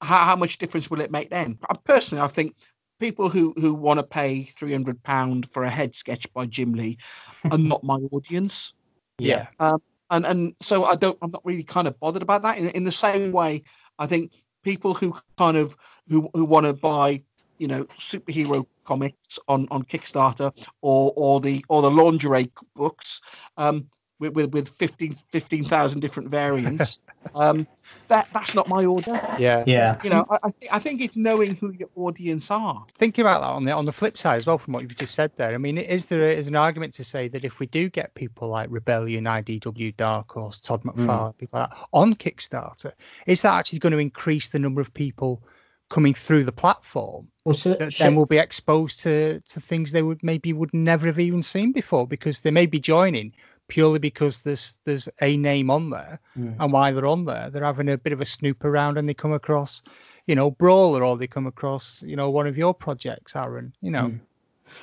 how, 0.00 0.18
how 0.18 0.36
much 0.36 0.58
difference 0.58 0.90
will 0.90 1.00
it 1.00 1.10
make 1.10 1.30
then? 1.30 1.58
Personally, 1.84 2.22
I 2.22 2.28
think 2.28 2.54
people 3.00 3.28
who 3.28 3.52
who 3.56 3.74
want 3.74 3.98
to 3.98 4.04
pay 4.04 4.42
three 4.42 4.72
hundred 4.72 5.02
pound 5.02 5.50
for 5.52 5.64
a 5.64 5.70
head 5.70 5.94
sketch 5.94 6.32
by 6.32 6.46
Jim 6.46 6.72
Lee 6.72 6.98
are 7.50 7.58
not 7.58 7.82
my 7.82 7.96
audience. 8.12 8.74
Yeah. 9.18 9.48
Um, 9.58 9.80
and 10.10 10.26
and 10.26 10.54
so 10.60 10.84
I 10.84 10.94
don't 10.94 11.18
I'm 11.22 11.30
not 11.30 11.44
really 11.44 11.64
kind 11.64 11.88
of 11.88 11.98
bothered 11.98 12.22
about 12.22 12.42
that. 12.42 12.58
In 12.58 12.68
in 12.68 12.84
the 12.84 12.92
same 12.92 13.32
way, 13.32 13.64
I 13.98 14.06
think 14.06 14.32
people 14.62 14.94
who 14.94 15.16
kind 15.38 15.56
of 15.56 15.76
who 16.08 16.28
who 16.34 16.44
want 16.44 16.66
to 16.66 16.72
buy 16.72 17.22
you 17.58 17.68
know 17.68 17.84
superhero 17.98 18.66
comics 18.84 19.38
on 19.48 19.68
on 19.70 19.82
Kickstarter 19.82 20.52
or 20.82 21.12
or 21.16 21.40
the 21.40 21.64
or 21.68 21.82
the 21.82 21.90
lingerie 21.90 22.50
books 22.74 23.20
um, 23.56 23.88
with 24.18 24.34
with, 24.34 24.52
with 24.52 24.68
15 24.70 25.14
15,000 25.30 26.00
different 26.00 26.30
variants. 26.30 27.00
um, 27.34 27.66
that 28.08 28.28
that's 28.32 28.54
not 28.54 28.68
my 28.68 28.84
order. 28.84 29.12
Yeah, 29.38 29.64
yeah. 29.66 29.98
You 30.02 30.10
know, 30.10 30.26
I 30.28 30.38
I, 30.42 30.48
th- 30.48 30.72
I, 30.72 30.78
think 30.78 31.02
it's 31.02 31.16
knowing 31.16 31.56
who 31.56 31.70
your 31.72 31.88
audience 31.94 32.50
are. 32.50 32.84
Thinking 32.94 33.22
about 33.22 33.40
that 33.40 33.48
on 33.48 33.64
the 33.64 33.72
on 33.72 33.84
the 33.84 33.92
flip 33.92 34.16
side 34.16 34.36
as 34.36 34.46
well, 34.46 34.58
from 34.58 34.74
what 34.74 34.82
you've 34.82 34.96
just 34.96 35.14
said 35.14 35.36
there. 35.36 35.52
I 35.54 35.58
mean, 35.58 35.78
is 35.78 36.06
there 36.06 36.28
is 36.28 36.46
an 36.46 36.56
argument 36.56 36.94
to 36.94 37.04
say 37.04 37.28
that 37.28 37.44
if 37.44 37.60
we 37.60 37.66
do 37.66 37.88
get 37.88 38.14
people 38.14 38.48
like 38.48 38.68
Rebellion, 38.70 39.24
IDW, 39.24 39.96
Dark 39.96 40.32
Horse, 40.32 40.60
Todd 40.60 40.82
McFarlane, 40.82 41.34
mm. 41.34 41.38
people 41.38 41.60
like 41.60 41.70
that 41.70 41.78
on 41.92 42.14
Kickstarter, 42.14 42.92
is 43.26 43.42
that 43.42 43.54
actually 43.54 43.80
going 43.80 43.92
to 43.92 43.98
increase 43.98 44.48
the 44.48 44.58
number 44.58 44.80
of 44.80 44.94
people 44.94 45.42
coming 45.88 46.14
through 46.14 46.44
the 46.44 46.52
platform, 46.52 47.28
Well, 47.44 47.54
so, 47.54 47.74
that 47.74 47.92
so- 47.92 48.04
then 48.04 48.16
will 48.16 48.26
be 48.26 48.38
exposed 48.38 49.00
to 49.00 49.40
to 49.40 49.60
things 49.60 49.92
they 49.92 50.02
would 50.02 50.22
maybe 50.22 50.52
would 50.52 50.74
never 50.74 51.06
have 51.06 51.20
even 51.20 51.42
seen 51.42 51.72
before 51.72 52.06
because 52.06 52.40
they 52.40 52.50
may 52.50 52.66
be 52.66 52.80
joining 52.80 53.34
purely 53.68 53.98
because 53.98 54.42
there's 54.42 54.78
there's 54.84 55.08
a 55.20 55.36
name 55.36 55.70
on 55.70 55.90
there 55.90 56.20
and 56.34 56.72
while 56.72 56.94
they're 56.94 57.06
on 57.06 57.24
there 57.24 57.50
they're 57.50 57.64
having 57.64 57.88
a 57.88 57.98
bit 57.98 58.12
of 58.12 58.20
a 58.20 58.24
snoop 58.24 58.64
around 58.64 58.96
and 58.96 59.08
they 59.08 59.14
come 59.14 59.32
across 59.32 59.82
you 60.26 60.34
know 60.34 60.50
brawler 60.50 61.04
or 61.04 61.16
they 61.16 61.26
come 61.26 61.46
across 61.46 62.02
you 62.02 62.14
know 62.14 62.30
one 62.30 62.46
of 62.46 62.56
your 62.56 62.72
projects 62.72 63.34
aaron 63.34 63.72
you 63.80 63.90
know 63.90 64.08
Mm. 64.08 64.20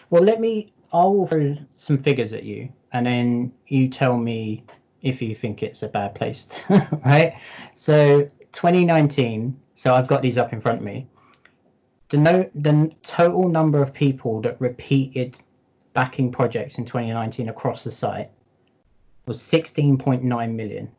Well, 0.10 0.24
let 0.24 0.40
me. 0.40 0.74
I 0.92 1.04
will 1.04 1.28
throw 1.28 1.58
some 1.78 1.98
figures 1.98 2.34
at 2.34 2.44
you, 2.44 2.70
and 2.92 3.06
then 3.06 3.52
you 3.68 3.90
tell 3.90 4.18
me 4.18 4.64
if 5.02 5.22
you 5.22 5.34
think 5.36 5.64
it's 5.64 5.84
a 5.84 5.88
bad 5.88 6.16
place, 6.16 6.46
to, 6.46 7.00
right? 7.06 7.36
So, 7.76 8.30
2019. 8.54 9.60
So 9.76 9.94
I've 9.94 10.08
got 10.08 10.22
these 10.22 10.38
up 10.38 10.54
in 10.54 10.62
front 10.62 10.80
of 10.80 10.86
me. 10.86 11.08
The 12.10 12.18
no, 12.18 12.50
the 12.54 12.92
total 13.02 13.50
number 13.50 13.82
of 13.82 13.94
people 13.94 14.40
that 14.42 14.62
repeated 14.62 15.42
backing 15.94 16.32
projects 16.32 16.78
in 16.78 16.86
2019 16.86 17.50
across 17.50 17.84
the 17.84 17.92
site 17.92 18.30
was 19.26 19.42
16.9 19.42 20.56
million. 20.56 20.92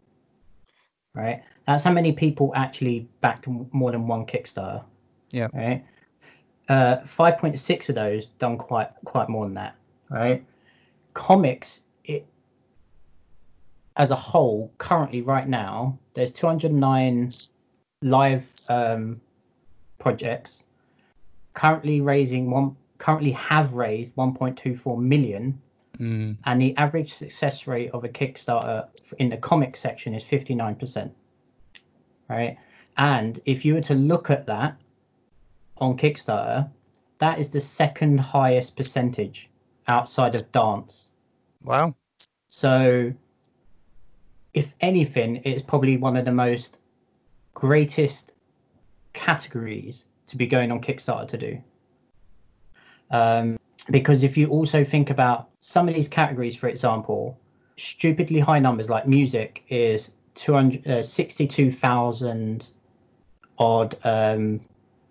Right. 1.15 1.43
That's 1.67 1.85
how 1.85 1.93
many 1.93 2.13
people 2.13 2.53
actually 2.55 3.09
backed 3.21 3.47
more 3.47 3.93
than 3.93 4.07
one 4.07 4.27
Kickstarter. 4.27 4.83
Yeah. 5.31 5.49
Right 5.53 5.85
uh, 6.69 6.97
5.6 7.19 7.89
of 7.89 7.95
those 7.95 8.27
done 8.27 8.57
quite 8.57 8.89
quite 9.05 9.29
more 9.29 9.45
than 9.45 9.55
that 9.55 9.77
right 10.09 10.45
comics 11.13 11.83
it 12.05 12.27
as 13.97 14.11
a 14.11 14.17
whole 14.17 14.73
currently 14.79 15.23
right 15.23 15.49
now 15.49 15.99
there's 16.15 16.33
209 16.33 17.29
live 18.03 18.51
um, 18.71 19.21
projects 19.99 20.65
currently 21.53 22.01
raising 22.01 22.51
one 22.51 22.77
currently 22.99 23.33
have 23.33 23.75
raised 23.75 24.15
1.24 24.17 24.99
million 24.99 25.61
Mm. 25.99 26.37
and 26.45 26.61
the 26.61 26.77
average 26.77 27.15
success 27.15 27.67
rate 27.67 27.91
of 27.93 28.05
a 28.05 28.09
kickstarter 28.09 28.89
in 29.19 29.29
the 29.29 29.37
comic 29.37 29.77
section 29.77 30.15
is 30.15 30.25
59% 30.25 31.11
right 32.29 32.59
and 32.97 33.41
if 33.45 33.65
you 33.65 33.75
were 33.75 33.81
to 33.83 33.95
look 33.95 34.31
at 34.31 34.47
that 34.47 34.77
on 35.79 35.97
Kickstarter, 35.97 36.69
that 37.19 37.39
is 37.39 37.49
the 37.49 37.61
second 37.61 38.19
highest 38.19 38.77
percentage 38.77 39.49
outside 39.89 40.35
of 40.35 40.53
dance. 40.53 41.09
wow 41.63 41.95
So, 42.49 43.13
if 44.53 44.73
anything, 44.81 45.43
it's 45.45 45.63
probably 45.63 45.97
one 45.97 46.17
of 46.17 46.25
the 46.25 46.33
most 46.33 46.79
greatest 47.55 48.35
categories 49.13 50.05
to 50.29 50.37
be 50.37 50.47
going 50.47 50.71
on 50.71 50.81
Kickstarter 50.81 51.29
to 51.29 51.39
do. 51.39 51.59
Um, 53.11 53.59
because 53.91 54.23
if 54.23 54.37
you 54.37 54.49
also 54.49 54.85
think 54.85 55.11
about 55.11 55.49
some 55.61 55.89
of 55.89 55.95
these 55.95 56.09
categories, 56.09 56.57
for 56.57 56.69
example, 56.69 57.39
stupidly 57.77 58.41
high 58.41 58.59
numbers 58.59 58.89
like 58.89 59.07
music 59.07 59.65
is 59.69 60.13
200, 60.35 60.87
uh, 60.87 61.03
62,000 61.03 62.71
odd 63.59 63.97
um, 64.05 64.61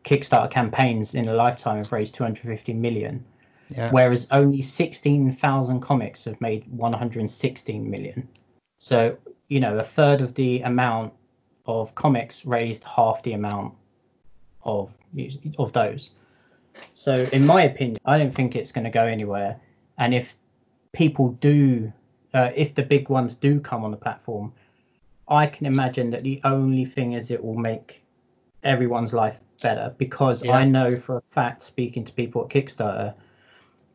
Kickstarter 0.03 0.51
campaigns 0.51 1.13
in 1.13 1.29
a 1.29 1.33
lifetime 1.33 1.77
have 1.77 1.91
raised 1.91 2.15
250 2.15 2.73
million, 2.73 3.23
yeah 3.69 3.89
whereas 3.91 4.27
only 4.31 4.61
16,000 4.61 5.79
comics 5.79 6.25
have 6.25 6.39
made 6.41 6.65
116 6.67 7.89
million. 7.89 8.27
So, 8.79 9.17
you 9.47 9.61
know, 9.61 9.77
a 9.77 9.83
third 9.83 10.21
of 10.21 10.33
the 10.33 10.61
amount 10.61 11.13
of 11.65 11.95
comics 11.95 12.45
raised 12.45 12.83
half 12.83 13.23
the 13.23 13.33
amount 13.33 13.75
of 14.63 14.93
of 15.57 15.71
those. 15.73 16.11
So, 16.93 17.27
in 17.31 17.45
my 17.45 17.63
opinion, 17.63 17.97
I 18.05 18.17
don't 18.17 18.33
think 18.33 18.55
it's 18.55 18.71
going 18.71 18.85
to 18.85 18.89
go 18.89 19.03
anywhere. 19.05 19.59
And 19.97 20.13
if 20.13 20.35
people 20.91 21.29
do, 21.39 21.91
uh, 22.33 22.51
if 22.55 22.75
the 22.75 22.83
big 22.83 23.09
ones 23.09 23.35
do 23.35 23.59
come 23.59 23.83
on 23.83 23.91
the 23.91 23.97
platform, 23.97 24.53
I 25.27 25.47
can 25.47 25.65
imagine 25.65 26.09
that 26.11 26.23
the 26.23 26.41
only 26.43 26.85
thing 26.85 27.13
is 27.13 27.31
it 27.31 27.43
will 27.43 27.57
make 27.57 28.03
everyone's 28.63 29.13
life 29.13 29.39
better 29.61 29.93
because 29.97 30.43
Yeah. 30.43 30.57
I 30.57 30.65
know 30.65 30.91
for 30.91 31.17
a 31.17 31.21
fact, 31.21 31.63
speaking 31.63 32.03
to 32.05 32.13
people 32.13 32.43
at 32.43 32.49
Kickstarter, 32.49 33.13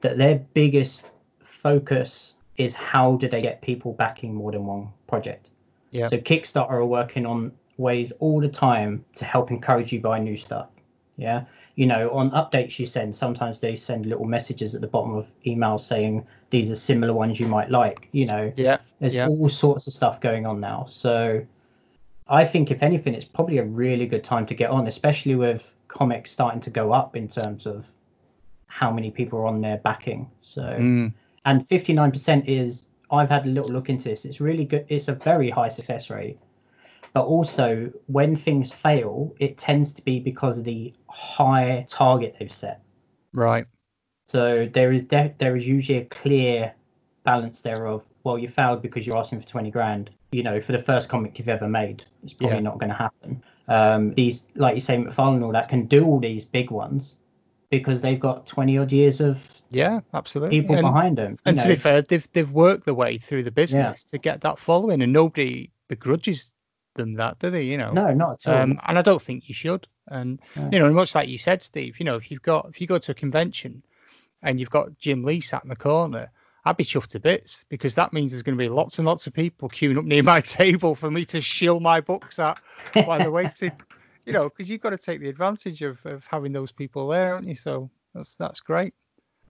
that 0.01 0.19
their 0.19 0.39
biggest 0.55 1.13
focus 1.41 2.35
is 2.57 2.75
how 2.75 3.17
do 3.17 3.29
they 3.29 3.39
get 3.39 3.61
people 3.63 3.93
backing 3.93 4.35
more 4.35 4.53
than 4.53 4.67
one 4.67 4.89
project. 5.07 5.51
Yeah. 5.91 6.09
So 6.09 6.19
Kickstarter 6.19 6.71
are 6.71 6.85
working 6.85 7.27
on 7.27 7.53
ways 7.77 8.13
all 8.19 8.41
the 8.41 8.49
time 8.49 9.05
to 9.15 9.25
help 9.25 9.51
encourage 9.51 9.93
you 9.93 10.01
buy 10.01 10.19
new 10.19 10.37
stuff. 10.37 10.69
Yeah. 11.17 11.45
You 11.79 11.87
know, 11.87 12.11
on 12.11 12.33
updates 12.33 12.81
you 12.81 12.89
send, 12.89 13.15
sometimes 13.15 13.61
they 13.61 13.77
send 13.77 14.05
little 14.05 14.25
messages 14.25 14.75
at 14.75 14.81
the 14.81 14.89
bottom 14.89 15.15
of 15.15 15.29
emails 15.47 15.83
saying 15.83 16.27
these 16.51 16.73
are 16.73 16.77
similar 16.91 17.15
ones 17.15 17.39
you 17.39 17.47
might 17.47 17.71
like. 17.71 18.09
You 18.11 18.27
know, 18.27 18.53
yeah 18.57 18.79
there's 18.99 19.15
Yeah. 19.15 19.29
all 19.29 19.49
sorts 19.49 19.87
of 19.87 19.93
stuff 19.93 20.21
going 20.21 20.45
on 20.45 20.59
now. 20.59 20.87
So 20.89 21.41
I 22.27 22.45
think 22.45 22.73
if 22.73 22.83
anything, 22.83 23.15
it's 23.15 23.25
probably 23.25 23.59
a 23.59 23.65
really 23.65 24.07
good 24.09 24.25
time 24.25 24.45
to 24.47 24.55
get 24.55 24.71
on, 24.71 24.89
especially 24.89 25.37
with 25.37 25.73
comics 25.87 26.33
starting 26.33 26.61
to 26.63 26.71
go 26.71 26.93
up 26.93 27.15
in 27.15 27.29
terms 27.29 27.65
of 27.65 27.87
how 28.67 28.91
many 28.91 29.13
people 29.13 29.39
are 29.39 29.47
on 29.47 29.61
there 29.61 29.79
backing. 29.79 30.29
So 30.41 30.63
Mm. 30.63 31.13
and 31.45 31.63
59% 31.65 32.49
is 32.49 32.89
I've 33.09 33.31
had 33.31 33.47
a 33.47 33.49
little 33.51 33.71
look 33.71 33.89
into 33.89 34.09
this. 34.09 34.25
It's 34.25 34.41
really 34.41 34.65
good. 34.65 34.85
It's 34.89 35.07
a 35.07 35.15
very 35.15 35.49
high 35.49 35.69
success 35.69 36.11
rate. 36.11 36.39
But 37.15 37.25
also, 37.25 37.91
when 38.07 38.37
things 38.37 38.73
fail, 38.73 39.35
it 39.39 39.59
tends 39.59 39.93
to 39.95 40.03
be 40.03 40.21
because 40.21 40.59
of 40.59 40.65
the 40.65 40.93
high 41.09 41.87
target 41.89 42.37
they've 42.39 42.51
set. 42.51 42.83
right 43.33 43.67
So 44.27 44.69
there 44.73 44.93
is 44.93 45.05
de- 45.05 45.35
there 45.39 45.57
is 45.57 45.67
usually 45.67 45.99
a 45.99 46.05
clear 46.05 46.75
balance 47.25 47.61
there 47.61 47.87
of 47.87 48.03
well, 48.25 48.39
you 48.39 48.49
failed 48.49 48.83
because 48.83 49.07
you're 49.07 49.17
asking 49.17 49.41
for 49.41 49.47
20 49.47 49.71
grand. 49.71 50.11
You 50.33 50.43
know, 50.43 50.61
for 50.61 50.73
the 50.73 50.79
first 50.79 51.09
comic 51.09 51.39
you've 51.39 51.49
ever 51.49 51.67
made, 51.69 52.05
it's 52.23 52.35
probably 52.35 52.57
Yeah. 52.57 52.63
not 52.63 52.79
going 52.79 52.91
to 52.91 52.95
happen. 52.97 53.43
Um, 53.69 54.13
these, 54.15 54.45
like 54.55 54.75
you 54.75 54.81
say, 54.83 54.99
McFarlane 54.99 55.37
and 55.37 55.45
all 55.45 55.53
that 55.53 55.69
can 55.69 55.87
do 55.87 56.05
all 56.05 56.19
these 56.19 56.45
big 56.45 56.71
ones 56.71 57.17
because 57.71 58.03
they've 58.03 58.21
got 58.21 58.47
20 58.47 58.79
odd 58.79 58.93
years 58.93 59.21
of 59.21 59.63
yeah 59.71 60.01
absolutely 60.15 60.61
people 60.61 60.75
and, 60.77 60.83
behind 60.83 61.19
them. 61.19 61.39
and 61.45 61.59
to 61.59 61.69
be 61.69 61.77
fair 61.77 62.01
they've 62.01 62.27
they've 62.33 62.51
worked 62.51 62.87
their 62.87 62.95
way 62.95 63.19
through 63.19 63.43
the 63.43 63.51
business 63.51 64.05
to 64.05 64.17
get 64.17 64.41
that 64.41 64.59
following 64.59 65.03
and 65.03 65.13
nobody 65.13 65.71
begrudges 65.89 66.55
them 66.99 67.15
that 67.15 67.39
do 67.39 67.49
they 67.49 67.63
you 67.63 67.79
know 67.79 67.93
no, 67.93 68.13
not 68.13 68.45
at 68.47 68.53
all. 68.53 68.61
um, 68.63 68.81
and 68.87 68.99
I 68.99 69.03
don't 69.03 69.23
think 69.23 69.49
you 69.49 69.55
should. 69.55 69.87
And 70.07 70.41
Yeah. 70.57 70.69
you 70.73 70.79
know, 70.79 70.91
much 70.93 71.15
like 71.15 71.29
you 71.29 71.39
said, 71.39 71.63
Steve, 71.63 71.99
you 72.01 72.05
know, 72.05 72.17
if 72.17 72.31
you've 72.31 72.43
got 72.43 72.67
if 72.69 72.81
you 72.81 72.87
go 72.87 72.99
to 72.99 73.13
a 73.13 73.15
convention 73.15 73.83
and 74.43 74.59
you've 74.61 74.71
got 74.71 74.99
Jim 74.99 75.23
Lee 75.25 75.41
sat 75.41 75.63
in 75.63 75.69
the 75.69 75.77
corner, 75.77 76.31
I'd 76.65 76.77
be 76.77 76.85
chuffed 76.85 77.09
to 77.09 77.21
bits 77.21 77.65
because 77.69 77.95
that 77.97 78.13
means 78.13 78.33
there's 78.33 78.43
going 78.43 78.57
to 78.57 78.63
be 78.63 78.69
lots 78.69 78.99
and 78.99 79.07
lots 79.07 79.27
of 79.27 79.33
people 79.33 79.69
queuing 79.69 79.99
up 79.99 80.05
near 80.05 80.23
my 80.35 80.41
table 80.41 80.95
for 80.95 81.11
me 81.11 81.25
to 81.27 81.41
shill 81.41 81.81
my 81.81 82.01
books 82.01 82.39
at 82.39 82.59
while 82.93 83.19
they're 83.19 83.31
waiting. 83.31 83.73
You 84.27 84.35
know, 84.35 84.45
because 84.51 84.69
you've 84.69 84.83
got 84.83 84.91
to 84.91 84.99
take 84.99 85.21
the 85.21 85.31
advantage 85.31 85.81
of, 85.81 86.05
of 86.05 86.27
having 86.31 86.53
those 86.53 86.71
people 86.71 87.09
there, 87.09 87.33
aren't 87.33 87.49
you? 87.49 87.55
So 87.55 87.91
that's 88.15 88.35
that's 88.37 88.61
great. 88.61 88.93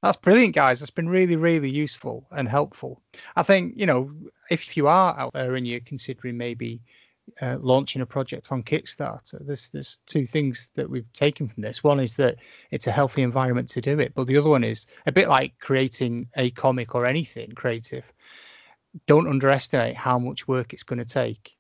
That's 0.03 0.16
brilliant, 0.16 0.55
guys. 0.55 0.78
That's 0.78 0.92
been 0.92 1.09
really, 1.09 1.34
really 1.34 1.70
useful 1.70 2.28
and 2.30 2.49
helpful. 2.49 3.03
I 3.34 3.42
think, 3.42 3.74
you 3.76 3.86
know, 3.86 4.12
if 4.51 4.76
you 4.76 4.86
are 4.86 5.18
out 5.18 5.32
there 5.32 5.56
and 5.56 5.66
you're 5.66 5.81
considering 5.81 6.36
maybe 6.36 6.81
uh, 7.40 7.56
launching 7.60 8.02
a 8.02 8.06
project 8.06 8.50
on 8.52 8.62
Kickstarter, 8.62 9.44
there's 9.46 9.70
there's 9.70 9.98
two 10.06 10.26
things 10.26 10.70
that 10.74 10.88
we've 10.90 11.12
taken 11.12 11.48
from 11.48 11.62
this. 11.62 11.84
One 11.84 12.00
is 12.00 12.16
that 12.16 12.36
it's 12.70 12.86
a 12.86 12.92
healthy 12.92 13.22
environment 13.22 13.68
to 13.70 13.80
do 13.80 13.98
it, 14.00 14.12
but 14.14 14.26
the 14.26 14.38
other 14.38 14.50
one 14.50 14.64
is 14.64 14.86
a 15.06 15.12
bit 15.12 15.28
like 15.28 15.59
creating 15.59 16.28
a 16.36 16.50
comic 16.50 16.94
or 16.94 17.06
anything 17.06 17.52
creative. 17.52 18.05
Don't 19.06 19.28
underestimate 19.28 19.96
how 19.96 20.18
much 20.18 20.48
work 20.48 20.72
it's 20.72 20.82
going 20.84 20.98
to 20.98 21.05
take 21.05 21.56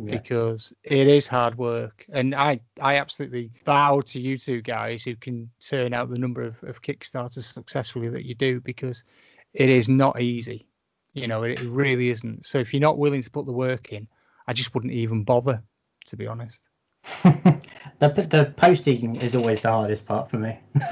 Yeah. 0.00 0.12
because 0.12 0.72
it 0.84 1.08
is 1.08 1.26
hard 1.26 1.58
work. 1.58 2.06
And 2.08 2.34
I 2.34 2.60
I 2.80 2.96
absolutely 2.96 3.50
bow 3.64 4.00
to 4.02 4.20
you 4.20 4.38
two 4.38 4.62
guys 4.62 5.02
who 5.02 5.16
can 5.16 5.50
turn 5.60 5.92
out 5.92 6.08
the 6.08 6.18
number 6.18 6.42
of, 6.42 6.62
of 6.62 6.82
Kickstarters 6.82 7.52
successfully 7.52 8.08
that 8.10 8.24
you 8.24 8.34
do 8.34 8.60
because 8.60 9.04
it 9.52 9.70
is 9.70 9.88
not 9.88 10.20
easy. 10.20 10.66
You 11.14 11.26
know, 11.26 11.42
it, 11.42 11.60
it 11.60 11.68
really 11.68 12.10
isn't. 12.10 12.46
So 12.46 12.58
if 12.58 12.72
you're 12.72 12.80
not 12.80 12.98
willing 12.98 13.22
to 13.22 13.30
put 13.30 13.46
the 13.46 13.52
work 13.52 13.92
in, 13.92 14.06
I 14.48 14.54
just 14.54 14.74
wouldn't 14.74 14.94
even 14.94 15.24
bother, 15.24 15.62
to 16.06 16.16
be 16.16 16.26
honest. 16.26 16.62
the 17.22 17.58
the 18.00 18.52
posting 18.56 19.16
is 19.16 19.36
always 19.36 19.60
the 19.60 19.68
hardest 19.68 20.06
part 20.06 20.30
for 20.30 20.38
me. 20.38 20.58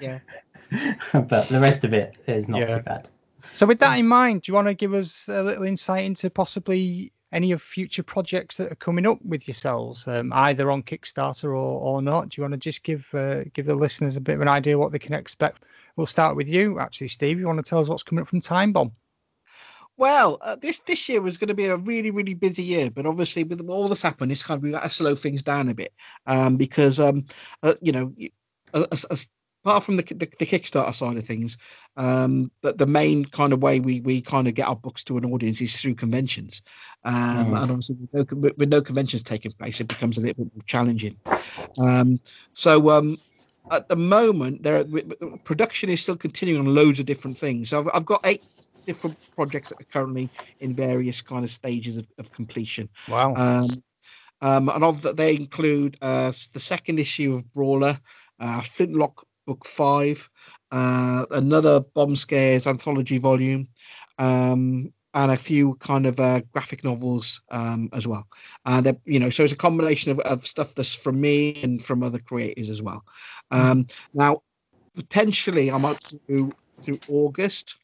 Yeah. 0.00 0.18
but 1.14 1.48
the 1.48 1.60
rest 1.60 1.84
of 1.84 1.94
it 1.94 2.14
is 2.26 2.48
not 2.48 2.60
Yeah. 2.60 2.76
too 2.78 2.82
bad. 2.82 3.08
So 3.52 3.64
with 3.64 3.78
that 3.78 3.98
in 3.98 4.06
mind, 4.06 4.42
do 4.42 4.50
you 4.50 4.54
want 4.54 4.68
to 4.68 4.74
give 4.74 4.92
us 4.92 5.28
a 5.28 5.42
little 5.42 5.64
insight 5.64 6.04
into 6.04 6.28
possibly 6.28 7.12
any 7.32 7.52
of 7.52 7.62
future 7.62 8.02
projects 8.02 8.56
that 8.58 8.70
are 8.72 8.76
coming 8.76 9.06
up 9.06 9.18
with 9.24 9.48
yourselves, 9.48 10.06
um, 10.08 10.32
either 10.34 10.70
on 10.70 10.82
Kickstarter 10.82 11.44
or, 11.44 11.54
or 11.80 12.02
not? 12.02 12.28
Do 12.28 12.40
you 12.40 12.42
want 12.42 12.52
to 12.52 12.58
just 12.58 12.82
give 12.82 13.08
uh, 13.14 13.44
give 13.54 13.64
the 13.66 13.74
listeners 13.76 14.16
a 14.16 14.20
bit 14.20 14.34
of 14.34 14.40
an 14.42 14.48
idea 14.48 14.76
what 14.78 14.92
they 14.92 14.98
can 14.98 15.14
expect? 15.14 15.62
We'll 15.96 16.06
start 16.06 16.36
with 16.36 16.48
you, 16.48 16.78
actually, 16.78 17.08
Steve. 17.08 17.38
You 17.38 17.46
want 17.46 17.64
to 17.64 17.68
tell 17.68 17.78
us 17.80 17.88
what's 17.88 18.02
coming 18.02 18.22
up 18.22 18.28
from 18.28 18.40
Time 18.40 18.72
Bomb? 18.72 18.92
Well, 19.98 20.38
uh, 20.40 20.56
this 20.56 20.78
this 20.80 21.08
year 21.08 21.20
was 21.20 21.38
going 21.38 21.48
to 21.48 21.54
be 21.54 21.66
a 21.66 21.76
really 21.76 22.12
really 22.12 22.34
busy 22.34 22.62
year, 22.62 22.88
but 22.90 23.04
obviously 23.04 23.42
with 23.42 23.68
all 23.68 23.88
this 23.88 24.00
happening, 24.00 24.30
it's 24.30 24.44
kind 24.44 24.58
of 24.58 24.62
we 24.62 24.70
got 24.70 24.84
to 24.84 24.90
slow 24.90 25.16
things 25.16 25.42
down 25.42 25.68
a 25.68 25.74
bit 25.74 25.92
um, 26.24 26.56
because 26.56 27.00
um, 27.00 27.26
uh, 27.64 27.74
you 27.82 27.92
know 27.92 28.14
as, 28.72 29.04
as, 29.04 29.28
apart 29.64 29.82
from 29.82 29.96
the, 29.96 30.02
the, 30.04 30.28
the 30.38 30.46
Kickstarter 30.46 30.94
side 30.94 31.16
of 31.16 31.24
things, 31.24 31.58
um, 31.96 32.52
the, 32.62 32.74
the 32.74 32.86
main 32.86 33.24
kind 33.24 33.52
of 33.52 33.60
way 33.60 33.80
we 33.80 34.00
we 34.00 34.20
kind 34.20 34.46
of 34.46 34.54
get 34.54 34.68
our 34.68 34.76
books 34.76 35.02
to 35.04 35.18
an 35.18 35.24
audience 35.24 35.60
is 35.60 35.80
through 35.80 35.96
conventions, 35.96 36.62
um, 37.04 37.14
mm. 37.14 37.62
and 37.62 37.70
obviously 37.70 37.96
with 38.12 38.32
no, 38.32 38.50
with 38.56 38.68
no, 38.68 38.80
conventions 38.80 39.24
taking 39.24 39.50
place, 39.50 39.80
it 39.80 39.88
becomes 39.88 40.16
a 40.16 40.20
little 40.20 40.44
bit 40.44 40.54
more 40.54 40.62
challenging. 40.64 41.16
Um, 41.82 42.20
so 42.52 42.90
um, 42.90 43.18
at 43.70 43.88
the 43.88 43.96
moment, 43.96 44.62
there 44.62 44.84
production 45.44 45.88
is 45.88 46.00
still 46.00 46.16
continuing 46.16 46.66
on 46.66 46.72
loads 46.72 47.00
of 47.00 47.06
different 47.06 47.36
things. 47.36 47.70
So 47.70 47.80
I've, 47.80 47.88
I've 47.92 48.06
got 48.06 48.20
eight 48.24 48.42
different 48.88 49.18
projects 49.36 49.68
that 49.68 49.80
are 49.82 49.92
currently 49.92 50.30
in 50.60 50.72
various 50.72 51.20
kind 51.20 51.44
of 51.44 51.50
stages 51.50 51.98
of, 51.98 52.08
of 52.18 52.32
completion. 52.32 52.88
Wow. 53.06 53.34
Um, 53.36 53.64
um, 54.40 54.68
and 54.70 54.82
of 54.82 55.02
that, 55.02 55.16
they 55.16 55.36
include 55.36 55.96
uh, 56.00 56.28
the 56.28 56.60
second 56.60 56.98
issue 56.98 57.34
of 57.34 57.52
Brawler, 57.52 57.94
uh, 58.40 58.62
Flintlock 58.62 59.26
Book 59.46 59.66
Five, 59.66 60.30
uh, 60.72 61.26
another 61.30 61.80
Bomb 61.80 62.16
Scares 62.16 62.66
anthology 62.66 63.18
volume, 63.18 63.68
um, 64.18 64.92
and 65.12 65.32
a 65.32 65.36
few 65.36 65.74
kind 65.74 66.06
of 66.06 66.18
uh, 66.18 66.40
graphic 66.52 66.82
novels 66.82 67.42
um, 67.50 67.90
as 67.92 68.08
well. 68.08 68.26
And 68.64 68.98
you 69.04 69.20
know, 69.20 69.30
so 69.30 69.44
it's 69.44 69.52
a 69.52 69.56
combination 69.56 70.12
of, 70.12 70.20
of, 70.20 70.46
stuff 70.46 70.74
that's 70.74 70.94
from 70.94 71.20
me 71.20 71.60
and 71.62 71.82
from 71.82 72.02
other 72.02 72.20
creators 72.20 72.70
as 72.70 72.82
well. 72.82 73.04
Um, 73.50 73.86
now, 74.14 74.42
potentially, 74.94 75.70
I 75.70 75.76
might 75.76 76.02
do 76.26 76.52
through 76.80 77.00
August. 77.08 77.80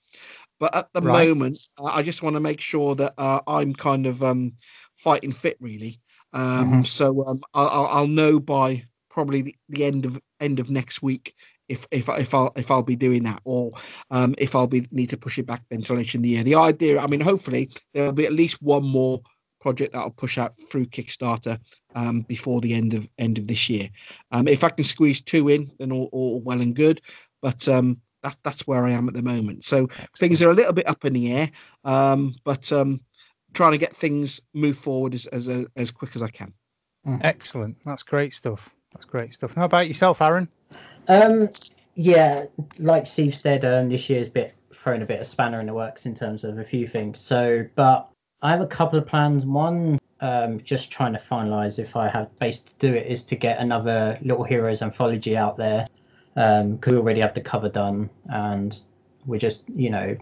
But 0.65 0.77
at 0.77 0.93
the 0.95 1.03
right. 1.03 1.29
moment, 1.29 1.59
I 1.79 2.03
just 2.03 2.23
want 2.23 2.37
to 2.37 2.41
make 2.41 2.59
sure 2.59 2.95
that 2.95 3.13
uh, 3.19 3.43
I'm 3.47 3.75
kind 3.75 4.07
of 4.07 4.23
um, 4.23 4.55
fighting 4.95 5.31
fit, 5.31 5.59
really. 5.61 6.01
Um, 6.33 6.43
mm-hmm. 6.43 6.83
So 6.85 7.27
um, 7.27 7.43
I'll, 7.53 7.85
I'll, 7.85 8.07
know 8.07 8.41
by 8.41 8.85
probably 9.11 9.43
the, 9.43 9.57
the, 9.69 9.85
end 9.85 10.07
of 10.07 10.19
end 10.41 10.61
of 10.61 10.71
next 10.71 11.03
week 11.03 11.35
if 11.69 11.87
if 11.91 12.09
if 12.09 12.33
I'll 12.33 12.51
if 12.57 12.71
I'll 12.71 12.83
be 12.83 12.97
doing 12.97 13.25
that 13.25 13.43
or 13.45 13.73
um, 14.11 14.35
if 14.39 14.55
I'll 14.55 14.67
be 14.67 14.87
need 14.91 15.11
to 15.11 15.19
push 15.19 15.39
it 15.39 15.47
back 15.47 15.65
then 15.69 15.83
to 15.83 15.93
later 15.93 16.17
in 16.17 16.23
the 16.23 16.31
year. 16.31 16.43
The 16.43 16.55
idea, 16.55 16.99
I 16.99 17.09
mean, 17.09 17.21
hopefully 17.21 17.69
there'll 17.93 18.13
be 18.15 18.25
at 18.25 18.33
least 18.33 18.63
one 18.63 18.89
more 18.89 19.21
project 19.61 19.93
that 19.93 19.99
I'll 19.99 20.11
push 20.13 20.39
out 20.39 20.55
through 20.55 20.87
Kickstarter 20.87 21.59
um, 21.95 22.23
before 22.23 22.63
the 22.63 22.73
end 22.73 22.95
of 22.95 23.07
end 23.19 23.37
of 23.37 23.47
this 23.47 23.69
year. 23.69 23.91
Um, 24.33 24.49
if 24.49 24.65
I 24.65 24.71
can 24.71 24.85
squeeze 24.85 25.21
two 25.21 25.51
in, 25.51 25.73
then 25.79 25.93
all, 25.93 26.09
all 26.11 26.41
well 26.41 26.63
and 26.63 26.75
good. 26.75 27.03
But 27.43 27.69
um, 27.69 28.01
that's 28.25 28.37
that's 28.43 28.67
where 28.67 28.85
I 28.85 28.93
am 28.93 29.07
at 29.07 29.15
the 29.15 29.23
moment. 29.23 29.65
So 29.65 29.87
things 30.17 30.43
are 30.43 30.49
a 30.49 30.55
little 30.55 30.73
bit 30.73 30.89
up 30.89 31.05
in 31.05 31.13
the 31.13 31.33
air, 31.33 31.51
um, 31.85 32.35
but 32.43 32.73
um, 32.73 33.01
trying 33.53 33.73
to 33.73 33.79
get 33.79 33.93
things 33.93 34.41
move 34.53 34.77
forward 34.77 35.15
as 35.15 35.27
as, 35.27 35.49
uh, 35.49 35.65
as 35.77 35.93
quick 35.93 36.17
as 36.17 36.23
I 36.23 36.29
can. 36.29 36.53
Hmm. 37.05 37.19
Excellent. 37.21 37.77
That's 37.85 38.03
great 38.03 38.35
stuff. 38.35 38.71
That's 38.93 39.05
great 39.05 39.35
stuff. 39.35 39.55
How 39.55 39.65
about 39.65 39.87
yourself, 39.87 40.23
Aaron? 40.23 40.49
Um, 41.07 41.51
yeah, 41.95 42.47
like 42.79 43.07
Steve 43.07 43.37
said, 43.37 43.65
um, 43.65 43.91
this 43.91 44.09
year's 44.09 44.31
bit 44.31 44.55
thrown 44.73 45.03
a 45.03 45.07
bit 45.07 45.21
of 45.21 45.27
spanner 45.27 45.61
in 45.61 45.67
the 45.67 45.75
works 45.75 46.07
in 46.07 46.15
terms 46.15 46.45
of 46.45 46.59
a 46.59 46.65
few 46.65 46.87
things. 46.87 47.21
So, 47.21 47.67
but 47.75 48.09
I 48.41 48.51
have 48.51 48.61
a 48.61 48.67
couple 48.67 48.99
of 48.99 49.07
plans. 49.07 49.45
One, 49.45 49.99
um, 50.21 50.61
just 50.61 50.91
trying 50.93 51.13
to 51.13 51.19
finalize 51.19 51.79
if 51.79 51.95
I 51.95 52.09
have 52.09 52.31
space 52.37 52.61
to 52.61 52.73
do 52.79 52.95
it, 52.95 53.07
is 53.07 53.23
to 53.25 53.37
get 53.37 53.59
another 53.59 54.17
Little 54.23 54.45
Heroes 54.45 54.81
anthology 54.81 55.37
out 55.37 55.57
there 55.59 55.85
because 56.35 56.63
um, 56.63 56.81
we 56.93 56.97
already 56.97 57.21
have 57.21 57.35
the 57.35 57.41
cover 57.41 57.69
done, 57.69 58.11
and 58.27 58.81
we 59.27 59.39
just 59.39 59.63
you 59.75 59.91
know 59.91 60.17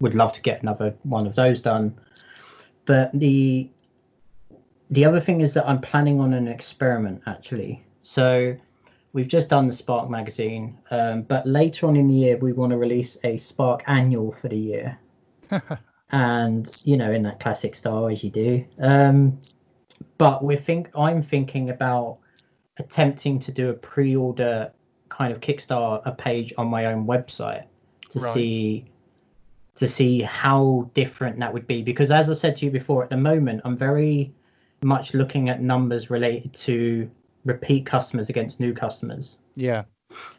would 0.00 0.14
love 0.14 0.32
to 0.32 0.42
get 0.42 0.62
another 0.62 0.94
one 1.02 1.26
of 1.26 1.34
those 1.34 1.60
done. 1.60 1.98
But 2.84 3.10
the 3.14 3.70
the 4.90 5.04
other 5.04 5.20
thing 5.20 5.40
is 5.40 5.54
that 5.54 5.66
I'm 5.68 5.80
planning 5.80 6.20
on 6.20 6.32
an 6.34 6.48
experiment 6.48 7.22
actually. 7.26 7.84
So 8.02 8.56
we've 9.12 9.28
just 9.28 9.48
done 9.48 9.66
the 9.66 9.72
Spark 9.72 10.10
magazine, 10.10 10.78
um, 10.90 11.22
but 11.22 11.46
later 11.46 11.86
on 11.86 11.96
in 11.96 12.08
the 12.08 12.14
year 12.14 12.36
we 12.36 12.52
want 12.52 12.70
to 12.70 12.76
release 12.78 13.16
a 13.24 13.36
Spark 13.36 13.82
annual 13.86 14.32
for 14.32 14.48
the 14.48 14.58
year. 14.58 14.98
and 16.10 16.82
you 16.84 16.96
know, 16.96 17.10
in 17.10 17.22
that 17.24 17.40
classic 17.40 17.74
style 17.74 18.08
as 18.08 18.22
you 18.22 18.30
do. 18.30 18.64
Um, 18.78 19.40
but 20.18 20.44
we 20.44 20.56
think 20.56 20.90
I'm 20.96 21.22
thinking 21.22 21.70
about 21.70 22.18
attempting 22.78 23.38
to 23.40 23.52
do 23.52 23.70
a 23.70 23.74
pre-order 23.74 24.72
kind 25.16 25.32
of 25.32 25.40
kickstart 25.40 26.02
a 26.04 26.12
page 26.12 26.52
on 26.58 26.66
my 26.66 26.86
own 26.86 27.06
website 27.06 27.64
to 28.10 28.20
right. 28.20 28.34
see 28.34 28.84
to 29.76 29.88
see 29.88 30.22
how 30.22 30.88
different 30.94 31.40
that 31.40 31.52
would 31.52 31.66
be. 31.66 31.82
Because 31.82 32.10
as 32.10 32.30
i 32.30 32.34
said 32.34 32.56
to 32.56 32.66
you 32.66 32.70
before 32.70 33.02
at 33.02 33.10
the 33.10 33.16
moment 33.16 33.62
i'm 33.64 33.76
very 33.76 34.32
much 34.82 35.14
looking 35.14 35.48
at 35.48 35.62
numbers 35.62 36.10
related 36.10 36.52
to 36.52 37.10
repeat 37.44 37.86
customers 37.86 38.28
against 38.28 38.60
new 38.60 38.74
customers. 38.74 39.38
Yeah. 39.56 39.84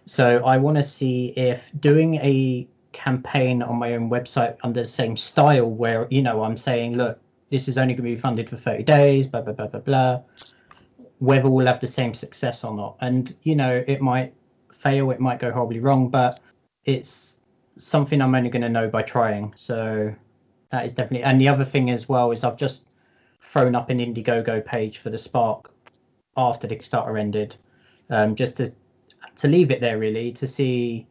So 0.06 0.44
i 0.46 0.58
want 0.58 0.78
to 0.78 0.84
see 0.84 1.28
if 1.36 1.62
doing 1.80 2.16
a 2.16 2.68
campaign 2.92 3.62
on 3.62 3.76
my 3.78 3.94
own 3.96 4.10
website 4.10 4.56
under 4.64 4.82
the 4.82 4.90
same 4.90 5.18
style 5.18 5.70
where 5.70 6.08
you 6.10 6.22
know 6.22 6.46
i'm 6.46 6.56
saying 6.56 6.96
look 6.96 7.20
this 7.52 7.68
is 7.68 7.78
only 7.78 7.94
going 7.94 8.10
to 8.10 8.16
be 8.16 8.22
funded 8.22 8.50
for 8.50 8.56
30 8.56 8.84
days 8.84 9.28
blah 9.28 9.42
blah 9.42 9.52
blah 9.52 9.68
blah 9.68 9.82
blah 9.82 10.22
whether 11.20 11.50
we'll 11.50 11.68
have 11.68 11.80
the 11.80 11.88
same 11.88 12.14
success 12.14 12.64
or 12.64 12.74
not. 12.74 12.98
And 13.02 13.34
you 13.44 13.56
know 13.56 13.84
it 13.88 14.02
might 14.02 14.34
fail, 14.86 15.12
it 15.12 15.20
might 15.20 15.40
go 15.40 15.52
horribly 15.52 15.80
wrong, 15.80 16.10
but 16.10 16.40
it's 16.86 17.40
something 17.76 18.22
I'm 18.22 18.36
only 18.36 18.50
going 18.50 18.62
to 18.62 18.70
know 18.70 18.88
by 18.88 19.02
trying. 19.02 19.54
So 19.58 20.14
that 20.72 20.86
is 20.86 20.94
definitely. 20.94 21.24
And 21.24 21.42
the 21.42 21.50
other 21.50 21.66
thing 21.66 21.90
as 21.90 22.08
well 22.08 22.32
is 22.32 22.44
I've 22.44 22.58
just 22.58 22.96
thrown 23.42 23.76
up 23.76 23.90
an 23.90 24.00
Indiegogo 24.00 24.64
page 24.64 25.00
for 25.00 25.10
the 25.10 25.18
Spark 25.18 25.72
after 26.38 26.68
the 26.68 26.76
Kickstarter 26.76 27.20
ended, 27.20 27.56
um, 28.10 28.36
just 28.36 28.58
to 28.58 28.72
to 29.38 29.48
leave 29.50 29.70
it 29.72 29.82
there 29.82 29.98
really 29.98 30.32
to 30.32 30.48
see 30.48 31.06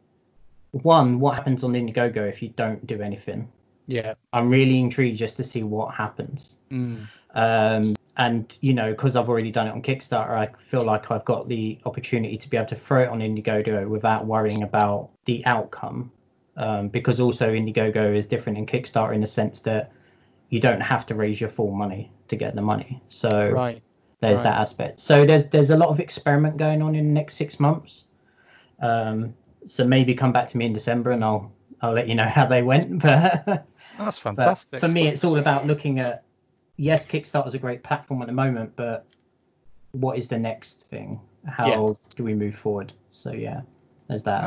one 0.71 1.19
what 1.19 1.37
happens 1.37 1.63
on 1.63 1.73
Indiegogo 1.73 2.27
if 2.27 2.41
you 2.41 2.49
don't 2.49 2.85
do 2.87 3.01
anything. 3.01 3.51
Yeah, 3.87 4.15
I'm 4.33 4.49
really 4.49 4.79
intrigued 4.79 5.19
just 5.19 5.37
to 5.37 5.43
see 5.43 5.63
what 5.63 5.93
happens. 5.93 6.57
Mm. 6.71 7.07
Um, 7.35 7.83
and 8.17 8.57
you 8.61 8.73
know 8.73 8.91
because 8.91 9.15
i've 9.15 9.27
already 9.27 9.51
done 9.51 9.67
it 9.67 9.71
on 9.71 9.81
kickstarter 9.81 10.31
i 10.31 10.49
feel 10.69 10.85
like 10.85 11.11
i've 11.11 11.25
got 11.25 11.47
the 11.47 11.77
opportunity 11.85 12.37
to 12.37 12.49
be 12.49 12.57
able 12.57 12.67
to 12.67 12.75
throw 12.75 13.03
it 13.03 13.09
on 13.09 13.19
indiegogo 13.19 13.87
without 13.87 14.25
worrying 14.25 14.63
about 14.63 15.09
the 15.25 15.45
outcome. 15.45 16.11
Um, 16.57 16.87
because 16.87 17.19
also 17.19 17.51
indiegogo 17.51 18.15
is 18.15 18.27
different 18.27 18.57
in 18.57 18.65
kickstarter 18.65 19.13
in 19.13 19.19
the 19.19 19.27
sense 19.27 19.59
that 19.61 19.91
you 20.49 20.61
don't 20.61 20.79
have 20.79 21.05
to 21.07 21.15
raise 21.15 21.41
your 21.41 21.49
full 21.49 21.71
money 21.71 22.09
to 22.29 22.37
get 22.37 22.55
the 22.55 22.61
money. 22.61 23.03
So 23.09 23.49
right. 23.49 23.83
there's 24.21 24.37
right. 24.37 24.43
that 24.43 24.61
aspect. 24.61 25.01
So 25.01 25.25
there's 25.25 25.47
there's 25.47 25.71
a 25.71 25.75
lot 25.75 25.89
of 25.89 25.99
experiment 25.99 26.55
going 26.55 26.81
on 26.81 26.95
in 26.95 27.07
the 27.07 27.13
next 27.13 27.35
six 27.35 27.59
months. 27.59 28.05
Um, 28.81 29.33
so 29.67 29.83
maybe 29.83 30.13
come 30.13 30.31
back 30.31 30.49
to 30.49 30.57
me 30.57 30.65
in 30.65 30.73
december 30.73 31.11
and 31.11 31.23
i'll 31.23 31.51
i'll 31.81 31.93
let 31.93 32.07
you 32.07 32.15
know 32.15 32.27
how 32.27 32.45
they 32.45 32.61
went 32.61 32.99
but 33.01 33.65
that's 33.97 34.17
fantastic 34.17 34.79
for 34.79 34.87
me 34.89 35.07
it's 35.07 35.23
all 35.23 35.37
about 35.37 35.65
looking 35.65 35.99
at 35.99 36.23
yes, 36.77 37.05
Kickstarter 37.05 37.47
is 37.47 37.53
a 37.53 37.59
great 37.59 37.83
platform 37.83 38.21
at 38.21 38.27
the 38.27 38.33
moment, 38.33 38.73
but 38.75 39.05
what 39.91 40.17
is 40.17 40.27
the 40.27 40.39
next 40.39 40.81
thing? 40.89 41.19
How 41.47 41.67
yeah. 41.67 41.93
do 42.15 42.23
we 42.23 42.33
move 42.33 42.55
forward? 42.55 42.93
So 43.11 43.31
yeah, 43.31 43.61
there's 44.07 44.23
that. 44.23 44.43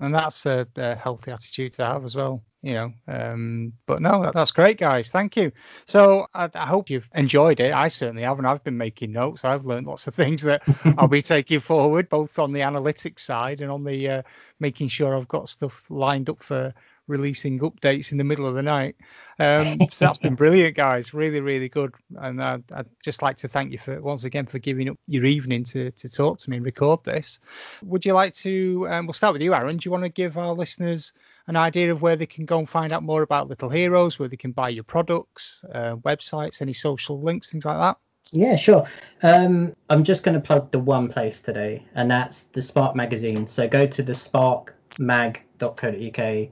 and 0.00 0.14
that's 0.14 0.46
a, 0.46 0.66
a, 0.76 0.94
healthy 0.94 1.30
attitude 1.30 1.72
to 1.74 1.84
have 1.84 2.04
as 2.04 2.14
well. 2.14 2.42
You 2.62 2.74
know, 2.74 2.92
um, 3.06 3.72
but 3.86 4.02
no, 4.02 4.32
that's 4.32 4.50
great, 4.50 4.76
guys. 4.76 5.08
Thank 5.08 5.36
you. 5.36 5.52
So 5.84 6.26
I, 6.34 6.50
I, 6.52 6.66
hope 6.66 6.90
you've 6.90 7.08
enjoyed 7.14 7.60
it. 7.60 7.72
I 7.72 7.88
certainly 7.88 8.24
have, 8.24 8.38
and 8.38 8.46
I've 8.46 8.64
been 8.64 8.76
making 8.76 9.12
notes. 9.12 9.44
I've 9.44 9.66
learned 9.66 9.86
lots 9.86 10.08
of 10.08 10.14
things 10.14 10.42
that 10.42 10.62
I'll 10.98 11.06
be 11.06 11.22
taking 11.22 11.60
forward, 11.60 12.08
both 12.08 12.38
on 12.40 12.52
the 12.52 12.60
analytics 12.60 13.20
side 13.20 13.60
and 13.60 13.70
on 13.70 13.84
the 13.84 14.08
uh, 14.08 14.22
making 14.58 14.88
sure 14.88 15.16
I've 15.16 15.28
got 15.28 15.48
stuff 15.48 15.84
lined 15.90 16.28
up 16.28 16.42
for 16.42 16.74
releasing 17.08 17.58
updates 17.60 18.12
in 18.12 18.18
the 18.18 18.24
middle 18.24 18.46
of 18.46 18.54
the 18.54 18.62
night. 18.62 18.96
Um, 19.38 19.78
so 19.90 20.06
that's 20.06 20.18
been 20.18 20.34
brilliant, 20.34 20.76
guys. 20.76 21.14
Really, 21.14 21.40
really 21.40 21.68
good. 21.68 21.94
And 22.16 22.42
I'd, 22.42 22.64
I'd, 22.72 22.86
just 23.02 23.22
like 23.22 23.36
to 23.38 23.48
thank 23.48 23.72
you 23.72 23.78
for 23.78 24.00
once 24.00 24.24
again 24.24 24.46
for 24.46 24.58
giving 24.58 24.88
up 24.88 24.96
your 25.06 25.24
evening 25.24 25.64
to, 25.64 25.90
to 25.92 26.08
talk 26.08 26.38
to 26.38 26.50
me 26.50 26.56
and 26.56 26.66
record 26.66 27.04
this. 27.04 27.38
Would 27.82 28.04
you 28.04 28.14
like 28.14 28.34
to? 28.34 28.86
Um, 28.88 29.06
we'll 29.06 29.12
start 29.12 29.32
with 29.32 29.42
you, 29.42 29.54
Aaron. 29.54 29.76
Do 29.76 29.86
you 29.86 29.92
want 29.92 30.04
to 30.04 30.10
give 30.10 30.38
our 30.38 30.54
listeners 30.54 31.12
an 31.46 31.56
idea 31.56 31.92
of 31.92 32.02
where 32.02 32.16
they 32.16 32.26
can 32.26 32.44
go 32.44 32.58
and 32.58 32.68
find 32.68 32.92
out 32.92 33.02
more 33.02 33.22
about 33.22 33.48
Little 33.48 33.68
Heroes, 33.68 34.18
where 34.18 34.28
they 34.28 34.36
can 34.36 34.52
buy 34.52 34.70
your 34.70 34.84
products, 34.84 35.64
uh, 35.72 35.96
websites, 35.96 36.62
any 36.62 36.72
social 36.72 37.20
links, 37.20 37.52
things 37.52 37.64
like 37.64 37.78
that? 37.78 37.98
Yeah, 38.32 38.56
sure. 38.56 38.88
Um, 39.22 39.76
I'm 39.88 40.02
just 40.02 40.24
going 40.24 40.34
to 40.34 40.40
plug 40.40 40.72
the 40.72 40.80
one 40.80 41.08
place 41.08 41.40
today, 41.40 41.84
and 41.94 42.10
that's 42.10 42.42
the 42.44 42.62
Spark 42.62 42.96
magazine. 42.96 43.46
So 43.46 43.68
go 43.68 43.86
to 43.86 44.02
the 44.02 44.14
sparkmag.co.uk 44.14 46.48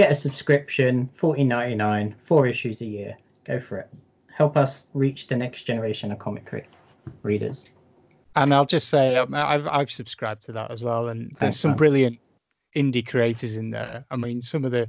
get 0.00 0.10
a 0.10 0.14
subscription, 0.14 1.10
fourteen 1.14 1.48
ninety 1.48 1.74
nine, 1.74 2.16
four 2.24 2.46
issues 2.46 2.80
a 2.80 2.86
year. 2.86 3.18
Go 3.44 3.60
for 3.60 3.78
it. 3.78 3.88
Help 4.34 4.56
us 4.56 4.86
reach 4.94 5.26
the 5.26 5.36
next 5.36 5.62
generation 5.62 6.10
of 6.10 6.18
comic 6.18 6.66
readers. 7.22 7.70
And 8.34 8.54
I'll 8.54 8.64
just 8.64 8.88
say 8.88 9.16
um, 9.16 9.34
I've 9.34 9.66
I've 9.66 9.90
subscribed 9.90 10.42
to 10.42 10.52
that 10.52 10.70
as 10.70 10.82
well, 10.82 11.08
and 11.08 11.36
there's 11.38 11.60
some 11.60 11.76
brilliant 11.76 12.18
indie 12.74 13.06
creators 13.06 13.56
in 13.56 13.70
there. 13.70 14.06
I 14.10 14.16
mean, 14.16 14.40
some 14.40 14.64
of 14.64 14.70
the 14.70 14.88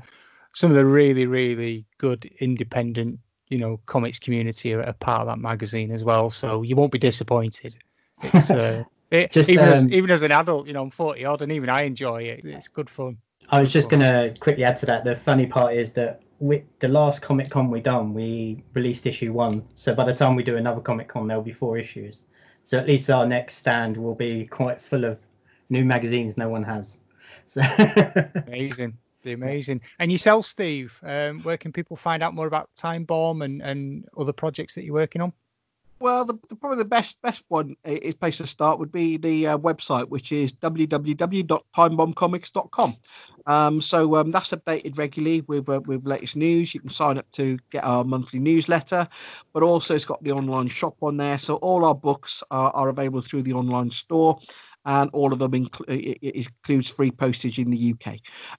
some 0.53 0.69
of 0.69 0.77
the 0.77 0.85
really, 0.85 1.25
really 1.25 1.85
good 1.97 2.25
independent, 2.39 3.19
you 3.49 3.57
know, 3.57 3.81
comics 3.85 4.19
community 4.19 4.73
are 4.73 4.81
a 4.81 4.93
part 4.93 5.21
of 5.21 5.27
that 5.27 5.39
magazine 5.39 5.91
as 5.91 6.03
well. 6.03 6.29
So 6.29 6.61
you 6.61 6.75
won't 6.77 6.91
be 6.91 6.99
disappointed. 6.99 7.75
It's 8.21 8.49
uh, 8.51 8.83
it, 9.09 9.33
Just, 9.33 9.49
even 9.49 9.65
as 9.65 9.83
um, 9.83 9.91
even 9.91 10.09
as 10.11 10.21
an 10.21 10.31
adult, 10.31 10.67
you 10.67 10.73
know, 10.73 10.83
I'm 10.83 10.91
40 10.91 11.25
odd, 11.25 11.41
and 11.41 11.51
even 11.51 11.67
I 11.67 11.81
enjoy 11.81 12.23
it. 12.23 12.45
It's 12.45 12.69
good 12.69 12.89
fun. 12.89 13.17
I 13.51 13.59
was 13.59 13.71
just 13.71 13.89
gonna 13.89 14.33
quickly 14.39 14.63
add 14.63 14.77
to 14.77 14.85
that. 14.87 15.03
The 15.03 15.15
funny 15.15 15.45
part 15.45 15.75
is 15.75 15.91
that 15.93 16.21
we, 16.39 16.63
the 16.79 16.87
last 16.87 17.21
Comic 17.21 17.49
Con 17.49 17.69
we 17.69 17.81
done, 17.81 18.13
we 18.13 18.63
released 18.73 19.05
issue 19.05 19.33
one. 19.33 19.65
So 19.75 19.93
by 19.93 20.05
the 20.05 20.13
time 20.13 20.35
we 20.35 20.43
do 20.43 20.55
another 20.55 20.79
Comic 20.81 21.09
Con, 21.09 21.27
there'll 21.27 21.43
be 21.43 21.51
four 21.51 21.77
issues. 21.77 22.23
So 22.63 22.79
at 22.79 22.87
least 22.87 23.09
our 23.09 23.25
next 23.25 23.55
stand 23.55 23.97
will 23.97 24.15
be 24.15 24.45
quite 24.45 24.81
full 24.81 25.03
of 25.03 25.19
new 25.69 25.83
magazines 25.83 26.37
no 26.37 26.47
one 26.47 26.63
has. 26.63 26.97
So 27.47 27.61
Amazing. 28.47 28.97
Be 29.23 29.33
amazing. 29.33 29.81
And 29.99 30.11
yourself, 30.11 30.47
Steve, 30.47 30.99
um, 31.03 31.43
where 31.43 31.57
can 31.57 31.71
people 31.71 31.95
find 31.95 32.23
out 32.23 32.33
more 32.33 32.47
about 32.47 32.69
Time 32.75 33.03
Bomb 33.03 33.43
and, 33.43 33.61
and 33.61 34.07
other 34.17 34.33
projects 34.33 34.75
that 34.75 34.83
you're 34.83 34.95
working 34.95 35.21
on? 35.21 35.33
Well, 36.01 36.25
the, 36.25 36.37
the, 36.49 36.55
probably 36.55 36.79
the 36.79 36.85
best 36.85 37.21
best 37.21 37.45
one 37.47 37.75
is 37.85 38.15
place 38.15 38.37
to 38.37 38.47
start 38.47 38.79
would 38.79 38.91
be 38.91 39.17
the 39.17 39.49
uh, 39.49 39.59
website, 39.59 40.09
which 40.09 40.31
is 40.31 40.53
www.timebombcomics.com. 40.53 42.97
Um, 43.45 43.81
so 43.81 44.15
um, 44.15 44.31
that's 44.31 44.51
updated 44.51 44.97
regularly 44.97 45.41
with 45.41 45.69
uh, 45.69 45.79
with 45.85 46.07
latest 46.07 46.35
news. 46.35 46.73
You 46.73 46.79
can 46.79 46.89
sign 46.89 47.19
up 47.19 47.29
to 47.33 47.59
get 47.69 47.83
our 47.83 48.03
monthly 48.03 48.39
newsletter, 48.39 49.07
but 49.53 49.61
also 49.61 49.93
it's 49.93 50.05
got 50.05 50.23
the 50.23 50.31
online 50.31 50.69
shop 50.69 50.95
on 51.03 51.17
there. 51.17 51.37
So 51.37 51.57
all 51.57 51.85
our 51.85 51.93
books 51.93 52.41
are, 52.49 52.71
are 52.71 52.89
available 52.89 53.21
through 53.21 53.43
the 53.43 53.53
online 53.53 53.91
store. 53.91 54.39
And 54.83 55.11
all 55.13 55.31
of 55.31 55.37
them 55.37 55.51
incl- 55.51 56.17
includes 56.23 56.89
free 56.89 57.11
postage 57.11 57.59
in 57.59 57.69
the 57.69 57.93
UK. 57.93 58.15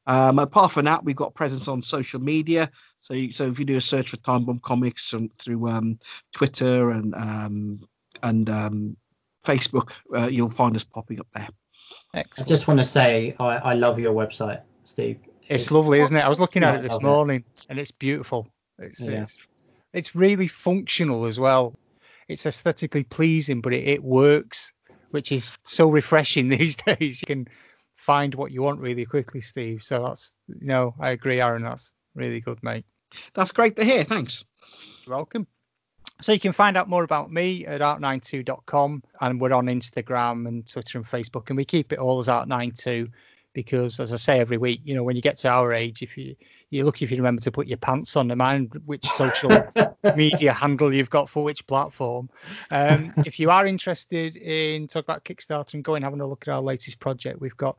Um, 0.07 0.39
apart 0.39 0.71
from 0.71 0.85
that, 0.85 1.05
we've 1.05 1.17
got 1.17 1.35
presence 1.35 1.67
on 1.67 1.83
social 1.83 2.21
media. 2.21 2.71
So, 3.03 3.15
you, 3.15 3.33
so 3.33 3.49
if 3.49 3.59
you 3.59 3.65
do 3.65 3.77
a 3.77 3.81
search 3.81 4.11
for 4.11 4.17
Time 4.19 4.45
Bomb 4.45 4.61
Comics 4.61 5.13
um, 5.13 5.29
through 5.37 5.69
um, 5.69 5.99
Twitter 6.33 6.91
and 6.91 7.15
um, 7.17 7.81
and 8.23 8.49
um, 8.49 8.97
Facebook, 9.45 9.93
uh, 10.15 10.29
you'll 10.31 10.49
find 10.49 10.77
us 10.77 10.85
popping 10.85 11.19
up 11.19 11.27
there. 11.35 11.49
Excellent. 12.15 12.49
I 12.49 12.49
just 12.49 12.69
want 12.69 12.79
to 12.79 12.85
say 12.85 13.35
I, 13.41 13.57
I 13.57 13.75
love 13.75 13.99
your 13.99 14.15
website, 14.15 14.61
Steve. 14.85 15.19
It's 15.49 15.73
lovely, 15.73 16.01
isn't 16.01 16.17
it? 16.17 16.25
I 16.25 16.29
was 16.29 16.39
looking 16.39 16.63
at 16.63 16.75
Yeah, 16.75 16.79
it 16.79 16.83
this 16.83 16.93
love 16.93 17.03
it. 17.03 17.07
morning, 17.07 17.45
and 17.69 17.79
it's 17.81 17.91
beautiful. 17.91 18.49
It's, 18.79 19.05
Yeah. 19.05 19.23
it's 19.23 19.37
it's 19.93 20.15
really 20.15 20.47
functional 20.47 21.25
as 21.27 21.41
well. 21.41 21.75
It's 22.29 22.47
aesthetically 22.47 23.03
pleasing, 23.03 23.63
but 23.63 23.73
it, 23.75 23.89
it 23.89 24.03
works, 24.03 24.73
which 25.11 25.33
is 25.33 25.59
so 25.65 25.91
refreshing 25.91 26.49
these 26.51 26.77
days. 26.77 27.21
You 27.21 27.27
can 27.27 27.49
find 27.97 28.33
what 28.37 28.53
you 28.53 28.63
want 28.63 28.79
really 28.79 29.07
quickly, 29.07 29.41
Steve. 29.41 29.83
So 29.83 30.05
that's 30.05 30.33
you 30.47 30.69
know, 30.69 30.95
I 31.01 31.11
agree, 31.11 31.41
Aaron. 31.41 31.65
That's 31.65 31.93
really 32.15 32.41
good, 32.41 32.63
mate. 32.63 32.85
That's 33.35 33.53
great 33.53 33.77
to 33.77 33.85
hear. 33.85 34.05
Thanks. 34.05 34.45
You're 35.07 35.17
welcome. 35.17 35.47
So 36.21 36.33
you 36.33 36.39
can 36.39 36.53
find 36.53 36.77
out 36.77 36.89
more 36.89 37.03
about 37.03 37.33
me 37.33 37.67
at 37.67 37.81
art92.com 37.81 39.03
and 39.21 39.41
we're 39.41 39.53
on 39.53 39.67
Instagram 39.67 40.47
and 40.47 40.71
Twitter 40.71 40.99
and 40.99 41.07
Facebook 41.07 41.49
and 41.49 41.57
we 41.57 41.65
keep 41.65 41.93
it 41.93 41.99
all 41.99 42.19
as 42.19 42.29
art92 42.29 43.11
because 43.53 44.01
as 44.01 44.13
I 44.13 44.17
say 44.17 44.41
every 44.41 44.57
week, 44.57 44.81
you 44.85 44.95
know, 44.95 45.03
when 45.03 45.17
you 45.17 45.23
get 45.23 45.39
to 45.39 45.49
our 45.49 45.73
age, 45.73 46.03
if 46.03 46.17
you 46.17 46.37
you're 46.71 46.87
lucky 46.87 47.05
if 47.05 47.11
you 47.11 47.19
remember 47.19 47.43
to 47.43 47.51
put 47.51 47.67
your 47.67 47.77
pants 47.77 48.17
on, 48.17 48.29
no 48.29 48.35
mind 48.35 48.81
which 48.87 49.05
social 49.05 49.51
media 50.17 50.53
handle 50.53 50.95
you've 50.95 51.11
got 51.11 51.29
for 51.29 51.45
which 51.45 51.67
platform. 51.67 52.31
Um, 52.71 53.13
if 53.19 53.41
you 53.41 53.51
are 53.51 53.67
interested 53.67 54.37
in 54.37 54.87
talk 54.87 55.05
about 55.05 55.25
Kickstarter 55.25 55.75
and 55.75 55.85
going 55.85 56.03
having 56.03 56.21
a 56.21 56.27
look 56.27 56.49
at 56.49 56.55
our 56.55 56.63
latest 56.63 56.99
project, 56.99 57.41
we've 57.41 57.57
got 57.57 57.77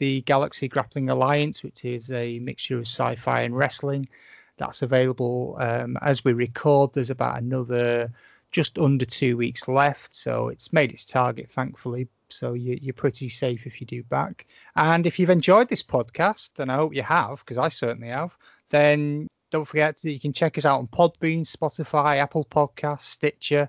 the 0.00 0.22
Galaxy 0.22 0.66
Grappling 0.66 1.10
Alliance, 1.10 1.62
which 1.62 1.84
is 1.84 2.10
a 2.10 2.38
mixture 2.38 2.78
of 2.78 2.88
sci-fi 2.88 3.42
and 3.42 3.56
wrestling. 3.56 4.08
That's 4.56 4.82
available 4.82 5.56
um, 5.60 5.98
as 6.00 6.24
we 6.24 6.32
record. 6.32 6.92
There's 6.92 7.10
about 7.10 7.38
another 7.38 8.10
just 8.50 8.78
under 8.78 9.04
two 9.04 9.36
weeks 9.36 9.68
left, 9.68 10.14
so 10.14 10.48
it's 10.48 10.72
made 10.72 10.92
its 10.92 11.04
target, 11.04 11.50
thankfully. 11.50 12.08
So 12.30 12.54
you, 12.54 12.78
you're 12.80 12.94
pretty 12.94 13.28
safe 13.28 13.66
if 13.66 13.80
you 13.80 13.86
do 13.86 14.02
back. 14.02 14.46
And 14.74 15.06
if 15.06 15.18
you've 15.18 15.30
enjoyed 15.30 15.68
this 15.68 15.82
podcast, 15.82 16.58
and 16.58 16.72
I 16.72 16.76
hope 16.76 16.94
you 16.94 17.02
have, 17.02 17.40
because 17.40 17.58
I 17.58 17.68
certainly 17.68 18.08
have, 18.08 18.36
then 18.70 19.28
don't 19.50 19.66
forget 19.68 20.00
that 20.00 20.10
you 20.10 20.20
can 20.20 20.32
check 20.32 20.56
us 20.56 20.64
out 20.64 20.78
on 20.78 20.88
Podbean, 20.88 21.42
Spotify, 21.42 22.16
Apple 22.16 22.44
Podcasts, 22.44 23.00
Stitcher. 23.00 23.68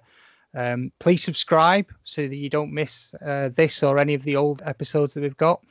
Um, 0.53 0.91
please 0.99 1.23
subscribe 1.23 1.91
so 2.03 2.27
that 2.27 2.35
you 2.35 2.49
don't 2.49 2.73
miss 2.73 3.13
uh, 3.13 3.49
this 3.53 3.83
or 3.83 3.99
any 3.99 4.13
of 4.13 4.23
the 4.23 4.37
old 4.37 4.61
episodes 4.63 5.13
that 5.13 5.21
we've 5.21 5.37
got. 5.37 5.61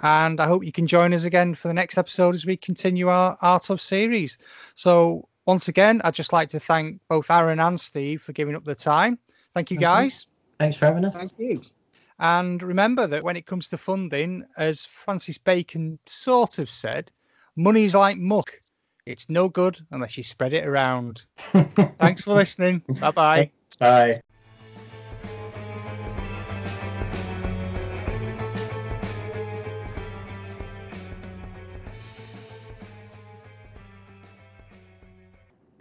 And 0.00 0.40
I 0.40 0.46
hope 0.46 0.64
you 0.64 0.72
can 0.72 0.86
join 0.86 1.14
us 1.14 1.24
again 1.24 1.54
for 1.54 1.68
the 1.68 1.74
next 1.74 1.96
episode 1.96 2.34
as 2.34 2.44
we 2.44 2.56
continue 2.56 3.08
our 3.08 3.38
Art 3.40 3.70
of 3.70 3.80
series. 3.80 4.38
So, 4.74 5.28
once 5.46 5.68
again, 5.68 6.00
I'd 6.04 6.14
just 6.14 6.32
like 6.32 6.50
to 6.50 6.60
thank 6.60 7.00
both 7.08 7.30
Aaron 7.30 7.60
and 7.60 7.78
Steve 7.78 8.20
for 8.20 8.32
giving 8.32 8.56
up 8.56 8.64
the 8.64 8.74
time. 8.74 9.18
Thank 9.54 9.70
you, 9.70 9.78
guys. 9.78 10.26
Thanks 10.58 10.76
for 10.76 10.86
having 10.86 11.04
us. 11.04 11.14
Thank 11.14 11.32
you. 11.38 11.62
And 12.18 12.62
remember 12.62 13.06
that 13.06 13.24
when 13.24 13.36
it 13.36 13.46
comes 13.46 13.68
to 13.68 13.78
funding, 13.78 14.44
as 14.56 14.86
Francis 14.86 15.38
Bacon 15.38 15.98
sort 16.06 16.58
of 16.58 16.70
said, 16.70 17.12
money's 17.54 17.94
like 17.94 18.16
muck. 18.16 18.50
It's 19.04 19.30
no 19.30 19.48
good 19.48 19.78
unless 19.90 20.16
you 20.16 20.24
spread 20.24 20.52
it 20.52 20.66
around. 20.66 21.24
Thanks 21.98 22.22
for 22.22 22.34
listening. 22.34 22.82
Bye 23.00 23.10
bye. 23.12 23.50
Bye. 23.78 24.22